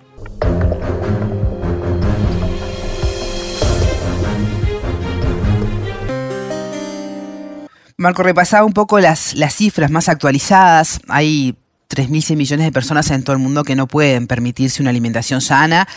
Marco, 7.99 8.21
repasaba 8.21 8.63
un 8.63 8.73
poco 8.73 8.99
las, 8.99 9.33
las 9.35 9.55
cifras 9.55 9.89
más 9.89 10.07
actualizadas. 10.07 11.01
Hay 11.09 11.55
3.100 11.89 12.37
millones 12.37 12.65
de 12.67 12.71
personas 12.71 13.09
en 13.09 13.23
todo 13.23 13.35
el 13.35 13.41
mundo 13.41 13.63
que 13.63 13.75
no 13.75 13.87
pueden 13.87 14.27
permitirse 14.27 14.83
una 14.83 14.91
alimentación 14.91 15.41
sana 15.41 15.87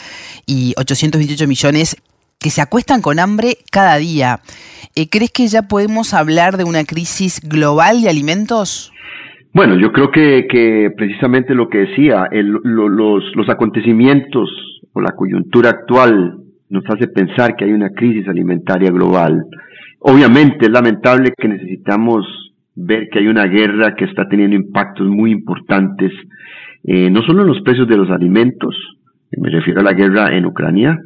y 0.47 0.73
828 0.79 1.47
millones 1.47 1.97
que 2.39 2.49
se 2.49 2.63
acuestan 2.63 3.03
con 3.03 3.19
hambre 3.19 3.59
cada 3.71 3.99
día. 3.99 4.41
Eh, 4.97 5.11
¿Crees 5.11 5.31
que 5.31 5.47
ya 5.47 5.69
podemos 5.69 6.15
hablar 6.15 6.57
de 6.57 6.65
una 6.65 6.85
crisis 6.85 7.39
global 7.47 8.01
de 8.01 8.09
alimentos? 8.09 8.95
Bueno, 9.53 9.79
yo 9.79 9.93
creo 9.93 10.11
que, 10.11 10.47
que 10.49 10.91
precisamente 10.97 11.55
lo 11.55 11.69
que 11.69 11.79
decía, 11.79 12.29
los, 12.33 13.25
los 13.35 13.49
acontecimientos 13.51 14.49
o 14.95 15.03
la 15.03 15.13
coyuntura 15.13 15.69
actual 15.69 16.39
nos 16.71 16.85
hace 16.89 17.09
pensar 17.09 17.57
que 17.57 17.67
hay 17.67 17.73
una 17.73 17.91
crisis 17.91 18.27
alimentaria 18.27 18.91
global. 18.91 19.45
Obviamente 20.01 20.67
es 20.67 20.71
lamentable 20.71 21.33
que 21.37 21.49
necesitamos 21.49 22.27
ver 22.75 23.09
que 23.11 23.19
hay 23.19 23.27
una 23.27 23.47
guerra 23.47 23.95
que 23.95 24.07
está 24.07 24.29
teniendo 24.29 24.57
impactos 24.57 25.07
muy 25.07 25.31
importantes, 25.31 26.13
eh, 26.85 27.11
no 27.11 27.23
solo 27.23 27.43
en 27.43 27.49
los 27.49 27.61
precios 27.61 27.87
de 27.87 27.99
los 27.99 28.11
alimentos, 28.11 28.75
me 29.37 29.51
refiero 29.51 29.81
a 29.81 29.85
la 29.85 29.93
guerra 29.93 30.35
en 30.35 30.47
Ucrania, 30.47 30.99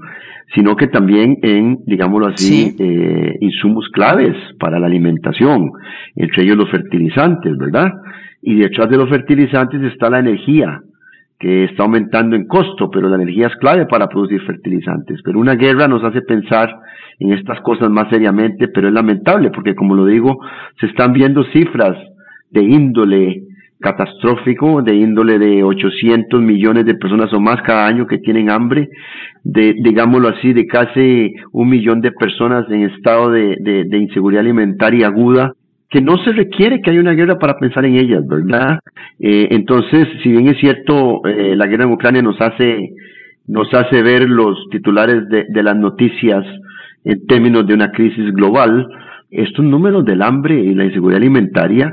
sino 0.55 0.77
que 0.77 0.87
también 0.87 1.39
en, 1.43 1.79
digámoslo 1.87 2.29
así, 2.29 2.77
eh, 2.79 3.37
insumos 3.41 3.89
claves 3.93 4.37
para 4.61 4.79
la 4.79 4.87
alimentación, 4.87 5.73
entre 6.15 6.45
ellos 6.45 6.57
los 6.57 6.71
fertilizantes, 6.71 7.57
¿verdad? 7.57 7.93
Y 8.43 8.57
detrás 8.57 8.89
de 8.89 8.97
los 8.97 9.09
fertilizantes 9.09 9.83
está 9.83 10.09
la 10.09 10.21
energía, 10.21 10.81
que 11.39 11.65
está 11.65 11.83
aumentando 11.83 12.37
en 12.37 12.47
costo, 12.47 12.91
pero 12.91 13.09
la 13.09 13.17
energía 13.17 13.49
es 13.49 13.57
clave 13.57 13.87
para 13.87 14.09
producir 14.09 14.41
fertilizantes. 14.43 15.21
Pero 15.25 15.39
una 15.39 15.55
guerra 15.55 15.89
nos 15.89 16.03
hace 16.05 16.23
pensar 16.23 16.75
en 17.19 17.33
estas 17.33 17.61
cosas 17.61 17.91
más 17.91 18.09
seriamente, 18.09 18.69
pero 18.69 18.89
es 18.89 18.95
lamentable, 18.95 19.51
porque 19.51 19.75
como 19.75 19.95
lo 19.95 20.07
digo, 20.07 20.39
se 20.81 20.87
están 20.87 21.13
viendo 21.13 21.45
cifras 21.53 21.97
de 22.51 22.63
índole 22.63 23.43
catastrófico 23.85 24.81
de 24.81 24.95
índole 24.95 25.39
de 25.39 25.63
800 25.63 26.41
millones 26.41 26.87
de 26.87 26.95
personas 26.95 27.31
o 27.35 27.41
más 27.41 27.61
cada 27.63 27.87
año 27.87 28.07
que 28.07 28.17
tienen 28.17 28.49
hambre, 28.49 28.89
de, 29.43 29.75
digámoslo 29.79 30.29
así, 30.29 30.55
de 30.55 30.67
casi 30.67 31.35
un 31.53 31.69
millón 31.69 32.01
de 32.01 32.13
personas 32.13 32.65
en 32.71 32.85
estado 32.85 33.31
de, 33.31 33.87
inseguridad 33.93 34.41
alimentaria 34.41 35.09
aguda, 35.09 35.53
que 35.95 36.01
no 36.01 36.19
se 36.25 36.33
requiere 36.33 36.83
que 36.83 36.91
haya 36.91 36.99
una 36.99 37.13
guerra 37.13 37.39
para 37.39 37.57
pensar 37.57 37.85
en 37.85 37.95
ellas, 37.95 38.27
¿verdad? 38.27 38.81
Eh, 39.21 39.47
entonces, 39.53 40.09
si 40.25 40.33
bien 40.33 40.49
es 40.49 40.59
cierto, 40.59 41.25
eh, 41.25 41.55
la 41.55 41.69
guerra 41.69 41.85
en 41.85 41.93
Ucrania 41.93 42.21
nos 42.21 42.41
hace, 42.41 42.91
nos 43.47 43.73
hace 43.73 44.03
ver 44.03 44.29
los 44.29 44.59
titulares 44.73 45.29
de, 45.29 45.47
de 45.49 45.63
las 45.63 45.77
noticias 45.77 46.45
en 47.05 47.25
términos 47.29 47.65
de 47.69 47.75
una 47.75 47.93
crisis 47.93 48.33
global, 48.33 48.89
estos 49.31 49.65
números 49.65 50.05
del 50.05 50.23
hambre 50.23 50.59
y 50.59 50.75
la 50.75 50.85
inseguridad 50.85 51.23
alimentaria 51.23 51.93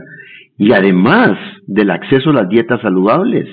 y 0.57 0.71
además 0.71 1.37
del 1.67 1.91
acceso 1.91 2.31
a 2.31 2.33
las 2.33 2.49
dietas 2.49 2.81
saludables, 2.81 3.47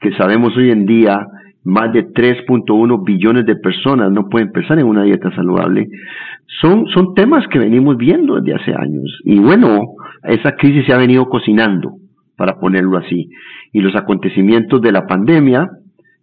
que 0.00 0.10
sabemos 0.16 0.56
hoy 0.56 0.72
en 0.72 0.86
día 0.86 1.24
más 1.64 1.92
de 1.92 2.06
3.1 2.06 3.04
billones 3.04 3.46
de 3.46 3.56
personas 3.56 4.12
no 4.12 4.28
pueden 4.28 4.52
pensar 4.52 4.78
en 4.78 4.86
una 4.86 5.02
dieta 5.02 5.34
saludable, 5.34 5.88
son, 6.60 6.86
son 6.88 7.14
temas 7.14 7.46
que 7.48 7.58
venimos 7.58 7.96
viendo 7.96 8.40
desde 8.40 8.54
hace 8.54 8.74
años. 8.74 9.20
Y 9.24 9.38
bueno, 9.38 9.80
esa 10.24 10.52
crisis 10.52 10.86
se 10.86 10.92
ha 10.92 10.98
venido 10.98 11.26
cocinando, 11.28 11.96
para 12.36 12.58
ponerlo 12.58 12.98
así. 12.98 13.30
Y 13.72 13.80
los 13.80 13.96
acontecimientos 13.96 14.80
de 14.82 14.92
la 14.92 15.06
pandemia, 15.06 15.68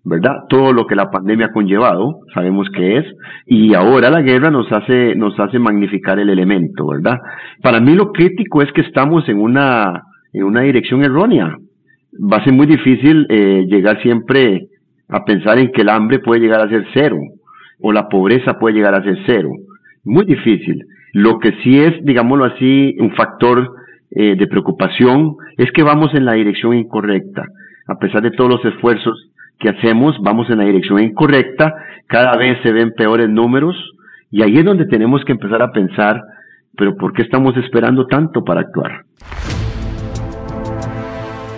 ¿verdad? 0.03 0.43
Todo 0.47 0.73
lo 0.73 0.85
que 0.85 0.95
la 0.95 1.09
pandemia 1.09 1.47
ha 1.47 1.51
conllevado, 1.51 2.19
sabemos 2.33 2.69
que 2.69 2.97
es, 2.97 3.05
y 3.47 3.73
ahora 3.73 4.09
la 4.09 4.21
guerra 4.21 4.51
nos 4.51 4.71
hace, 4.71 5.15
nos 5.15 5.39
hace 5.39 5.57
magnificar 5.57 6.19
el 6.19 6.29
elemento, 6.29 6.87
¿verdad? 6.87 7.17
Para 7.61 7.79
mí 7.79 7.95
lo 7.95 8.11
crítico 8.11 8.61
es 8.61 8.71
que 8.73 8.81
estamos 8.81 9.27
en 9.27 9.39
una, 9.39 10.03
en 10.33 10.43
una 10.43 10.61
dirección 10.61 11.03
errónea. 11.03 11.57
Va 12.13 12.37
a 12.37 12.43
ser 12.43 12.53
muy 12.53 12.67
difícil 12.67 13.25
eh, 13.29 13.65
llegar 13.67 14.01
siempre 14.01 14.67
a 15.11 15.23
pensar 15.25 15.59
en 15.59 15.71
que 15.71 15.81
el 15.81 15.89
hambre 15.89 16.19
puede 16.19 16.41
llegar 16.41 16.61
a 16.61 16.69
ser 16.69 16.85
cero, 16.93 17.17
o 17.79 17.91
la 17.91 18.07
pobreza 18.07 18.57
puede 18.57 18.75
llegar 18.75 18.95
a 18.95 19.03
ser 19.03 19.17
cero. 19.25 19.49
Muy 20.03 20.25
difícil. 20.25 20.85
Lo 21.13 21.39
que 21.39 21.51
sí 21.63 21.79
es, 21.79 22.03
digámoslo 22.03 22.45
así, 22.45 22.95
un 22.99 23.13
factor 23.15 23.73
eh, 24.11 24.35
de 24.35 24.47
preocupación 24.47 25.35
es 25.57 25.71
que 25.71 25.83
vamos 25.83 26.13
en 26.13 26.25
la 26.25 26.33
dirección 26.33 26.73
incorrecta. 26.73 27.43
A 27.87 27.99
pesar 27.99 28.21
de 28.21 28.31
todos 28.31 28.49
los 28.49 28.65
esfuerzos 28.65 29.31
que 29.59 29.69
hacemos, 29.69 30.15
vamos 30.21 30.49
en 30.49 30.57
la 30.57 30.63
dirección 30.65 31.03
incorrecta, 31.03 31.73
cada 32.07 32.35
vez 32.37 32.57
se 32.63 32.71
ven 32.71 32.91
peores 32.95 33.29
números 33.29 33.75
y 34.31 34.41
ahí 34.43 34.57
es 34.57 34.65
donde 34.65 34.85
tenemos 34.85 35.23
que 35.25 35.33
empezar 35.33 35.61
a 35.61 35.71
pensar, 35.71 36.21
pero 36.77 36.95
¿por 36.95 37.13
qué 37.13 37.21
estamos 37.21 37.55
esperando 37.57 38.07
tanto 38.07 38.43
para 38.43 38.61
actuar? 38.61 39.03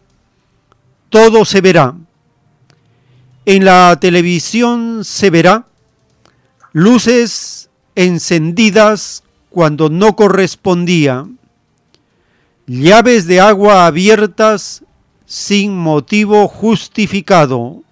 todo 1.10 1.45
se 1.45 1.61
verá. 1.61 1.95
En 3.45 3.65
la 3.65 3.98
televisión 3.99 5.03
se 5.03 5.30
verá 5.30 5.65
luces 6.73 7.69
encendidas 7.95 9.23
cuando 9.49 9.90
no 9.90 10.15
correspondía, 10.15 11.28
llaves 12.65 13.28
de 13.28 13.41
agua 13.41 13.86
abiertas 13.86 14.84
sin 15.26 15.76
motivo 15.76 16.48
justificado, 16.48 17.84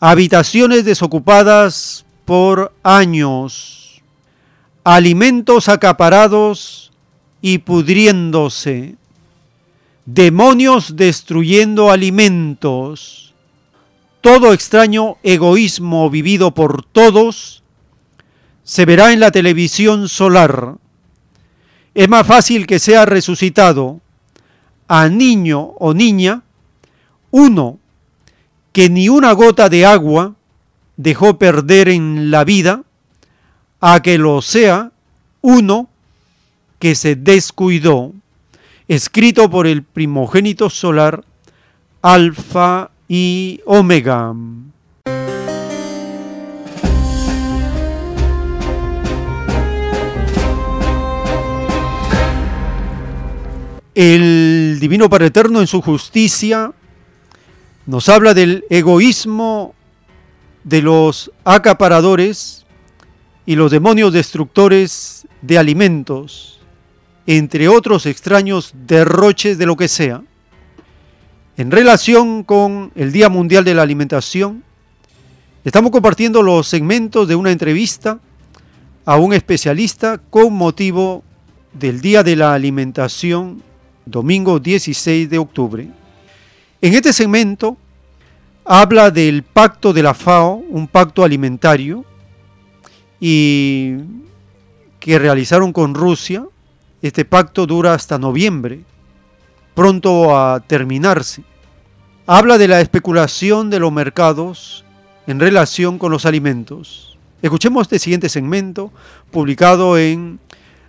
habitaciones 0.00 0.84
desocupadas 0.84 2.04
por 2.24 2.72
años, 2.82 3.81
alimentos 4.84 5.68
acaparados 5.68 6.92
y 7.40 7.58
pudriéndose, 7.58 8.96
demonios 10.06 10.96
destruyendo 10.96 11.90
alimentos, 11.90 13.34
todo 14.20 14.52
extraño 14.52 15.16
egoísmo 15.22 16.08
vivido 16.10 16.52
por 16.54 16.84
todos 16.84 17.62
se 18.64 18.84
verá 18.84 19.12
en 19.12 19.20
la 19.20 19.32
televisión 19.32 20.08
solar. 20.08 20.76
Es 21.94 22.08
más 22.08 22.26
fácil 22.26 22.66
que 22.66 22.78
sea 22.78 23.04
resucitado 23.04 24.00
a 24.88 25.08
niño 25.08 25.60
o 25.78 25.94
niña 25.94 26.42
uno 27.30 27.78
que 28.72 28.88
ni 28.88 29.08
una 29.08 29.32
gota 29.32 29.68
de 29.68 29.84
agua 29.84 30.34
dejó 30.96 31.38
perder 31.38 31.88
en 31.88 32.30
la 32.30 32.44
vida, 32.44 32.84
a 33.84 34.00
que 34.00 34.16
lo 34.16 34.40
sea 34.40 34.92
uno 35.40 35.88
que 36.78 36.94
se 36.94 37.16
descuidó, 37.16 38.12
escrito 38.86 39.50
por 39.50 39.66
el 39.66 39.82
primogénito 39.82 40.70
solar 40.70 41.24
Alfa 42.00 42.92
y 43.08 43.60
Omega. 43.66 44.34
El 53.94 54.78
Divino 54.80 55.10
Padre 55.10 55.26
Eterno 55.26 55.60
en 55.60 55.66
su 55.66 55.82
justicia 55.82 56.72
nos 57.86 58.08
habla 58.08 58.32
del 58.32 58.64
egoísmo 58.70 59.74
de 60.62 60.82
los 60.82 61.32
acaparadores 61.44 62.61
y 63.44 63.56
los 63.56 63.70
demonios 63.70 64.12
destructores 64.12 65.26
de 65.40 65.58
alimentos, 65.58 66.60
entre 67.26 67.68
otros 67.68 68.06
extraños 68.06 68.72
derroches 68.86 69.58
de 69.58 69.66
lo 69.66 69.76
que 69.76 69.88
sea. 69.88 70.22
En 71.56 71.70
relación 71.70 72.44
con 72.44 72.92
el 72.94 73.12
Día 73.12 73.28
Mundial 73.28 73.64
de 73.64 73.74
la 73.74 73.82
Alimentación, 73.82 74.62
estamos 75.64 75.90
compartiendo 75.90 76.42
los 76.42 76.66
segmentos 76.66 77.28
de 77.28 77.34
una 77.34 77.50
entrevista 77.50 78.18
a 79.04 79.16
un 79.16 79.32
especialista 79.32 80.18
con 80.18 80.52
motivo 80.52 81.24
del 81.72 82.00
Día 82.00 82.22
de 82.22 82.36
la 82.36 82.54
Alimentación, 82.54 83.62
domingo 84.06 84.58
16 84.58 85.28
de 85.28 85.38
octubre. 85.38 85.88
En 86.80 86.94
este 86.94 87.12
segmento 87.12 87.76
habla 88.64 89.10
del 89.10 89.42
pacto 89.42 89.92
de 89.92 90.02
la 90.02 90.14
FAO, 90.14 90.54
un 90.68 90.86
pacto 90.86 91.24
alimentario, 91.24 92.04
y 93.24 93.98
que 94.98 95.16
realizaron 95.16 95.72
con 95.72 95.94
Rusia. 95.94 96.44
Este 97.02 97.24
pacto 97.24 97.66
dura 97.66 97.94
hasta 97.94 98.18
noviembre 98.18 98.80
pronto 99.74 100.36
a 100.36 100.58
terminarse. 100.58 101.44
Habla 102.26 102.58
de 102.58 102.66
la 102.66 102.80
especulación 102.80 103.70
de 103.70 103.78
los 103.78 103.92
mercados 103.92 104.84
en 105.28 105.38
relación 105.38 105.98
con 105.98 106.10
los 106.10 106.26
alimentos. 106.26 107.16
Escuchemos 107.42 107.82
este 107.82 108.00
siguiente 108.00 108.28
segmento 108.28 108.90
publicado 109.30 109.96
en 109.96 110.40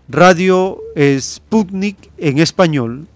Radio 0.10 0.80
Sputnik 1.20 1.98
en 2.18 2.40
español. 2.40 3.08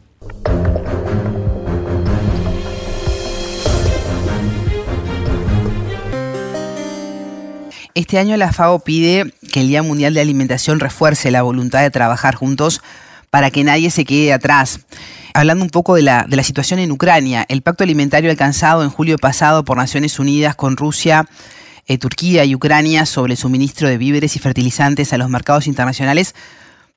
Este 7.98 8.19
año 8.19 8.38
la 8.38 8.53
FAO 8.53 8.78
pide 8.78 9.34
que 9.52 9.61
el 9.61 9.69
Día 9.69 9.82
Mundial 9.82 10.14
de 10.14 10.22
Alimentación 10.22 10.80
refuerce 10.80 11.32
la 11.32 11.41
voluntad 11.41 11.82
de 11.82 11.90
trabajar 11.90 12.36
juntos 12.36 12.84
para 13.32 13.49
que 13.49 13.64
nadie 13.64 13.90
se 13.90 14.06
quede 14.06 14.34
atrás 14.34 14.82
hablando 15.34 15.64
un 15.64 15.72
poco 15.72 15.95
de 15.95 16.03
la, 16.03 16.28
de 16.30 16.36
la 16.36 16.44
situación 16.44 16.80
en 16.80 16.91
Ucrania, 16.91 17.44
el 17.49 17.64
pacto 17.64 17.84
alimentario 17.84 18.30
alcanzado 18.30 18.84
en 18.84 18.91
julio 18.91 19.18
pasado 19.18 19.65
por 19.65 19.78
Naciones 19.78 20.19
Unidas 20.19 20.56
con 20.56 20.78
Rusia, 20.78 21.28
eh, 21.88 21.98
Turquía 21.98 22.45
y 22.45 22.53
Ucrania 22.53 23.07
sobre 23.07 23.34
el 23.34 23.38
suministro 23.40 23.90
de 23.90 23.98
víveres 23.98 24.36
y 24.36 24.40
fertilizantes 24.40 25.11
a 25.11 25.18
los 25.18 25.32
mercados 25.32 25.65
internacionales 25.65 26.36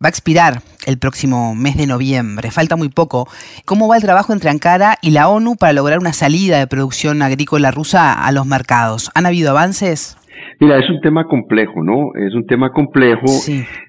va 0.03 0.09
a 0.09 0.11
expirar 0.11 0.63
el 0.85 0.99
próximo 0.99 1.55
mes 1.55 1.79
de 1.79 1.87
noviembre, 1.87 2.51
falta 2.51 2.77
muy 2.77 2.91
poco. 2.91 3.27
¿Cómo 3.65 3.89
va 3.89 3.97
el 3.97 4.03
trabajo 4.03 4.35
entre 4.35 4.51
Ankara 4.51 4.99
y 5.01 5.13
la 5.13 5.29
ONU 5.29 5.57
para 5.57 5.73
lograr 5.73 5.99
una 5.99 6.13
salida 6.13 6.59
de 6.59 6.67
producción 6.67 7.23
agrícola 7.23 7.71
rusa 7.71 8.13
a 8.13 8.33
los 8.33 8.45
mercados? 8.45 9.11
¿Han 9.15 9.25
habido 9.25 9.49
avances? 9.51 10.19
Mira, 10.63 10.77
es 10.77 10.91
un 10.91 11.01
tema 11.01 11.25
complejo, 11.25 11.83
¿no? 11.83 12.11
Es 12.15 12.35
un 12.35 12.45
tema 12.47 12.69
complejo. 12.69 13.25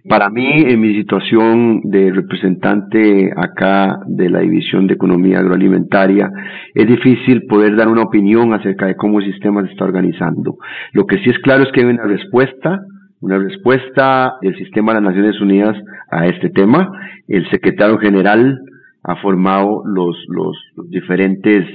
Para 0.07 0.29
mí, 0.29 0.63
en 0.67 0.79
mi 0.79 0.95
situación 0.95 1.81
de 1.83 2.13
representante 2.13 3.29
acá 3.35 3.99
de 4.07 4.29
la 4.29 4.39
División 4.39 4.87
de 4.87 4.93
Economía 4.93 5.39
Agroalimentaria, 5.39 6.31
es 6.73 6.87
difícil 6.87 7.41
poder 7.49 7.75
dar 7.75 7.89
una 7.89 8.03
opinión 8.03 8.53
acerca 8.53 8.85
de 8.85 8.95
cómo 8.95 9.19
el 9.19 9.25
sistema 9.25 9.61
se 9.65 9.71
está 9.73 9.83
organizando. 9.83 10.55
Lo 10.93 11.05
que 11.05 11.17
sí 11.17 11.29
es 11.29 11.39
claro 11.39 11.63
es 11.63 11.71
que 11.73 11.81
hay 11.81 11.87
una 11.87 12.05
respuesta, 12.05 12.79
una 13.19 13.37
respuesta 13.37 14.35
del 14.41 14.55
sistema 14.55 14.93
de 14.93 15.01
las 15.01 15.09
Naciones 15.09 15.41
Unidas 15.41 15.75
a 16.09 16.25
este 16.27 16.51
tema. 16.51 16.89
El 17.27 17.49
secretario 17.49 17.97
general 17.97 18.57
ha 19.03 19.15
formado 19.17 19.83
los, 19.85 20.15
los, 20.27 20.55
diferentes 20.89 21.65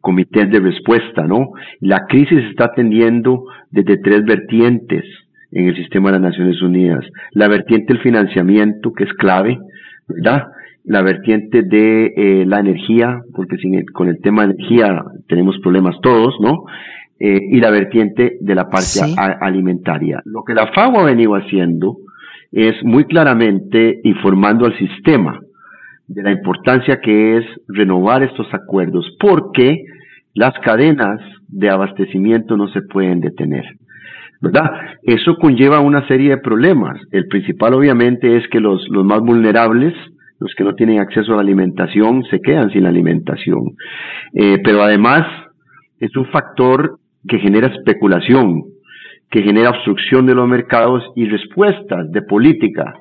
comités 0.00 0.50
de 0.50 0.60
respuesta, 0.60 1.26
¿no? 1.26 1.50
La 1.80 2.06
crisis 2.06 2.38
está 2.50 2.66
atendiendo 2.66 3.44
desde 3.70 3.96
tres 3.98 4.24
vertientes 4.24 5.04
en 5.50 5.68
el 5.68 5.76
sistema 5.76 6.10
de 6.10 6.20
las 6.20 6.30
Naciones 6.30 6.62
Unidas. 6.62 7.04
La 7.32 7.48
vertiente 7.48 7.92
del 7.92 8.02
financiamiento, 8.02 8.92
que 8.92 9.04
es 9.04 9.12
clave, 9.14 9.58
¿verdad? 10.06 10.44
La 10.84 11.02
vertiente 11.02 11.62
de 11.62 12.12
eh, 12.16 12.46
la 12.46 12.60
energía, 12.60 13.20
porque 13.34 13.56
sin 13.56 13.84
con 13.86 14.08
el 14.08 14.20
tema 14.20 14.46
de 14.46 14.54
energía 14.54 15.02
tenemos 15.28 15.58
problemas 15.58 15.96
todos, 16.02 16.34
¿no? 16.40 16.64
Eh, 17.18 17.40
y 17.50 17.60
la 17.60 17.70
vertiente 17.70 18.36
de 18.40 18.54
la 18.54 18.68
parte 18.68 19.00
alimentaria. 19.40 20.20
Lo 20.24 20.44
que 20.44 20.54
la 20.54 20.68
FAO 20.72 21.00
ha 21.00 21.04
venido 21.06 21.34
haciendo 21.34 21.96
es 22.52 22.74
muy 22.84 23.04
claramente 23.06 24.00
informando 24.04 24.66
al 24.66 24.78
sistema 24.78 25.40
de 26.08 26.22
la 26.22 26.30
importancia 26.30 27.00
que 27.00 27.38
es 27.38 27.44
renovar 27.68 28.22
estos 28.22 28.46
acuerdos, 28.52 29.16
porque 29.18 29.84
las 30.34 30.52
cadenas 30.60 31.20
de 31.48 31.70
abastecimiento 31.70 32.56
no 32.56 32.68
se 32.68 32.82
pueden 32.82 33.20
detener. 33.20 33.64
¿Verdad? 34.40 34.70
Eso 35.02 35.36
conlleva 35.36 35.80
una 35.80 36.06
serie 36.06 36.30
de 36.30 36.38
problemas. 36.38 37.00
El 37.10 37.26
principal 37.26 37.74
obviamente 37.74 38.36
es 38.36 38.46
que 38.48 38.60
los, 38.60 38.86
los 38.90 39.04
más 39.04 39.20
vulnerables, 39.20 39.94
los 40.38 40.54
que 40.54 40.64
no 40.64 40.74
tienen 40.74 41.00
acceso 41.00 41.32
a 41.32 41.36
la 41.36 41.42
alimentación, 41.42 42.22
se 42.24 42.40
quedan 42.40 42.70
sin 42.70 42.82
la 42.82 42.90
alimentación. 42.90 43.72
Eh, 44.34 44.58
pero 44.62 44.82
además 44.82 45.26
es 45.98 46.14
un 46.16 46.26
factor 46.26 46.98
que 47.26 47.38
genera 47.38 47.68
especulación, 47.68 48.62
que 49.30 49.42
genera 49.42 49.70
obstrucción 49.70 50.26
de 50.26 50.34
los 50.34 50.46
mercados 50.46 51.02
y 51.16 51.26
respuestas 51.26 52.10
de 52.12 52.22
política 52.22 52.92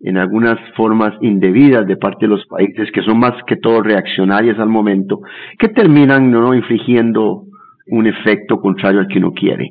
en 0.00 0.18
algunas 0.18 0.58
formas 0.76 1.14
indebidas 1.20 1.86
de 1.86 1.96
parte 1.96 2.26
de 2.26 2.30
los 2.30 2.46
países 2.46 2.90
que 2.92 3.02
son 3.02 3.18
más 3.18 3.34
que 3.46 3.56
todo 3.56 3.82
reaccionarias 3.82 4.58
al 4.58 4.68
momento, 4.68 5.20
que 5.58 5.68
terminan 5.68 6.30
no 6.30 6.54
infligiendo 6.54 7.44
un 7.88 8.06
efecto 8.06 8.60
contrario 8.60 9.00
al 9.00 9.08
que 9.08 9.18
uno 9.18 9.32
quiere. 9.32 9.70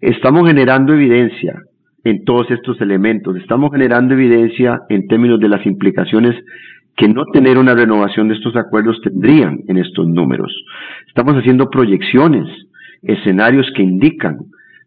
Estamos 0.00 0.46
generando 0.46 0.94
evidencia 0.94 1.54
en 2.04 2.24
todos 2.24 2.50
estos 2.50 2.80
elementos, 2.80 3.36
estamos 3.36 3.70
generando 3.72 4.14
evidencia 4.14 4.80
en 4.88 5.08
términos 5.08 5.40
de 5.40 5.48
las 5.48 5.66
implicaciones 5.66 6.36
que 6.96 7.08
no 7.08 7.24
tener 7.32 7.58
una 7.58 7.74
renovación 7.74 8.28
de 8.28 8.34
estos 8.34 8.56
acuerdos 8.56 9.00
tendrían 9.02 9.58
en 9.68 9.78
estos 9.78 10.06
números. 10.06 10.52
Estamos 11.08 11.34
haciendo 11.34 11.68
proyecciones, 11.68 12.46
escenarios 13.02 13.70
que 13.74 13.82
indican, 13.82 14.38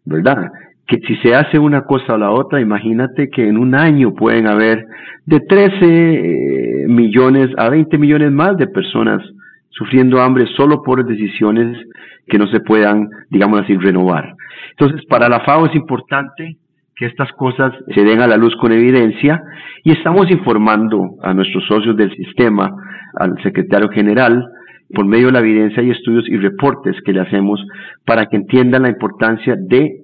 ¿verdad? 0.04 0.50
Que 0.90 0.98
si 1.06 1.14
se 1.18 1.36
hace 1.36 1.56
una 1.56 1.82
cosa 1.82 2.14
o 2.14 2.18
la 2.18 2.32
otra, 2.32 2.60
imagínate 2.60 3.30
que 3.30 3.48
en 3.48 3.56
un 3.56 3.76
año 3.76 4.12
pueden 4.12 4.48
haber 4.48 4.86
de 5.24 5.38
13 5.38 5.76
eh, 5.82 6.86
millones 6.88 7.48
a 7.58 7.68
20 7.68 7.96
millones 7.96 8.32
más 8.32 8.56
de 8.56 8.66
personas 8.66 9.22
sufriendo 9.68 10.20
hambre 10.20 10.46
solo 10.56 10.82
por 10.82 11.06
decisiones 11.06 11.78
que 12.26 12.38
no 12.38 12.48
se 12.48 12.58
puedan, 12.58 13.08
digamos 13.30 13.60
así, 13.60 13.76
renovar. 13.76 14.34
Entonces, 14.70 15.06
para 15.06 15.28
la 15.28 15.40
FAO 15.40 15.66
es 15.66 15.76
importante 15.76 16.56
que 16.96 17.06
estas 17.06 17.30
cosas 17.34 17.72
se 17.94 18.02
den 18.02 18.20
a 18.20 18.26
la 18.26 18.36
luz 18.36 18.56
con 18.56 18.72
evidencia 18.72 19.40
y 19.84 19.92
estamos 19.92 20.28
informando 20.28 21.14
a 21.22 21.32
nuestros 21.32 21.64
socios 21.68 21.96
del 21.96 22.10
sistema, 22.16 22.74
al 23.14 23.40
secretario 23.44 23.90
general, 23.90 24.44
por 24.92 25.06
medio 25.06 25.26
de 25.26 25.34
la 25.34 25.38
evidencia 25.38 25.84
y 25.84 25.90
estudios 25.90 26.28
y 26.28 26.36
reportes 26.36 26.96
que 27.04 27.12
le 27.12 27.20
hacemos 27.20 27.64
para 28.04 28.26
que 28.26 28.36
entiendan 28.36 28.82
la 28.82 28.88
importancia 28.88 29.54
de 29.56 29.99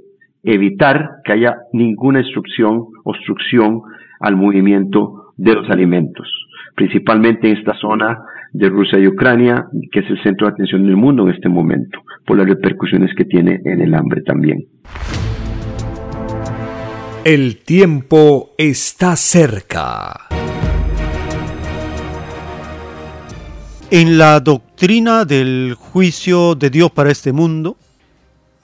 evitar 0.47 1.23
que 1.25 1.33
haya 1.33 1.57
ninguna 1.73 2.21
instrucción, 2.21 2.87
obstrucción 3.05 3.83
al 4.21 4.37
movimiento 4.37 5.33
de 5.37 5.55
los 5.55 5.69
alimentos, 5.69 6.27
principalmente 6.75 7.51
en 7.51 7.59
esta 7.59 7.75
zona 7.75 8.19
de 8.53 8.69
Rusia 8.69 8.99
y 8.99 9.09
Ucrania, 9.09 9.67
que 9.91 10.01
es 10.01 10.09
el 10.09 10.23
centro 10.23 10.47
de 10.47 10.53
atención 10.53 10.87
del 10.87 10.97
mundo 10.97 11.29
en 11.29 11.35
este 11.35 11.49
momento, 11.49 11.99
por 12.25 12.39
las 12.39 12.47
repercusiones 12.47 13.11
que 13.17 13.25
tiene 13.25 13.61
en 13.65 13.83
el 13.83 13.93
hambre 13.95 14.23
también. 14.23 14.65
El 17.25 17.57
tiempo 17.65 18.51
está 18.57 19.17
cerca. 19.17 20.29
En 23.91 24.17
la 24.17 24.39
doctrina 24.41 25.25
del 25.25 25.75
juicio 25.75 26.55
de 26.55 26.71
Dios 26.71 26.93
para 26.93 27.11
este 27.11 27.33
mundo, 27.33 27.77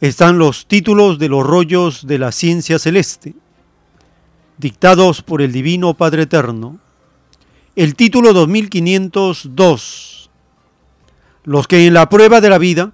están 0.03 0.37
los 0.37 0.67
títulos 0.67 1.21
de 1.21 1.29
los 1.29 1.47
rollos 1.47 2.09
de 2.09 2.19
la 2.19 2.33
ciencia 2.33 2.81
celeste, 2.81 3.37
dictados 4.59 5.23
por 5.23 5.41
el 5.41 5.53
Divino 5.53 5.95
Padre 5.95 6.23
Eterno. 6.23 6.81
El 7.77 7.95
título 7.95 8.33
2502. 8.33 10.29
Los 11.45 11.69
que 11.69 11.87
en 11.87 11.95
la 11.95 12.09
prueba 12.09 12.41
de 12.41 12.51
la 12.51 12.59
vida 12.59 12.91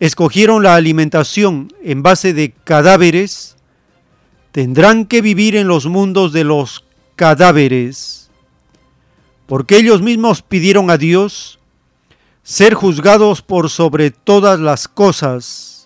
escogieron 0.00 0.62
la 0.62 0.74
alimentación 0.74 1.72
en 1.82 2.02
base 2.02 2.34
de 2.34 2.52
cadáveres, 2.52 3.56
tendrán 4.52 5.06
que 5.06 5.22
vivir 5.22 5.56
en 5.56 5.66
los 5.66 5.86
mundos 5.86 6.34
de 6.34 6.44
los 6.44 6.84
cadáveres, 7.16 8.30
porque 9.46 9.78
ellos 9.78 10.02
mismos 10.02 10.42
pidieron 10.42 10.90
a 10.90 10.98
Dios 10.98 11.58
ser 12.42 12.74
juzgados 12.74 13.40
por 13.40 13.70
sobre 13.70 14.10
todas 14.10 14.60
las 14.60 14.88
cosas 14.88 15.77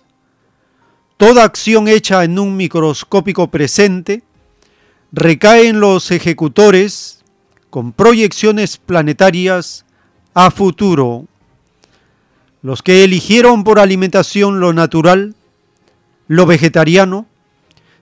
Toda 1.23 1.45
acción 1.45 1.87
hecha 1.87 2.25
en 2.25 2.37
un 2.37 2.57
microscópico 2.57 3.47
presente 3.47 4.25
recae 5.13 5.69
en 5.69 5.79
los 5.79 6.11
ejecutores 6.11 7.21
con 7.71 7.93
proyecciones 7.93 8.77
planetarias 8.77 9.85
a 10.35 10.51
futuro. 10.51 11.29
Los 12.61 12.83
que 12.83 13.05
eligieron 13.05 13.63
por 13.63 13.79
alimentación 13.79 14.59
lo 14.59 14.73
natural, 14.73 15.37
lo 16.27 16.45
vegetariano, 16.45 17.27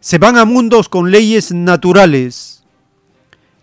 se 0.01 0.17
van 0.17 0.39
a 0.39 0.47
mundos 0.47 0.89
con 0.89 1.11
leyes 1.11 1.53
naturales 1.53 2.65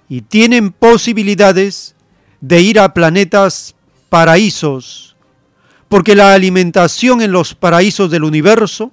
y 0.07 0.21
tienen 0.21 0.71
posibilidades 0.71 1.95
de 2.41 2.61
ir 2.61 2.79
a 2.79 2.93
planetas 2.93 3.73
paraísos, 4.09 5.15
porque 5.89 6.13
la 6.13 6.35
alimentación 6.35 7.23
en 7.23 7.31
los 7.31 7.55
paraísos 7.55 8.11
del 8.11 8.23
universo 8.23 8.91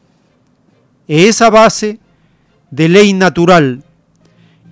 esa 1.09 1.51
base 1.51 1.99
de 2.71 2.89
ley 2.89 3.13
natural. 3.13 3.83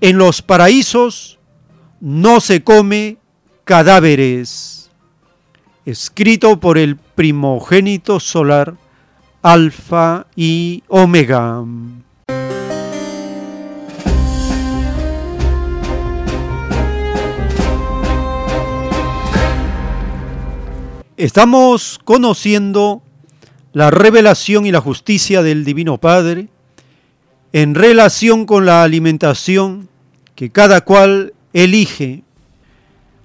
En 0.01 0.19
los 0.19 0.43
paraísos 0.43 1.39
no 2.01 2.41
se 2.41 2.63
come 2.63 3.19
cadáveres. 3.65 4.91
Escrito 5.85 6.59
por 6.61 6.79
el 6.79 6.97
primogénito 6.97 8.21
solar, 8.21 8.75
Alfa 9.43 10.27
y 10.37 10.83
Omega. 10.89 11.65
Estamos 21.17 22.01
conociendo 22.05 23.03
la 23.73 23.91
revelación 23.91 24.67
y 24.67 24.73
la 24.73 24.81
justicia 24.81 25.43
del 25.43 25.65
Divino 25.65 25.99
Padre 25.99 26.49
en 27.53 27.75
relación 27.75 28.47
con 28.47 28.67
la 28.67 28.83
alimentación 28.83 29.89
que 30.35 30.51
cada 30.51 30.83
cual 30.83 31.35
elige. 31.53 32.23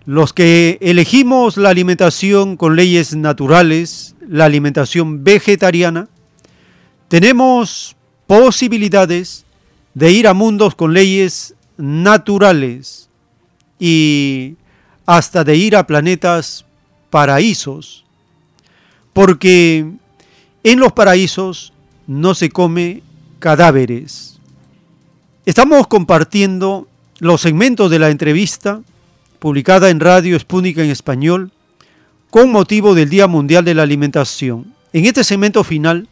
Los 0.05 0.33
que 0.33 0.77
elegimos 0.81 1.57
la 1.57 1.69
alimentación 1.69 2.55
con 2.55 2.75
leyes 2.75 3.15
naturales, 3.15 4.15
la 4.27 4.45
alimentación 4.45 5.23
vegetariana, 5.23 6.07
tenemos 7.09 7.95
posibilidades 8.25 9.45
de 9.93 10.11
ir 10.11 10.27
a 10.27 10.33
mundos 10.33 10.75
con 10.75 10.93
leyes 10.93 11.55
naturales 11.77 13.09
y 13.79 14.55
hasta 15.05 15.43
de 15.43 15.55
ir 15.55 15.75
a 15.75 15.87
planetas 15.87 16.65
paraísos, 17.09 18.05
porque 19.13 19.85
en 20.69 20.79
los 20.79 20.91
paraísos 20.91 21.73
no 22.07 22.35
se 22.35 22.49
come 22.49 23.01
cadáveres. 23.39 24.39
Estamos 25.45 25.87
compartiendo 25.87 26.87
los 27.19 27.41
segmentos 27.41 27.89
de 27.89 27.99
la 27.99 28.09
entrevista 28.09 28.81
publicada 29.39 29.89
en 29.89 29.99
Radio 29.99 30.37
Spúnica 30.37 30.83
en 30.83 30.89
español 30.89 31.51
con 32.29 32.51
motivo 32.51 32.95
del 32.95 33.09
Día 33.09 33.27
Mundial 33.27 33.63
de 33.63 33.75
la 33.75 33.83
Alimentación. 33.83 34.73
En 34.91 35.05
este 35.05 35.23
segmento 35.23 35.63
final, 35.63 36.09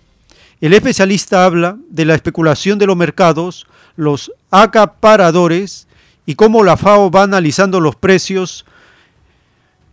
el 0.62 0.74
especialista 0.74 1.44
habla 1.44 1.78
de 1.90 2.06
la 2.06 2.16
especulación 2.16 2.80
de 2.80 2.88
los 2.88 2.96
mercados, 2.96 3.68
los 3.98 4.32
acaparadores 4.52 5.88
y 6.26 6.36
cómo 6.36 6.64
la 6.64 6.78
FAO 6.78 7.12
va 7.12 7.24
analizando 7.24 7.82
los 7.82 7.96
precios 7.96 8.66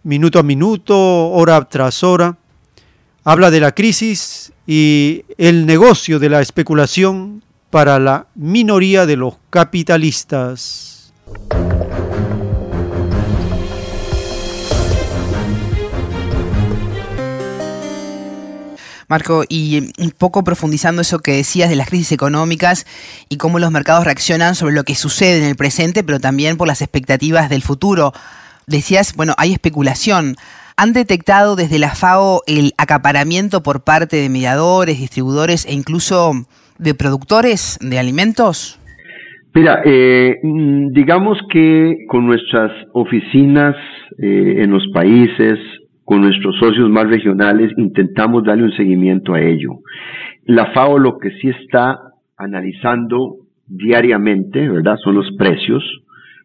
minuto 0.05 0.39
a 0.39 0.43
minuto, 0.43 0.97
hora 1.31 1.65
tras 1.69 2.03
hora. 2.03 2.37
Habla 3.25 3.51
de 3.51 3.61
la 3.61 3.73
crisis 3.73 4.52
y 4.67 5.25
el 5.39 5.67
negocio 5.67 6.19
de 6.19 6.29
la 6.29 6.41
especulación 6.41 7.43
para 7.71 7.99
la 7.99 8.27
minoría 8.35 9.07
de 9.07 9.17
los 9.17 9.35
capitalistas. 9.51 11.13
Marco, 19.09 19.45
y 19.47 19.93
un 19.99 20.11
poco 20.17 20.43
profundizando 20.43 21.03
eso 21.03 21.19
que 21.19 21.33
decías 21.33 21.69
de 21.69 21.77
las 21.77 21.89
crisis 21.89 22.13
económicas 22.13 22.87
y 23.29 23.37
cómo 23.37 23.59
los 23.59 23.71
mercados 23.71 24.05
reaccionan 24.05 24.55
sobre 24.55 24.75
lo 24.75 24.85
que 24.85 24.95
sucede 24.95 25.37
en 25.37 25.45
el 25.45 25.55
presente, 25.55 26.03
pero 26.03 26.19
también 26.19 26.57
por 26.57 26.67
las 26.67 26.81
expectativas 26.81 27.51
del 27.51 27.63
futuro. 27.63 28.15
Decías, 28.67 29.13
bueno, 29.15 29.35
hay 29.37 29.53
especulación. 29.53 30.37
¿Han 30.83 30.93
detectado 30.93 31.55
desde 31.55 31.79
la 31.79 31.91
FAO 31.91 32.41
el 32.49 32.73
acaparamiento 32.77 33.63
por 33.63 33.85
parte 33.85 34.17
de 34.17 34.29
mediadores, 34.29 34.99
distribuidores 34.99 35.65
e 35.65 35.75
incluso 35.75 36.33
de 36.77 36.93
productores 36.97 37.79
de 37.81 38.01
alimentos? 38.01 38.81
Mira, 39.55 39.81
eh, 39.85 40.41
mm, 40.43 40.89
digamos 40.89 41.39
que 41.53 41.99
con 42.09 42.27
nuestras 42.27 42.73
oficinas 42.95 43.77
eh, 44.19 44.55
en 44.59 44.73
los 44.73 44.85
países, 44.93 45.57
con 46.05 46.23
nuestros 46.23 46.57
socios 46.59 46.91
más 46.91 47.09
regionales 47.09 47.71
intentamos 47.77 48.43
darle 48.43 48.65
un 48.65 48.73
seguimiento 48.73 49.35
a 49.35 49.41
ello. 49.41 49.79
La 50.47 50.73
FAO 50.73 50.99
lo 50.99 51.17
que 51.19 51.31
sí 51.41 51.49
está 51.63 52.01
analizando 52.37 53.37
diariamente, 53.69 54.69
¿verdad? 54.69 54.97
Son 54.97 55.15
los 55.15 55.31
precios, 55.39 55.85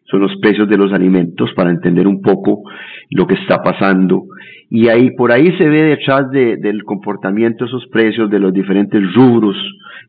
son 0.08 0.20
los 0.20 0.36
precios 0.40 0.68
de 0.68 0.76
los 0.76 0.92
alimentos 0.92 1.50
para 1.56 1.70
entender 1.70 2.06
un 2.06 2.22
poco 2.22 2.62
lo 3.10 3.26
que 3.26 3.34
está 3.34 3.62
pasando. 3.62 4.24
Y 4.70 4.88
ahí, 4.88 5.10
por 5.12 5.32
ahí 5.32 5.56
se 5.56 5.68
ve 5.68 5.82
detrás 5.82 6.30
del 6.30 6.84
comportamiento 6.84 7.64
de 7.64 7.68
esos 7.68 7.86
precios 7.88 8.30
de 8.30 8.38
los 8.38 8.52
diferentes 8.52 9.02
rubros 9.14 9.56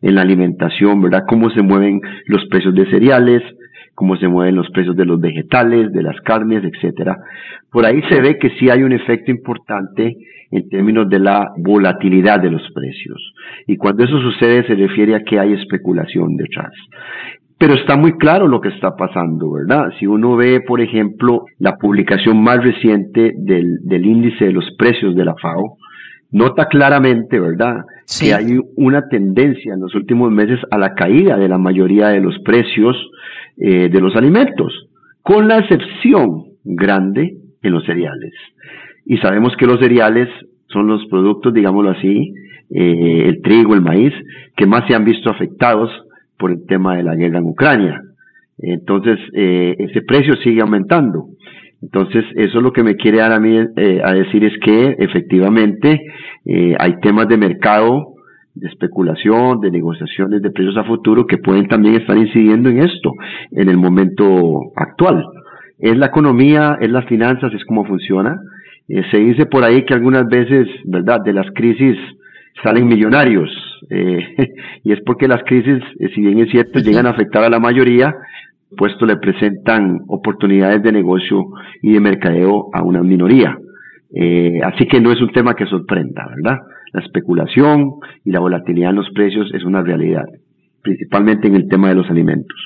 en 0.01 0.15
la 0.15 0.21
alimentación, 0.21 1.01
¿verdad? 1.01 1.23
Cómo 1.27 1.49
se 1.49 1.61
mueven 1.61 2.01
los 2.25 2.45
precios 2.47 2.75
de 2.75 2.89
cereales, 2.89 3.41
cómo 3.95 4.17
se 4.17 4.27
mueven 4.27 4.55
los 4.55 4.69
precios 4.71 4.95
de 4.95 5.05
los 5.05 5.19
vegetales, 5.19 5.91
de 5.91 6.03
las 6.03 6.19
carnes, 6.21 6.63
etcétera. 6.63 7.17
Por 7.71 7.85
ahí 7.85 8.01
se 8.09 8.21
ve 8.21 8.37
que 8.37 8.49
sí 8.51 8.69
hay 8.69 8.83
un 8.83 8.93
efecto 8.93 9.31
importante 9.31 10.15
en 10.51 10.69
términos 10.69 11.09
de 11.09 11.19
la 11.19 11.51
volatilidad 11.57 12.41
de 12.41 12.49
los 12.49 12.61
precios. 12.73 13.33
Y 13.67 13.77
cuando 13.77 14.03
eso 14.03 14.19
sucede 14.19 14.65
se 14.65 14.75
refiere 14.75 15.15
a 15.15 15.23
que 15.23 15.39
hay 15.39 15.53
especulación 15.53 16.35
detrás. 16.35 16.71
Pero 17.59 17.73
está 17.73 17.97
muy 17.97 18.17
claro 18.17 18.47
lo 18.47 18.61
que 18.61 18.69
está 18.69 18.95
pasando, 18.95 19.51
¿verdad? 19.51 19.91
Si 19.99 20.07
uno 20.07 20.37
ve, 20.37 20.61
por 20.61 20.79
ejemplo, 20.79 21.43
la 21.59 21.75
publicación 21.75 22.41
más 22.41 22.63
reciente 22.63 23.33
del, 23.35 23.79
del 23.83 24.05
índice 24.05 24.45
de 24.45 24.53
los 24.53 24.65
precios 24.77 25.13
de 25.13 25.25
la 25.25 25.35
FAO, 25.35 25.75
nota 26.31 26.67
claramente, 26.67 27.37
¿verdad?, 27.37 27.83
que 28.19 28.33
hay 28.33 28.57
una 28.77 29.09
tendencia 29.09 29.73
en 29.73 29.81
los 29.81 29.93
últimos 29.93 30.31
meses 30.31 30.59
a 30.71 30.77
la 30.77 30.93
caída 30.93 31.37
de 31.37 31.49
la 31.49 31.57
mayoría 31.57 32.07
de 32.07 32.21
los 32.21 32.39
precios 32.39 32.95
eh, 33.57 33.89
de 33.89 34.01
los 34.01 34.15
alimentos, 34.15 34.87
con 35.21 35.49
la 35.49 35.59
excepción 35.59 36.45
grande 36.63 37.35
en 37.61 37.71
los 37.73 37.85
cereales. 37.85 38.33
Y 39.05 39.17
sabemos 39.17 39.53
que 39.57 39.65
los 39.65 39.79
cereales 39.79 40.29
son 40.67 40.87
los 40.87 41.05
productos, 41.07 41.53
digámoslo 41.53 41.91
así, 41.91 42.33
eh, 42.69 43.23
el 43.27 43.41
trigo, 43.41 43.73
el 43.73 43.81
maíz, 43.81 44.13
que 44.55 44.65
más 44.65 44.87
se 44.87 44.95
han 44.95 45.03
visto 45.03 45.29
afectados 45.29 45.89
por 46.39 46.51
el 46.51 46.65
tema 46.65 46.95
de 46.95 47.03
la 47.03 47.15
guerra 47.15 47.37
en 47.37 47.45
Ucrania. 47.45 48.01
Entonces, 48.57 49.19
eh, 49.33 49.75
ese 49.77 50.01
precio 50.01 50.35
sigue 50.37 50.61
aumentando. 50.61 51.27
Entonces, 51.81 52.25
eso 52.35 52.57
es 52.57 52.63
lo 52.63 52.73
que 52.73 52.83
me 52.83 52.95
quiere 52.95 53.19
dar 53.19 53.31
a 53.31 53.39
mí 53.39 53.57
a 53.57 54.13
decir 54.13 54.43
es 54.43 54.53
que 54.61 54.95
efectivamente 54.99 56.01
hay 56.77 56.99
temas 56.99 57.27
de 57.29 57.37
mercado 57.37 58.15
de 58.59 58.67
especulación, 58.67 59.61
de 59.61 59.71
negociaciones 59.71 60.41
de 60.41 60.51
precios 60.51 60.77
a 60.77 60.83
futuro 60.83 61.25
que 61.25 61.37
pueden 61.37 61.67
también 61.67 61.95
estar 61.95 62.17
incidiendo 62.17 62.69
en 62.69 62.79
esto 62.79 63.13
en 63.51 63.69
el 63.69 63.77
momento 63.77 64.59
actual. 64.75 65.23
Es 65.77 65.97
la 65.97 66.07
economía, 66.07 66.77
es 66.81 66.89
las 66.89 67.05
finanzas, 67.05 67.53
es 67.53 67.63
cómo 67.65 67.85
funciona. 67.85 68.37
Eh, 68.89 69.03
se 69.11 69.17
dice 69.17 69.45
por 69.45 69.63
ahí 69.63 69.85
que 69.85 69.93
algunas 69.93 70.27
veces, 70.27 70.67
¿verdad?, 70.85 71.21
de 71.23 71.33
las 71.33 71.47
crisis 71.53 71.97
salen 72.63 72.87
millonarios. 72.87 73.49
Eh, 73.89 74.19
y 74.83 74.91
es 74.91 74.99
porque 75.05 75.27
las 75.27 75.43
crisis, 75.43 75.81
eh, 75.99 76.09
si 76.13 76.21
bien 76.21 76.39
es 76.39 76.51
cierto, 76.51 76.79
llegan 76.79 77.05
a 77.05 77.11
afectar 77.11 77.43
a 77.43 77.49
la 77.49 77.59
mayoría, 77.59 78.13
puesto 78.77 79.05
le 79.05 79.17
presentan 79.17 80.01
oportunidades 80.07 80.83
de 80.83 80.91
negocio 80.91 81.45
y 81.81 81.93
de 81.93 81.99
mercadeo 81.99 82.69
a 82.73 82.83
una 82.83 83.01
minoría. 83.01 83.57
así 84.63 84.85
que 84.87 84.99
no 84.99 85.11
es 85.11 85.21
un 85.21 85.31
tema 85.31 85.55
que 85.55 85.65
sorprenda, 85.65 86.27
¿verdad? 86.27 86.59
La 86.93 87.01
especulación 87.01 87.95
y 88.25 88.31
la 88.31 88.39
volatilidad 88.39 88.91
en 88.91 88.97
los 88.97 89.09
precios 89.11 89.51
es 89.53 89.63
una 89.63 89.81
realidad, 89.81 90.25
principalmente 90.81 91.47
en 91.47 91.55
el 91.55 91.67
tema 91.67 91.89
de 91.89 91.95
los 91.95 92.09
alimentos. 92.09 92.57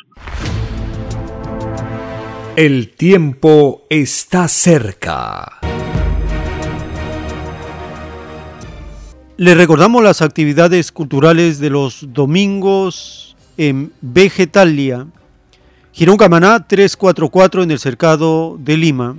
El 2.55 2.89
tiempo 2.89 3.81
está 3.89 4.47
cerca. 4.47 5.72
Le 9.35 9.55
recordamos 9.55 10.03
las 10.03 10.21
actividades 10.21 10.91
culturales 10.91 11.57
de 11.57 11.71
los 11.71 12.13
domingos 12.13 13.35
en 13.57 13.91
Vegetalia, 13.99 15.07
Girón 15.91 16.17
Camaná 16.17 16.67
344 16.67 17.63
en 17.63 17.71
el 17.71 17.79
Cercado 17.79 18.57
de 18.59 18.77
Lima. 18.77 19.17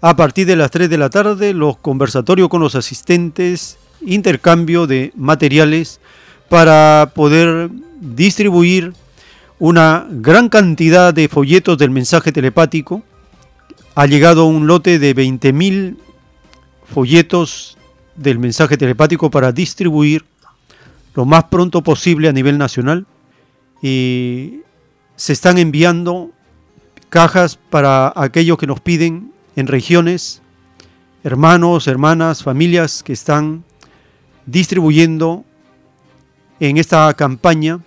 A 0.00 0.16
partir 0.16 0.48
de 0.48 0.56
las 0.56 0.72
3 0.72 0.90
de 0.90 0.98
la 0.98 1.10
tarde, 1.10 1.54
los 1.54 1.76
conversatorios 1.76 2.48
con 2.48 2.60
los 2.60 2.74
asistentes, 2.74 3.78
intercambio 4.04 4.88
de 4.88 5.12
materiales 5.14 6.00
para 6.48 7.12
poder 7.14 7.70
distribuir 8.00 8.94
una 9.60 10.08
gran 10.10 10.48
cantidad 10.48 11.14
de 11.14 11.28
folletos 11.28 11.78
del 11.78 11.90
mensaje 11.90 12.32
telepático. 12.32 13.04
Ha 13.94 14.06
llegado 14.06 14.46
un 14.46 14.66
lote 14.66 14.98
de 14.98 15.14
20.000 15.14 15.96
folletos 16.92 17.77
del 18.18 18.38
mensaje 18.38 18.76
telepático 18.76 19.30
para 19.30 19.52
distribuir 19.52 20.24
lo 21.14 21.24
más 21.24 21.44
pronto 21.44 21.82
posible 21.82 22.28
a 22.28 22.32
nivel 22.32 22.58
nacional. 22.58 23.06
Y 23.80 24.60
se 25.16 25.32
están 25.32 25.58
enviando 25.58 26.30
cajas 27.08 27.58
para 27.70 28.12
aquellos 28.14 28.58
que 28.58 28.66
nos 28.66 28.80
piden 28.80 29.32
en 29.56 29.66
regiones, 29.66 30.42
hermanos, 31.24 31.86
hermanas, 31.86 32.42
familias 32.42 33.02
que 33.02 33.12
están 33.12 33.64
distribuyendo 34.46 35.44
en 36.60 36.76
esta 36.76 37.12
campaña 37.14 37.80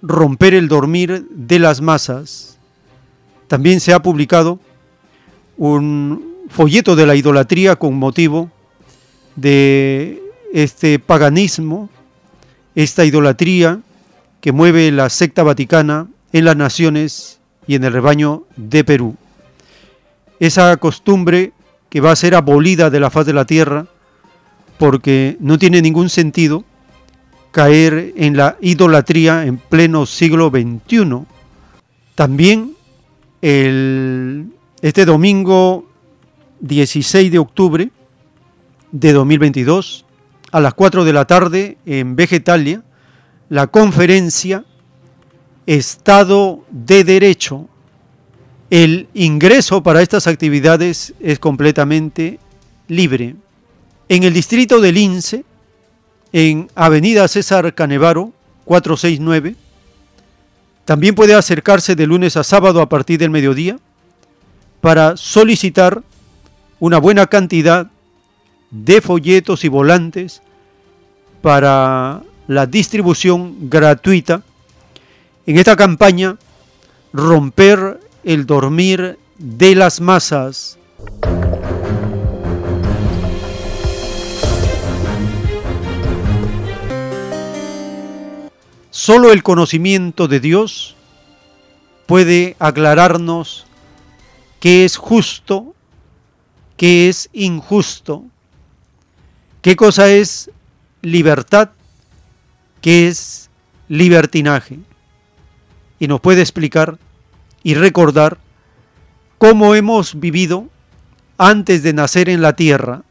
romper 0.00 0.54
el 0.54 0.68
dormir 0.68 1.26
de 1.30 1.58
las 1.58 1.80
masas. 1.80 2.58
También 3.48 3.80
se 3.80 3.92
ha 3.92 4.00
publicado 4.00 4.60
un 5.56 6.36
folleto 6.48 6.96
de 6.96 7.06
la 7.06 7.16
idolatría 7.16 7.76
con 7.76 7.94
motivo 7.94 8.50
de 9.40 10.22
este 10.52 10.98
paganismo, 10.98 11.88
esta 12.74 13.04
idolatría 13.04 13.80
que 14.40 14.52
mueve 14.52 14.90
la 14.92 15.08
secta 15.10 15.42
vaticana 15.42 16.08
en 16.32 16.44
las 16.44 16.56
naciones 16.56 17.40
y 17.66 17.74
en 17.74 17.84
el 17.84 17.92
rebaño 17.92 18.44
de 18.56 18.84
Perú 18.84 19.16
esa 20.40 20.76
costumbre 20.76 21.52
que 21.88 22.00
va 22.00 22.12
a 22.12 22.16
ser 22.16 22.34
abolida 22.34 22.90
de 22.90 23.00
la 23.00 23.10
faz 23.10 23.26
de 23.26 23.32
la 23.32 23.44
tierra, 23.44 23.86
porque 24.78 25.36
no 25.40 25.58
tiene 25.58 25.82
ningún 25.82 26.08
sentido 26.08 26.64
caer 27.50 28.12
en 28.16 28.36
la 28.36 28.56
idolatría 28.60 29.46
en 29.46 29.58
pleno 29.58 30.06
siglo 30.06 30.50
XXI. 30.50 31.26
También 32.14 32.74
el, 33.42 34.46
este 34.82 35.04
domingo 35.04 35.86
16 36.60 37.32
de 37.32 37.38
octubre 37.38 37.90
de 38.92 39.12
2022, 39.12 40.04
a 40.52 40.60
las 40.60 40.74
4 40.74 41.04
de 41.04 41.12
la 41.12 41.26
tarde 41.26 41.78
en 41.86 42.16
Vegetalia, 42.16 42.82
la 43.48 43.66
conferencia 43.66 44.64
Estado 45.66 46.64
de 46.70 47.04
Derecho 47.04 47.68
el 48.70 49.08
ingreso 49.14 49.82
para 49.82 50.02
estas 50.02 50.26
actividades 50.26 51.14
es 51.20 51.38
completamente 51.38 52.38
libre. 52.86 53.34
En 54.10 54.24
el 54.24 54.34
distrito 54.34 54.80
del 54.80 54.96
Lince, 54.96 55.44
en 56.32 56.68
Avenida 56.74 57.26
César 57.28 57.74
Canevaro, 57.74 58.32
469, 58.64 59.56
También 60.84 61.14
puede 61.14 61.34
acercarse 61.34 61.96
de 61.96 62.06
lunes 62.06 62.36
a 62.36 62.44
sábado 62.44 62.80
a 62.80 62.88
partir 62.88 63.18
del 63.18 63.30
mediodía 63.30 63.78
para 64.80 65.18
solicitar 65.18 66.02
una 66.80 66.98
buena 66.98 67.26
cantidad 67.26 67.90
de 68.70 69.00
folletos 69.00 69.64
y 69.64 69.68
volantes 69.68 70.42
para 71.42 72.22
la 72.46 72.66
distribución 72.66 73.70
gratuita 73.70 74.42
en 75.46 75.58
esta 75.58 75.76
campaña 75.76 76.36
Romper 77.12 78.00
el 78.22 78.44
dormir 78.44 79.18
de 79.38 79.74
las 79.74 80.00
masas. 80.00 80.78
Solo 88.90 89.32
el 89.32 89.42
conocimiento 89.42 90.28
de 90.28 90.40
Dios 90.40 90.96
puede 92.06 92.56
aclararnos 92.58 93.66
qué 94.60 94.84
es 94.84 94.96
justo, 94.96 95.74
qué 96.76 97.08
es 97.08 97.30
injusto, 97.32 98.24
qué 99.62 99.76
cosa 99.76 100.08
es 100.10 100.50
libertad, 101.02 101.70
qué 102.80 103.08
es 103.08 103.50
libertinaje. 103.88 104.78
Y 105.98 106.06
nos 106.08 106.20
puede 106.20 106.40
explicar 106.40 106.98
y 107.62 107.74
recordar 107.74 108.38
cómo 109.38 109.74
hemos 109.74 110.18
vivido 110.18 110.68
antes 111.38 111.82
de 111.82 111.92
nacer 111.92 112.28
en 112.28 112.42
la 112.42 112.54
tierra. 112.54 113.02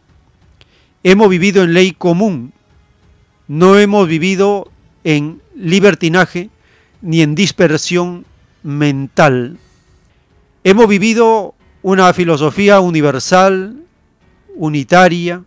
Hemos 1.03 1.29
vivido 1.29 1.63
en 1.63 1.73
ley 1.73 1.91
común, 1.91 2.53
no 3.47 3.77
hemos 3.77 4.07
vivido 4.07 4.69
en 5.03 5.41
libertinaje 5.55 6.49
ni 7.01 7.21
en 7.21 7.35
dispersión 7.35 8.25
mental. 8.63 9.57
Hemos 10.63 10.87
vivido 10.87 11.55
una 11.81 12.11
filosofía 12.13 12.81
universal, 12.81 13.83
unitaria. 14.55 15.43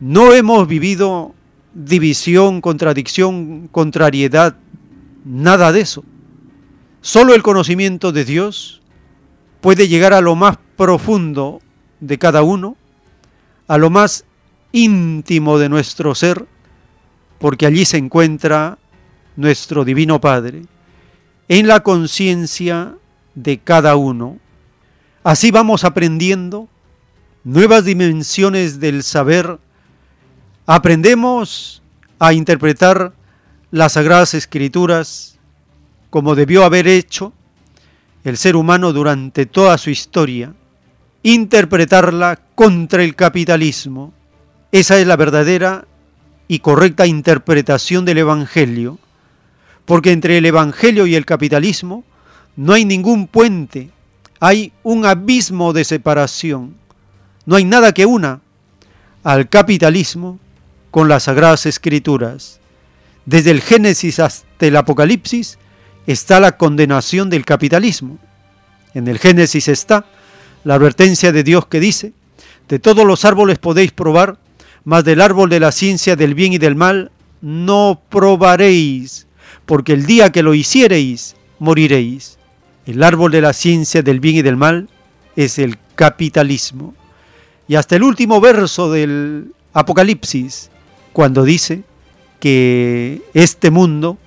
No 0.00 0.32
hemos 0.32 0.68
vivido 0.68 1.34
división, 1.74 2.60
contradicción, 2.60 3.68
contrariedad, 3.68 4.56
nada 5.24 5.72
de 5.72 5.80
eso. 5.80 6.04
Solo 7.00 7.34
el 7.34 7.42
conocimiento 7.42 8.12
de 8.12 8.24
Dios 8.24 8.82
puede 9.60 9.88
llegar 9.88 10.12
a 10.12 10.20
lo 10.20 10.36
más 10.36 10.58
profundo 10.76 11.60
de 12.00 12.18
cada 12.18 12.42
uno, 12.42 12.76
a 13.66 13.78
lo 13.78 13.90
más 13.90 14.24
íntimo 14.72 15.58
de 15.58 15.68
nuestro 15.68 16.14
ser, 16.14 16.46
porque 17.38 17.66
allí 17.66 17.84
se 17.84 17.96
encuentra 17.96 18.78
nuestro 19.36 19.84
Divino 19.84 20.20
Padre, 20.20 20.62
en 21.48 21.66
la 21.66 21.80
conciencia 21.80 22.94
de 23.34 23.58
cada 23.58 23.96
uno. 23.96 24.38
Así 25.22 25.50
vamos 25.50 25.84
aprendiendo 25.84 26.68
nuevas 27.44 27.84
dimensiones 27.84 28.80
del 28.80 29.02
saber, 29.02 29.58
aprendemos 30.68 31.80
a 32.18 32.34
interpretar 32.34 33.14
las 33.70 33.94
sagradas 33.94 34.34
escrituras 34.34 35.38
como 36.10 36.34
debió 36.34 36.62
haber 36.62 36.86
hecho 36.86 37.32
el 38.22 38.36
ser 38.36 38.54
humano 38.54 38.92
durante 38.92 39.46
toda 39.46 39.78
su 39.78 39.88
historia, 39.88 40.52
interpretarla 41.22 42.38
contra 42.54 43.02
el 43.02 43.14
capitalismo. 43.14 44.12
Esa 44.70 44.98
es 44.98 45.06
la 45.06 45.16
verdadera 45.16 45.86
y 46.48 46.58
correcta 46.58 47.06
interpretación 47.06 48.04
del 48.04 48.18
Evangelio, 48.18 48.98
porque 49.86 50.12
entre 50.12 50.36
el 50.36 50.44
Evangelio 50.44 51.06
y 51.06 51.14
el 51.14 51.24
capitalismo 51.24 52.04
no 52.56 52.74
hay 52.74 52.84
ningún 52.84 53.26
puente, 53.26 53.88
hay 54.38 54.72
un 54.82 55.06
abismo 55.06 55.72
de 55.72 55.84
separación, 55.84 56.74
no 57.46 57.56
hay 57.56 57.64
nada 57.64 57.92
que 57.92 58.04
una 58.04 58.42
al 59.24 59.48
capitalismo 59.48 60.38
con 60.90 61.08
las 61.08 61.24
sagradas 61.24 61.66
escrituras. 61.66 62.60
Desde 63.26 63.50
el 63.50 63.60
Génesis 63.60 64.18
hasta 64.20 64.66
el 64.66 64.76
Apocalipsis 64.76 65.58
está 66.06 66.40
la 66.40 66.56
condenación 66.56 67.28
del 67.30 67.44
capitalismo. 67.44 68.18
En 68.94 69.08
el 69.08 69.18
Génesis 69.18 69.68
está 69.68 70.06
la 70.64 70.74
advertencia 70.74 71.32
de 71.32 71.44
Dios 71.44 71.66
que 71.66 71.80
dice, 71.80 72.12
de 72.68 72.78
todos 72.78 73.06
los 73.06 73.24
árboles 73.24 73.58
podéis 73.58 73.92
probar, 73.92 74.38
mas 74.84 75.04
del 75.04 75.20
árbol 75.20 75.50
de 75.50 75.60
la 75.60 75.72
ciencia 75.72 76.16
del 76.16 76.34
bien 76.34 76.52
y 76.52 76.58
del 76.58 76.74
mal 76.74 77.10
no 77.40 78.02
probaréis, 78.08 79.26
porque 79.66 79.92
el 79.92 80.06
día 80.06 80.30
que 80.32 80.42
lo 80.42 80.54
hiciereis, 80.54 81.36
moriréis. 81.58 82.38
El 82.86 83.02
árbol 83.02 83.30
de 83.30 83.42
la 83.42 83.52
ciencia 83.52 84.02
del 84.02 84.20
bien 84.20 84.36
y 84.36 84.42
del 84.42 84.56
mal 84.56 84.88
es 85.36 85.58
el 85.58 85.76
capitalismo. 85.94 86.94
Y 87.66 87.74
hasta 87.74 87.96
el 87.96 88.02
último 88.02 88.40
verso 88.40 88.90
del 88.90 89.52
Apocalipsis, 89.74 90.70
cuando 91.18 91.42
dice 91.42 91.82
que 92.38 93.22
este 93.34 93.72
mundo 93.72 94.18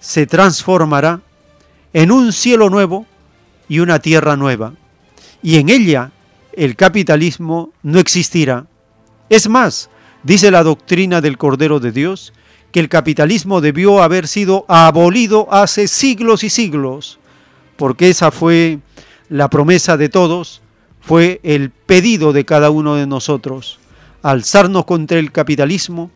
se 0.00 0.26
transformará 0.26 1.20
en 1.92 2.10
un 2.10 2.32
cielo 2.32 2.70
nuevo 2.70 3.04
y 3.68 3.80
una 3.80 3.98
tierra 3.98 4.34
nueva. 4.34 4.72
Y 5.42 5.58
en 5.58 5.68
ella 5.68 6.12
el 6.54 6.74
capitalismo 6.74 7.70
no 7.82 7.98
existirá. 7.98 8.64
Es 9.28 9.46
más, 9.50 9.90
dice 10.22 10.50
la 10.50 10.62
doctrina 10.62 11.20
del 11.20 11.36
Cordero 11.36 11.80
de 11.80 11.92
Dios, 11.92 12.32
que 12.72 12.80
el 12.80 12.88
capitalismo 12.88 13.60
debió 13.60 14.02
haber 14.02 14.26
sido 14.26 14.64
abolido 14.68 15.48
hace 15.52 15.86
siglos 15.86 16.44
y 16.44 16.48
siglos, 16.48 17.18
porque 17.76 18.08
esa 18.08 18.30
fue 18.30 18.78
la 19.28 19.50
promesa 19.50 19.98
de 19.98 20.08
todos, 20.08 20.62
fue 20.98 21.40
el 21.42 21.68
pedido 21.68 22.32
de 22.32 22.46
cada 22.46 22.70
uno 22.70 22.94
de 22.94 23.06
nosotros, 23.06 23.80
alzarnos 24.22 24.84
contra 24.84 25.18
el 25.18 25.32
capitalismo, 25.32 26.10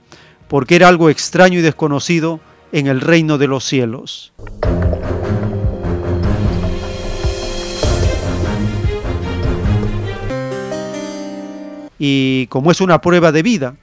porque 0.49 0.77
era 0.77 0.89
algo 0.89 1.11
extraño 1.11 1.59
y 1.59 1.63
desconocido 1.63 2.41
en 2.73 2.87
el 2.87 3.01
reino 3.01 3.39
de 3.39 3.47
los 3.47 3.65
cielos. 3.65 4.33
Y 11.99 12.47
como 12.47 12.71
es 12.71 12.81
una 12.81 13.01
prueba 13.01 13.31
de 13.31 13.43
vida, 13.43 13.77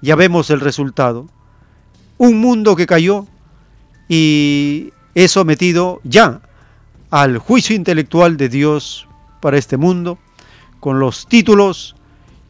ya 0.00 0.16
vemos 0.16 0.48
el 0.50 0.60
resultado. 0.60 1.28
Un 2.16 2.40
mundo 2.40 2.74
que 2.74 2.86
cayó 2.86 3.26
y 4.08 4.92
es 5.14 5.32
sometido 5.32 6.00
ya 6.02 6.40
al 7.10 7.38
juicio 7.38 7.76
intelectual 7.76 8.36
de 8.36 8.48
Dios 8.48 9.06
para 9.40 9.58
este 9.58 9.76
mundo, 9.76 10.18
con 10.80 10.98
los 10.98 11.26
títulos 11.26 11.94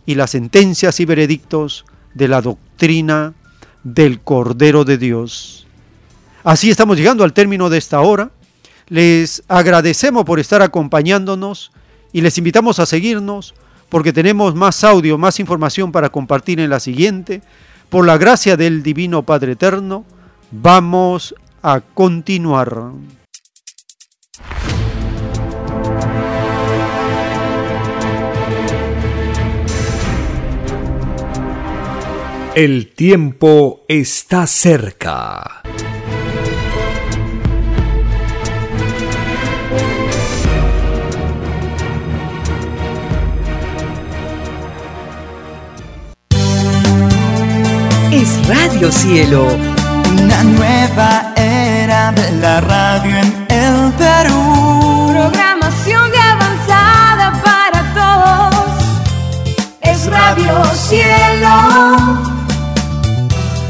y 0.08 0.14
las 0.14 0.30
sentencias 0.30 1.00
y 1.00 1.04
veredictos 1.04 1.84
de 2.14 2.28
la 2.28 2.40
doctrina 2.40 3.34
del 3.84 4.20
Cordero 4.20 4.86
de 4.86 4.96
Dios. 4.96 5.66
Así 6.44 6.70
estamos 6.70 6.96
llegando 6.96 7.24
al 7.24 7.34
término 7.34 7.68
de 7.68 7.76
esta 7.76 8.00
hora. 8.00 8.30
Les 8.86 9.42
agradecemos 9.48 10.24
por 10.24 10.40
estar 10.40 10.62
acompañándonos 10.62 11.72
y 12.10 12.22
les 12.22 12.38
invitamos 12.38 12.78
a 12.78 12.86
seguirnos 12.86 13.54
porque 13.90 14.14
tenemos 14.14 14.54
más 14.54 14.82
audio, 14.82 15.18
más 15.18 15.40
información 15.40 15.92
para 15.92 16.08
compartir 16.08 16.58
en 16.58 16.70
la 16.70 16.80
siguiente. 16.80 17.42
Por 17.90 18.06
la 18.06 18.16
gracia 18.16 18.56
del 18.56 18.82
Divino 18.82 19.24
Padre 19.24 19.52
Eterno, 19.52 20.06
vamos 20.50 21.34
a 21.62 21.82
continuar. 21.82 22.92
El 32.58 32.92
tiempo 32.92 33.84
está 33.86 34.44
cerca. 34.48 35.62
es 48.10 48.48
Radio 48.48 48.90
Cielo. 48.90 49.46
Una 50.20 50.42
nueva 50.42 51.32
era 51.36 52.10
de 52.10 52.32
la 52.40 52.60
radio 52.60 53.18
en 53.18 53.46
el 53.50 53.92
Perú. 53.92 55.12
Programación 55.12 56.10
de 56.10 56.18
avanzada 56.18 57.40
para 57.40 58.50
todos. 58.50 58.82
Es 59.80 60.06
Radio 60.06 60.64
Cielo. 60.74 62.37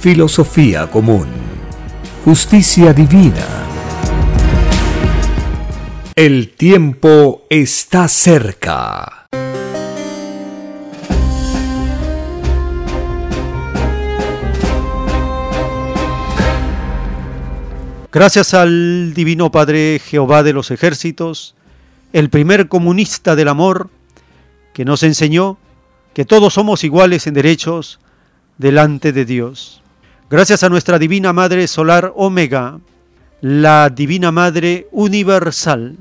filosofía 0.00 0.88
común, 0.88 1.26
justicia 2.24 2.92
divina. 2.92 3.44
El 6.14 6.50
tiempo 6.50 7.42
está 7.50 8.06
cerca. 8.06 9.26
Gracias 18.12 18.54
al 18.54 19.14
Divino 19.14 19.50
Padre 19.50 20.00
Jehová 20.04 20.44
de 20.44 20.52
los 20.52 20.70
ejércitos, 20.70 21.56
el 22.12 22.30
primer 22.30 22.68
comunista 22.68 23.34
del 23.34 23.48
amor, 23.48 23.90
que 24.72 24.84
nos 24.84 25.02
enseñó 25.02 25.58
que 26.14 26.24
todos 26.24 26.54
somos 26.54 26.84
iguales 26.84 27.26
en 27.26 27.34
derechos 27.34 27.98
delante 28.58 29.12
de 29.12 29.24
Dios. 29.24 29.77
Gracias 30.30 30.62
a 30.62 30.68
nuestra 30.68 30.98
Divina 30.98 31.32
Madre 31.32 31.66
Solar 31.66 32.12
Omega, 32.14 32.80
la 33.40 33.88
Divina 33.88 34.30
Madre 34.30 34.86
Universal, 34.92 35.96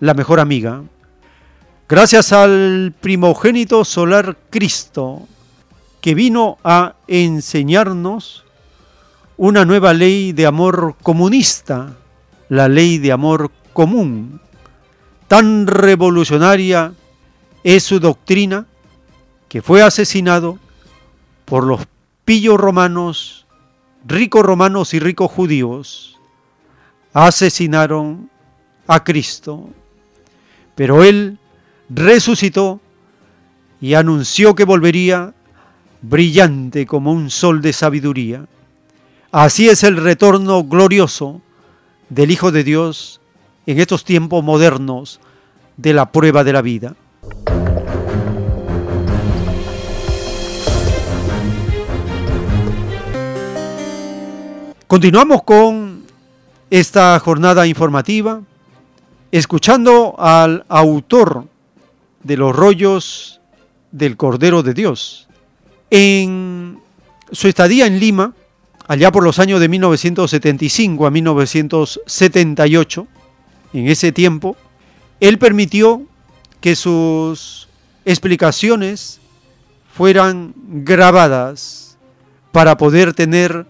la 0.00 0.12
mejor 0.12 0.40
amiga. 0.40 0.82
Gracias 1.88 2.32
al 2.32 2.92
primogénito 3.00 3.84
solar 3.84 4.36
Cristo, 4.50 5.28
que 6.00 6.16
vino 6.16 6.58
a 6.64 6.96
enseñarnos 7.06 8.44
una 9.36 9.64
nueva 9.64 9.92
ley 9.92 10.32
de 10.32 10.46
amor 10.46 10.96
comunista, 11.00 11.96
la 12.48 12.68
ley 12.68 12.98
de 12.98 13.12
amor 13.12 13.52
común. 13.72 14.40
Tan 15.28 15.68
revolucionaria 15.68 16.92
es 17.62 17.84
su 17.84 18.00
doctrina 18.00 18.66
que 19.48 19.62
fue 19.62 19.80
asesinado 19.80 20.58
por 21.44 21.62
los 21.62 21.82
pillos 22.24 22.58
romanos 22.58 23.39
ricos 24.06 24.42
romanos 24.42 24.94
y 24.94 25.00
ricos 25.00 25.30
judíos 25.30 26.18
asesinaron 27.12 28.30
a 28.86 29.04
Cristo, 29.04 29.70
pero 30.74 31.04
Él 31.04 31.38
resucitó 31.88 32.80
y 33.80 33.94
anunció 33.94 34.54
que 34.54 34.64
volvería 34.64 35.34
brillante 36.02 36.86
como 36.86 37.12
un 37.12 37.30
sol 37.30 37.60
de 37.60 37.72
sabiduría. 37.72 38.46
Así 39.32 39.68
es 39.68 39.84
el 39.84 39.96
retorno 39.96 40.64
glorioso 40.64 41.40
del 42.08 42.30
Hijo 42.30 42.52
de 42.52 42.64
Dios 42.64 43.20
en 43.66 43.78
estos 43.78 44.04
tiempos 44.04 44.42
modernos 44.42 45.20
de 45.76 45.92
la 45.92 46.10
prueba 46.12 46.44
de 46.44 46.52
la 46.52 46.62
vida. 46.62 46.96
Continuamos 54.90 55.44
con 55.44 56.02
esta 56.68 57.16
jornada 57.20 57.64
informativa, 57.64 58.42
escuchando 59.30 60.16
al 60.18 60.64
autor 60.68 61.44
de 62.24 62.36
los 62.36 62.56
rollos 62.56 63.40
del 63.92 64.16
Cordero 64.16 64.64
de 64.64 64.74
Dios. 64.74 65.28
En 65.90 66.80
su 67.30 67.46
estadía 67.46 67.86
en 67.86 68.00
Lima, 68.00 68.34
allá 68.88 69.12
por 69.12 69.22
los 69.22 69.38
años 69.38 69.60
de 69.60 69.68
1975 69.68 71.06
a 71.06 71.10
1978, 71.12 73.06
en 73.72 73.86
ese 73.86 74.10
tiempo, 74.10 74.56
él 75.20 75.38
permitió 75.38 76.02
que 76.60 76.74
sus 76.74 77.68
explicaciones 78.04 79.20
fueran 79.94 80.52
grabadas 80.56 81.96
para 82.50 82.76
poder 82.76 83.14
tener 83.14 83.68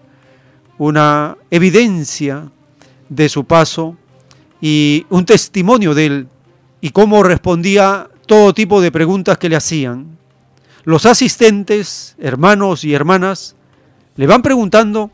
una 0.83 1.37
evidencia 1.51 2.49
de 3.07 3.29
su 3.29 3.43
paso 3.43 3.97
y 4.59 5.05
un 5.11 5.27
testimonio 5.27 5.93
de 5.93 6.05
él 6.07 6.27
y 6.81 6.89
cómo 6.89 7.21
respondía 7.21 8.09
todo 8.25 8.51
tipo 8.55 8.81
de 8.81 8.91
preguntas 8.91 9.37
que 9.37 9.47
le 9.47 9.55
hacían. 9.55 10.17
Los 10.83 11.05
asistentes, 11.05 12.15
hermanos 12.17 12.83
y 12.83 12.95
hermanas, 12.95 13.55
le 14.15 14.25
van 14.25 14.41
preguntando 14.41 15.11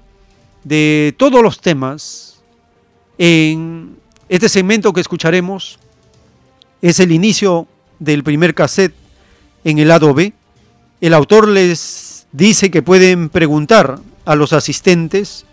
de 0.64 1.14
todos 1.18 1.44
los 1.44 1.60
temas. 1.60 2.42
En 3.18 3.98
este 4.30 4.48
segmento 4.48 4.94
que 4.94 5.02
escucharemos 5.02 5.80
es 6.82 7.02
el 7.02 7.12
inicio 7.12 7.68
del 8.00 8.24
primer 8.24 8.56
cassette 8.56 8.96
en 9.66 9.80
el 9.80 9.90
lado 9.90 10.14
B. 10.14 10.32
El 11.02 11.14
autor 11.14 11.46
les 11.50 12.26
dice 12.32 12.72
que 12.72 12.82
pueden 12.82 13.28
preguntar 13.28 14.00
a 14.24 14.36
los 14.36 14.54
asistentes 14.54 15.44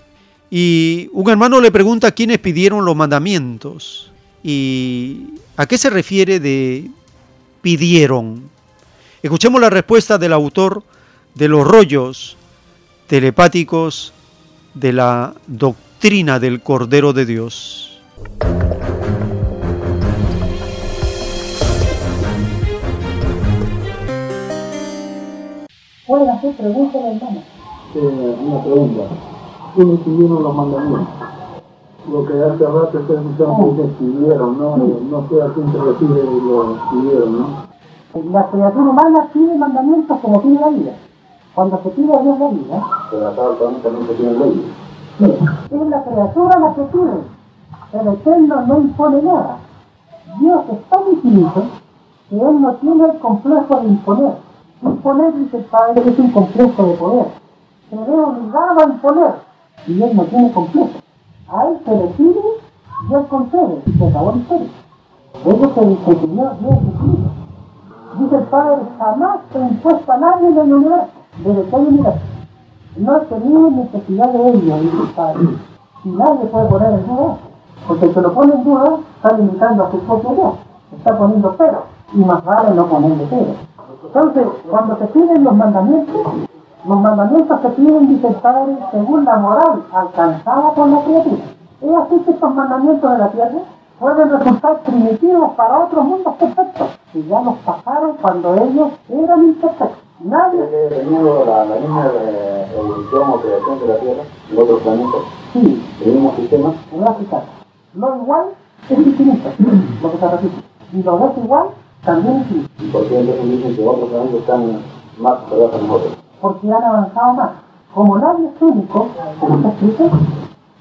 y 0.56 1.10
un 1.12 1.28
hermano 1.28 1.60
le 1.60 1.72
pregunta 1.72 2.12
quiénes 2.12 2.38
pidieron 2.38 2.84
los 2.84 2.94
mandamientos. 2.94 4.12
¿Y 4.44 5.34
a 5.56 5.66
qué 5.66 5.76
se 5.76 5.90
refiere 5.90 6.38
de 6.38 6.92
pidieron? 7.60 8.48
Escuchemos 9.20 9.60
la 9.60 9.68
respuesta 9.68 10.16
del 10.16 10.32
autor 10.32 10.84
de 11.34 11.48
los 11.48 11.66
rollos 11.66 12.36
telepáticos 13.08 14.12
de 14.74 14.92
la 14.92 15.34
doctrina 15.48 16.38
del 16.38 16.60
Cordero 16.60 17.12
de 17.12 17.26
Dios. 17.26 18.00
¿Pueden 26.06 26.30
hacer 26.30 26.54
preguntas, 26.54 27.02
hermano? 27.02 27.42
Eh, 27.96 27.98
una 27.98 28.62
pregunta 28.62 29.33
quiénes 29.74 30.00
pidieron 30.00 30.42
los 30.42 30.54
mandamientos. 30.54 31.08
Lo 32.10 32.26
que 32.26 32.34
hace 32.34 32.66
rato 32.66 32.98
ustedes 32.98 33.24
muchachos 33.24 33.76
que 33.76 33.84
escribieron, 33.84 34.58
¿no? 34.58 34.76
No 34.76 35.28
sé 35.28 35.42
a 35.42 35.52
quién 35.54 35.72
se 35.72 35.78
refiere 35.78 36.22
lo 36.24 36.76
escribieron, 36.76 37.38
¿no? 37.38 37.46
La 38.30 38.48
criatura 38.50 38.90
humana 38.90 39.28
pide 39.32 39.58
mandamientos 39.58 40.18
como 40.20 40.42
pide 40.42 40.60
la 40.60 40.68
vida. 40.68 40.92
Cuando 41.54 41.80
se 41.82 41.88
pide 41.90 42.14
a 42.14 42.22
Dios 42.22 42.38
la 42.38 42.48
vida, 42.48 42.84
Pero 43.10 43.28
acá 43.28 43.42
también 43.82 44.06
se 44.06 44.14
tiene 44.14 44.32
leyes. 44.38 44.64
sí, 45.18 45.24
es 45.70 45.88
la 45.88 46.04
criatura 46.04 46.58
la 46.58 46.74
que 46.74 46.82
pide. 46.82 47.34
El 47.92 48.08
Eterno 48.08 48.66
no 48.66 48.80
impone 48.80 49.22
nada. 49.22 49.58
Dios 50.40 50.62
es 50.72 50.84
tan 50.90 51.00
infinito 51.12 51.62
que 52.28 52.36
Él 52.36 52.60
no 52.60 52.72
tiene 52.74 53.04
el 53.04 53.18
complejo 53.18 53.80
de 53.80 53.88
imponer. 53.88 54.34
Imponer, 54.82 55.34
dice 55.34 55.56
el 55.58 55.64
Padre, 55.64 56.02
es 56.04 56.18
un 56.18 56.30
complejo 56.32 56.82
de 56.84 56.94
poder. 56.94 57.26
Se 57.88 57.96
ve 57.96 58.20
obligado 58.24 58.80
a 58.80 58.84
imponer 58.84 59.34
y 59.86 60.02
Él 60.02 60.16
no 60.16 60.24
tiene 60.24 60.52
complejo. 60.52 60.90
A 61.48 61.66
Él 61.66 61.78
se 61.84 61.96
le 61.96 62.06
pide 62.08 62.40
Él 63.10 63.26
concede 63.28 63.82
y 63.86 63.92
se 63.92 64.06
acabó 64.06 64.32
la 64.32 64.38
historia. 64.38 64.68
Eso 65.44 65.74
se 65.74 65.80
enseñó 65.82 66.54
Dios 66.60 66.74
Jesucristo. 66.74 67.30
Dice 68.18 68.36
el 68.36 68.42
Padre, 68.44 68.82
jamás 68.98 69.40
he 69.54 69.58
impuesto 69.58 70.12
a 70.12 70.16
nadie 70.16 70.48
en 70.48 70.58
el 70.58 70.72
universo, 70.72 71.08
desde 71.44 71.62
que 71.64 71.76
hay 71.76 71.82
universo. 71.82 72.20
No 72.96 73.20
tenido 73.22 73.70
necesidad 73.70 74.28
de 74.32 74.48
ello, 74.50 74.76
dice 74.76 74.96
el 75.02 75.14
Padre. 75.16 75.48
Y 76.04 76.08
nadie 76.10 76.46
puede 76.46 76.68
poner 76.68 76.92
en 76.94 77.06
duda. 77.06 77.36
Porque 77.88 78.06
el 78.06 78.14
que 78.14 78.20
lo 78.20 78.32
pone 78.32 78.54
en 78.54 78.64
duda 78.64 78.98
está 79.16 79.36
limitando 79.36 79.84
a 79.84 79.90
su 79.90 79.98
propio 79.98 80.30
Dios. 80.30 80.54
Está 80.96 81.18
poniendo 81.18 81.54
pero. 81.58 81.82
Y 82.14 82.18
más 82.18 82.44
vale 82.44 82.74
no 82.74 82.86
ponerle 82.86 83.26
pero. 83.28 83.54
Entonces, 84.06 84.46
cuando 84.70 84.96
se 84.96 85.06
piden 85.06 85.44
los 85.44 85.56
mandamientos, 85.56 86.22
los 86.86 87.00
mandamientos 87.00 87.60
dice 87.76 88.28
el 88.28 88.34
Padre, 88.34 88.76
según 88.90 89.24
la 89.24 89.36
moral 89.36 89.84
alcanzada 89.92 90.74
por 90.74 90.88
la 90.88 91.02
criatura. 91.02 91.42
Es 91.80 91.90
así 91.90 92.18
que 92.20 92.30
estos 92.30 92.54
mandamientos 92.54 93.10
de 93.10 93.18
la 93.18 93.28
tierra 93.28 93.58
pueden 93.98 94.30
resultar 94.30 94.80
primitivos 94.80 95.52
para 95.56 95.84
otros 95.84 96.04
mundos 96.04 96.34
perfectos, 96.34 96.88
que 97.12 97.22
ya 97.24 97.40
los 97.40 97.54
pasaron 97.58 98.16
cuando 98.20 98.54
ellos 98.56 98.88
eran 99.08 99.44
imperfectos. 99.44 99.98
Nadie 100.20 100.60
Teniendo 100.90 101.44
la, 101.44 101.64
la 101.64 101.76
línea 101.76 102.08
de 102.08 102.74
evolución 102.74 103.30
o 103.30 103.40
creación 103.40 103.80
de 103.80 103.86
la 103.88 103.98
Tierra 103.98 104.22
y 104.50 104.56
otros 104.56 104.82
planetas, 104.82 105.20
Sí, 105.52 105.82
el 106.04 106.12
mismo 106.12 106.34
sistema, 106.36 106.72
fijar. 107.18 107.42
Lo 107.94 108.16
igual 108.16 108.46
es 108.88 108.98
infinito, 108.98 109.48
lo 110.02 110.12
que 110.12 110.18
se 110.18 110.28
repite. 110.28 110.62
Y 110.92 111.02
lo 111.02 111.18
desigual 111.18 111.68
también 112.04 112.36
es 112.36 112.42
infinito, 112.42 112.70
y 112.78 112.88
por 112.90 113.08
qué 113.08 113.20
entonces 113.20 113.50
dicen 113.50 113.76
que 113.76 113.86
otros 113.86 114.08
planetas 114.08 114.34
están 114.34 114.82
más 115.18 115.40
superiores 115.40 115.74
a 115.74 115.78
nosotros. 115.78 116.23
Porque 116.44 116.70
han 116.70 116.84
avanzado 116.84 117.32
más. 117.32 117.50
Como 117.94 118.18
nadie 118.18 118.50
es 118.54 118.60
único, 118.60 119.08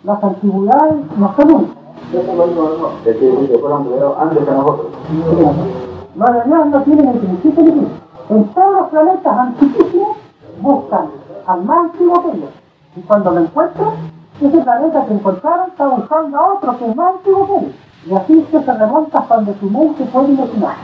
las 0.03 0.21
antigüedades 0.21 0.95
no 1.15 1.33
son 1.37 1.51
únicas. 1.53 1.77
Antes 4.19 4.47
nosotros. 4.51 4.87
Los 6.15 6.33
de 6.33 6.65
no 6.65 6.81
tienen 6.81 7.07
el 7.07 7.17
principio 7.17 7.63
fin. 7.63 7.87
En 8.29 8.43
todos 8.49 8.73
los 8.73 8.89
planetas 8.89 9.37
antiquísimos 9.37 10.17
buscan 10.59 11.05
al 11.47 11.63
más 11.63 11.77
antiguo 11.77 12.23
que 12.23 12.37
ellos. 12.37 12.49
Y 12.97 13.01
cuando 13.01 13.31
lo 13.31 13.39
encuentran, 13.39 13.89
ese 14.41 14.57
planeta 14.57 15.05
que 15.05 15.13
encontraron 15.13 15.69
está 15.69 15.87
buscando 15.87 16.37
a 16.37 16.53
otro 16.55 16.77
que 16.77 16.89
es 16.89 16.95
más 16.97 17.15
antiguo 17.15 17.47
ellos. 17.61 17.75
Y 18.05 18.13
así 18.13 18.47
se 18.51 18.59
remonta 18.59 19.19
hasta 19.19 19.35
donde 19.35 19.57
su 19.61 19.69
mente 19.69 20.03
puede 20.11 20.33
imaginar. 20.33 20.75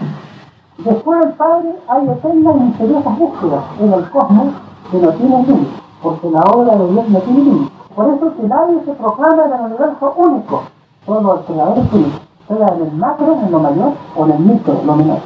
Después 0.78 1.20
del 1.20 1.34
Padre 1.34 1.76
hay 1.90 2.08
eternas 2.08 2.56
y 2.56 2.60
misteriosas 2.60 3.20
búsquedas 3.20 3.64
en 3.82 3.92
el 3.92 4.10
cosmos 4.12 4.69
que 4.92 4.98
no 4.98 5.12
tienen 5.14 5.48
límite, 5.48 5.72
porque 6.02 6.30
la 6.30 6.42
obra 6.42 6.76
de 6.76 6.92
Dios 6.92 7.10
no 7.10 7.20
tiene 7.22 7.44
límite. 7.44 7.72
Por 7.96 8.14
eso 8.14 8.36
que 8.36 8.44
nadie 8.44 8.80
se 8.86 8.94
proclama 8.94 9.46
en 9.46 9.54
el 9.54 9.62
universo 9.72 10.14
único, 10.16 10.64
solo 11.06 11.40
el 11.40 11.46
creador 11.46 11.78
es 11.78 11.94
único, 11.94 12.20
sea 12.48 12.68
en 12.76 12.82
el 12.84 12.92
macro, 12.94 13.40
en 13.44 13.52
lo 13.52 13.60
mayor, 13.60 13.94
o 14.16 14.26
en 14.26 14.32
el 14.32 14.40
micro, 14.40 14.82
lo 14.86 14.96
menor. 14.96 15.20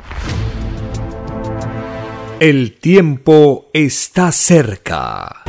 El 2.40 2.77
tiempo 2.80 3.65
está 3.73 4.31
cerca. 4.31 5.44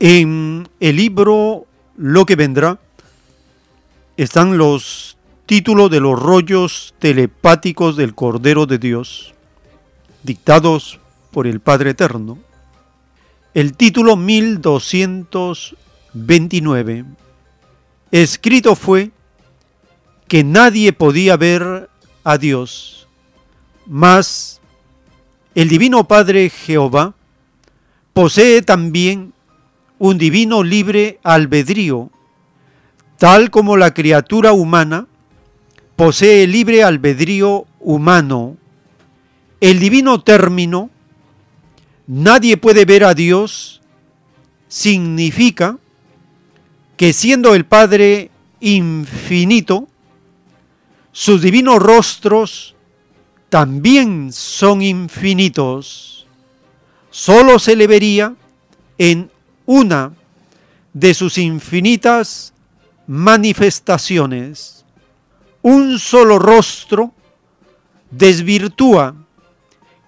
En 0.00 0.66
el 0.80 0.96
libro 0.96 1.66
Lo 1.96 2.24
que 2.24 2.34
vendrá 2.34 2.78
están 4.16 4.56
los 4.56 5.18
títulos 5.46 5.90
de 5.90 6.00
los 6.00 6.20
rollos 6.20 6.94
telepáticos 6.98 7.96
del 7.96 8.14
Cordero 8.14 8.66
de 8.66 8.78
Dios, 8.78 9.34
dictados 10.22 11.00
por 11.30 11.46
el 11.46 11.60
Padre 11.60 11.90
Eterno. 11.90 12.38
El 13.54 13.76
título 13.76 14.16
1229. 14.16 17.04
Escrito 18.10 18.74
fue 18.74 19.10
que 20.28 20.44
nadie 20.44 20.92
podía 20.92 21.36
ver 21.36 21.88
a 22.24 22.38
Dios, 22.38 23.08
mas 23.86 24.60
el 25.54 25.68
Divino 25.68 26.06
Padre 26.06 26.50
Jehová 26.50 27.14
posee 28.12 28.62
también 28.62 29.32
un 29.98 30.18
divino 30.18 30.62
libre 30.62 31.18
albedrío, 31.22 32.10
tal 33.18 33.50
como 33.50 33.76
la 33.76 33.92
criatura 33.92 34.52
humana 34.52 35.06
posee 35.96 36.46
libre 36.46 36.82
albedrío 36.82 37.66
humano. 37.78 38.56
El 39.60 39.78
divino 39.78 40.22
término, 40.22 40.88
nadie 42.06 42.56
puede 42.56 42.86
ver 42.86 43.04
a 43.04 43.12
Dios, 43.12 43.82
significa 44.68 45.78
que 46.96 47.12
siendo 47.12 47.54
el 47.54 47.66
Padre 47.66 48.30
infinito, 48.60 49.86
sus 51.12 51.42
divinos 51.42 51.78
rostros 51.78 52.74
también 53.50 54.32
son 54.32 54.80
infinitos. 54.80 56.26
Solo 57.10 57.58
se 57.58 57.76
le 57.76 57.86
vería 57.86 58.34
en 58.96 59.30
una 59.66 60.14
de 60.92 61.12
sus 61.14 61.36
infinitas 61.36 62.54
manifestaciones. 63.06 64.84
Un 65.62 65.98
solo 65.98 66.38
rostro 66.38 67.12
desvirtúa 68.10 69.19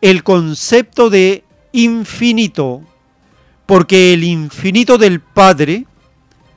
el 0.03 0.25
concepto 0.25 1.09
de 1.09 1.45
infinito, 1.71 2.83
porque 3.65 4.13
el 4.13 4.25
infinito 4.25 4.99
del 4.99 5.21
Padre 5.21 5.87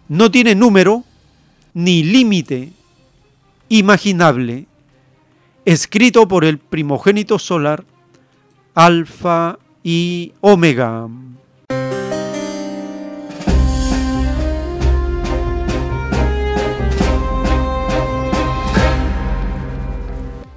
no 0.10 0.30
tiene 0.30 0.56
número 0.56 1.04
ni 1.74 2.04
límite 2.04 2.74
imaginable, 3.70 4.66
escrito 5.64 6.28
por 6.28 6.44
el 6.44 6.58
primogénito 6.58 7.40
solar, 7.40 7.86
Alfa 8.74 9.60
y 9.84 10.34
Omega. 10.42 11.08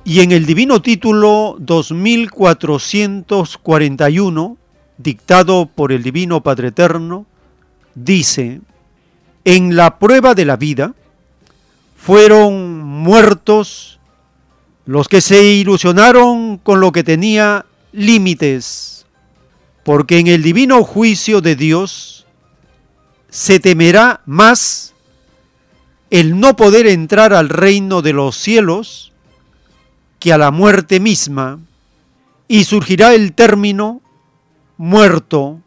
Y 0.09 0.20
en 0.20 0.32
el 0.32 0.47
divino 0.47 0.80
título 0.80 1.56
2441, 1.59 4.56
dictado 4.97 5.66
por 5.66 5.93
el 5.93 6.02
Divino 6.02 6.43
Padre 6.43 6.68
Eterno, 6.68 7.26
dice, 7.94 8.62
en 9.44 9.76
la 9.76 9.98
prueba 9.98 10.35
de 10.35 10.47
la 10.47 10.56
vida 10.56 10.94
fueron 11.94 12.78
muertos 12.78 14.01
los 14.86 15.09
que 15.09 15.20
se 15.20 15.44
ilusionaron 15.44 16.56
con 16.56 16.80
lo 16.80 16.90
que 16.90 17.05
tenía 17.05 17.66
límites, 17.93 19.05
porque 19.85 20.20
en 20.20 20.28
el 20.28 20.43
divino 20.43 20.85
juicio 20.85 21.43
de 21.43 21.55
Dios 21.55 22.24
se 23.28 23.60
temerá 23.60 24.22
más 24.24 24.94
el 26.09 26.40
no 26.40 26.56
poder 26.56 26.86
entrar 26.86 27.35
al 27.35 27.51
reino 27.51 28.01
de 28.01 28.14
los 28.14 28.39
cielos 28.39 29.09
que 30.19 30.32
a 30.32 30.39
la 30.39 30.51
muerte 30.51 31.01
misma, 31.01 31.61
y 32.49 32.65
surgirá 32.65 33.15
el 33.15 33.35
término 33.35 34.01
muerto. 34.77 35.61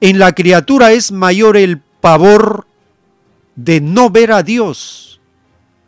En 0.00 0.18
la 0.18 0.32
criatura 0.32 0.92
es 0.92 1.12
mayor 1.12 1.56
el 1.56 1.78
pavor 1.78 2.66
de 3.56 3.80
no 3.80 4.10
ver 4.10 4.32
a 4.32 4.42
Dios 4.42 5.20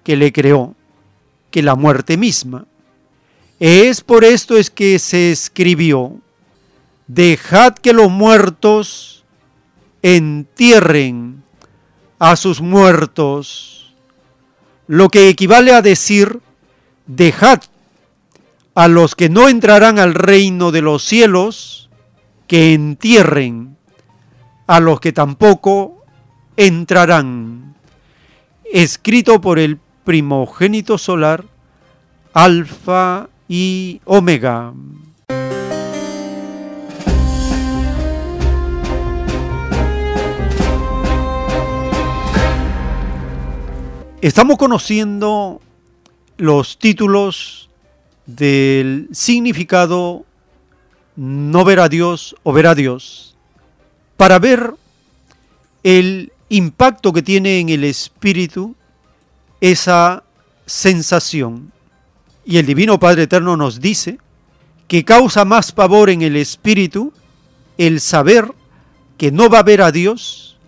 que 0.05 0.17
le 0.17 0.33
creó 0.33 0.75
que 1.51 1.63
la 1.63 1.75
muerte 1.75 2.17
misma. 2.17 2.67
Es 3.59 4.01
por 4.03 4.25
esto 4.25 4.57
es 4.57 4.71
que 4.71 4.99
se 4.99 5.33
escribió, 5.33 6.21
dejad 7.07 7.75
que 7.75 7.93
los 7.93 8.11
muertos 8.11 9.25
entierren 10.03 11.43
a 12.19 12.37
sus 12.37 12.61
muertos, 12.61 13.95
lo 14.87 15.09
que 15.09 15.29
equivale 15.29 15.73
a 15.73 15.83
decir, 15.83 16.41
dejad 17.07 17.63
a 18.75 18.89
los 18.89 19.15
que 19.15 19.29
no 19.29 19.49
entrarán 19.49 19.99
al 19.99 20.15
reino 20.15 20.71
de 20.71 20.83
los 20.83 21.03
cielos, 21.03 21.89
que 22.47 22.75
entierren 22.75 23.77
a 24.67 24.81
los 24.81 25.01
que 25.01 25.13
tampoco 25.13 26.05
entrarán. 26.57 27.75
Escrito 28.73 29.41
por 29.41 29.59
el 29.59 29.79
primogénito 30.05 30.99
solar, 30.99 31.45
Alfa 32.33 33.29
y 33.49 34.01
Omega. 34.05 34.73
Estamos 44.21 44.57
conociendo 44.57 45.61
los 46.37 46.79
títulos 46.79 47.69
del 48.27 49.09
significado 49.13 50.25
no 51.15 51.65
ver 51.65 51.81
a 51.81 51.89
Dios 51.89 52.37
o 52.43 52.53
ver 52.53 52.67
a 52.67 52.75
Dios 52.75 53.37
para 54.17 54.39
ver 54.39 54.75
el 55.83 56.33
impacto 56.49 57.13
que 57.13 57.23
tiene 57.23 57.61
en 57.61 57.69
el 57.69 57.85
espíritu 57.85 58.75
esa 59.61 60.25
sensación. 60.67 61.73
Y 62.45 62.59
el 62.59 62.67
Divino 62.67 62.99
Padre 62.99 63.25
Eterno 63.25 63.57
nos 63.57 63.81
dice 63.81 64.19
que 64.89 65.05
causa 65.05 65.45
más 65.45 65.73
pavor 65.73 66.11
en 66.11 66.23
el 66.23 66.37
espíritu 66.37 67.13
el 67.79 68.01
saber 68.01 68.53
que 69.19 69.33
no 69.33 69.49
va 69.49 69.61
a 69.61 69.65
ver 69.65 69.83
a 69.83 69.93
Dios 69.93 70.59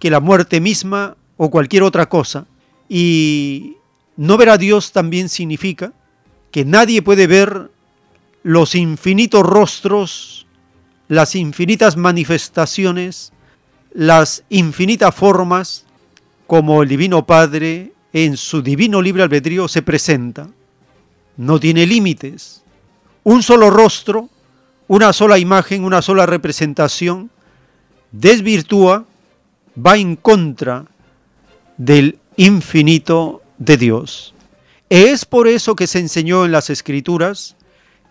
que 0.00 0.10
la 0.10 0.20
muerte 0.20 0.60
misma 0.60 1.16
o 1.36 1.50
cualquier 1.50 1.82
otra 1.82 2.08
cosa. 2.08 2.46
Y 2.88 3.77
no 4.18 4.36
ver 4.36 4.48
a 4.50 4.58
Dios 4.58 4.90
también 4.90 5.28
significa 5.28 5.92
que 6.50 6.64
nadie 6.64 7.02
puede 7.02 7.28
ver 7.28 7.70
los 8.42 8.74
infinitos 8.74 9.44
rostros, 9.44 10.46
las 11.06 11.36
infinitas 11.36 11.96
manifestaciones, 11.96 13.32
las 13.92 14.42
infinitas 14.48 15.14
formas 15.14 15.84
como 16.48 16.82
el 16.82 16.88
Divino 16.88 17.24
Padre 17.26 17.92
en 18.12 18.36
su 18.36 18.60
divino 18.60 19.00
libre 19.00 19.22
albedrío 19.22 19.68
se 19.68 19.82
presenta. 19.82 20.48
No 21.36 21.60
tiene 21.60 21.86
límites. 21.86 22.64
Un 23.22 23.44
solo 23.44 23.70
rostro, 23.70 24.28
una 24.88 25.12
sola 25.12 25.38
imagen, 25.38 25.84
una 25.84 26.02
sola 26.02 26.26
representación, 26.26 27.30
desvirtúa, 28.10 29.04
va 29.76 29.96
en 29.96 30.16
contra 30.16 30.86
del 31.76 32.18
infinito 32.36 33.42
de 33.58 33.76
Dios. 33.76 34.34
Es 34.88 35.24
por 35.24 35.48
eso 35.48 35.76
que 35.76 35.86
se 35.86 35.98
enseñó 35.98 36.44
en 36.44 36.52
las 36.52 36.70
Escrituras 36.70 37.56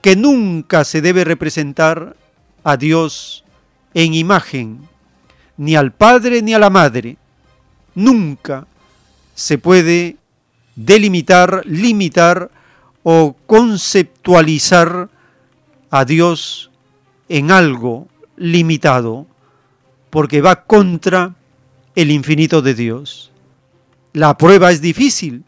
que 0.01 0.15
nunca 0.15 0.83
se 0.83 1.01
debe 1.01 1.23
representar 1.23 2.15
a 2.63 2.77
Dios 2.77 3.43
en 3.93 4.13
imagen, 4.13 4.87
ni 5.57 5.75
al 5.75 5.91
Padre 5.91 6.41
ni 6.41 6.53
a 6.53 6.59
la 6.59 6.69
Madre. 6.69 7.17
Nunca 7.95 8.67
se 9.33 9.57
puede 9.57 10.17
delimitar, 10.75 11.63
limitar 11.65 12.51
o 13.03 13.35
conceptualizar 13.45 15.09
a 15.89 16.05
Dios 16.05 16.69
en 17.29 17.51
algo 17.51 18.07
limitado, 18.35 19.25
porque 20.09 20.41
va 20.41 20.63
contra 20.63 21.35
el 21.95 22.11
infinito 22.11 22.61
de 22.61 22.75
Dios. 22.75 23.31
La 24.17 24.35
prueba 24.35 24.71
es 24.71 24.81
difícil. 24.81 25.43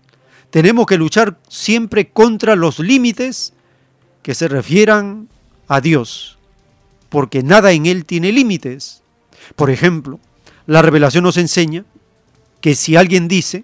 Tenemos 0.52 0.86
que 0.86 1.00
luchar 1.00 1.40
siempre 1.48 2.10
contra 2.10 2.56
los 2.56 2.78
límites 2.78 3.52
que 4.22 4.36
se 4.36 4.48
refieran 4.48 5.28
a 5.68 5.82
Dios, 5.82 6.38
porque 7.10 7.42
nada 7.42 7.72
en 7.72 7.88
Él 7.88 8.06
tiene 8.06 8.32
límites. 8.32 9.02
Por 9.56 9.72
ejemplo, 9.72 10.20
la 10.68 10.84
revelación 10.84 11.24
nos 11.24 11.38
enseña 11.38 11.84
que 12.62 12.76
si 12.76 12.96
alguien 12.96 13.28
dice, 13.28 13.64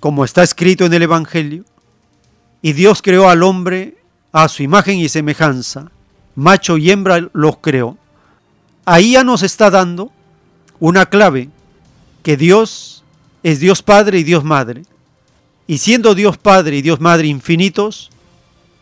como 0.00 0.26
está 0.26 0.42
escrito 0.42 0.84
en 0.84 0.92
el 0.92 1.04
Evangelio, 1.04 1.64
y 2.60 2.74
Dios 2.74 3.00
creó 3.00 3.30
al 3.30 3.42
hombre 3.42 3.96
a 4.32 4.48
su 4.48 4.62
imagen 4.62 4.98
y 4.98 5.08
semejanza, 5.08 5.92
macho 6.34 6.76
y 6.76 6.90
hembra 6.90 7.26
los 7.32 7.56
creó, 7.62 7.96
ahí 8.84 9.12
ya 9.12 9.24
nos 9.24 9.42
está 9.42 9.70
dando 9.70 10.12
una 10.78 11.06
clave, 11.06 11.48
que 12.22 12.36
Dios 12.36 12.89
es 13.42 13.60
Dios 13.60 13.82
Padre 13.82 14.18
y 14.18 14.24
Dios 14.24 14.44
Madre. 14.44 14.82
Y 15.66 15.78
siendo 15.78 16.14
Dios 16.14 16.36
Padre 16.36 16.78
y 16.78 16.82
Dios 16.82 17.00
Madre 17.00 17.28
infinitos, 17.28 18.10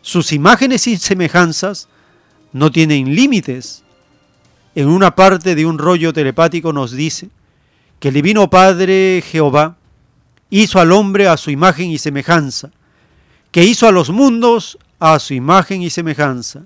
sus 0.01 0.31
imágenes 0.31 0.87
y 0.87 0.97
semejanzas 0.97 1.87
no 2.51 2.71
tienen 2.71 3.15
límites. 3.15 3.83
En 4.75 4.87
una 4.87 5.15
parte 5.15 5.55
de 5.55 5.65
un 5.65 5.77
rollo 5.77 6.13
telepático 6.13 6.73
nos 6.73 6.91
dice 6.91 7.29
que 7.99 8.09
el 8.09 8.13
Divino 8.13 8.49
Padre 8.49 9.23
Jehová 9.25 9.77
hizo 10.49 10.79
al 10.79 10.91
hombre 10.91 11.27
a 11.27 11.37
su 11.37 11.51
imagen 11.51 11.91
y 11.91 11.97
semejanza, 11.97 12.71
que 13.51 13.63
hizo 13.63 13.87
a 13.87 13.91
los 13.91 14.09
mundos 14.09 14.77
a 14.99 15.19
su 15.19 15.33
imagen 15.33 15.81
y 15.81 15.89
semejanza, 15.89 16.63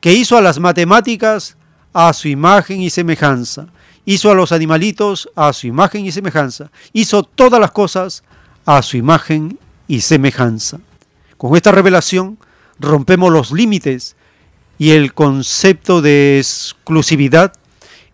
que 0.00 0.12
hizo 0.12 0.36
a 0.36 0.40
las 0.40 0.58
matemáticas 0.58 1.56
a 1.92 2.12
su 2.12 2.28
imagen 2.28 2.80
y 2.80 2.90
semejanza, 2.90 3.66
hizo 4.12 4.28
a 4.28 4.34
los 4.34 4.50
animalitos 4.50 5.30
a 5.36 5.52
su 5.52 5.68
imagen 5.68 6.04
y 6.04 6.10
semejanza, 6.10 6.72
hizo 6.92 7.22
todas 7.22 7.60
las 7.60 7.70
cosas 7.70 8.24
a 8.66 8.82
su 8.82 8.96
imagen 8.96 9.56
y 9.86 10.00
semejanza. 10.00 10.80
Con 11.36 11.54
esta 11.54 11.70
revelación 11.70 12.36
rompemos 12.80 13.32
los 13.32 13.52
límites 13.52 14.16
y 14.78 14.90
el 14.90 15.14
concepto 15.14 16.02
de 16.02 16.38
exclusividad 16.38 17.52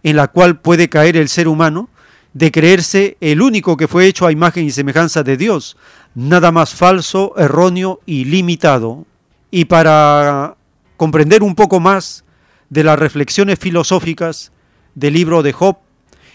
en 0.03 0.17
la 0.17 0.29
cual 0.29 0.61
puede 0.61 0.91
caer 0.91 1.17
el 1.17 1.31
ser 1.31 1.49
humano 1.49 1.89
de 2.35 2.53
creerse 2.53 3.17
el 3.23 3.41
único 3.41 3.79
que 3.79 3.89
fue 3.89 4.05
hecho 4.05 4.27
a 4.27 4.33
imagen 4.33 4.67
y 4.67 4.73
semejanza 4.73 5.23
de 5.23 5.39
Dios, 5.39 5.79
nada 6.15 6.53
más 6.53 6.75
falso, 6.75 7.33
erróneo 7.39 8.01
y 8.05 8.27
limitado. 8.27 9.07
Y 9.51 9.65
para 9.65 10.57
comprender 10.99 11.43
un 11.43 11.55
poco 11.55 11.81
más 11.81 12.23
de 12.69 12.85
las 12.85 12.99
reflexiones 12.99 13.59
filosóficas 13.59 14.53
del 14.95 15.15
libro 15.15 15.43
de 15.43 15.55
Job, 15.55 15.79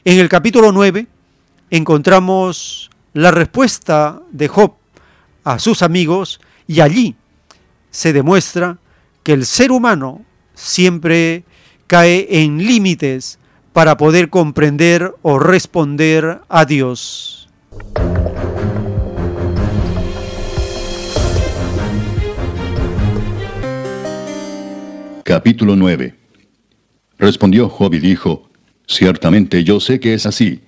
en 0.03 0.19
el 0.19 0.29
capítulo 0.29 0.71
9 0.71 1.07
encontramos 1.69 2.89
la 3.13 3.31
respuesta 3.31 4.21
de 4.31 4.47
Job 4.47 4.73
a 5.43 5.59
sus 5.59 5.83
amigos 5.83 6.39
y 6.67 6.81
allí 6.81 7.15
se 7.91 8.13
demuestra 8.13 8.77
que 9.23 9.33
el 9.33 9.45
ser 9.45 9.71
humano 9.71 10.23
siempre 10.55 11.43
cae 11.87 12.27
en 12.29 12.57
límites 12.57 13.37
para 13.73 13.97
poder 13.97 14.29
comprender 14.29 15.13
o 15.21 15.39
responder 15.39 16.41
a 16.49 16.65
Dios. 16.65 17.49
Capítulo 25.23 25.75
9 25.75 26.15
Respondió 27.17 27.69
Job 27.69 27.93
y 27.93 27.99
dijo, 27.99 28.50
Ciertamente 28.87 29.63
yo 29.63 29.79
sé 29.79 29.99
que 29.99 30.13
es 30.13 30.25
así. 30.25 30.61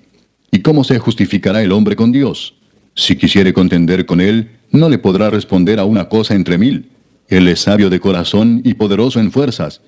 ¿Y 0.52 0.60
cómo 0.60 0.84
se 0.84 1.00
justificará 1.00 1.62
el 1.62 1.72
hombre 1.72 1.96
con 1.96 2.12
Dios? 2.12 2.56
Si 2.96 3.16
quisiere 3.16 3.54
contender 3.54 4.06
con 4.06 4.22
él, 4.22 4.52
no 4.72 4.90
le 4.90 5.00
podrá 5.00 5.30
responder 5.30 5.80
a 5.80 5.86
una 5.86 6.10
cosa 6.10 6.36
entre 6.36 6.58
mil. 6.58 6.90
Él 7.28 7.48
es 7.48 7.62
sabio 7.62 7.90
de 7.90 8.00
corazón 8.00 8.62
y 8.64 8.76
poderoso 8.76 9.20
en 9.20 9.32
fuerzas. 9.32 9.82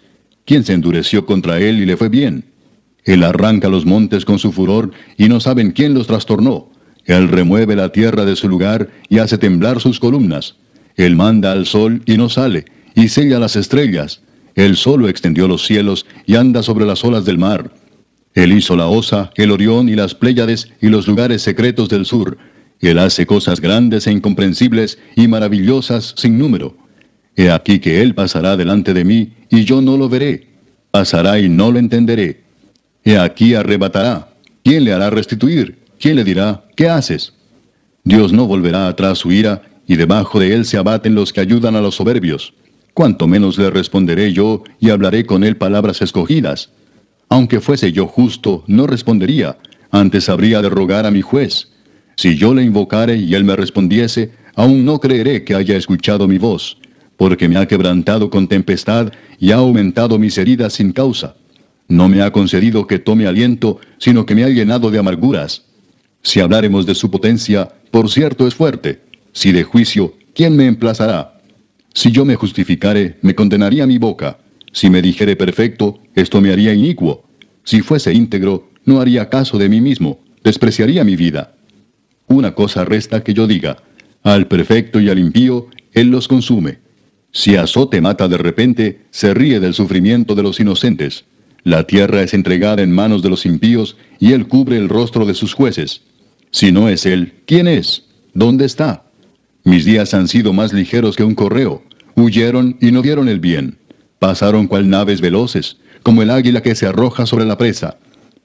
¿Quién 0.45 0.64
se 0.64 0.73
endureció 0.73 1.26
contra 1.26 1.60
él 1.60 1.80
y 1.80 1.85
le 1.85 1.97
fue 1.97 2.10
bien? 2.10 2.45
Él 3.03 3.23
arranca 3.23 3.69
los 3.69 3.85
montes 3.85 4.26
con 4.26 4.39
su 4.39 4.52
furor 4.52 4.91
y 5.18 5.30
no 5.30 5.39
saben 5.39 5.72
quién 5.72 5.93
los 5.93 6.07
trastornó. 6.07 6.72
Él 7.06 7.27
remueve 7.27 7.76
la 7.76 7.91
tierra 7.91 8.26
de 8.26 8.35
su 8.35 8.49
lugar 8.49 8.89
y 9.10 9.19
hace 9.19 9.38
temblar 9.38 9.80
sus 9.80 9.99
columnas. 9.99 10.56
Él 10.95 11.15
manda 11.15 11.52
al 11.52 11.65
sol 11.68 12.02
y 12.06 12.18
no 12.18 12.30
sale, 12.30 12.65
y 12.95 13.10
sella 13.10 13.38
las 13.38 13.56
estrellas. 13.56 14.22
Él 14.56 14.76
solo 14.77 15.07
extendió 15.07 15.47
los 15.47 15.65
cielos 15.65 16.06
y 16.26 16.35
anda 16.35 16.64
sobre 16.64 16.85
las 16.85 17.03
olas 17.03 17.26
del 17.26 17.38
mar. 17.38 17.72
Él 18.36 18.52
hizo 18.52 18.76
la 18.76 18.88
osa, 18.88 19.32
el 19.36 19.49
Orión 19.49 19.88
y 19.88 19.95
las 19.95 20.14
Pléyades 20.14 20.70
y 20.82 20.90
los 20.90 21.07
lugares 21.07 21.41
secretos 21.41 21.88
del 21.88 22.06
sur. 22.06 22.38
Él 22.82 22.99
hace 22.99 23.26
cosas 23.26 23.62
grandes 23.62 24.06
e 24.07 24.12
incomprensibles 24.12 24.99
y 25.16 25.28
maravillosas 25.28 26.14
sin 26.18 26.38
número. 26.38 26.78
He 27.38 27.49
aquí 27.49 27.80
que 27.80 28.02
Él 28.02 28.14
pasará 28.14 28.57
delante 28.57 28.94
de 28.94 29.06
mí, 29.06 29.34
y 29.49 29.64
yo 29.64 29.82
no 29.82 29.98
lo 29.98 30.10
veré. 30.10 30.49
Pasará 30.91 31.40
y 31.40 31.48
no 31.48 31.72
lo 31.72 31.80
entenderé. 31.80 32.44
He 33.06 33.18
aquí 33.18 33.56
arrebatará. 33.56 34.30
¿Quién 34.64 34.84
le 34.84 34.94
hará 34.94 35.10
restituir? 35.10 35.80
¿Quién 35.99 36.18
le 36.18 36.24
dirá, 36.24 36.66
¿qué 36.76 36.90
haces? 36.90 37.34
Dios 38.03 38.34
no 38.34 38.48
volverá 38.48 38.88
atrás 38.88 39.20
su 39.20 39.32
ira, 39.32 39.62
y 39.88 39.95
debajo 39.95 40.40
de 40.40 40.53
Él 40.53 40.66
se 40.66 40.78
abaten 40.78 41.16
los 41.16 41.32
que 41.32 41.40
ayudan 41.40 41.76
a 41.76 41.82
los 41.82 41.95
soberbios. 41.95 42.53
Cuanto 42.94 43.28
menos 43.28 43.57
le 43.57 43.70
responderé 43.70 44.34
yo, 44.34 44.64
y 44.80 44.90
hablaré 44.90 45.26
con 45.26 45.44
Él 45.44 45.56
palabras 45.56 46.02
escogidas. 46.02 46.72
Aunque 47.30 47.60
fuese 47.60 47.91
yo 47.91 48.07
justo, 48.07 48.64
no 48.68 48.88
respondería, 48.88 49.57
antes 49.91 50.30
habría 50.30 50.61
de 50.61 50.69
rogar 50.69 51.06
a 51.06 51.11
mi 51.11 51.22
juez. 51.22 51.69
Si 52.15 52.38
yo 52.38 52.53
le 52.53 52.64
invocare 52.64 53.18
y 53.18 53.35
Él 53.35 53.43
me 53.43 53.56
respondiese, 53.56 54.31
aún 54.56 54.85
no 54.85 54.99
creeré 54.99 55.43
que 55.43 55.56
haya 55.56 55.76
escuchado 55.76 56.27
mi 56.27 56.38
voz 56.38 56.77
porque 57.18 57.47
me 57.47 57.57
ha 57.57 57.68
quebrantado 57.68 58.30
con 58.30 58.47
tempestad 58.47 59.11
y 59.39 59.52
ha 59.52 59.56
aumentado 59.56 60.19
mis 60.19 60.38
heridas 60.38 60.73
sin 60.73 60.91
causa. 60.91 61.35
No 61.88 62.10
me 62.10 62.22
ha 62.22 62.31
concedido 62.31 62.88
que 62.88 62.99
tome 62.99 63.27
aliento, 63.27 63.80
sino 63.97 64.26
que 64.26 64.35
me 64.35 64.43
ha 64.43 64.49
llenado 64.49 64.89
de 64.91 64.99
amarguras. 64.99 65.65
Si 66.22 66.39
habláremos 66.39 66.85
de 66.85 66.95
su 66.95 67.11
potencia, 67.11 67.69
por 67.91 68.10
cierto 68.10 68.47
es 68.47 68.56
fuerte. 68.56 69.02
Si 69.31 69.52
de 69.52 69.64
juicio, 69.64 70.14
¿quién 70.34 70.56
me 70.56 70.65
emplazará? 70.65 71.39
Si 71.93 72.11
yo 72.11 72.26
me 72.26 72.35
justificare, 72.35 73.18
me 73.22 73.35
condenaría 73.35 73.85
mi 73.85 73.97
boca. 73.97 74.39
Si 74.76 74.89
me 74.89 75.02
dijere 75.02 75.38
perfecto, 75.38 75.99
esto 76.15 76.41
me 76.41 76.52
haría 76.52 76.73
inicuo. 76.73 77.23
Si 77.64 77.80
fuese 77.80 78.14
íntegro, 78.14 78.72
no 78.84 78.99
haría 78.99 79.30
caso 79.30 79.57
de 79.57 79.69
mí 79.69 79.80
mismo, 79.80 80.19
despreciaría 80.43 81.06
mi 81.06 81.15
vida. 81.15 81.56
Una 82.27 82.53
cosa 82.56 82.84
resta 82.84 83.23
que 83.23 83.34
yo 83.34 83.47
diga, 83.47 83.77
al 84.22 84.49
perfecto 84.49 84.99
y 84.99 85.10
al 85.10 85.18
impío, 85.18 85.68
Él 85.93 86.10
los 86.10 86.27
consume. 86.27 86.80
Si 87.31 87.56
azote 87.56 88.02
mata 88.02 88.27
de 88.27 88.38
repente, 88.38 89.06
se 89.11 89.34
ríe 89.34 89.61
del 89.61 89.73
sufrimiento 89.73 90.35
de 90.35 90.43
los 90.43 90.60
inocentes. 90.60 91.23
La 91.64 91.88
tierra 91.88 92.22
es 92.22 92.34
entregada 92.34 92.84
en 92.84 92.91
manos 92.91 93.23
de 93.23 93.30
los 93.30 93.45
impíos, 93.45 93.95
y 94.19 94.34
Él 94.34 94.45
cubre 94.49 94.76
el 94.76 94.89
rostro 94.89 95.26
de 95.26 95.35
sus 95.35 95.53
jueces. 95.53 96.02
Si 96.52 96.73
no 96.73 96.89
es 96.89 97.06
Él, 97.06 97.35
¿quién 97.45 97.69
es? 97.69 98.07
¿Dónde 98.34 98.65
está? 98.65 99.06
Mis 99.64 99.85
días 99.85 100.14
han 100.14 100.27
sido 100.27 100.52
más 100.52 100.73
ligeros 100.73 101.15
que 101.15 101.23
un 101.23 101.34
correo. 101.34 101.81
Huyeron 102.18 102.76
y 102.81 102.91
no 102.91 103.02
vieron 103.02 103.30
el 103.30 103.39
bien. 103.39 103.77
Pasaron 104.26 104.65
cual 104.65 104.89
naves 104.89 105.22
veloces, 105.22 105.77
como 106.02 106.23
el 106.23 106.31
águila 106.31 106.64
que 106.64 106.73
se 106.73 106.88
arroja 106.88 107.27
sobre 107.27 107.45
la 107.45 107.60
presa. 107.60 107.99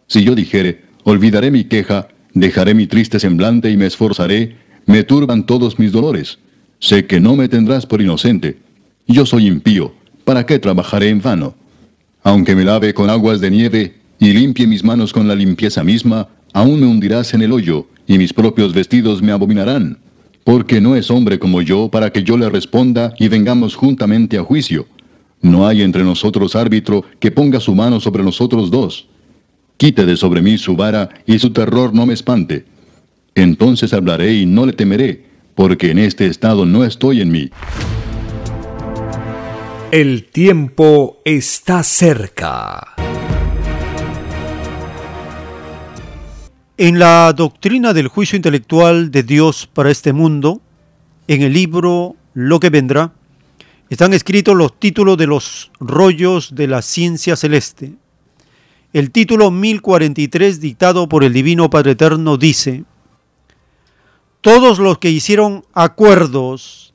Si 0.08 0.22
yo 0.22 0.34
dijere, 0.34 0.82
olvidaré 1.04 1.50
mi 1.50 1.64
queja, 1.64 2.08
dejaré 2.34 2.74
mi 2.74 2.86
triste 2.86 3.18
semblante 3.18 3.70
y 3.70 3.78
me 3.78 3.86
esforzaré, 3.86 4.58
me 4.84 5.04
turban 5.04 5.46
todos 5.46 5.78
mis 5.78 5.90
dolores. 5.90 6.38
Sé 6.80 7.06
que 7.06 7.18
no 7.18 7.34
me 7.34 7.48
tendrás 7.48 7.86
por 7.86 8.02
inocente. 8.02 8.58
Yo 9.06 9.24
soy 9.24 9.46
impío, 9.46 9.94
¿para 10.26 10.44
qué 10.44 10.58
trabajaré 10.58 11.08
en 11.08 11.22
vano? 11.22 11.54
Aunque 12.24 12.54
me 12.54 12.64
lave 12.64 12.92
con 12.92 13.08
aguas 13.08 13.40
de 13.40 13.50
nieve 13.50 13.94
y 14.18 14.34
limpie 14.34 14.66
mis 14.66 14.84
manos 14.84 15.14
con 15.14 15.26
la 15.26 15.34
limpieza 15.34 15.82
misma, 15.82 16.28
aún 16.52 16.78
me 16.78 16.86
hundirás 16.88 17.32
en 17.32 17.40
el 17.40 17.52
hoyo, 17.52 17.86
y 18.06 18.18
mis 18.18 18.34
propios 18.34 18.74
vestidos 18.74 19.22
me 19.22 19.32
abominarán. 19.32 19.96
Porque 20.44 20.78
no 20.82 20.94
es 20.94 21.10
hombre 21.10 21.38
como 21.38 21.62
yo 21.62 21.88
para 21.88 22.10
que 22.10 22.22
yo 22.22 22.36
le 22.36 22.50
responda 22.50 23.14
y 23.18 23.28
vengamos 23.28 23.76
juntamente 23.76 24.36
a 24.36 24.44
juicio. 24.44 24.86
No 25.42 25.66
hay 25.66 25.82
entre 25.82 26.04
nosotros 26.04 26.54
árbitro 26.54 27.04
que 27.18 27.30
ponga 27.30 27.60
su 27.60 27.74
mano 27.74 28.00
sobre 28.00 28.22
nosotros 28.22 28.70
dos. 28.70 29.08
Quite 29.76 30.04
de 30.04 30.16
sobre 30.16 30.42
mí 30.42 30.58
su 30.58 30.76
vara 30.76 31.08
y 31.26 31.38
su 31.38 31.50
terror 31.50 31.94
no 31.94 32.04
me 32.04 32.12
espante. 32.12 32.66
Entonces 33.34 33.94
hablaré 33.94 34.34
y 34.34 34.44
no 34.44 34.66
le 34.66 34.74
temeré, 34.74 35.24
porque 35.54 35.90
en 35.90 35.98
este 35.98 36.26
estado 36.26 36.66
no 36.66 36.84
estoy 36.84 37.22
en 37.22 37.32
mí. 37.32 37.50
El 39.90 40.24
tiempo 40.24 41.20
está 41.24 41.82
cerca. 41.82 42.94
En 46.76 46.98
la 46.98 47.32
doctrina 47.32 47.92
del 47.92 48.08
juicio 48.08 48.36
intelectual 48.36 49.10
de 49.10 49.22
Dios 49.22 49.68
para 49.72 49.90
este 49.90 50.12
mundo, 50.12 50.60
en 51.28 51.42
el 51.42 51.52
libro 51.52 52.16
Lo 52.34 52.60
que 52.60 52.70
vendrá, 52.70 53.12
están 53.90 54.12
escritos 54.12 54.56
los 54.56 54.78
títulos 54.78 55.18
de 55.18 55.26
los 55.26 55.72
rollos 55.80 56.54
de 56.54 56.68
la 56.68 56.80
ciencia 56.80 57.34
celeste. 57.34 57.94
El 58.92 59.10
título 59.10 59.50
1043 59.50 60.60
dictado 60.60 61.08
por 61.08 61.24
el 61.24 61.32
Divino 61.32 61.68
Padre 61.70 61.92
Eterno 61.92 62.36
dice, 62.36 62.84
Todos 64.40 64.78
los 64.78 64.98
que 64.98 65.10
hicieron 65.10 65.64
acuerdos 65.72 66.94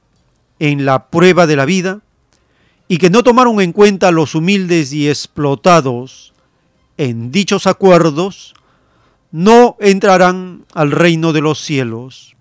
en 0.59 0.85
la 0.85 1.09
prueba 1.09 1.47
de 1.47 1.57
la 1.57 1.65
vida 1.65 1.99
y 2.87 2.97
que 2.97 3.09
no 3.09 3.23
tomaron 3.23 3.59
en 3.59 3.73
cuenta 3.73 4.07
a 4.07 4.11
los 4.11 4.33
humildes 4.33 4.93
y 4.93 5.09
explotados 5.09 6.33
en 6.97 7.29
dichos 7.29 7.67
acuerdos, 7.67 8.53
no 9.31 9.75
entrarán 9.81 10.63
al 10.73 10.91
reino 10.91 11.33
de 11.33 11.41
los 11.41 11.59
cielos, 11.59 12.37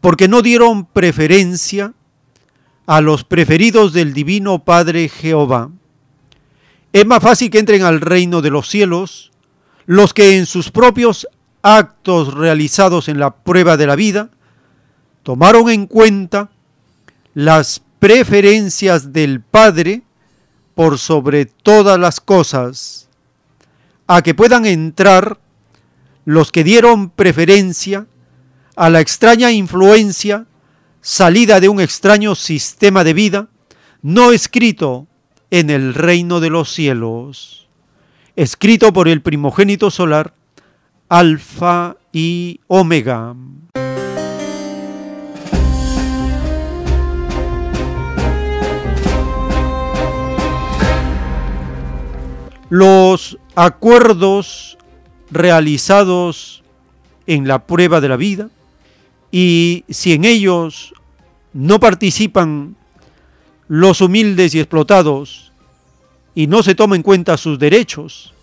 porque 0.00 0.28
no 0.28 0.40
dieron 0.40 0.86
preferencia 0.86 1.92
a 2.86 3.00
los 3.00 3.24
preferidos 3.24 3.92
del 3.92 4.12
Divino 4.12 4.64
Padre 4.64 5.08
Jehová. 5.08 5.70
Es 6.92 7.06
más 7.06 7.22
fácil 7.22 7.50
que 7.50 7.58
entren 7.58 7.82
al 7.82 8.00
reino 8.00 8.42
de 8.42 8.50
los 8.50 8.68
cielos 8.68 9.30
los 9.86 10.14
que 10.14 10.36
en 10.36 10.46
sus 10.46 10.70
propios 10.70 11.28
actos 11.62 12.34
realizados 12.34 13.08
en 13.08 13.18
la 13.18 13.34
prueba 13.34 13.76
de 13.76 13.86
la 13.86 13.96
vida 13.96 14.30
tomaron 15.22 15.68
en 15.68 15.86
cuenta 15.86 16.50
las 17.34 17.82
preferencias 17.98 19.12
del 19.12 19.40
Padre 19.40 20.02
por 20.74 20.98
sobre 20.98 21.44
todas 21.44 21.98
las 21.98 22.20
cosas, 22.20 23.08
a 24.06 24.22
que 24.22 24.34
puedan 24.34 24.64
entrar 24.64 25.38
los 26.24 26.50
que 26.50 26.64
dieron 26.64 27.10
preferencia 27.10 28.06
a 28.76 28.88
la 28.88 29.00
extraña 29.00 29.50
influencia 29.50 30.46
salida 31.00 31.60
de 31.60 31.68
un 31.68 31.80
extraño 31.80 32.34
sistema 32.34 33.04
de 33.04 33.14
vida 33.14 33.48
no 34.02 34.32
escrito 34.32 35.06
en 35.50 35.70
el 35.70 35.94
reino 35.94 36.40
de 36.40 36.50
los 36.50 36.72
cielos, 36.72 37.68
escrito 38.36 38.92
por 38.92 39.08
el 39.08 39.22
primogénito 39.22 39.90
solar, 39.90 40.34
Alfa 41.08 41.96
y 42.12 42.60
Omega. 42.68 43.34
Los 52.68 53.38
acuerdos 53.56 54.78
realizados 55.32 56.62
en 57.26 57.48
la 57.48 57.66
prueba 57.66 58.00
de 58.00 58.08
la 58.08 58.16
vida 58.16 58.48
y 59.30 59.84
si 59.88 60.12
en 60.12 60.24
ellos 60.24 60.92
no 61.52 61.80
participan 61.80 62.76
los 63.68 64.00
humildes 64.00 64.54
y 64.54 64.60
explotados 64.60 65.52
y 66.34 66.46
no 66.46 66.62
se 66.62 66.74
toma 66.74 66.96
en 66.96 67.02
cuenta 67.02 67.36
sus 67.36 67.58
derechos, 67.58 68.34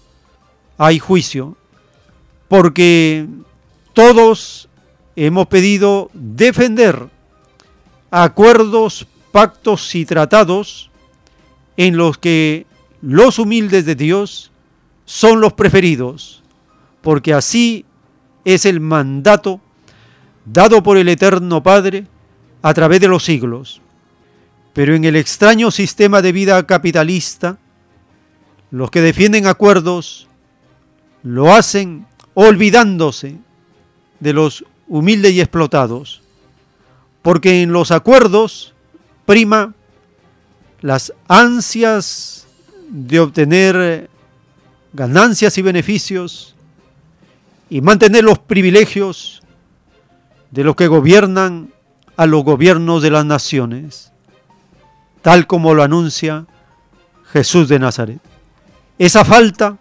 hay 0.77 0.99
juicio, 0.99 1.57
porque 2.47 3.27
todos 3.93 4.69
hemos 5.15 5.47
pedido 5.47 6.09
defender 6.13 7.09
acuerdos, 8.11 9.07
pactos 9.31 9.95
y 9.95 10.05
tratados 10.05 10.89
en 11.75 11.97
los 11.97 12.17
que 12.17 12.65
los 13.01 13.39
humildes 13.39 13.85
de 13.85 13.95
Dios 13.95 14.51
son 15.05 15.41
los 15.41 15.53
preferidos, 15.53 16.43
porque 17.01 17.33
así 17.33 17.85
es 18.45 18.65
el 18.65 18.79
mandato 18.79 19.61
dado 20.51 20.81
por 20.81 20.97
el 20.97 21.09
Eterno 21.09 21.61
Padre 21.61 22.07
a 22.61 22.73
través 22.73 23.01
de 23.01 23.07
los 23.07 23.23
siglos. 23.23 23.81
Pero 24.73 24.95
en 24.95 25.03
el 25.03 25.15
extraño 25.15 25.71
sistema 25.71 26.21
de 26.21 26.31
vida 26.31 26.65
capitalista, 26.65 27.57
los 28.71 28.91
que 28.91 29.01
defienden 29.01 29.47
acuerdos 29.47 30.27
lo 31.23 31.53
hacen 31.53 32.05
olvidándose 32.33 33.37
de 34.19 34.33
los 34.33 34.63
humildes 34.87 35.33
y 35.33 35.41
explotados, 35.41 36.21
porque 37.21 37.61
en 37.61 37.71
los 37.71 37.91
acuerdos 37.91 38.73
prima 39.25 39.73
las 40.81 41.11
ansias 41.27 42.47
de 42.89 43.19
obtener 43.19 44.09
ganancias 44.93 45.57
y 45.57 45.61
beneficios 45.61 46.55
y 47.69 47.81
mantener 47.81 48.23
los 48.23 48.39
privilegios 48.39 49.41
de 50.51 50.63
los 50.63 50.75
que 50.75 50.87
gobiernan 50.87 51.71
a 52.15 52.25
los 52.25 52.43
gobiernos 52.43 53.01
de 53.01 53.11
las 53.11 53.25
naciones, 53.25 54.11
tal 55.21 55.47
como 55.47 55.73
lo 55.73 55.83
anuncia 55.83 56.45
Jesús 57.31 57.67
de 57.67 57.79
Nazaret. 57.79 58.19
Esa 58.97 59.23
falta, 59.23 59.77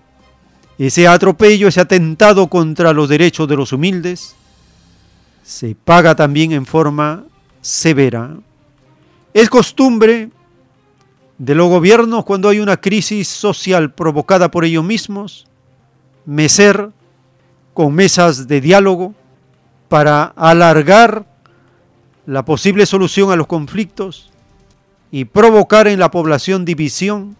ese 0.78 1.08
atropello, 1.08 1.68
ese 1.68 1.80
atentado 1.80 2.48
contra 2.48 2.92
los 2.92 3.08
derechos 3.08 3.48
de 3.48 3.56
los 3.56 3.72
humildes, 3.72 4.36
se 5.42 5.74
paga 5.74 6.14
también 6.14 6.52
en 6.52 6.66
forma 6.66 7.24
severa. 7.60 8.36
Es 9.32 9.48
costumbre 9.48 10.30
de 11.38 11.54
los 11.54 11.68
gobiernos 11.68 12.24
cuando 12.24 12.48
hay 12.48 12.60
una 12.60 12.76
crisis 12.78 13.28
social 13.28 13.92
provocada 13.92 14.50
por 14.50 14.64
ellos 14.64 14.84
mismos, 14.84 15.46
mecer 16.24 16.90
con 17.74 17.94
mesas 17.94 18.48
de 18.48 18.60
diálogo, 18.60 19.14
para 19.88 20.24
alargar 20.36 21.24
la 22.26 22.44
posible 22.44 22.86
solución 22.86 23.30
a 23.30 23.36
los 23.36 23.46
conflictos 23.46 24.30
y 25.10 25.24
provocar 25.24 25.86
en 25.86 25.98
la 25.98 26.10
población 26.10 26.64
división, 26.64 27.36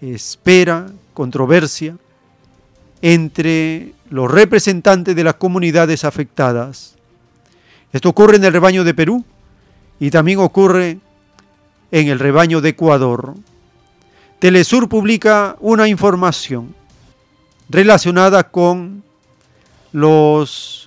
espera, 0.00 0.86
controversia 1.12 1.96
entre 3.02 3.92
los 4.08 4.30
representantes 4.30 5.16
de 5.16 5.24
las 5.24 5.34
comunidades 5.34 6.04
afectadas. 6.04 6.96
Esto 7.92 8.08
ocurre 8.08 8.36
en 8.36 8.44
el 8.44 8.52
rebaño 8.52 8.84
de 8.84 8.94
Perú 8.94 9.24
y 9.98 10.10
también 10.10 10.38
ocurre 10.38 10.98
en 11.90 12.08
el 12.08 12.18
rebaño 12.18 12.60
de 12.60 12.70
Ecuador. 12.70 13.34
Telesur 14.38 14.88
publica 14.88 15.56
una 15.60 15.88
información 15.88 16.74
relacionada 17.68 18.44
con 18.44 19.02
los 19.92 20.79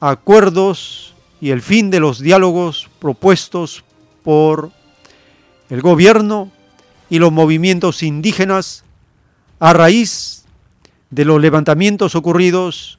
acuerdos 0.00 1.14
y 1.40 1.50
el 1.50 1.62
fin 1.62 1.90
de 1.90 2.00
los 2.00 2.20
diálogos 2.20 2.88
propuestos 2.98 3.84
por 4.22 4.70
el 5.70 5.82
gobierno 5.82 6.50
y 7.10 7.18
los 7.18 7.32
movimientos 7.32 8.02
indígenas 8.02 8.84
a 9.60 9.72
raíz 9.72 10.44
de 11.10 11.24
los 11.24 11.40
levantamientos 11.40 12.14
ocurridos 12.14 12.98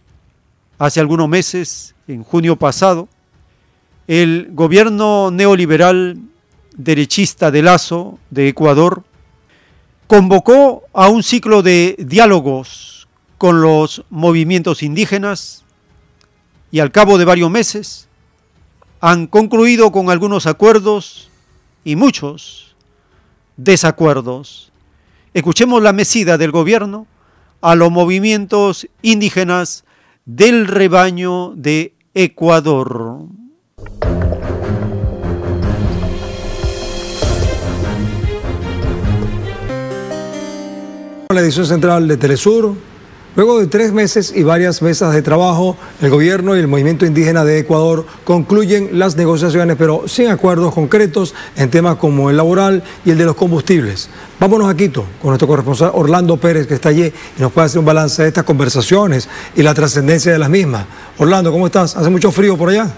hace 0.78 1.00
algunos 1.00 1.28
meses, 1.28 1.96
en 2.08 2.24
junio 2.24 2.56
pasado, 2.56 3.08
el 4.08 4.50
gobierno 4.52 5.30
neoliberal 5.30 6.18
derechista 6.76 7.52
de 7.52 7.62
Lazo 7.62 8.18
de 8.30 8.48
Ecuador 8.48 9.04
convocó 10.08 10.84
a 10.94 11.10
un 11.10 11.22
ciclo 11.22 11.62
de 11.62 11.96
diálogos 12.00 13.08
con 13.38 13.62
los 13.62 14.04
movimientos 14.10 14.82
indígenas 14.82 15.64
y 16.72 16.80
al 16.80 16.92
cabo 16.92 17.18
de 17.18 17.26
varios 17.26 17.50
meses 17.50 18.08
han 19.02 19.28
concluido 19.28 19.92
con 19.92 20.10
algunos 20.10 20.46
acuerdos 20.46 21.30
y 21.84 21.96
muchos 21.96 22.76
desacuerdos. 23.58 24.72
Escuchemos 25.34 25.82
la 25.82 25.94
mesida 25.94 26.38
del 26.38 26.52
gobierno 26.52 27.08
a 27.62 27.76
los 27.76 27.92
movimientos 27.92 28.88
indígenas 29.02 29.86
del 30.26 30.68
rebaño 30.68 31.54
de 31.56 31.94
Ecuador. 32.14 33.26
La 41.32 41.42
edición 41.42 41.66
central 41.66 42.08
de 42.08 42.18
Telesur, 42.18 42.76
luego 43.36 43.60
de 43.60 43.68
tres 43.68 43.92
meses 43.92 44.34
y 44.36 44.44
varias 44.44 44.82
mesas 44.82 45.14
de 45.14 45.22
trabajo, 45.22 45.78
el 46.02 46.10
gobierno 46.10 46.56
y 46.56 46.60
el 46.60 46.68
movimiento 46.68 47.06
indígena 47.06 47.44
de 47.46 47.60
Ecuador 47.60 48.06
concluyen 48.24 49.00
las 49.00 49.16
negociaciones, 49.16 49.76
pero 49.78 50.08
sin 50.08 50.28
acuerdos 50.28 50.74
concretos 50.74 51.34
en 51.56 51.70
temas 51.70 51.98
como 51.98 52.30
el 52.30 52.38
laboral 52.38 52.84
y 53.06 53.12
el 53.12 53.18
de 53.18 53.26
los 53.26 53.36
combustibles. 53.36 54.10
Vámonos 54.40 54.70
a 54.70 54.76
Quito 54.76 55.06
con 55.22 55.30
nuestro 55.30 55.48
corresponsal 55.48 55.92
Orlando 55.94 56.38
Pérez, 56.38 56.68
que 56.68 56.76
está 56.76 56.90
allí 56.90 57.06
y 57.38 57.42
nos 57.42 57.52
puede 57.52 57.66
hacer 57.66 57.80
un 57.80 57.86
balance 57.86 58.22
de 58.22 58.28
estas 58.28 58.44
conversaciones 58.44 59.28
y 59.56 59.64
la 59.64 59.74
trascendencia 59.74 60.32
de 60.32 60.40
las 60.40 60.50
mismas. 60.50 60.86
Orlando, 61.18 61.52
¿cómo 61.52 61.68
estás? 61.68 61.96
¿Hace 61.96 62.10
mucho 62.10 62.32
frío 62.32 62.58
por 62.58 62.70
allá? 62.70 62.94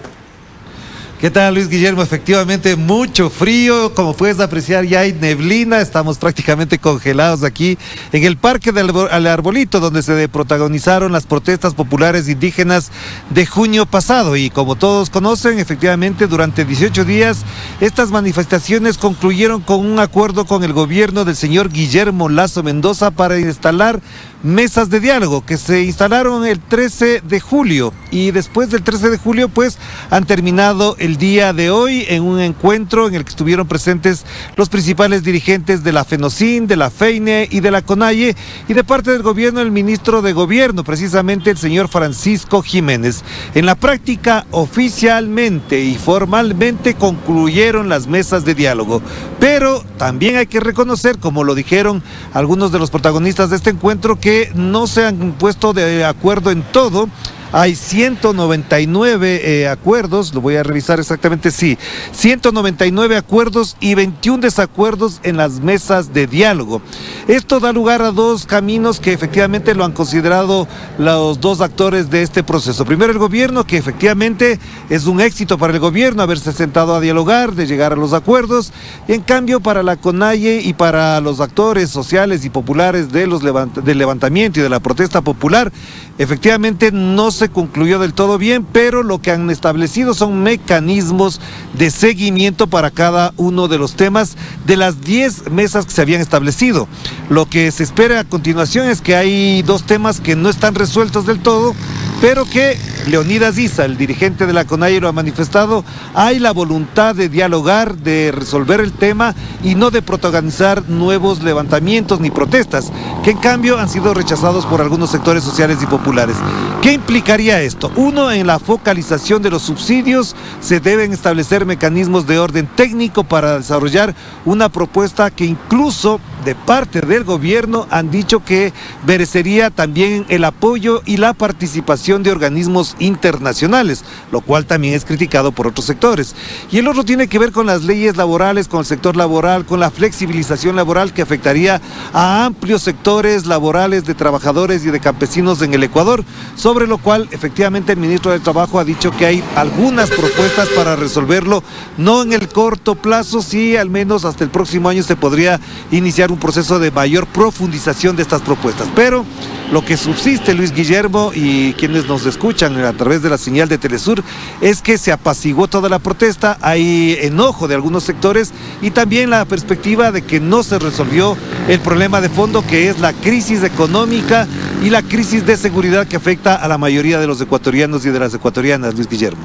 ¿Qué 1.22 1.30
tal 1.30 1.54
Luis 1.54 1.68
Guillermo? 1.68 2.02
Efectivamente, 2.02 2.74
mucho 2.74 3.30
frío, 3.30 3.94
como 3.94 4.12
puedes 4.12 4.40
apreciar 4.40 4.84
ya 4.86 4.98
hay 5.02 5.12
neblina, 5.12 5.80
estamos 5.80 6.18
prácticamente 6.18 6.80
congelados 6.80 7.44
aquí 7.44 7.78
en 8.10 8.24
el 8.24 8.36
Parque 8.36 8.72
del 8.72 8.90
Arbolito, 9.28 9.78
donde 9.78 10.02
se 10.02 10.28
protagonizaron 10.28 11.12
las 11.12 11.26
protestas 11.26 11.74
populares 11.74 12.28
indígenas 12.28 12.90
de 13.30 13.46
junio 13.46 13.86
pasado. 13.86 14.34
Y 14.34 14.50
como 14.50 14.74
todos 14.74 15.10
conocen, 15.10 15.60
efectivamente, 15.60 16.26
durante 16.26 16.64
18 16.64 17.04
días, 17.04 17.44
estas 17.80 18.10
manifestaciones 18.10 18.98
concluyeron 18.98 19.60
con 19.60 19.86
un 19.86 20.00
acuerdo 20.00 20.44
con 20.44 20.64
el 20.64 20.72
gobierno 20.72 21.24
del 21.24 21.36
señor 21.36 21.70
Guillermo 21.70 22.30
Lazo 22.30 22.64
Mendoza 22.64 23.12
para 23.12 23.38
instalar 23.38 24.00
mesas 24.42 24.90
de 24.90 25.00
diálogo 25.00 25.44
que 25.44 25.56
se 25.56 25.82
instalaron 25.82 26.46
el 26.46 26.60
13 26.60 27.20
de 27.20 27.40
julio. 27.40 27.92
Y 28.10 28.30
después 28.30 28.70
del 28.70 28.82
13 28.82 29.10
de 29.10 29.18
julio 29.18 29.48
pues 29.48 29.78
han 30.10 30.26
terminado 30.26 30.96
el 30.98 31.16
día 31.16 31.52
de 31.52 31.70
hoy 31.70 32.04
en 32.08 32.22
un 32.22 32.40
encuentro 32.40 33.08
en 33.08 33.14
el 33.14 33.24
que 33.24 33.30
estuvieron 33.30 33.68
presentes 33.68 34.24
los 34.56 34.68
principales 34.68 35.22
dirigentes 35.22 35.84
de 35.84 35.92
la 35.92 36.04
FENOCIN, 36.04 36.66
de 36.66 36.76
la 36.76 36.90
FEINE 36.90 37.48
y 37.50 37.60
de 37.60 37.70
la 37.70 37.82
CONAIE 37.82 38.36
y 38.68 38.74
de 38.74 38.84
parte 38.84 39.10
del 39.10 39.22
gobierno 39.22 39.60
el 39.60 39.70
ministro 39.70 40.22
de 40.22 40.32
gobierno, 40.32 40.84
precisamente 40.84 41.50
el 41.50 41.58
señor 41.58 41.88
Francisco 41.88 42.62
Jiménez. 42.62 43.22
En 43.54 43.66
la 43.66 43.74
práctica 43.74 44.46
oficialmente 44.50 45.80
y 45.80 45.96
formalmente 45.96 46.94
concluyeron 46.94 47.88
las 47.88 48.06
mesas 48.06 48.44
de 48.44 48.54
diálogo, 48.54 49.02
pero 49.38 49.82
también 49.98 50.36
hay 50.36 50.46
que 50.46 50.60
reconocer, 50.60 51.18
como 51.18 51.44
lo 51.44 51.54
dijeron 51.54 52.02
algunos 52.32 52.72
de 52.72 52.78
los 52.78 52.90
protagonistas 52.90 53.50
de 53.50 53.56
este 53.56 53.70
encuentro, 53.70 54.18
que 54.18 54.31
no 54.54 54.86
se 54.86 55.04
han 55.04 55.32
puesto 55.32 55.72
de 55.72 56.04
acuerdo 56.04 56.50
en 56.50 56.62
todo 56.62 57.08
hay 57.52 57.76
199 57.76 59.40
eh, 59.44 59.68
acuerdos, 59.68 60.34
lo 60.34 60.40
voy 60.40 60.56
a 60.56 60.62
revisar 60.62 60.98
exactamente, 60.98 61.50
sí, 61.50 61.78
199 62.12 63.16
acuerdos 63.16 63.76
y 63.78 63.94
21 63.94 64.40
desacuerdos 64.42 65.20
en 65.22 65.36
las 65.36 65.60
mesas 65.60 66.14
de 66.14 66.26
diálogo. 66.26 66.80
Esto 67.28 67.60
da 67.60 67.72
lugar 67.72 68.02
a 68.02 68.10
dos 68.10 68.46
caminos 68.46 69.00
que 69.00 69.12
efectivamente 69.12 69.74
lo 69.74 69.84
han 69.84 69.92
considerado 69.92 70.66
los 70.98 71.40
dos 71.40 71.60
actores 71.60 72.10
de 72.10 72.22
este 72.22 72.42
proceso. 72.42 72.84
Primero 72.86 73.12
el 73.12 73.18
gobierno, 73.18 73.64
que 73.64 73.76
efectivamente 73.76 74.58
es 74.88 75.06
un 75.06 75.20
éxito 75.20 75.58
para 75.58 75.74
el 75.74 75.78
gobierno 75.78 76.22
haberse 76.22 76.52
sentado 76.52 76.94
a 76.94 77.00
dialogar, 77.00 77.52
de 77.52 77.66
llegar 77.66 77.92
a 77.92 77.96
los 77.96 78.14
acuerdos, 78.14 78.72
y 79.06 79.12
en 79.12 79.20
cambio 79.20 79.60
para 79.60 79.82
la 79.82 79.96
CONAIE 79.96 80.62
y 80.62 80.72
para 80.72 81.20
los 81.20 81.40
actores 81.40 81.90
sociales 81.90 82.44
y 82.44 82.50
populares 82.50 83.12
de 83.12 83.26
los 83.26 83.42
del 83.42 83.98
levantamiento 83.98 84.60
y 84.60 84.62
de 84.62 84.68
la 84.68 84.80
protesta 84.80 85.20
popular, 85.20 85.70
efectivamente 86.18 86.90
no 86.92 87.30
se 87.30 87.41
concluyó 87.48 87.98
del 87.98 88.14
todo 88.14 88.38
bien, 88.38 88.64
pero 88.64 89.02
lo 89.02 89.20
que 89.20 89.30
han 89.30 89.50
establecido 89.50 90.14
son 90.14 90.42
mecanismos 90.42 91.40
de 91.74 91.90
seguimiento 91.90 92.66
para 92.66 92.90
cada 92.90 93.32
uno 93.36 93.68
de 93.68 93.78
los 93.78 93.94
temas 93.94 94.36
de 94.66 94.76
las 94.76 95.00
10 95.02 95.50
mesas 95.50 95.86
que 95.86 95.92
se 95.92 96.02
habían 96.02 96.20
establecido. 96.20 96.88
Lo 97.28 97.46
que 97.46 97.70
se 97.70 97.82
espera 97.82 98.20
a 98.20 98.24
continuación 98.24 98.88
es 98.88 99.00
que 99.00 99.16
hay 99.16 99.62
dos 99.62 99.84
temas 99.84 100.20
que 100.20 100.36
no 100.36 100.48
están 100.48 100.74
resueltos 100.74 101.26
del 101.26 101.40
todo, 101.40 101.74
pero 102.22 102.44
que 102.44 102.78
Leonidas 103.08 103.58
Isa, 103.58 103.84
el 103.84 103.96
dirigente 103.96 104.46
de 104.46 104.52
la 104.52 104.64
CONAI, 104.64 105.00
lo 105.00 105.08
ha 105.08 105.12
manifestado, 105.12 105.84
hay 106.14 106.38
la 106.38 106.52
voluntad 106.52 107.16
de 107.16 107.28
dialogar, 107.28 107.96
de 107.96 108.30
resolver 108.30 108.78
el 108.78 108.92
tema 108.92 109.34
y 109.64 109.74
no 109.74 109.90
de 109.90 110.02
protagonizar 110.02 110.88
nuevos 110.88 111.42
levantamientos 111.42 112.20
ni 112.20 112.30
protestas, 112.30 112.92
que 113.24 113.32
en 113.32 113.38
cambio 113.38 113.76
han 113.76 113.88
sido 113.88 114.14
rechazados 114.14 114.66
por 114.66 114.80
algunos 114.80 115.10
sectores 115.10 115.42
sociales 115.42 115.78
y 115.82 115.86
populares. 115.86 116.36
¿Qué 116.80 116.92
implicaría 116.92 117.60
esto? 117.60 117.90
Uno, 117.96 118.30
en 118.30 118.46
la 118.46 118.60
focalización 118.60 119.42
de 119.42 119.50
los 119.50 119.62
subsidios 119.62 120.36
se 120.60 120.78
deben 120.78 121.12
establecer 121.12 121.66
mecanismos 121.66 122.28
de 122.28 122.38
orden 122.38 122.68
técnico 122.68 123.24
para 123.24 123.58
desarrollar 123.58 124.14
una 124.44 124.68
propuesta 124.68 125.32
que 125.32 125.44
incluso 125.44 126.20
de 126.44 126.54
parte 126.54 127.00
del 127.00 127.24
gobierno 127.24 127.86
han 127.90 128.10
dicho 128.10 128.44
que 128.44 128.72
merecería 129.06 129.70
también 129.70 130.26
el 130.28 130.44
apoyo 130.44 131.02
y 131.06 131.16
la 131.16 131.34
participación 131.34 132.22
de 132.22 132.30
organismos 132.32 132.96
internacionales, 132.98 134.04
lo 134.30 134.40
cual 134.40 134.66
también 134.66 134.94
es 134.94 135.04
criticado 135.04 135.52
por 135.52 135.66
otros 135.66 135.86
sectores. 135.86 136.34
Y 136.70 136.78
el 136.78 136.88
otro 136.88 137.04
tiene 137.04 137.28
que 137.28 137.38
ver 137.38 137.52
con 137.52 137.66
las 137.66 137.82
leyes 137.84 138.16
laborales, 138.16 138.68
con 138.68 138.80
el 138.80 138.86
sector 138.86 139.16
laboral, 139.16 139.64
con 139.64 139.80
la 139.80 139.90
flexibilización 139.90 140.76
laboral 140.76 141.12
que 141.12 141.22
afectaría 141.22 141.80
a 142.12 142.44
amplios 142.44 142.82
sectores 142.82 143.46
laborales 143.46 144.04
de 144.04 144.14
trabajadores 144.14 144.84
y 144.84 144.90
de 144.90 145.00
campesinos 145.00 145.62
en 145.62 145.74
el 145.74 145.82
Ecuador, 145.84 146.24
sobre 146.56 146.86
lo 146.86 146.98
cual 146.98 147.28
efectivamente 147.30 147.92
el 147.92 147.98
ministro 147.98 148.32
del 148.32 148.42
Trabajo 148.42 148.78
ha 148.78 148.84
dicho 148.84 149.10
que 149.10 149.26
hay 149.26 149.44
algunas 149.56 150.10
propuestas 150.10 150.68
para 150.70 150.96
resolverlo, 150.96 151.62
no 151.98 152.22
en 152.22 152.32
el 152.32 152.48
corto 152.48 152.94
plazo, 152.94 153.42
sí 153.42 153.76
al 153.76 153.90
menos 153.90 154.24
hasta 154.24 154.44
el 154.44 154.50
próximo 154.50 154.88
año 154.88 155.02
se 155.02 155.16
podría 155.16 155.60
iniciar 155.90 156.31
un 156.32 156.38
proceso 156.38 156.78
de 156.78 156.90
mayor 156.90 157.26
profundización 157.26 158.16
de 158.16 158.22
estas 158.22 158.42
propuestas. 158.42 158.88
Pero 158.94 159.24
lo 159.70 159.84
que 159.84 159.96
subsiste, 159.96 160.54
Luis 160.54 160.72
Guillermo, 160.72 161.32
y 161.34 161.72
quienes 161.74 162.06
nos 162.06 162.26
escuchan 162.26 162.76
a 162.84 162.92
través 162.92 163.22
de 163.22 163.30
la 163.30 163.38
señal 163.38 163.68
de 163.68 163.78
Telesur, 163.78 164.22
es 164.60 164.82
que 164.82 164.98
se 164.98 165.12
apaciguó 165.12 165.68
toda 165.68 165.88
la 165.88 165.98
protesta, 165.98 166.58
hay 166.60 167.16
enojo 167.20 167.68
de 167.68 167.74
algunos 167.74 168.04
sectores 168.04 168.52
y 168.80 168.90
también 168.90 169.30
la 169.30 169.44
perspectiva 169.44 170.12
de 170.12 170.22
que 170.22 170.40
no 170.40 170.62
se 170.62 170.78
resolvió 170.78 171.36
el 171.68 171.80
problema 171.80 172.20
de 172.20 172.28
fondo 172.28 172.66
que 172.66 172.88
es 172.88 172.98
la 173.00 173.12
crisis 173.12 173.62
económica 173.62 174.46
y 174.82 174.90
la 174.90 175.02
crisis 175.02 175.46
de 175.46 175.56
seguridad 175.56 176.06
que 176.06 176.16
afecta 176.16 176.54
a 176.56 176.68
la 176.68 176.78
mayoría 176.78 177.18
de 177.18 177.26
los 177.26 177.40
ecuatorianos 177.40 178.04
y 178.04 178.10
de 178.10 178.18
las 178.18 178.34
ecuatorianas, 178.34 178.94
Luis 178.94 179.08
Guillermo. 179.08 179.42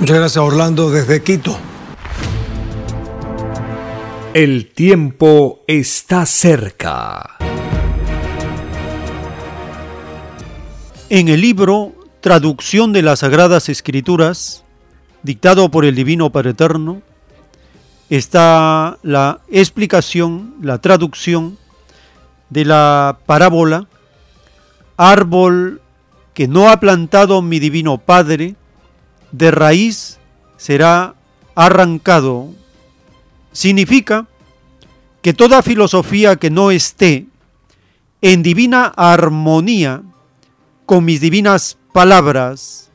Muchas 0.00 0.16
gracias, 0.16 0.44
Orlando, 0.44 0.90
desde 0.90 1.22
Quito. 1.22 1.56
El 4.36 4.70
tiempo 4.70 5.64
está 5.66 6.26
cerca. 6.26 7.38
En 11.08 11.28
el 11.28 11.40
libro 11.40 11.94
Traducción 12.20 12.92
de 12.92 13.00
las 13.00 13.20
Sagradas 13.20 13.70
Escrituras, 13.70 14.62
dictado 15.22 15.70
por 15.70 15.86
el 15.86 15.94
Divino 15.94 16.32
Padre 16.32 16.50
Eterno, 16.50 17.00
está 18.10 18.98
la 19.02 19.40
explicación, 19.48 20.56
la 20.60 20.82
traducción 20.82 21.56
de 22.50 22.66
la 22.66 23.20
parábola 23.24 23.88
Árbol 24.98 25.80
que 26.34 26.46
no 26.46 26.68
ha 26.68 26.78
plantado 26.78 27.40
mi 27.40 27.58
Divino 27.58 27.96
Padre, 27.96 28.54
de 29.32 29.50
raíz 29.50 30.18
será 30.58 31.14
arrancado 31.54 32.50
significa 33.56 34.26
que 35.22 35.32
toda 35.32 35.62
filosofía 35.62 36.36
que 36.36 36.50
no 36.50 36.70
esté 36.70 37.26
en 38.20 38.42
divina 38.42 38.92
armonía 38.94 40.02
con 40.84 41.06
mis 41.06 41.22
divinas 41.22 41.78
palabras 41.94 42.90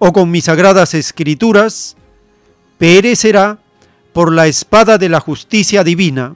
o 0.00 0.12
con 0.12 0.28
mis 0.28 0.46
sagradas 0.46 0.94
escrituras, 0.94 1.96
perecerá 2.76 3.58
por 4.12 4.32
la 4.32 4.48
espada 4.48 4.98
de 4.98 5.08
la 5.08 5.20
justicia 5.20 5.84
divina, 5.84 6.34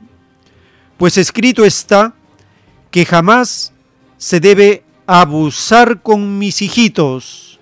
pues 0.96 1.18
escrito 1.18 1.64
está 1.64 2.14
que 2.92 3.04
jamás 3.04 3.72
se 4.18 4.38
debe 4.38 4.84
abusar 5.06 6.00
con 6.00 6.38
mis 6.38 6.62
hijitos, 6.62 7.58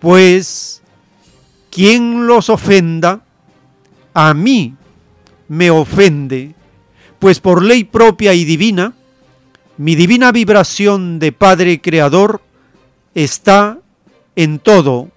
pues 0.00 0.80
quien 1.70 2.26
los 2.26 2.48
ofenda, 2.48 3.20
a 4.14 4.32
mí 4.32 4.77
me 5.48 5.70
ofende, 5.70 6.54
pues 7.18 7.40
por 7.40 7.62
ley 7.62 7.84
propia 7.84 8.34
y 8.34 8.44
divina, 8.44 8.94
mi 9.76 9.94
divina 9.94 10.32
vibración 10.32 11.18
de 11.18 11.32
Padre 11.32 11.80
Creador 11.80 12.42
está 13.14 13.78
en 14.36 14.58
todo, 14.58 15.10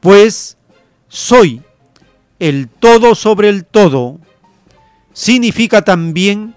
pues 0.00 0.56
soy 1.08 1.62
el 2.38 2.68
todo 2.68 3.14
sobre 3.14 3.48
el 3.48 3.64
todo. 3.64 4.18
Significa 5.12 5.82
también 5.82 6.54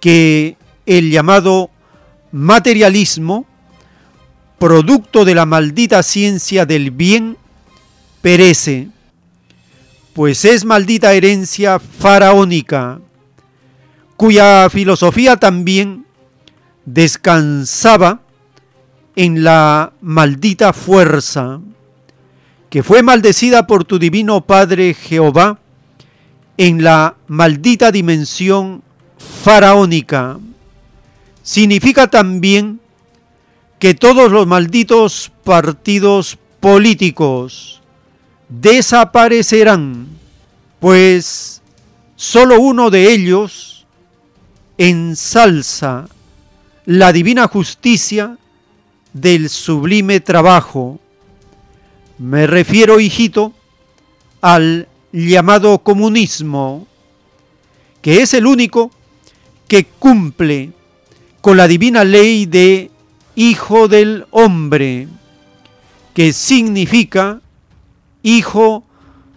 que 0.00 0.56
el 0.86 1.10
llamado 1.10 1.70
materialismo, 2.30 3.46
producto 4.58 5.24
de 5.24 5.34
la 5.34 5.46
maldita 5.46 6.02
ciencia 6.02 6.66
del 6.66 6.90
bien, 6.90 7.36
perece, 8.22 8.88
pues 10.18 10.44
es 10.44 10.64
maldita 10.64 11.12
herencia 11.12 11.78
faraónica, 11.78 12.98
cuya 14.16 14.68
filosofía 14.68 15.36
también 15.36 16.06
descansaba 16.84 18.22
en 19.14 19.44
la 19.44 19.92
maldita 20.00 20.72
fuerza, 20.72 21.60
que 22.68 22.82
fue 22.82 23.04
maldecida 23.04 23.68
por 23.68 23.84
tu 23.84 24.00
divino 24.00 24.40
Padre 24.40 24.92
Jehová 24.92 25.60
en 26.56 26.82
la 26.82 27.14
maldita 27.28 27.92
dimensión 27.92 28.82
faraónica. 29.18 30.40
Significa 31.44 32.08
también 32.08 32.80
que 33.78 33.94
todos 33.94 34.32
los 34.32 34.48
malditos 34.48 35.30
partidos 35.44 36.38
políticos 36.58 37.78
desaparecerán, 38.48 40.06
pues 40.80 41.62
solo 42.16 42.60
uno 42.60 42.90
de 42.90 43.12
ellos 43.12 43.86
ensalza 44.76 46.08
la 46.86 47.12
divina 47.12 47.48
justicia 47.48 48.38
del 49.12 49.48
sublime 49.48 50.20
trabajo. 50.20 51.00
Me 52.18 52.46
refiero, 52.46 53.00
hijito, 53.00 53.52
al 54.40 54.88
llamado 55.12 55.78
comunismo, 55.80 56.86
que 58.02 58.22
es 58.22 58.34
el 58.34 58.46
único 58.46 58.90
que 59.66 59.84
cumple 59.84 60.72
con 61.40 61.56
la 61.56 61.68
divina 61.68 62.04
ley 62.04 62.46
de 62.46 62.90
hijo 63.34 63.88
del 63.88 64.26
hombre, 64.30 65.08
que 66.14 66.32
significa 66.32 67.40
hijo 68.36 68.84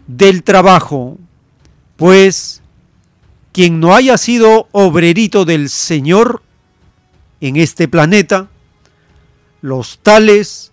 del 0.07 0.43
trabajo, 0.43 1.17
pues 1.95 2.61
quien 3.51 3.79
no 3.79 3.95
haya 3.95 4.17
sido 4.17 4.67
obrerito 4.71 5.45
del 5.45 5.69
Señor 5.69 6.41
en 7.39 7.57
este 7.57 7.87
planeta, 7.87 8.49
los 9.61 9.99
tales 9.99 10.71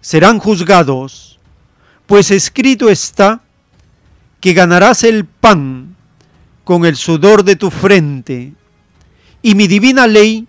serán 0.00 0.38
juzgados, 0.38 1.38
pues 2.06 2.30
escrito 2.30 2.88
está 2.88 3.40
que 4.40 4.52
ganarás 4.52 5.04
el 5.04 5.24
pan 5.24 5.96
con 6.64 6.84
el 6.84 6.96
sudor 6.96 7.44
de 7.44 7.56
tu 7.56 7.70
frente, 7.70 8.52
y 9.42 9.54
mi 9.54 9.66
divina 9.66 10.06
ley, 10.06 10.46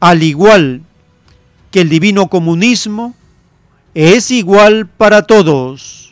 al 0.00 0.22
igual 0.22 0.82
que 1.70 1.80
el 1.80 1.88
divino 1.88 2.28
comunismo, 2.28 3.14
es 3.94 4.30
igual 4.30 4.86
para 4.86 5.22
todos, 5.22 6.09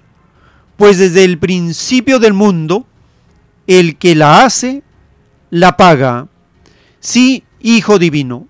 pues 0.79 0.97
desde 0.97 1.25
el 1.25 1.39
principio 1.39 2.21
del 2.21 2.35
mundo, 2.35 2.87
el 3.67 3.97
que 3.97 4.15
la 4.15 4.45
hace, 4.45 4.85
la 5.51 5.77
paga. 5.77 6.29
Sí, 7.01 7.43
Hijo 7.61 7.99
Divino, 7.99 8.47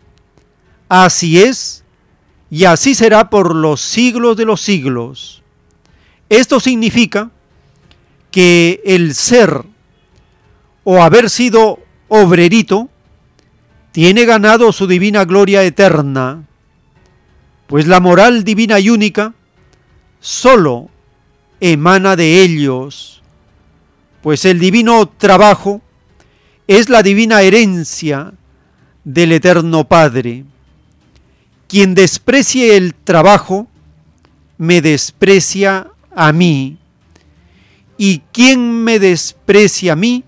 así 0.90 1.40
es 1.40 1.84
y 2.50 2.66
así 2.66 2.94
será 2.94 3.31
por 3.31 3.55
los 3.55 3.81
siglos 3.81 4.36
de 4.36 4.44
los 4.44 4.60
siglos. 4.60 5.42
Esto 6.28 6.60
significa 6.60 7.31
que 8.31 8.82
el 8.84 9.15
ser 9.15 9.65
o 10.84 11.02
haber 11.02 11.31
sido 11.31 11.78
obrerito 12.08 12.90
tiene 13.90 14.26
ganado 14.26 14.70
su 14.73 14.86
divina 14.86 15.24
gloria 15.24 15.62
eterna, 15.62 16.44
pues 17.68 17.86
la 17.86 18.00
moral 18.00 18.44
divina 18.44 18.78
y 18.81 18.90
única 18.90 19.32
solo 20.20 20.90
emana 21.61 22.17
de 22.17 22.43
ellos, 22.43 23.23
pues 24.23 24.45
el 24.45 24.59
divino 24.59 25.09
trabajo 25.09 25.81
es 26.67 26.89
la 26.89 27.03
divina 27.03 27.43
herencia 27.43 28.33
del 29.05 29.33
eterno 29.33 29.85
Padre. 29.85 30.45
Quien 31.67 31.95
desprecie 31.95 32.77
el 32.77 32.95
trabajo, 32.95 33.69
me 34.59 34.83
desprecia 34.83 35.89
a 36.15 36.33
mí. 36.33 36.78
Y 37.97 38.20
quien 38.33 38.85
me 38.85 38.99
desprecia 38.99 39.95
a 39.95 39.97
mí, 39.97 40.25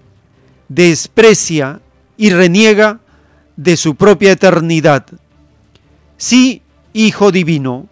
desprecia 0.68 1.80
y 2.16 2.30
reniega 2.30 3.00
de 3.56 3.76
su 3.76 3.94
propia 3.94 4.32
eternidad. 4.32 5.06
Sí, 6.16 6.62
Hijo 6.92 7.30
Divino, 7.32 7.88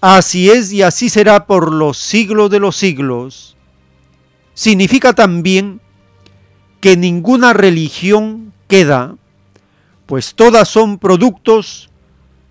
así 0.00 0.50
es 0.50 0.72
y 0.72 0.82
así 0.82 1.08
será 1.08 1.46
por 1.46 1.72
los 1.72 1.98
siglos 1.98 2.50
de 2.50 2.60
los 2.60 2.76
siglos. 2.76 3.56
Significa 4.54 5.12
también 5.12 5.80
que 6.80 6.96
ninguna 6.96 7.52
religión 7.52 8.52
queda, 8.68 9.16
pues 10.06 10.34
todas 10.34 10.68
son 10.68 10.98
productos 10.98 11.90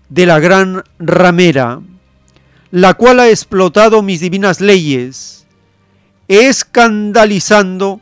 de 0.08 0.26
la 0.26 0.38
gran 0.38 0.84
ramera, 0.98 1.80
la 2.70 2.94
cual 2.94 3.20
ha 3.20 3.28
explotado 3.28 4.02
mis 4.02 4.20
divinas 4.20 4.60
leyes, 4.60 5.46
escandalizando 6.28 8.00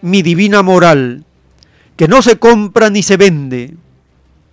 mi 0.00 0.22
divina 0.22 0.62
moral, 0.62 1.24
que 1.96 2.08
no 2.08 2.22
se 2.22 2.38
compra 2.38 2.90
ni 2.90 3.02
se 3.02 3.16
vende, 3.16 3.74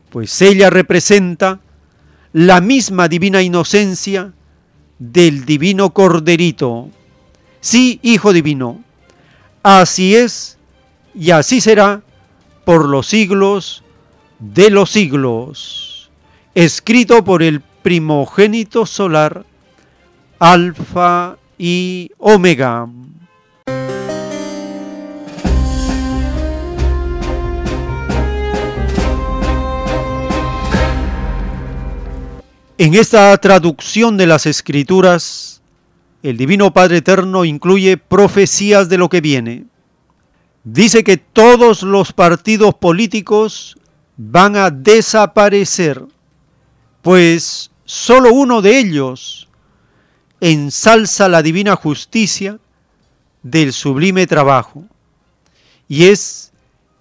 pues 0.09 0.41
ella 0.41 0.69
representa 0.69 1.59
la 2.35 2.59
misma 2.59 3.07
divina 3.07 3.41
inocencia 3.41 4.33
del 4.99 5.45
divino 5.45 5.91
corderito. 5.91 6.89
Sí, 7.61 8.01
Hijo 8.03 8.33
Divino, 8.33 8.83
así 9.63 10.17
es 10.17 10.57
y 11.13 11.31
así 11.31 11.61
será 11.61 12.01
por 12.65 12.89
los 12.89 13.07
siglos 13.07 13.85
de 14.39 14.69
los 14.69 14.91
siglos 14.91 16.11
escrito 16.55 17.23
por 17.23 17.41
el 17.41 17.61
primogénito 17.61 18.85
solar, 18.85 19.45
Alfa 20.37 21.37
y 21.57 22.11
Omega. 22.17 22.89
En 32.77 32.93
esta 32.93 33.37
traducción 33.37 34.17
de 34.17 34.27
las 34.27 34.45
escrituras, 34.45 35.61
el 36.23 36.35
Divino 36.35 36.73
Padre 36.73 36.97
Eterno 36.97 37.45
incluye 37.45 37.95
profecías 37.95 38.89
de 38.89 38.97
lo 38.97 39.07
que 39.07 39.21
viene. 39.21 39.63
Dice 40.65 41.05
que 41.05 41.15
todos 41.15 41.83
los 41.83 42.11
partidos 42.11 42.75
políticos 42.75 43.77
van 44.17 44.57
a 44.57 44.71
desaparecer 44.71 46.03
pues 47.01 47.71
solo 47.85 48.33
uno 48.33 48.61
de 48.61 48.79
ellos 48.79 49.47
ensalza 50.41 51.29
la 51.29 51.41
divina 51.41 51.77
justicia 51.77 52.59
del 53.41 53.71
sublime 53.71 54.27
trabajo, 54.27 54.83
y 55.87 56.05
es 56.05 56.51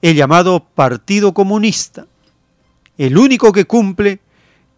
el 0.02 0.14
llamado 0.14 0.62
Partido 0.62 1.32
Comunista, 1.34 2.06
el 2.98 3.16
único 3.16 3.50
que 3.50 3.64
cumple 3.64 4.20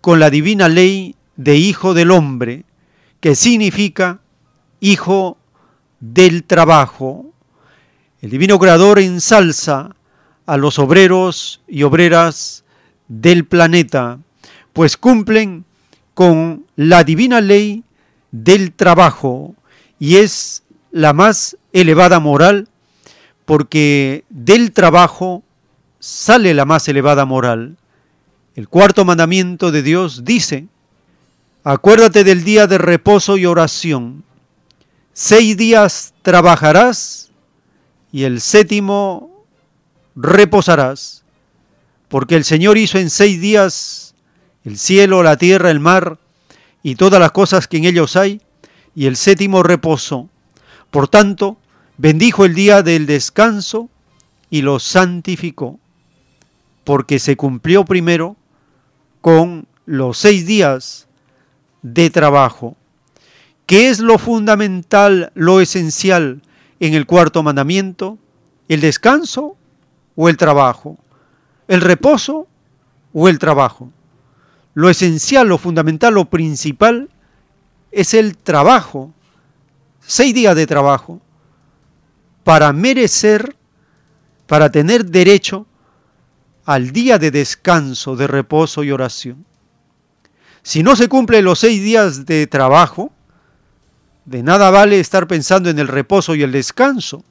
con 0.07 0.21
la 0.21 0.31
divina 0.31 0.69
ley 0.69 1.17
de 1.35 1.57
Hijo 1.57 1.93
del 1.93 2.13
Hombre, 2.13 2.63
que 3.19 3.35
significa 3.35 4.21
Hijo 4.79 5.37
del 5.99 6.45
Trabajo. 6.45 7.35
El 8.21 8.31
Divino 8.31 8.61
Creador 8.61 9.01
ensalza 9.01 9.97
a 10.47 10.57
los 10.59 10.79
obreros 10.79 11.61
y 11.67 11.83
obreras 11.83 12.63
del 13.09 13.47
planeta, 13.47 14.21
pues 14.73 14.97
cumplen 14.97 15.65
con 16.15 16.67
la 16.77 17.03
divina 17.03 17.41
ley 17.41 17.83
del 18.31 18.71
trabajo 18.71 19.57
y 19.99 20.19
es 20.19 20.63
la 20.93 21.15
más 21.15 21.57
elevada 21.73 22.21
moral 22.21 22.69
porque 23.45 24.25
del 24.29 24.71
trabajo 24.71 25.43
sale 25.99 26.55
la 26.55 26.65
más 26.65 26.87
elevada 26.87 27.25
moral. 27.25 27.77
El 28.57 28.71
cuarto 28.71 29.05
mandamiento 29.05 29.71
de 29.71 29.83
Dios 29.83 30.25
dice, 30.25 30.67
acuérdate 31.63 32.25
del 32.25 32.43
día 32.43 32.67
de 32.67 32.79
reposo 32.79 33.37
y 33.37 33.45
oración. 33.45 34.25
Seis 35.13 35.59
días 35.59 36.15
trabajarás 36.23 37.31
y 38.11 38.25
el 38.25 38.41
séptimo 38.41 39.45
reposarás, 40.15 41.23
porque 42.09 42.35
el 42.35 42.45
Señor 42.45 42.79
hizo 42.79 42.97
en 42.97 43.11
seis 43.11 43.39
días 43.43 44.15
el 44.65 44.79
cielo, 44.79 45.23
la 45.23 45.37
tierra, 45.37 45.71
el 45.71 45.79
mar 45.79 46.19
y 46.83 46.95
todas 46.95 47.21
las 47.21 47.33
cosas 47.33 47.69
que 47.69 47.77
en 47.77 47.85
ellos 47.85 48.17
hay, 48.17 48.41
y 48.95 49.05
el 49.05 49.17
séptimo 49.17 49.65
reposó. 49.65 50.31
Por 50.91 51.09
tanto, 51.09 51.59
bendijo 51.99 52.47
el 52.47 52.55
día 52.55 52.83
del 52.83 53.05
descanso 53.05 53.91
y 54.49 54.63
lo 54.63 54.79
santificó, 54.79 55.79
porque 56.85 57.19
se 57.19 57.37
cumplió 57.37 57.85
primero 57.85 58.35
con 59.27 59.67
los 59.87 60.19
seis 60.19 60.47
días 60.47 61.09
de 61.83 62.11
trabajo. 62.11 62.77
¿Qué 63.67 63.89
es 63.89 63.99
lo 63.99 64.19
fundamental, 64.19 65.33
lo 65.35 65.61
esencial 65.61 66.43
en 66.79 66.95
el 66.95 67.07
cuarto 67.07 67.43
mandamiento? 67.43 68.19
¿El 68.69 68.81
descanso 68.81 69.57
o 70.15 70.29
el 70.29 70.37
trabajo? 70.37 70.97
¿El 71.67 71.81
reposo 71.81 72.47
o 73.13 73.29
el 73.29 73.41
trabajo? 73.41 73.91
Lo 74.75 74.91
esencial, 74.91 75.49
lo 75.49 75.59
fundamental, 75.59 76.15
lo 76.15 76.27
principal 76.27 77.09
es 77.91 78.15
el 78.15 78.39
trabajo. 78.39 79.13
Seis 80.03 80.35
días 80.35 80.55
de 80.55 80.69
trabajo 80.69 81.21
para 82.45 82.73
merecer, 82.73 83.57
para 84.47 84.71
tener 84.71 85.05
derecho 85.05 85.67
al 86.67 86.91
día 86.91 87.19
de 87.19 87.31
descanso, 87.31 88.17
de 88.17 88.27
reposo 88.27 88.83
y 88.83 88.91
oración. 88.91 89.47
Si 90.63 90.83
no 90.83 90.97
se 90.97 91.09
cumplen 91.09 91.45
los 91.45 91.61
seis 91.61 91.81
días 91.81 92.27
de 92.27 92.49
trabajo, 92.49 93.13
de 94.25 94.43
nada 94.43 94.71
vale 94.71 94.99
estar 94.99 95.29
pensando 95.29 95.71
en 95.71 95.79
el 95.79 95.87
reposo 95.87 96.35
y 96.35 96.43
el 96.43 96.51
descanso. 96.51 97.25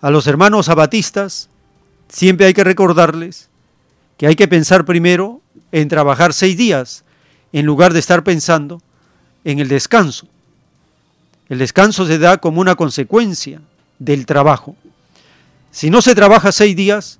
A 0.00 0.10
los 0.10 0.26
hermanos 0.26 0.70
abatistas 0.70 1.50
siempre 2.08 2.46
hay 2.46 2.54
que 2.54 2.64
recordarles 2.64 3.50
que 4.16 4.26
hay 4.26 4.34
que 4.34 4.48
pensar 4.48 4.86
primero 4.86 5.42
en 5.70 5.88
trabajar 5.88 6.32
seis 6.32 6.56
días 6.56 7.04
en 7.52 7.66
lugar 7.66 7.92
de 7.92 7.98
estar 7.98 8.24
pensando 8.24 8.80
en 9.44 9.58
el 9.58 9.68
descanso. 9.68 10.26
El 11.50 11.58
descanso 11.58 12.06
se 12.06 12.18
da 12.18 12.38
como 12.38 12.62
una 12.62 12.76
consecuencia 12.76 13.60
del 13.98 14.24
trabajo. 14.24 14.74
Si 15.70 15.90
no 15.90 16.00
se 16.00 16.14
trabaja 16.14 16.50
seis 16.50 16.74
días, 16.74 17.18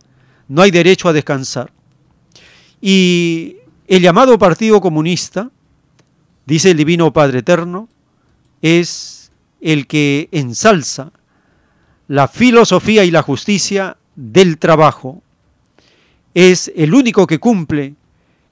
no 0.49 0.62
hay 0.62 0.70
derecho 0.70 1.08
a 1.08 1.12
descansar. 1.12 1.73
Y 2.81 3.57
el 3.89 4.02
llamado 4.02 4.39
Partido 4.39 4.81
Comunista, 4.81 5.50
dice 6.44 6.70
el 6.70 6.76
Divino 6.76 7.12
Padre 7.12 7.41
Eterno, 7.41 7.89
es 8.62 9.33
el 9.60 9.86
que 9.86 10.28
ensalza 10.33 11.12
la 12.08 12.28
filosofía 12.28 13.05
y 13.05 13.10
la 13.10 13.23
justicia 13.23 13.97
del 14.15 14.58
trabajo. 14.58 15.23
Es 16.34 16.70
el 16.76 16.94
único 16.94 17.26
que 17.26 17.39
cumple 17.39 17.94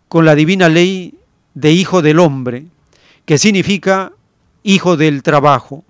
con 0.08 0.24
la 0.24 0.34
divina 0.34 0.68
ley 0.68 1.14
de 1.54 1.72
hijo 1.72 2.02
del 2.02 2.18
hombre, 2.18 2.66
que 3.24 3.38
significa 3.38 4.12
hijo 4.62 4.96
del 4.96 5.22
trabajo. 5.22 5.84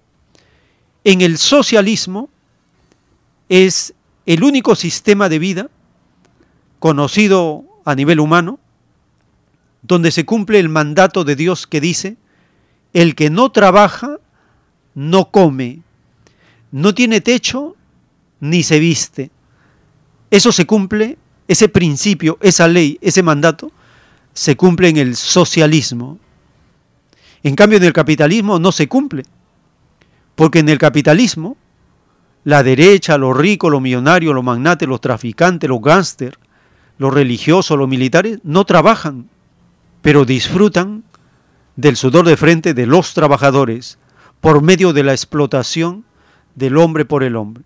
En 1.04 1.20
el 1.20 1.38
socialismo 1.38 2.28
es 3.48 3.94
el 4.26 4.42
único 4.42 4.74
sistema 4.74 5.28
de 5.28 5.38
vida 5.38 5.70
conocido 6.78 7.64
a 7.84 7.94
nivel 7.94 8.20
humano 8.20 8.58
donde 9.82 10.10
se 10.10 10.24
cumple 10.24 10.58
el 10.58 10.68
mandato 10.68 11.24
de 11.24 11.36
Dios 11.36 11.66
que 11.66 11.80
dice, 11.80 12.16
el 12.92 13.14
que 13.14 13.28
no 13.28 13.50
trabaja, 13.52 14.18
no 14.94 15.30
come, 15.30 15.82
no 16.72 16.94
tiene 16.94 17.20
techo, 17.20 17.76
ni 18.40 18.62
se 18.62 18.78
viste. 18.78 19.30
Eso 20.30 20.52
se 20.52 20.66
cumple, 20.66 21.18
ese 21.48 21.68
principio, 21.68 22.38
esa 22.40 22.66
ley, 22.66 22.98
ese 23.02 23.22
mandato, 23.22 23.72
se 24.32 24.56
cumple 24.56 24.88
en 24.88 24.96
el 24.96 25.16
socialismo. 25.16 26.18
En 27.42 27.54
cambio, 27.54 27.76
en 27.76 27.84
el 27.84 27.92
capitalismo 27.92 28.58
no 28.58 28.72
se 28.72 28.88
cumple, 28.88 29.24
porque 30.34 30.60
en 30.60 30.70
el 30.70 30.78
capitalismo 30.78 31.58
la 32.44 32.62
derecha, 32.62 33.18
los 33.18 33.36
ricos, 33.36 33.70
los 33.70 33.82
millonarios, 33.82 34.34
los 34.34 34.44
magnates, 34.44 34.88
los 34.88 35.00
traficantes, 35.00 35.68
los 35.68 35.80
gángsters, 35.80 36.38
los 36.98 37.12
religiosos, 37.12 37.78
los 37.78 37.88
militares, 37.88 38.38
no 38.42 38.64
trabajan, 38.64 39.28
pero 40.02 40.24
disfrutan 40.24 41.04
del 41.76 41.96
sudor 41.96 42.26
de 42.26 42.36
frente 42.36 42.74
de 42.74 42.86
los 42.86 43.14
trabajadores 43.14 43.98
por 44.40 44.62
medio 44.62 44.92
de 44.92 45.02
la 45.02 45.12
explotación 45.12 46.04
del 46.54 46.76
hombre 46.76 47.04
por 47.04 47.22
el 47.22 47.36
hombre. 47.36 47.64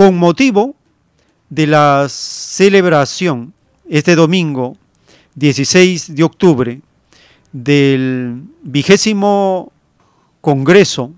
con 0.00 0.16
motivo 0.16 0.76
de 1.50 1.66
la 1.66 2.06
celebración 2.08 3.52
este 3.86 4.16
domingo 4.16 4.78
16 5.34 6.14
de 6.14 6.22
octubre 6.22 6.80
del 7.52 8.44
vigésimo 8.62 9.70
Congreso 10.40 11.12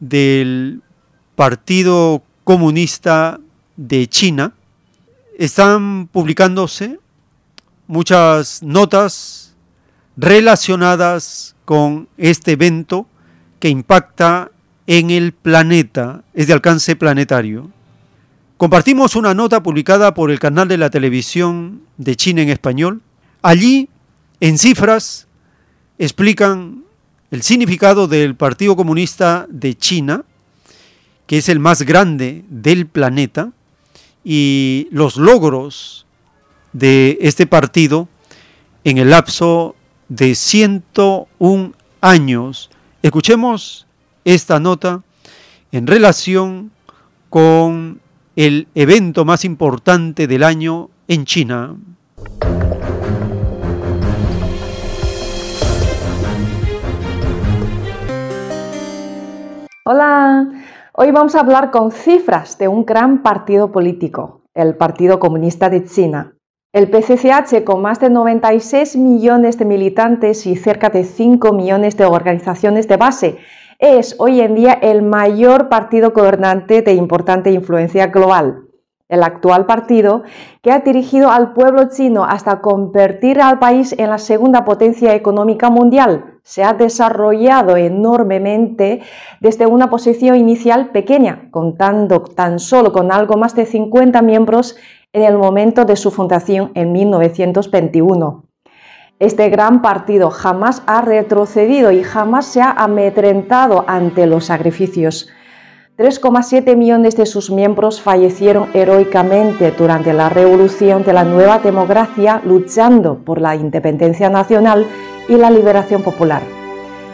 del 0.00 0.82
Partido 1.34 2.22
Comunista 2.44 3.40
de 3.76 4.06
China, 4.06 4.52
están 5.38 6.06
publicándose 6.06 7.00
muchas 7.86 8.62
notas 8.62 9.54
relacionadas 10.16 11.56
con 11.64 12.08
este 12.16 12.52
evento 12.52 13.06
que 13.58 13.68
impacta 13.68 14.50
en 14.86 15.10
el 15.10 15.32
planeta, 15.32 16.22
es 16.34 16.46
de 16.46 16.52
alcance 16.52 16.94
planetario. 16.94 17.70
Compartimos 18.56 19.16
una 19.16 19.34
nota 19.34 19.62
publicada 19.62 20.14
por 20.14 20.30
el 20.30 20.38
canal 20.38 20.68
de 20.68 20.78
la 20.78 20.90
televisión 20.90 21.82
de 21.96 22.14
China 22.14 22.42
en 22.42 22.50
español. 22.50 23.02
Allí, 23.42 23.88
en 24.40 24.58
cifras, 24.58 25.26
explican 25.98 26.83
el 27.30 27.42
significado 27.42 28.06
del 28.06 28.34
Partido 28.34 28.76
Comunista 28.76 29.46
de 29.48 29.74
China, 29.74 30.24
que 31.26 31.38
es 31.38 31.48
el 31.48 31.58
más 31.58 31.82
grande 31.82 32.44
del 32.48 32.86
planeta, 32.86 33.52
y 34.24 34.88
los 34.90 35.16
logros 35.16 36.06
de 36.72 37.18
este 37.20 37.46
partido 37.46 38.08
en 38.84 38.98
el 38.98 39.10
lapso 39.10 39.76
de 40.08 40.34
101 40.34 41.72
años. 42.00 42.70
Escuchemos 43.02 43.86
esta 44.24 44.60
nota 44.60 45.02
en 45.72 45.86
relación 45.86 46.70
con 47.30 48.00
el 48.36 48.68
evento 48.74 49.24
más 49.24 49.44
importante 49.44 50.26
del 50.26 50.42
año 50.42 50.90
en 51.08 51.24
China. 51.24 51.76
Hola, 59.86 60.48
hoy 60.94 61.10
vamos 61.10 61.34
a 61.34 61.40
hablar 61.40 61.70
con 61.70 61.90
cifras 61.90 62.56
de 62.56 62.68
un 62.68 62.86
gran 62.86 63.22
partido 63.22 63.70
político, 63.70 64.40
el 64.54 64.78
Partido 64.78 65.18
Comunista 65.18 65.68
de 65.68 65.84
China. 65.84 66.38
El 66.72 66.88
PCCH, 66.88 67.64
con 67.64 67.82
más 67.82 68.00
de 68.00 68.08
96 68.08 68.96
millones 68.96 69.58
de 69.58 69.66
militantes 69.66 70.46
y 70.46 70.56
cerca 70.56 70.88
de 70.88 71.04
5 71.04 71.52
millones 71.52 71.98
de 71.98 72.06
organizaciones 72.06 72.88
de 72.88 72.96
base, 72.96 73.36
es 73.78 74.16
hoy 74.18 74.40
en 74.40 74.54
día 74.54 74.72
el 74.72 75.02
mayor 75.02 75.68
partido 75.68 76.12
gobernante 76.12 76.80
de 76.80 76.94
importante 76.94 77.50
influencia 77.50 78.06
global. 78.06 78.62
El 79.10 79.22
actual 79.22 79.66
partido, 79.66 80.22
que 80.62 80.72
ha 80.72 80.78
dirigido 80.78 81.30
al 81.30 81.52
pueblo 81.52 81.90
chino 81.90 82.24
hasta 82.24 82.62
convertir 82.62 83.38
al 83.38 83.58
país 83.58 83.94
en 83.98 84.08
la 84.08 84.16
segunda 84.16 84.64
potencia 84.64 85.14
económica 85.14 85.68
mundial, 85.68 86.33
se 86.44 86.62
ha 86.62 86.74
desarrollado 86.74 87.76
enormemente 87.78 89.00
desde 89.40 89.66
una 89.66 89.88
posición 89.88 90.36
inicial 90.36 90.90
pequeña, 90.90 91.48
contando 91.50 92.20
tan 92.20 92.58
solo 92.58 92.92
con 92.92 93.10
algo 93.10 93.38
más 93.38 93.56
de 93.56 93.64
50 93.64 94.20
miembros 94.20 94.76
en 95.14 95.22
el 95.22 95.38
momento 95.38 95.86
de 95.86 95.96
su 95.96 96.10
fundación 96.10 96.70
en 96.74 96.92
1921. 96.92 98.44
Este 99.18 99.48
gran 99.48 99.80
partido 99.80 100.28
jamás 100.28 100.82
ha 100.86 101.00
retrocedido 101.00 101.90
y 101.92 102.02
jamás 102.02 102.44
se 102.44 102.60
ha 102.60 102.72
amedrentado 102.72 103.84
ante 103.86 104.26
los 104.26 104.44
sacrificios. 104.44 105.30
3,7 105.96 106.76
millones 106.76 107.16
de 107.16 107.24
sus 107.24 107.50
miembros 107.50 108.02
fallecieron 108.02 108.68
heroicamente 108.74 109.70
durante 109.70 110.12
la 110.12 110.28
revolución 110.28 111.04
de 111.04 111.12
la 111.12 111.24
nueva 111.24 111.60
democracia 111.60 112.42
luchando 112.44 113.24
por 113.24 113.40
la 113.40 113.54
independencia 113.54 114.28
nacional 114.28 114.86
y 115.28 115.36
la 115.36 115.50
liberación 115.50 116.02
popular. 116.02 116.42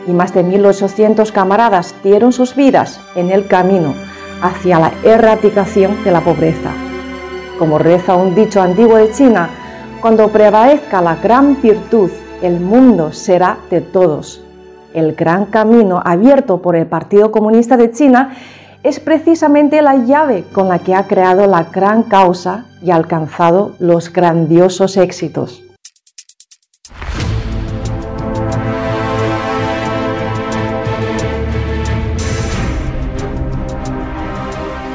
Y 0.07 0.13
más 0.13 0.33
de 0.35 0.45
1.800 0.45 1.31
camaradas 1.33 1.95
dieron 2.03 2.33
sus 2.33 2.55
vidas 2.55 3.01
en 3.15 3.31
el 3.31 3.47
camino 3.47 3.95
hacia 4.43 4.79
la 4.79 4.93
erradicación 5.05 6.03
de 6.05 6.11
la 6.11 6.21
pobreza. 6.21 6.71
Como 7.59 7.79
reza 7.79 8.17
un 8.17 8.35
dicho 8.35 8.63
antiguo 8.63 8.97
de 8.97 9.13
China, 9.13 9.51
cuando 10.01 10.29
prevalezca 10.29 11.03
la 11.03 11.17
gran 11.17 11.61
virtud, 11.61 12.11
el 12.41 12.59
mundo 12.59 13.13
será 13.13 13.59
de 13.71 13.83
todos. 13.83 14.43
El 14.95 15.15
gran 15.15 15.45
camino 15.47 16.01
abierto 16.05 16.63
por 16.63 16.75
el 16.75 16.87
Partido 16.87 17.31
Comunista 17.31 17.77
de 17.77 17.91
China 17.91 18.35
es 18.83 18.99
precisamente 18.99 19.83
la 19.83 19.97
llave 19.97 20.45
con 20.53 20.69
la 20.69 20.79
que 20.79 20.95
ha 20.95 21.07
creado 21.07 21.47
la 21.47 21.65
gran 21.65 22.05
causa 22.05 22.65
y 22.83 22.91
alcanzado 22.91 23.73
los 23.79 24.11
grandiosos 24.11 24.97
éxitos. 24.97 25.63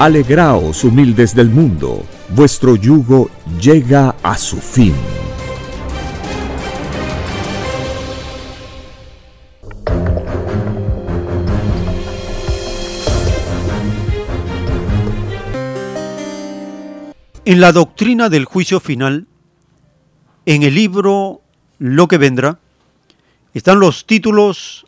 Alegraos, 0.00 0.82
humildes 0.84 1.34
del 1.34 1.50
mundo, 1.50 2.02
vuestro 2.30 2.74
yugo 2.74 3.28
llega 3.60 4.16
a 4.22 4.34
su 4.38 4.56
fin. 4.56 4.94
En 17.44 17.60
la 17.60 17.72
doctrina 17.72 18.30
del 18.30 18.46
juicio 18.46 18.80
final, 18.80 19.26
en 20.46 20.62
el 20.62 20.76
libro 20.76 21.42
Lo 21.78 22.08
que 22.08 22.16
vendrá 22.16 22.58
están 23.52 23.80
los 23.80 24.06
títulos 24.06 24.86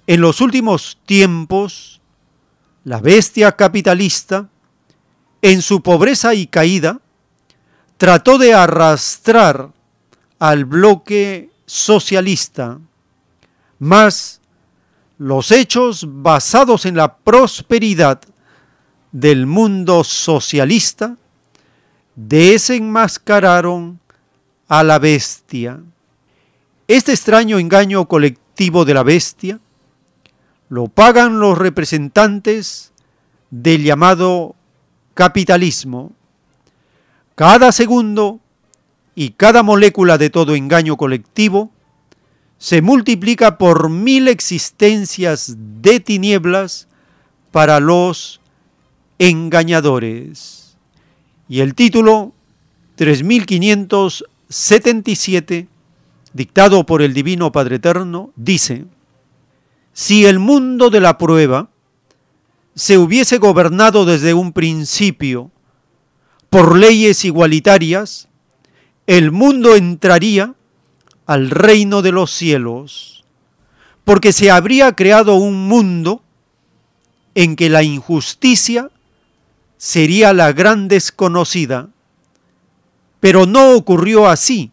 en 0.07 0.20
los 0.20 0.41
últimos 0.41 0.99
tiempos, 1.07 2.01
la 2.85 3.01
bestia 3.01 3.52
capitalista, 3.52 4.49
en 5.41 5.62
su 5.62 5.83
pobreza 5.83 6.35
y 6.35 6.49
caída, 6.49 7.01
trató 7.97 8.39
de 8.39 8.55
arrastrar 8.55 9.70
al 10.39 10.65
bloque 10.65 11.50
socialista, 11.67 12.78
mas 13.78 14.41
los 15.18 15.50
hechos 15.50 16.07
basados 16.08 16.86
en 16.86 16.97
la 16.97 17.17
prosperidad 17.17 18.20
del 19.12 19.47
mundo 19.47 20.05
socialista 20.05 21.17
desenmascararon 22.15 24.00
a 24.68 24.84
la 24.84 24.99
bestia. 24.99 25.81
Este 26.86 27.12
extraño 27.12 27.58
engaño 27.58 28.07
colectivo 28.07 28.84
de 28.84 28.94
la 28.94 29.02
bestia 29.02 29.58
lo 30.68 30.89
pagan 30.89 31.41
los 31.41 31.57
representantes 31.57 32.92
del 33.50 33.83
llamado 33.83 34.55
capitalismo. 35.15 36.12
Cada 37.34 37.73
segundo 37.73 38.41
y 39.19 39.31
cada 39.31 39.65
molécula 39.65 40.17
de 40.17 40.31
todo 40.31 40.55
engaño 40.55 40.97
colectivo 40.97 41.73
se 42.57 42.83
multiplica 42.83 43.59
por 43.59 43.91
mil 43.91 44.29
existencias 44.29 45.57
de 45.59 45.99
tinieblas 45.99 46.87
para 47.51 47.81
los 47.81 48.41
engañadores. 49.19 50.77
Y 51.49 51.63
el 51.63 51.75
título 51.75 52.33
3577, 52.95 55.67
dictado 56.33 56.87
por 56.87 57.03
el 57.03 57.13
Divino 57.13 57.51
Padre 57.51 57.75
Eterno, 57.77 58.31
dice, 58.37 58.85
si 59.95 60.27
el 60.27 60.39
mundo 60.39 60.91
de 60.91 61.01
la 61.01 61.19
prueba 61.19 61.71
se 62.77 62.99
hubiese 62.99 63.39
gobernado 63.39 64.05
desde 64.05 64.33
un 64.33 64.53
principio 64.53 65.51
por 66.51 66.77
leyes 66.77 67.25
igualitarias, 67.25 68.29
el 69.09 69.33
mundo 69.33 69.75
entraría 69.75 70.55
al 71.25 71.49
reino 71.49 72.03
de 72.03 72.12
los 72.12 72.31
cielos, 72.31 73.25
porque 74.05 74.35
se 74.35 74.51
habría 74.51 74.93
creado 74.93 75.37
un 75.37 75.67
mundo 75.67 76.23
en 77.35 77.57
que 77.57 77.70
la 77.70 77.83
injusticia 77.83 78.91
sería 79.78 80.35
la 80.35 80.53
gran 80.53 80.89
desconocida. 80.89 81.89
Pero 83.19 83.47
no 83.47 83.73
ocurrió 83.73 84.28
así, 84.28 84.73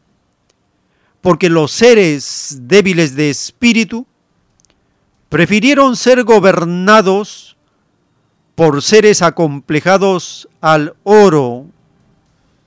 porque 1.22 1.48
los 1.50 1.72
seres 1.72 2.58
débiles 2.64 3.16
de 3.16 3.30
espíritu 3.30 4.06
prefirieron 5.30 5.96
ser 5.96 6.26
gobernados 6.26 7.56
por 8.54 8.82
seres 8.82 9.22
acomplejados 9.22 10.50
al 10.60 10.94
oro. 11.04 11.68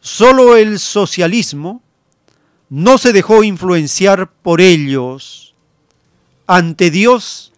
Solo 0.00 0.56
el 0.56 0.78
socialismo 0.78 1.82
no 2.70 2.98
se 2.98 3.12
dejó 3.12 3.42
influenciar 3.42 4.30
por 4.30 4.60
ellos. 4.60 5.54
Ante 6.46 6.90
Dios, 6.90 7.52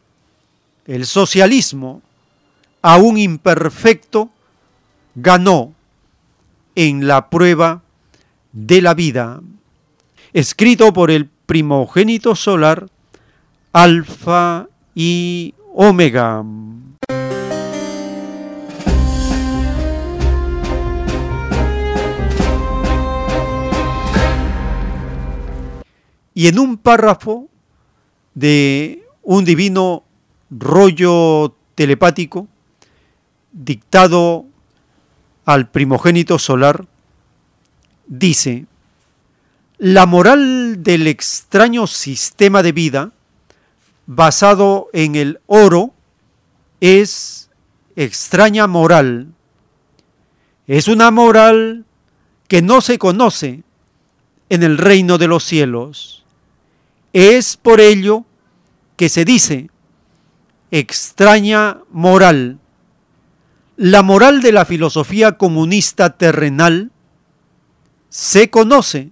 el 0.86 1.06
socialismo, 1.06 2.02
aún 2.82 3.18
imperfecto, 3.18 4.30
ganó 5.14 5.74
en 6.74 7.06
la 7.06 7.28
prueba 7.30 7.82
de 8.52 8.80
la 8.82 8.94
vida. 8.94 9.40
Escrito 10.32 10.92
por 10.92 11.10
el 11.10 11.28
primogénito 11.46 12.36
solar, 12.36 12.88
Alfa 13.72 14.68
y 14.94 15.54
Omega. 15.74 16.44
Y 26.40 26.46
en 26.46 26.58
un 26.58 26.78
párrafo 26.78 27.50
de 28.32 29.06
un 29.22 29.44
divino 29.44 30.04
rollo 30.48 31.54
telepático 31.74 32.48
dictado 33.52 34.46
al 35.44 35.68
primogénito 35.68 36.38
solar, 36.38 36.86
dice, 38.06 38.64
la 39.76 40.06
moral 40.06 40.82
del 40.82 41.08
extraño 41.08 41.86
sistema 41.86 42.62
de 42.62 42.72
vida 42.72 43.12
basado 44.06 44.88
en 44.94 45.16
el 45.16 45.40
oro 45.46 45.92
es 46.80 47.50
extraña 47.96 48.66
moral. 48.66 49.26
Es 50.66 50.88
una 50.88 51.10
moral 51.10 51.84
que 52.48 52.62
no 52.62 52.80
se 52.80 52.98
conoce 52.98 53.62
en 54.48 54.62
el 54.62 54.78
reino 54.78 55.18
de 55.18 55.28
los 55.28 55.44
cielos. 55.44 56.20
Es 57.12 57.56
por 57.56 57.80
ello 57.80 58.24
que 58.96 59.08
se 59.08 59.24
dice 59.24 59.70
extraña 60.70 61.78
moral. 61.90 62.58
La 63.76 64.02
moral 64.02 64.42
de 64.42 64.52
la 64.52 64.64
filosofía 64.64 65.38
comunista 65.38 66.16
terrenal 66.16 66.90
se 68.08 68.50
conoce 68.50 69.10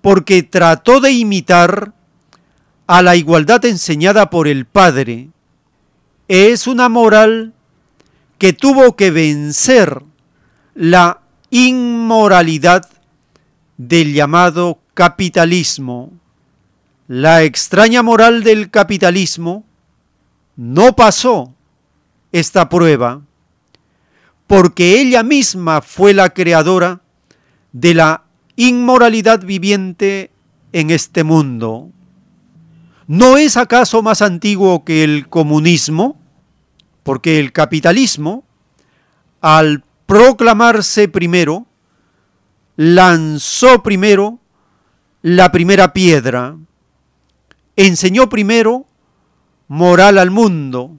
porque 0.00 0.42
trató 0.42 1.00
de 1.00 1.12
imitar 1.12 1.92
a 2.86 3.02
la 3.02 3.16
igualdad 3.16 3.64
enseñada 3.64 4.30
por 4.30 4.48
el 4.48 4.64
Padre. 4.64 5.28
Es 6.28 6.66
una 6.66 6.88
moral 6.88 7.52
que 8.38 8.52
tuvo 8.52 8.96
que 8.96 9.10
vencer 9.10 10.02
la 10.74 11.20
inmoralidad 11.50 12.88
del 13.76 14.12
llamado 14.12 14.80
capitalismo. 14.94 16.12
La 17.08 17.44
extraña 17.44 18.02
moral 18.02 18.42
del 18.42 18.70
capitalismo 18.70 19.64
no 20.56 20.96
pasó 20.96 21.54
esta 22.32 22.68
prueba 22.68 23.22
porque 24.46 25.00
ella 25.00 25.22
misma 25.22 25.82
fue 25.82 26.14
la 26.14 26.30
creadora 26.30 27.00
de 27.72 27.94
la 27.94 28.24
inmoralidad 28.56 29.44
viviente 29.44 30.30
en 30.72 30.90
este 30.90 31.24
mundo. 31.24 31.90
¿No 33.06 33.36
es 33.36 33.56
acaso 33.56 34.02
más 34.02 34.22
antiguo 34.22 34.84
que 34.84 35.04
el 35.04 35.28
comunismo? 35.28 36.20
Porque 37.02 37.38
el 37.38 37.52
capitalismo, 37.52 38.44
al 39.40 39.84
proclamarse 40.06 41.08
primero, 41.08 41.66
lanzó 42.76 43.82
primero 43.82 44.38
la 45.22 45.50
primera 45.52 45.92
piedra, 45.92 46.56
enseñó 47.76 48.28
primero 48.28 48.86
moral 49.68 50.18
al 50.18 50.30
mundo. 50.30 50.98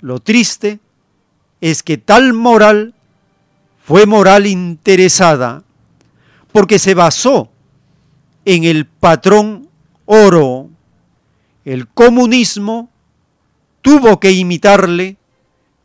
Lo 0.00 0.20
triste 0.20 0.80
es 1.60 1.82
que 1.82 1.98
tal 1.98 2.32
moral 2.32 2.94
fue 3.84 4.06
moral 4.06 4.46
interesada, 4.46 5.62
porque 6.52 6.78
se 6.78 6.94
basó 6.94 7.50
en 8.44 8.64
el 8.64 8.86
patrón 8.86 9.68
oro. 10.06 10.68
El 11.64 11.88
comunismo 11.88 12.88
tuvo 13.82 14.18
que 14.20 14.32
imitarle 14.32 15.16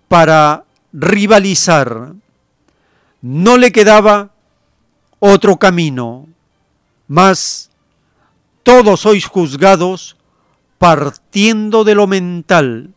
para 0.08 0.64
rivalizar. 0.94 2.14
No 3.22 3.58
le 3.58 3.72
quedaba 3.72 4.32
otro 5.20 5.58
camino, 5.58 6.28
mas 7.08 7.70
todos 8.66 9.02
sois 9.02 9.26
juzgados 9.27 10.18
partiendo 10.80 11.84
de 11.84 11.94
lo 11.94 12.08
mental 12.08 12.90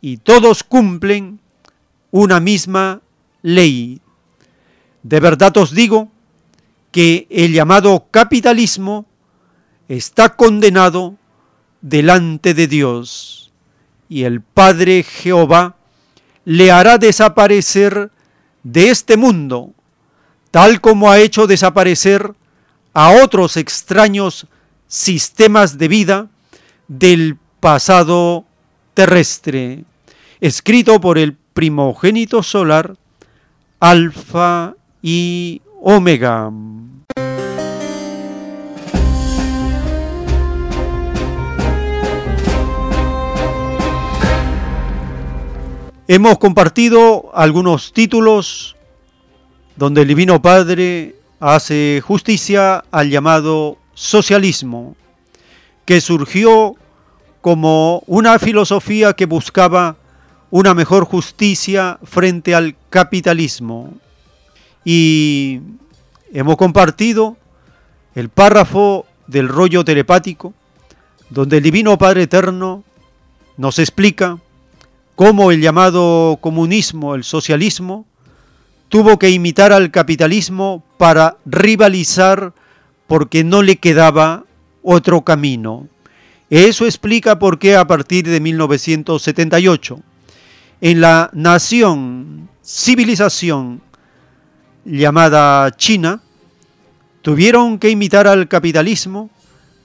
y 0.00 0.16
todos 0.16 0.64
cumplen 0.64 1.38
una 2.10 2.40
misma 2.40 3.02
ley. 3.42 4.00
De 5.02 5.20
verdad 5.20 5.54
os 5.58 5.74
digo 5.74 6.08
que 6.92 7.26
el 7.28 7.52
llamado 7.52 8.06
capitalismo 8.10 9.04
está 9.86 10.34
condenado 10.34 11.16
delante 11.82 12.54
de 12.54 12.66
Dios 12.66 13.52
y 14.08 14.24
el 14.24 14.40
Padre 14.40 15.02
Jehová 15.02 15.76
le 16.46 16.72
hará 16.72 16.96
desaparecer 16.96 18.10
de 18.62 18.88
este 18.88 19.18
mundo, 19.18 19.74
tal 20.50 20.80
como 20.80 21.10
ha 21.10 21.18
hecho 21.18 21.46
desaparecer 21.46 22.32
a 22.94 23.10
otros 23.22 23.58
extraños 23.58 24.46
sistemas 24.90 25.78
de 25.78 25.86
vida 25.86 26.28
del 26.88 27.38
pasado 27.60 28.44
terrestre, 28.92 29.84
escrito 30.40 31.00
por 31.00 31.16
el 31.16 31.36
primogénito 31.54 32.42
solar, 32.42 32.96
Alfa 33.78 34.74
y 35.00 35.62
Omega. 35.80 36.50
Hemos 46.08 46.38
compartido 46.38 47.30
algunos 47.32 47.92
títulos 47.92 48.74
donde 49.76 50.02
el 50.02 50.08
Divino 50.08 50.42
Padre 50.42 51.14
hace 51.38 52.02
justicia 52.04 52.82
al 52.90 53.08
llamado 53.08 53.78
socialismo, 54.00 54.96
que 55.84 56.00
surgió 56.00 56.74
como 57.42 58.02
una 58.06 58.38
filosofía 58.38 59.12
que 59.12 59.26
buscaba 59.26 59.96
una 60.50 60.72
mejor 60.72 61.04
justicia 61.04 61.98
frente 62.02 62.54
al 62.54 62.76
capitalismo. 62.88 63.92
Y 64.86 65.60
hemos 66.32 66.56
compartido 66.56 67.36
el 68.14 68.30
párrafo 68.30 69.04
del 69.26 69.48
rollo 69.48 69.84
telepático, 69.84 70.54
donde 71.28 71.58
el 71.58 71.62
Divino 71.62 71.98
Padre 71.98 72.22
Eterno 72.22 72.82
nos 73.58 73.78
explica 73.78 74.38
cómo 75.14 75.50
el 75.50 75.60
llamado 75.60 76.38
comunismo, 76.40 77.14
el 77.14 77.22
socialismo, 77.24 78.06
tuvo 78.88 79.18
que 79.18 79.28
imitar 79.28 79.74
al 79.74 79.90
capitalismo 79.90 80.82
para 80.96 81.36
rivalizar 81.44 82.54
porque 83.10 83.42
no 83.42 83.62
le 83.62 83.74
quedaba 83.74 84.44
otro 84.84 85.22
camino. 85.22 85.88
Eso 86.48 86.86
explica 86.86 87.40
por 87.40 87.58
qué 87.58 87.74
a 87.74 87.84
partir 87.84 88.24
de 88.28 88.38
1978, 88.38 89.98
en 90.80 91.00
la 91.00 91.28
nación, 91.32 92.48
civilización 92.62 93.82
llamada 94.84 95.72
China, 95.72 96.22
tuvieron 97.20 97.80
que 97.80 97.90
imitar 97.90 98.28
al 98.28 98.46
capitalismo 98.46 99.28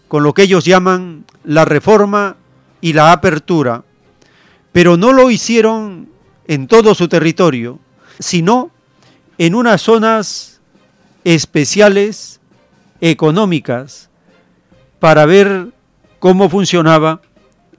con 0.07 0.21
lo 0.21 0.35
que 0.35 0.43
ellos 0.43 0.63
llaman 0.63 1.25
la 1.43 1.65
reforma 1.65 2.37
y 2.79 2.93
la 2.93 3.11
apertura, 3.11 3.83
pero 4.71 4.97
no 4.97 5.13
lo 5.13 5.31
hicieron 5.31 6.09
en 6.45 6.67
todo 6.67 6.93
su 6.93 7.07
territorio, 7.07 7.79
sino 8.19 8.69
en 9.39 9.55
unas 9.55 9.81
zonas 9.81 10.61
especiales 11.23 12.34
económicas 13.11 14.09
para 14.99 15.25
ver 15.25 15.67
cómo 16.19 16.49
funcionaba 16.49 17.21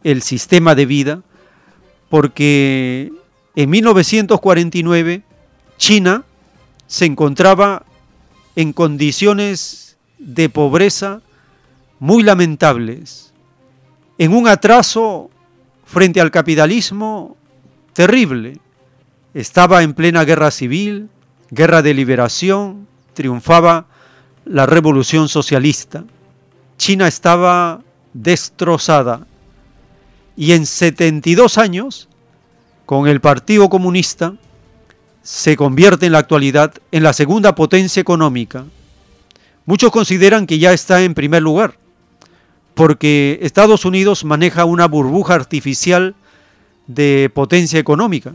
el 0.05 0.23
sistema 0.23 0.77
de 0.77 0.87
vida, 0.87 1.23
porque 2.09 3.13
en 3.57 3.71
1949 3.71 5.23
China 5.79 6.25
se 6.87 7.07
encontraba 7.07 7.85
en 8.55 8.73
condiciones 8.73 9.97
de 10.19 10.49
pobreza 10.49 11.21
muy 11.99 12.23
lamentables, 12.23 13.33
en 14.19 14.33
un 14.33 14.47
atraso 14.47 15.31
frente 15.85 16.21
al 16.21 16.31
capitalismo 16.31 17.37
terrible. 17.95 18.59
Estaba 19.35 19.83
en 19.83 19.93
plena 19.93 20.25
guerra 20.25 20.51
civil, 20.51 21.11
guerra 21.51 21.83
de 21.83 21.95
liberación, 21.95 22.87
triunfaba 23.13 23.87
la 24.47 24.65
revolución 24.65 25.29
socialista. 25.29 26.05
China 26.79 27.09
estaba 27.09 27.83
destrozada 28.15 29.27
y 30.37 30.53
en 30.53 30.67
72 30.67 31.59
años, 31.59 32.09
con 32.85 33.09
el 33.09 33.21
Partido 33.21 33.69
Comunista, 33.69 34.35
se 35.23 35.57
convierte 35.57 36.07
en 36.07 36.13
la 36.13 36.19
actualidad 36.19 36.75
en 36.93 37.03
la 37.03 37.13
segunda 37.13 37.55
potencia 37.55 38.01
económica. 38.01 38.65
Muchos 39.65 39.91
consideran 39.91 40.47
que 40.47 40.61
ya 40.61 40.73
está 40.73 41.03
en 41.03 41.15
primer 41.15 41.43
lugar, 41.43 41.77
porque 42.75 43.41
Estados 43.43 43.85
Unidos 43.85 44.25
maneja 44.25 44.65
una 44.65 44.87
burbuja 44.87 45.35
artificial 45.35 46.15
de 46.87 47.31
potencia 47.35 47.81
económica, 47.81 48.35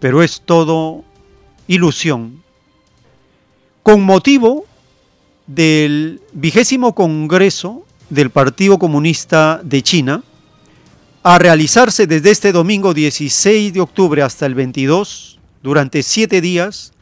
pero 0.00 0.22
es 0.22 0.40
todo 0.40 1.04
ilusión. 1.66 2.42
Con 3.82 4.02
motivo 4.02 4.67
del 5.48 6.20
vigésimo 6.32 6.94
Congreso 6.94 7.84
del 8.10 8.30
Partido 8.30 8.78
Comunista 8.78 9.60
de 9.64 9.82
China, 9.82 10.22
a 11.24 11.38
realizarse 11.38 12.06
desde 12.06 12.30
este 12.30 12.52
domingo 12.52 12.94
16 12.94 13.72
de 13.72 13.80
octubre 13.80 14.22
hasta 14.22 14.46
el 14.46 14.54
22, 14.54 15.40
durante 15.62 16.02
siete 16.02 16.40
días, 16.40 16.92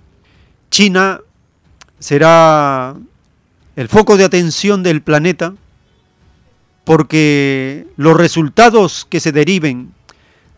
China 0.70 1.20
será 1.98 2.96
el 3.76 3.88
foco 3.88 4.16
de 4.16 4.24
atención 4.24 4.82
del 4.82 5.02
planeta 5.02 5.54
porque 6.84 7.86
los 7.96 8.16
resultados 8.16 9.06
que 9.10 9.20
se 9.20 9.32
deriven 9.32 9.92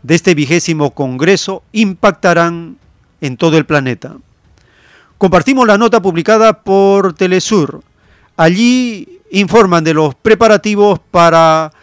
de 0.03 0.15
este 0.15 0.35
vigésimo 0.35 0.91
Congreso 0.91 1.63
impactarán 1.71 2.77
en 3.19 3.35
todo 3.35 3.57
el 3.57 3.65
planeta. 3.65 4.17
Compartimos 5.19 5.67
la 5.67 5.77
nota 5.77 6.01
publicada 6.01 6.63
por 6.63 7.11
Telesur. 7.13 7.81
Allí 8.37 9.19
informan 9.31 9.83
de 9.83 9.93
los 9.93 10.15
preparativos 10.15 11.01
para 11.11 11.73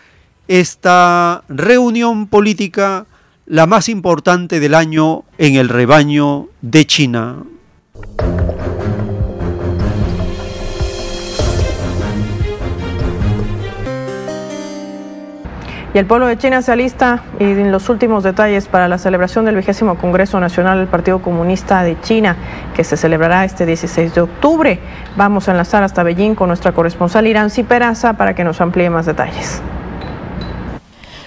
esta 0.49 1.45
reunión 1.47 2.29
política, 2.29 3.05
la 3.45 3.67
más 3.67 3.91
importante 3.91 4.59
del 4.59 4.75
año 4.75 5.25
en 5.37 5.57
el 5.57 5.69
rebaño 5.69 6.49
de 6.63 6.87
China. 6.87 7.43
Y 15.97 15.99
el 15.99 16.05
pueblo 16.05 16.27
de 16.27 16.37
China 16.37 16.61
se 16.61 16.73
alista 16.73 17.23
y 17.41 17.45
en 17.45 17.73
los 17.73 17.89
últimos 17.89 18.23
detalles 18.23 18.69
para 18.69 18.87
la 18.87 18.99
celebración 18.99 19.47
del 19.47 19.57
vigésimo 19.57 19.97
Congreso 19.97 20.39
Nacional 20.39 20.77
del 20.77 20.89
Partido 20.89 21.23
Comunista 21.23 21.83
de 21.85 21.99
China, 22.03 22.37
que 22.75 22.85
se 22.85 22.99
celebrará 22.99 23.47
este 23.47 23.65
16 23.65 24.15
de 24.15 24.21
octubre. 24.21 24.79
Vamos 25.17 25.49
a 25.49 25.53
enlazar 25.53 25.83
hasta 25.83 26.03
Beijing 26.03 26.35
con 26.35 26.49
nuestra 26.49 26.73
corresponsal 26.73 27.27
Irán 27.27 27.51
Peraza 27.67 28.13
para 28.13 28.35
que 28.35 28.45
nos 28.45 28.61
amplíe 28.61 28.91
más 28.91 29.07
detalles. 29.07 29.63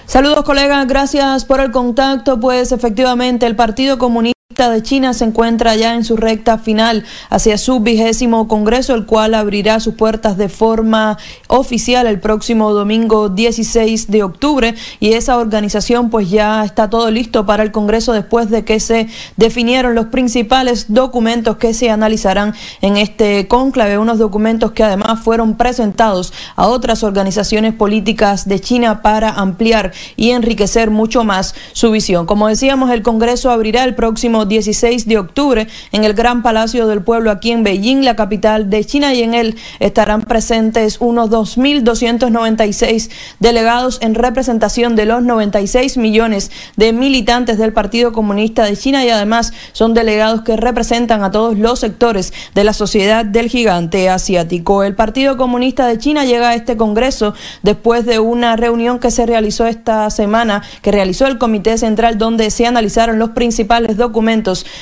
Saludos 0.06 0.44
colegas, 0.44 0.86
gracias 0.86 1.44
por 1.44 1.58
el 1.58 1.72
contacto. 1.72 2.38
Pues 2.38 2.70
efectivamente 2.70 3.46
el 3.46 3.56
Partido 3.56 3.98
Comunista 3.98 4.39
de 4.68 4.82
China 4.82 5.14
se 5.14 5.24
encuentra 5.24 5.76
ya 5.76 5.94
en 5.94 6.04
su 6.04 6.16
recta 6.16 6.58
final 6.58 7.04
hacia 7.30 7.56
su 7.56 7.80
vigésimo 7.80 8.48
congreso, 8.48 8.94
el 8.94 9.06
cual 9.06 9.34
abrirá 9.34 9.80
sus 9.80 9.94
puertas 9.94 10.36
de 10.36 10.48
forma 10.48 11.16
oficial 11.46 12.06
el 12.06 12.20
próximo 12.20 12.72
domingo 12.72 13.28
16 13.30 14.10
de 14.10 14.22
octubre 14.22 14.74
y 14.98 15.12
esa 15.12 15.38
organización 15.38 16.10
pues 16.10 16.28
ya 16.28 16.64
está 16.64 16.90
todo 16.90 17.10
listo 17.10 17.46
para 17.46 17.62
el 17.62 17.72
congreso 17.72 18.12
después 18.12 18.50
de 18.50 18.64
que 18.64 18.80
se 18.80 19.08
definieron 19.36 19.94
los 19.94 20.06
principales 20.06 20.86
documentos 20.92 21.56
que 21.56 21.72
se 21.72 21.88
analizarán 21.90 22.54
en 22.82 22.96
este 22.96 23.46
cónclave, 23.48 23.98
unos 23.98 24.18
documentos 24.18 24.72
que 24.72 24.82
además 24.82 25.20
fueron 25.20 25.56
presentados 25.56 26.32
a 26.56 26.66
otras 26.66 27.02
organizaciones 27.04 27.72
políticas 27.74 28.48
de 28.48 28.60
China 28.60 29.02
para 29.02 29.30
ampliar 29.30 29.92
y 30.16 30.30
enriquecer 30.30 30.90
mucho 30.90 31.24
más 31.24 31.54
su 31.72 31.90
visión. 31.90 32.26
Como 32.26 32.48
decíamos, 32.48 32.90
el 32.90 33.02
congreso 33.02 33.50
abrirá 33.50 33.84
el 33.84 33.94
próximo 33.94 34.46
16 34.50 35.06
de 35.06 35.16
octubre 35.16 35.68
en 35.92 36.04
el 36.04 36.12
Gran 36.12 36.42
Palacio 36.42 36.86
del 36.86 37.02
Pueblo 37.02 37.30
aquí 37.30 37.52
en 37.52 37.62
Beijing, 37.62 38.04
la 38.04 38.16
capital 38.16 38.68
de 38.68 38.84
China, 38.84 39.14
y 39.14 39.22
en 39.22 39.32
él 39.32 39.56
estarán 39.78 40.22
presentes 40.22 40.98
unos 41.00 41.30
2.296 41.30 43.10
delegados 43.38 43.98
en 44.02 44.14
representación 44.14 44.96
de 44.96 45.06
los 45.06 45.22
96 45.22 45.96
millones 45.96 46.50
de 46.76 46.92
militantes 46.92 47.58
del 47.58 47.72
Partido 47.72 48.12
Comunista 48.12 48.64
de 48.64 48.76
China 48.76 49.04
y 49.04 49.10
además 49.10 49.52
son 49.72 49.94
delegados 49.94 50.42
que 50.42 50.56
representan 50.56 51.22
a 51.22 51.30
todos 51.30 51.56
los 51.56 51.78
sectores 51.78 52.32
de 52.54 52.64
la 52.64 52.72
sociedad 52.72 53.24
del 53.24 53.48
gigante 53.48 54.10
asiático. 54.10 54.82
El 54.82 54.96
Partido 54.96 55.36
Comunista 55.36 55.86
de 55.86 55.98
China 55.98 56.24
llega 56.24 56.50
a 56.50 56.54
este 56.56 56.76
Congreso 56.76 57.34
después 57.62 58.04
de 58.04 58.18
una 58.18 58.56
reunión 58.56 58.98
que 58.98 59.12
se 59.12 59.26
realizó 59.26 59.66
esta 59.66 60.10
semana, 60.10 60.64
que 60.82 60.90
realizó 60.90 61.28
el 61.28 61.38
Comité 61.38 61.78
Central, 61.78 62.18
donde 62.18 62.50
se 62.50 62.66
analizaron 62.66 63.20
los 63.20 63.30
principales 63.30 63.96
documentos 63.96 64.39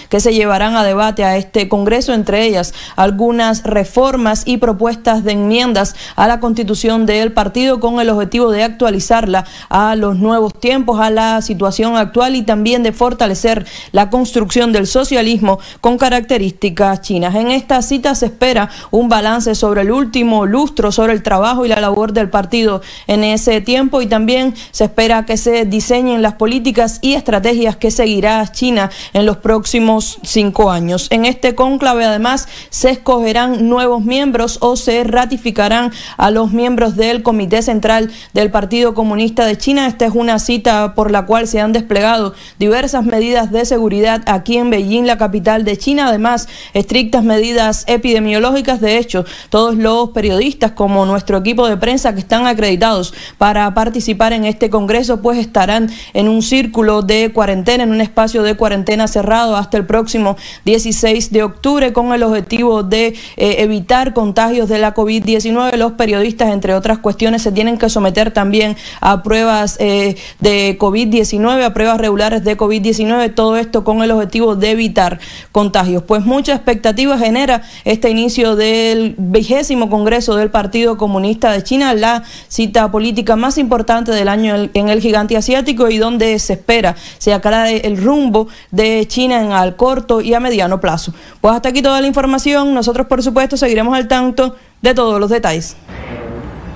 que 0.09 0.21
se 0.21 0.35
llevarán 0.35 0.77
a 0.77 0.85
debate 0.85 1.25
a 1.25 1.37
este 1.37 1.69
Congreso, 1.69 2.13
entre 2.13 2.45
ellas 2.45 2.75
algunas 2.97 3.63
reformas 3.65 4.43
y 4.47 4.59
propuestas 4.59 5.25
de 5.25 5.33
enmiendas 5.33 5.95
a 6.17 6.27
la 6.29 6.41
constitución 6.41 7.07
del 7.07 7.33
partido 7.33 7.81
con 7.81 8.01
el 8.01 8.11
objetivo 8.11 8.51
de 8.51 8.65
actualizarla 8.65 9.45
a 9.69 9.95
los 9.97 10.17
nuevos 10.19 10.59
tiempos, 10.59 11.01
a 11.01 11.11
la 11.11 11.43
situación 11.43 11.97
actual 11.97 12.37
y 12.37 12.43
también 12.43 12.83
de 12.83 12.93
fortalecer 12.93 13.67
la 13.93 14.11
construcción 14.11 14.73
del 14.73 14.87
socialismo 14.87 15.59
con 15.81 15.99
características 15.99 17.01
chinas. 17.01 17.35
En 17.35 17.51
esta 17.51 17.83
cita 17.83 18.15
se 18.15 18.27
espera 18.27 18.71
un 18.91 19.09
balance 19.09 19.55
sobre 19.55 19.83
el 19.83 19.91
último 19.91 20.47
lustro, 20.47 20.93
sobre 20.93 21.13
el 21.13 21.23
trabajo 21.23 21.65
y 21.65 21.69
la 21.69 21.81
labor 21.81 22.13
del 22.13 22.31
partido 22.31 22.83
en 23.07 23.25
ese 23.25 23.61
tiempo 23.61 24.03
y 24.03 24.07
también 24.07 24.55
se 24.71 24.85
espera 24.85 25.25
que 25.27 25.37
se 25.37 25.65
diseñen 25.65 26.23
las 26.23 26.35
políticas 26.35 26.99
y 27.03 27.15
estrategias 27.15 27.77
que 27.77 27.91
seguirá 27.91 28.47
China 28.53 28.91
en 29.13 29.27
los 29.27 29.38
próximos 29.39 30.19
cinco 30.23 30.71
años. 30.71 31.09
En 31.11 31.25
este 31.25 31.55
cónclave, 31.55 32.05
además, 32.05 32.49
se 32.71 32.91
escogerán 32.91 33.69
nuevos 33.69 34.05
miembros 34.05 34.59
o 34.61 34.77
se 34.77 35.05
ratificarán 35.05 35.93
a 36.17 36.31
los 36.31 36.53
miembros 36.53 36.97
del 36.97 37.23
Comité 37.23 37.63
Central 37.63 38.11
del 38.35 38.51
Partido 38.51 38.95
Comunista 38.95 39.47
de 39.47 39.57
China. 39.57 39.87
Esta 39.87 40.07
es 40.07 40.15
una 40.15 40.39
cita 40.39 40.95
por 40.95 41.11
la 41.11 41.27
cual 41.27 41.47
se 41.47 41.61
han 41.61 41.73
desplegado 41.73 42.35
diversas 42.59 43.05
medidas 43.05 43.53
de 43.53 43.65
seguridad 43.65 44.23
aquí 44.27 44.57
en 44.57 44.71
Beijing, 44.71 45.05
la 45.07 45.19
capital 45.19 45.65
de 45.65 45.77
China. 45.77 46.09
Además, 46.09 46.49
estrictas 46.75 47.23
medidas 47.23 47.85
epidemiológicas. 47.87 48.81
De 48.81 48.99
hecho, 48.99 49.25
todos 49.51 49.77
los 49.77 50.11
periodistas, 50.11 50.73
como 50.73 51.07
nuestro 51.07 51.39
equipo 51.39 51.69
de 51.69 51.77
prensa 51.77 52.13
que 52.15 52.21
están 52.21 52.47
acreditados 52.47 53.15
para 53.39 53.73
participar 53.75 54.33
en 54.33 54.45
este 54.45 54.71
congreso, 54.71 55.23
pues 55.23 55.39
estarán 55.39 55.91
en 56.15 56.29
un 56.29 56.43
círculo 56.43 57.03
de 57.03 57.33
cuarentena, 57.33 57.85
en 57.85 57.91
un 57.91 58.01
espacio 58.01 58.43
de 58.43 58.57
cuarentena 58.57 59.07
cerrado 59.07 59.28
hasta 59.33 59.77
el 59.77 59.85
próximo 59.85 60.37
16 60.65 61.33
de 61.33 61.43
octubre 61.43 61.93
con 61.93 62.13
el 62.13 62.23
objetivo 62.23 62.83
de 62.83 63.09
eh, 63.37 63.57
evitar 63.59 64.15
contagios 64.15 64.69
de 64.69 64.79
la 64.79 64.95
COVID-19. 64.95 65.77
Los 65.77 65.93
periodistas, 65.93 66.51
entre 66.51 66.75
otras 66.75 66.99
cuestiones, 66.99 67.43
se 67.43 67.53
tienen 67.53 67.79
que 67.79 67.89
someter 67.89 68.31
también 68.31 68.77
a 69.01 69.23
pruebas 69.23 69.77
eh, 69.81 70.17
de 70.41 70.79
COVID-19, 70.79 71.63
a 71.63 71.75
pruebas 71.75 71.99
regulares 71.99 72.45
de 72.45 72.57
COVID-19, 72.57 73.35
todo 73.35 73.57
esto 73.57 73.85
con 73.85 74.03
el 74.03 74.11
objetivo 74.11 74.57
de 74.57 74.71
evitar 74.71 75.19
contagios. 75.53 76.03
Pues 76.03 76.25
mucha 76.25 76.55
expectativa 76.55 77.19
genera 77.19 77.63
este 77.85 78.11
inicio 78.11 78.57
del 78.57 79.15
vigésimo 79.19 79.91
Congreso 79.91 80.37
del 80.37 80.51
Partido 80.51 80.97
Comunista 80.97 81.53
de 81.53 81.63
China, 81.63 81.95
la 81.95 82.23
cita 82.49 82.91
política 82.91 83.37
más 83.37 83.59
importante 83.59 84.13
del 84.13 84.29
año 84.29 84.71
en 84.73 84.89
el 84.89 85.01
gigante 85.01 85.37
asiático 85.37 85.89
y 85.89 85.99
donde 85.99 86.39
se 86.39 86.55
espera 86.55 86.97
se 87.19 87.33
aclare 87.33 87.87
el 87.87 87.97
rumbo 87.97 88.49
de 88.71 89.07
China 89.07 89.18
en 89.25 89.53
al 89.53 89.77
corto 89.77 90.21
y 90.21 90.35
a 90.35 90.41
mediano 90.41 90.81
plazo. 90.81 91.13
Pues 91.41 91.55
hasta 91.55 91.69
aquí 91.69 91.83
toda 91.83 92.01
la 92.01 92.07
información. 92.07 92.75
Nosotros, 92.75 93.07
por 93.07 93.23
supuesto, 93.23 93.57
seguiremos 93.57 93.95
al 93.95 94.09
tanto 94.09 94.57
de 94.83 94.95
todos 94.95 95.21
los 95.21 95.31
detalles. 95.31 95.77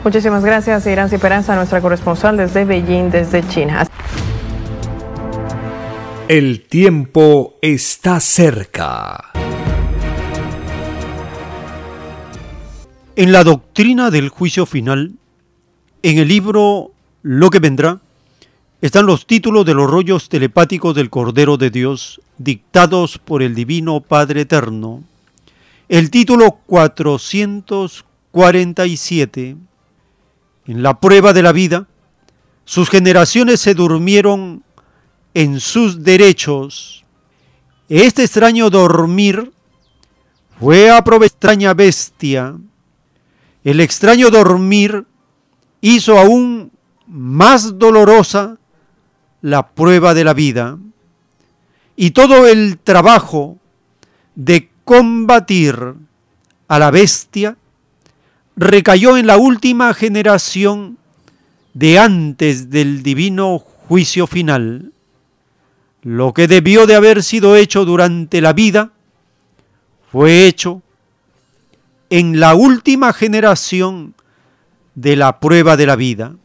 Muchísimas 0.04 0.44
gracias, 0.44 0.84
Irán 0.86 1.12
Esperanza, 1.12 1.54
nuestra 1.54 1.80
corresponsal 1.80 2.36
desde 2.36 2.64
Beijing, 2.64 3.10
desde 3.10 3.46
China. 3.48 3.86
El 6.28 6.62
tiempo 6.66 7.54
está 7.62 8.18
cerca. 8.18 9.30
En 13.14 13.30
la 13.30 13.44
doctrina 13.44 14.10
del 14.10 14.30
juicio 14.30 14.66
final, 14.66 15.12
en 16.02 16.18
el 16.18 16.28
libro 16.28 16.92
Lo 17.22 17.50
que 17.50 17.58
vendrá, 17.58 18.00
están 18.80 19.06
los 19.06 19.26
títulos 19.26 19.64
de 19.64 19.74
los 19.74 19.88
rollos 19.88 20.28
telepáticos 20.28 20.94
del 20.96 21.10
Cordero 21.10 21.56
de 21.56 21.70
Dios 21.70 22.20
dictados 22.42 23.18
por 23.18 23.42
el 23.42 23.54
Divino 23.54 24.00
Padre 24.00 24.40
Eterno. 24.42 25.02
El 25.88 26.10
título 26.10 26.58
447. 26.66 29.56
En 30.66 30.82
la 30.82 31.00
prueba 31.00 31.32
de 31.32 31.42
la 31.42 31.52
vida, 31.52 31.88
sus 32.64 32.88
generaciones 32.88 33.60
se 33.60 33.74
durmieron 33.74 34.62
en 35.34 35.60
sus 35.60 36.02
derechos. 36.02 37.04
Este 37.88 38.22
extraño 38.22 38.70
dormir 38.70 39.52
fue 40.58 40.90
a 40.90 40.98
extraña 40.98 41.74
bestia. 41.74 42.56
El 43.64 43.80
extraño 43.80 44.30
dormir 44.30 45.04
hizo 45.80 46.18
aún 46.18 46.72
más 47.06 47.78
dolorosa 47.78 48.58
la 49.40 49.74
prueba 49.74 50.14
de 50.14 50.24
la 50.24 50.34
vida 50.34 50.78
y 51.96 52.12
todo 52.12 52.46
el 52.46 52.78
trabajo 52.78 53.58
de 54.34 54.70
combatir 54.84 55.94
a 56.68 56.78
la 56.78 56.90
bestia 56.90 57.56
recayó 58.56 59.16
en 59.16 59.26
la 59.26 59.36
última 59.36 59.92
generación 59.94 60.98
de 61.74 61.98
antes 61.98 62.70
del 62.70 63.02
divino 63.02 63.58
juicio 63.58 64.26
final. 64.26 64.92
Lo 66.02 66.34
que 66.34 66.48
debió 66.48 66.86
de 66.86 66.96
haber 66.96 67.22
sido 67.22 67.56
hecho 67.56 67.84
durante 67.84 68.40
la 68.40 68.52
vida 68.52 68.92
fue 70.10 70.46
hecho 70.46 70.82
en 72.10 72.40
la 72.40 72.54
última 72.54 73.12
generación 73.12 74.14
de 74.94 75.16
la 75.16 75.40
prueba 75.40 75.76
de 75.76 75.86
la 75.86 75.96
vida. 75.96 76.36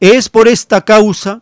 Es 0.00 0.28
por 0.28 0.48
esta 0.48 0.84
causa 0.84 1.40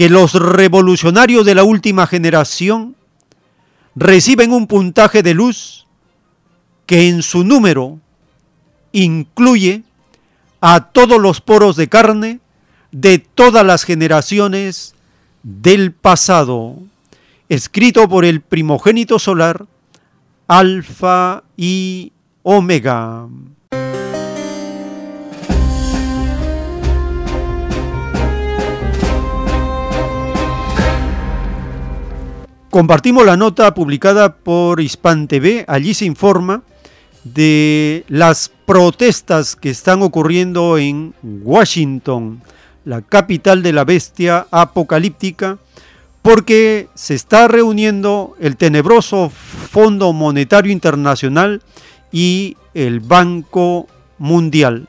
que 0.00 0.08
los 0.08 0.32
revolucionarios 0.32 1.44
de 1.44 1.54
la 1.54 1.62
última 1.62 2.06
generación 2.06 2.96
reciben 3.94 4.50
un 4.50 4.66
puntaje 4.66 5.22
de 5.22 5.34
luz 5.34 5.86
que 6.86 7.10
en 7.10 7.20
su 7.20 7.44
número 7.44 7.98
incluye 8.92 9.82
a 10.62 10.86
todos 10.86 11.20
los 11.20 11.42
poros 11.42 11.76
de 11.76 11.90
carne 11.90 12.40
de 12.92 13.18
todas 13.18 13.62
las 13.62 13.84
generaciones 13.84 14.94
del 15.42 15.92
pasado, 15.92 16.78
escrito 17.50 18.08
por 18.08 18.24
el 18.24 18.40
primogénito 18.40 19.18
solar, 19.18 19.66
Alfa 20.48 21.42
y 21.58 22.12
Omega. 22.42 23.28
Compartimos 32.70 33.26
la 33.26 33.36
nota 33.36 33.74
publicada 33.74 34.36
por 34.36 34.80
Hispan 34.80 35.26
TV. 35.26 35.64
Allí 35.66 35.92
se 35.92 36.04
informa 36.04 36.62
de 37.24 38.04
las 38.06 38.52
protestas 38.64 39.56
que 39.56 39.70
están 39.70 40.02
ocurriendo 40.02 40.78
en 40.78 41.12
Washington, 41.20 42.40
la 42.84 43.02
capital 43.02 43.64
de 43.64 43.72
la 43.72 43.84
bestia 43.84 44.46
apocalíptica, 44.52 45.58
porque 46.22 46.88
se 46.94 47.16
está 47.16 47.48
reuniendo 47.48 48.36
el 48.38 48.56
tenebroso 48.56 49.30
Fondo 49.30 50.12
Monetario 50.12 50.70
Internacional 50.70 51.62
y 52.12 52.56
el 52.72 53.00
Banco 53.00 53.88
Mundial. 54.18 54.86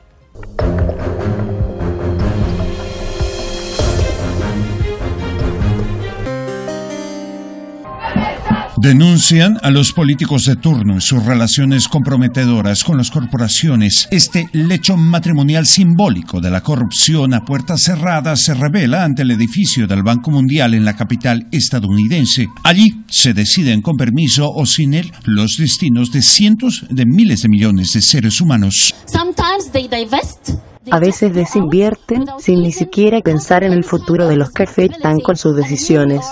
Denuncian 8.82 9.60
a 9.62 9.70
los 9.70 9.92
políticos 9.92 10.44
de 10.44 10.56
turno 10.56 10.96
y 10.96 11.00
sus 11.00 11.24
relaciones 11.24 11.86
comprometedoras 11.86 12.82
con 12.82 12.96
las 12.96 13.12
corporaciones. 13.12 14.08
Este 14.10 14.48
lecho 14.52 14.96
matrimonial 14.96 15.66
simbólico 15.66 16.40
de 16.40 16.50
la 16.50 16.62
corrupción 16.62 17.32
a 17.32 17.44
puertas 17.44 17.82
cerradas 17.82 18.40
se 18.40 18.54
revela 18.54 19.04
ante 19.04 19.22
el 19.22 19.30
edificio 19.30 19.86
del 19.86 20.02
Banco 20.02 20.32
Mundial 20.32 20.74
en 20.74 20.84
la 20.84 20.96
capital 20.96 21.46
estadounidense. 21.52 22.48
Allí 22.64 23.04
se 23.08 23.32
deciden 23.32 23.82
con 23.82 23.96
permiso 23.96 24.50
o 24.50 24.66
sin 24.66 24.94
él 24.94 25.12
los 25.26 25.58
destinos 25.58 26.10
de 26.10 26.22
cientos 26.22 26.84
de 26.90 27.06
miles 27.06 27.42
de 27.42 27.50
millones 27.50 27.92
de 27.92 28.02
seres 28.02 28.40
humanos. 28.40 28.92
A 30.90 30.98
veces 30.98 31.32
desinvierten 31.32 32.24
sin 32.40 32.62
ni 32.62 32.72
siquiera 32.72 33.20
pensar 33.20 33.62
en 33.62 33.74
el 33.74 33.84
futuro 33.84 34.26
de 34.26 34.34
los 34.34 34.50
que 34.50 34.64
afectan 34.64 35.20
con 35.20 35.36
sus 35.36 35.54
decisiones. 35.54 36.24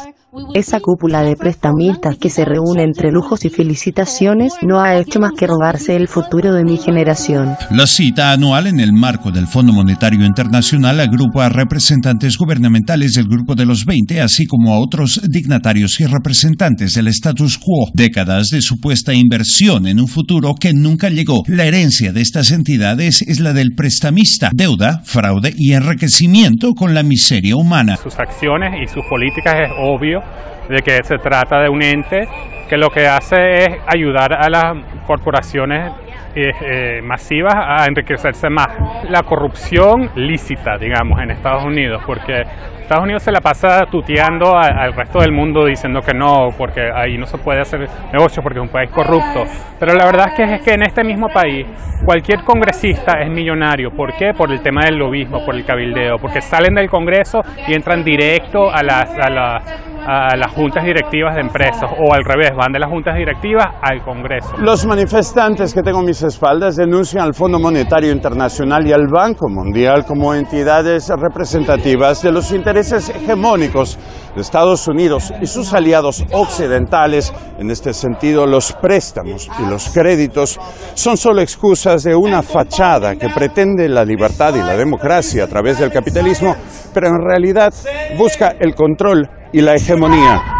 Esa 0.54 0.78
cúpula 0.78 1.22
de 1.22 1.34
prestamistas 1.34 2.16
que 2.16 2.30
se 2.30 2.44
reúne 2.44 2.84
entre 2.84 3.10
lujos 3.10 3.44
y 3.44 3.50
felicitaciones 3.50 4.52
no 4.62 4.80
ha 4.80 4.96
hecho 4.96 5.18
más 5.18 5.32
que 5.36 5.48
robarse 5.48 5.96
el 5.96 6.06
futuro 6.06 6.54
de 6.54 6.62
mi 6.62 6.76
generación. 6.76 7.56
La 7.72 7.88
cita 7.88 8.30
anual 8.30 8.68
en 8.68 8.78
el 8.78 8.92
marco 8.92 9.32
del 9.32 9.48
Fondo 9.48 9.72
Monetario 9.72 10.24
Internacional 10.24 11.00
agrupa 11.00 11.46
a 11.46 11.48
representantes 11.48 12.38
gubernamentales 12.38 13.14
del 13.14 13.26
Grupo 13.26 13.56
de 13.56 13.66
los 13.66 13.84
20, 13.84 14.20
así 14.20 14.46
como 14.46 14.72
a 14.72 14.78
otros 14.78 15.20
dignatarios 15.28 15.98
y 15.98 16.06
representantes 16.06 16.94
del 16.94 17.08
status 17.08 17.58
quo. 17.58 17.90
Décadas 17.92 18.50
de 18.50 18.62
supuesta 18.62 19.12
inversión 19.12 19.88
en 19.88 19.98
un 19.98 20.06
futuro 20.06 20.54
que 20.54 20.72
nunca 20.72 21.08
llegó. 21.10 21.42
La 21.48 21.64
herencia 21.64 22.12
de 22.12 22.20
estas 22.20 22.52
entidades 22.52 23.22
es 23.22 23.40
la 23.40 23.52
del 23.52 23.74
prestamista, 23.74 24.50
deuda, 24.54 25.02
fraude 25.04 25.52
y 25.56 25.72
enriquecimiento 25.72 26.74
con 26.74 26.94
la 26.94 27.02
miseria 27.02 27.56
humana. 27.56 27.96
Sus 27.96 28.16
acciones 28.18 28.74
y 28.80 28.86
sus 28.86 29.04
políticas 29.06 29.54
es 29.64 29.70
obvio 29.76 30.19
de 30.68 30.82
que 30.82 31.02
se 31.02 31.18
trata 31.18 31.60
de 31.60 31.68
un 31.68 31.82
ente 31.82 32.28
que 32.68 32.76
lo 32.76 32.90
que 32.90 33.08
hace 33.08 33.64
es 33.64 33.68
ayudar 33.86 34.32
a 34.32 34.48
las 34.48 34.76
corporaciones 35.06 35.92
eh, 36.36 36.52
eh, 36.60 37.00
masivas 37.02 37.56
a 37.56 37.86
enriquecerse 37.86 38.48
más. 38.48 38.68
La 39.08 39.24
corrupción 39.24 40.10
lícita, 40.14 40.78
digamos, 40.78 41.20
en 41.20 41.32
Estados 41.32 41.64
Unidos, 41.64 42.00
porque 42.06 42.44
Estados 42.90 43.04
Unidos 43.04 43.22
se 43.22 43.30
la 43.30 43.40
pasa 43.40 43.86
tuteando 43.88 44.56
al 44.58 44.92
resto 44.92 45.20
del 45.20 45.30
mundo 45.30 45.64
diciendo 45.64 46.00
que 46.00 46.12
no, 46.12 46.48
porque 46.58 46.90
ahí 46.92 47.16
no 47.16 47.24
se 47.24 47.38
puede 47.38 47.60
hacer 47.60 47.88
negocio 48.12 48.42
porque 48.42 48.58
es 48.58 48.64
un 48.64 48.68
país 48.68 48.90
corrupto. 48.90 49.44
Pero 49.78 49.94
la 49.94 50.06
verdad 50.06 50.26
es 50.30 50.34
que, 50.34 50.54
es 50.56 50.62
que 50.62 50.72
en 50.74 50.82
este 50.82 51.04
mismo 51.04 51.28
país 51.28 51.68
cualquier 52.04 52.42
congresista 52.42 53.20
es 53.20 53.30
millonario. 53.30 53.90
¿Por 53.92 54.14
qué? 54.14 54.32
Por 54.36 54.50
el 54.50 54.60
tema 54.60 54.86
del 54.86 54.96
lobismo, 54.96 55.44
por 55.46 55.54
el 55.54 55.64
cabildeo, 55.64 56.16
porque 56.20 56.40
salen 56.40 56.74
del 56.74 56.90
Congreso 56.90 57.42
y 57.68 57.74
entran 57.74 58.02
directo 58.02 58.68
a 58.68 58.82
las, 58.82 59.08
a 59.08 59.30
las, 59.30 59.62
a 60.04 60.36
las 60.36 60.50
juntas 60.50 60.84
directivas 60.84 61.36
de 61.36 61.42
empresas 61.42 61.88
o 61.96 62.12
al 62.12 62.24
revés, 62.24 62.50
van 62.56 62.72
de 62.72 62.80
las 62.80 62.90
juntas 62.90 63.14
directivas 63.14 63.66
al 63.82 64.02
Congreso. 64.02 64.56
Los 64.58 64.84
manifestantes 64.84 65.72
que 65.72 65.82
tengo 65.82 66.00
a 66.00 66.02
mis 66.02 66.20
espaldas 66.24 66.74
denuncian 66.74 67.22
al 67.22 67.34
Fondo 67.34 67.60
Monetario 67.60 68.10
Internacional 68.10 68.84
y 68.84 68.92
al 68.92 69.06
Banco 69.06 69.48
Mundial 69.48 70.04
como 70.04 70.34
entidades 70.34 71.08
representativas 71.16 72.22
de 72.22 72.32
los 72.32 72.50
intereses 72.50 72.79
hegemónicos 72.80 73.98
de 74.34 74.42
Estados 74.42 74.86
Unidos 74.88 75.32
y 75.40 75.46
sus 75.46 75.72
aliados 75.72 76.24
occidentales. 76.32 77.32
En 77.58 77.70
este 77.70 77.92
sentido, 77.92 78.46
los 78.46 78.72
préstamos 78.72 79.48
y 79.58 79.68
los 79.68 79.88
créditos 79.90 80.58
son 80.94 81.16
solo 81.16 81.40
excusas 81.40 82.02
de 82.02 82.14
una 82.14 82.42
fachada 82.42 83.16
que 83.16 83.28
pretende 83.28 83.88
la 83.88 84.04
libertad 84.04 84.54
y 84.54 84.58
la 84.58 84.76
democracia 84.76 85.44
a 85.44 85.48
través 85.48 85.78
del 85.78 85.92
capitalismo, 85.92 86.56
pero 86.92 87.08
en 87.08 87.18
realidad 87.22 87.72
busca 88.16 88.54
el 88.58 88.74
control 88.74 89.28
y 89.52 89.60
la 89.60 89.74
hegemonía. 89.74 90.59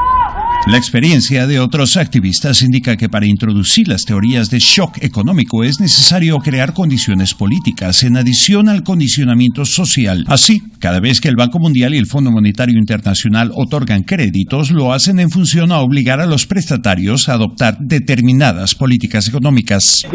La 0.67 0.77
experiencia 0.77 1.47
de 1.47 1.59
otros 1.59 1.97
activistas 1.97 2.61
indica 2.63 2.97
que 2.97 3.09
para 3.09 3.27
introducir 3.27 3.89
las 3.89 4.05
teorías 4.05 4.51
de 4.51 4.59
shock 4.59 4.99
económico 5.03 5.65
es 5.65 5.81
necesario 5.81 6.37
crear 6.39 6.75
condiciones 6.75 7.33
políticas 7.35 8.03
en 8.03 8.19
adición 8.19 8.69
al 8.69 8.83
condicionamiento 8.83 9.65
social. 9.65 10.25
Así, 10.29 10.63
cada 10.79 11.01
vez 11.01 11.21
que 11.21 11.29
el 11.29 11.37
Banco 11.37 11.59
Mundial 11.59 11.95
y 11.95 11.99
el 11.99 12.07
Fondo 12.07 12.31
Monetario 12.31 12.79
Internacional 12.79 13.51
otorgan 13.55 14.03
créditos, 14.03 14.71
lo 14.71 14.93
hacen 14.93 15.19
en 15.19 15.31
función 15.31 15.73
a 15.73 15.81
obligar 15.81 16.21
a 16.21 16.27
los 16.27 16.47
prestatarios 16.47 17.29
a 17.29 17.35
adoptar 17.35 17.79
determinadas 17.81 18.75
políticas 18.75 19.29
económicas. 19.29 20.07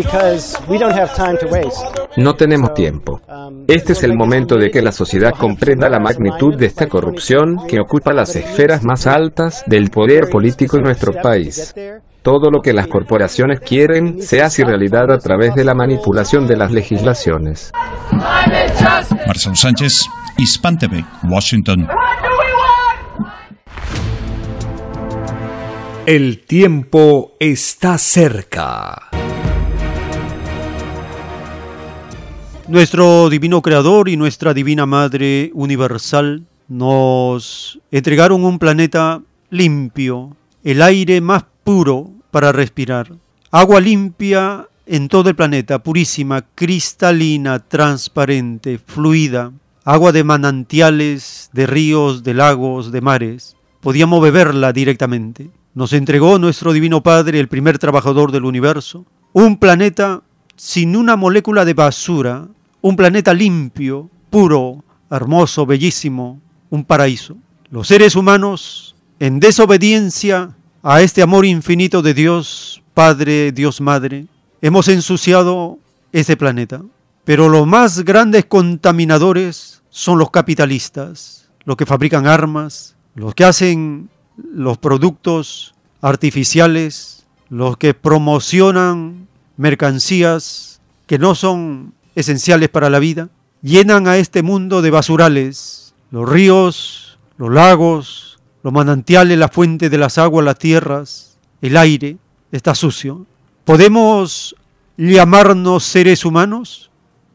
No 2.18 2.34
tenemos 2.36 2.74
tiempo. 2.76 3.20
Este 3.68 3.94
es 3.94 4.04
el 4.04 4.16
momento 4.16 4.58
de 4.58 4.70
que 4.70 4.82
la 4.82 4.92
sociedad 4.92 5.32
comprenda 5.32 5.90
la 5.90 6.00
magnitud 6.00 6.56
de 6.56 6.68
esta 6.68 6.88
corrupción 6.88 7.58
que 7.68 7.80
ocupa 7.80 8.14
las 8.14 8.36
esferas 8.36 8.84
más 8.84 9.08
altas 9.08 9.64
del 9.68 9.90
poder 9.90 10.30
político 10.36 10.76
en 10.76 10.84
nuestro 10.84 11.14
país. 11.14 11.74
Todo 12.22 12.52
lo 12.52 12.62
que 12.62 12.74
las 12.74 12.88
corporaciones 12.88 13.62
quieren 13.62 14.22
se 14.22 14.42
hace 14.42 14.66
realidad 14.66 15.10
a 15.10 15.18
través 15.18 15.56
de 15.56 15.64
la 15.64 15.74
manipulación 15.74 16.46
de 16.46 16.58
las 16.58 16.74
legislaciones. 16.74 17.72
Marcelo 19.26 19.56
Sánchez, 19.56 20.06
Hispan 20.38 20.78
TV, 20.78 21.06
Washington. 21.24 21.88
El 26.06 26.44
tiempo 26.46 27.38
está 27.40 27.98
cerca. 27.98 29.08
Nuestro 32.68 33.30
divino 33.30 33.62
creador 33.62 34.10
y 34.10 34.18
nuestra 34.18 34.54
divina 34.54 34.86
madre 34.86 35.50
universal 35.54 36.44
nos 36.68 37.80
entregaron 37.90 38.44
un 38.44 38.60
planeta 38.60 39.22
limpio, 39.50 40.36
el 40.64 40.82
aire 40.82 41.22
más 41.22 41.46
puro 41.64 42.12
para 42.32 42.52
respirar, 42.52 43.14
agua 43.52 43.80
limpia 43.80 44.68
en 44.86 45.08
todo 45.08 45.30
el 45.30 45.36
planeta, 45.36 45.80
purísima, 45.80 46.44
cristalina, 46.54 47.60
transparente, 47.60 48.78
fluida, 48.78 49.52
agua 49.84 50.12
de 50.12 50.24
manantiales, 50.24 51.50
de 51.54 51.66
ríos, 51.66 52.24
de 52.24 52.34
lagos, 52.34 52.92
de 52.92 53.02
mares. 53.02 53.56
Podíamos 53.82 54.22
beberla 54.22 54.74
directamente. 54.74 55.50
Nos 55.74 55.94
entregó 55.94 56.40
nuestro 56.40 56.74
Divino 56.74 57.02
Padre, 57.04 57.40
el 57.40 57.48
primer 57.48 57.80
trabajador 57.80 58.32
del 58.32 58.46
universo, 58.46 59.06
un 59.34 59.58
planeta 59.58 60.24
sin 60.56 60.96
una 60.96 61.16
molécula 61.16 61.66
de 61.66 61.74
basura, 61.74 62.48
un 62.82 62.96
planeta 62.96 63.34
limpio, 63.34 64.10
puro, 64.30 64.84
hermoso, 65.10 65.66
bellísimo, 65.66 66.40
un 66.70 66.86
paraíso. 66.86 67.38
Los 67.70 67.88
seres 67.88 68.16
humanos, 68.16 68.85
en 69.20 69.40
desobediencia 69.40 70.56
a 70.84 71.02
este 71.02 71.22
amor 71.22 71.46
infinito 71.46 72.02
de 72.02 72.14
Dios, 72.14 72.84
Padre, 72.94 73.52
Dios 73.52 73.82
Madre, 73.82 74.28
hemos 74.62 74.88
ensuciado 74.88 75.80
ese 76.12 76.38
planeta. 76.38 76.82
Pero 77.24 77.50
los 77.50 77.66
más 77.66 78.02
grandes 78.02 78.46
contaminadores 78.46 79.82
son 79.90 80.20
los 80.20 80.30
capitalistas, 80.30 81.50
los 81.64 81.76
que 81.76 81.86
fabrican 81.86 82.28
armas, 82.28 82.96
los 83.16 83.34
que 83.34 83.46
hacen 83.46 84.10
los 84.38 84.78
productos 84.78 85.74
artificiales, 86.02 87.26
los 87.50 87.78
que 87.78 87.94
promocionan 87.94 89.28
mercancías 89.58 90.82
que 91.08 91.18
no 91.18 91.34
son 91.34 91.94
esenciales 92.16 92.70
para 92.70 92.90
la 92.90 93.00
vida, 93.00 93.30
llenan 93.62 94.08
a 94.08 94.18
este 94.18 94.44
mundo 94.44 94.82
de 94.82 94.92
basurales, 94.92 95.96
los 96.12 96.30
ríos, 96.30 97.18
los 97.38 97.52
lagos, 97.52 98.35
los 98.66 98.74
manantiales, 98.74 99.38
la 99.38 99.48
fuente 99.48 99.92
de 99.92 99.98
las 100.00 100.18
aguas, 100.18 100.44
las 100.44 100.58
tierras, 100.58 101.38
el 101.62 101.78
aire, 101.78 102.18
está 102.52 102.74
sucio. 102.74 103.28
¿Podemos 103.64 104.56
llamarnos 104.98 105.84
seres 105.84 106.26
humanos, 106.26 106.90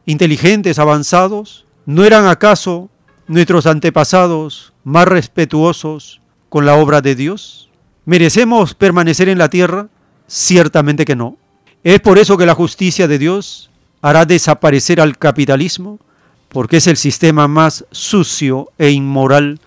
inteligentes, 0.07 0.81
avanzados? 0.81 1.67
¿No 1.87 2.05
eran 2.05 2.27
acaso 2.27 2.91
nuestros 3.29 3.67
antepasados 3.67 4.73
más 4.83 5.07
respetuosos 5.07 6.21
con 6.49 6.67
la 6.67 6.75
obra 6.75 7.01
de 7.01 7.15
Dios? 7.15 7.71
¿Merecemos 8.07 8.75
permanecer 8.75 9.29
en 9.29 9.39
la 9.39 9.51
tierra? 9.51 9.87
Ciertamente 10.27 11.05
que 11.05 11.15
no. 11.15 11.37
Es 11.85 12.01
por 12.01 12.19
eso 12.19 12.37
que 12.39 12.47
la 12.47 12.57
justicia 12.57 13.07
de 13.07 13.19
Dios 13.19 13.71
hará 14.03 14.25
desaparecer 14.25 15.01
al 15.01 15.17
capitalismo, 15.17 16.01
porque 16.49 16.79
es 16.79 16.89
el 16.89 16.97
sistema 16.97 17.47
más 17.47 17.85
sucio 17.93 18.73
e 18.79 18.91
inmoral 18.91 19.61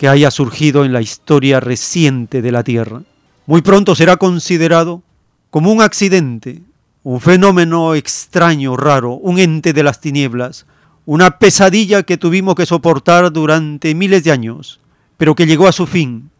que 0.00 0.08
haya 0.08 0.30
surgido 0.30 0.86
en 0.86 0.94
la 0.94 1.02
historia 1.02 1.60
reciente 1.60 2.40
de 2.40 2.52
la 2.52 2.64
tierra. 2.64 3.02
Muy 3.44 3.60
pronto 3.60 3.94
será 3.94 4.16
considerado 4.16 5.02
como 5.50 5.70
un 5.70 5.82
accidente, 5.82 6.62
un 7.02 7.20
fenómeno 7.20 7.94
extraño, 7.94 8.78
raro, 8.78 9.12
un 9.12 9.38
ente 9.38 9.74
de 9.74 9.82
las 9.82 10.00
tinieblas, 10.00 10.64
una 11.04 11.38
pesadilla 11.38 12.02
que 12.02 12.16
tuvimos 12.16 12.54
que 12.54 12.64
soportar 12.64 13.30
durante 13.30 13.94
miles 13.94 14.24
de 14.24 14.32
años, 14.32 14.80
pero 15.18 15.34
que 15.34 15.44
llegó 15.44 15.68
a 15.68 15.72
su 15.72 15.86
fin, 15.86 16.30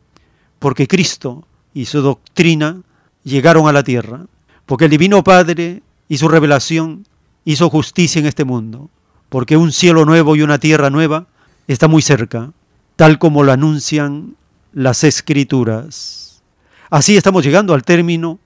porque 0.59 0.89
Cristo 0.89 1.47
y 1.75 1.85
su 1.85 2.01
doctrina 2.01 2.81
llegaron 3.25 3.69
a 3.69 3.73
la 3.73 3.83
tierra, 3.83 4.25
porque 4.65 4.87
el 4.87 4.91
Divino 4.91 5.23
Padre 5.23 5.83
y 6.09 6.17
su 6.17 6.29
revelación 6.29 7.05
hizo 7.45 7.69
justicia 7.69 8.21
en 8.21 8.27
este 8.27 8.47
mundo, 8.47 8.89
porque 9.29 9.59
un 9.59 9.71
cielo 9.71 10.07
nuevo 10.07 10.35
y 10.35 10.41
una 10.41 10.57
tierra 10.57 10.89
nueva 10.89 11.27
está 11.69 11.89
muy 11.89 12.01
cerca, 12.01 12.55
tal 13.01 13.19
como 13.19 13.45
lo 13.45 13.51
anuncian 13.51 14.37
las 14.75 15.05
escrituras. 15.05 16.43
Así 16.91 17.17
estamos 17.17 17.43
llegando 17.43 17.73
al 17.73 17.83
término 17.83 18.39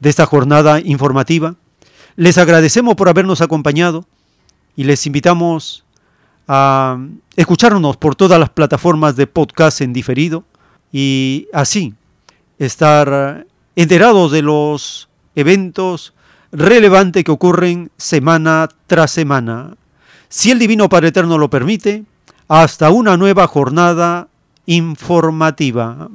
de 0.00 0.10
esta 0.10 0.26
jornada 0.26 0.80
informativa. 0.80 1.54
Les 2.16 2.36
agradecemos 2.36 2.94
por 2.94 3.08
habernos 3.08 3.40
acompañado 3.40 4.04
y 4.76 4.84
les 4.84 5.06
invitamos 5.06 5.86
a 6.46 6.98
escucharnos 7.36 7.96
por 7.96 8.14
todas 8.14 8.38
las 8.38 8.50
plataformas 8.50 9.16
de 9.16 9.26
podcast 9.26 9.80
en 9.80 9.94
diferido 9.94 10.44
y 10.92 11.48
así 11.54 11.94
estar 12.58 13.46
enterados 13.76 14.30
de 14.30 14.42
los 14.42 15.08
eventos 15.34 16.12
relevantes 16.52 17.24
que 17.24 17.30
ocurren 17.30 17.90
semana 17.96 18.68
tras 18.86 19.10
semana. 19.10 19.74
Si 20.28 20.50
el 20.50 20.58
Divino 20.58 20.90
Padre 20.90 21.08
Eterno 21.08 21.38
lo 21.38 21.48
permite, 21.48 22.04
hasta 22.54 22.90
una 22.90 23.16
nueva 23.16 23.46
jornada 23.46 24.28
informativa. 24.66 26.10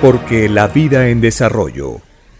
Porque 0.00 0.48
la 0.48 0.66
vida 0.66 1.06
en 1.08 1.20
desarrollo 1.20 2.07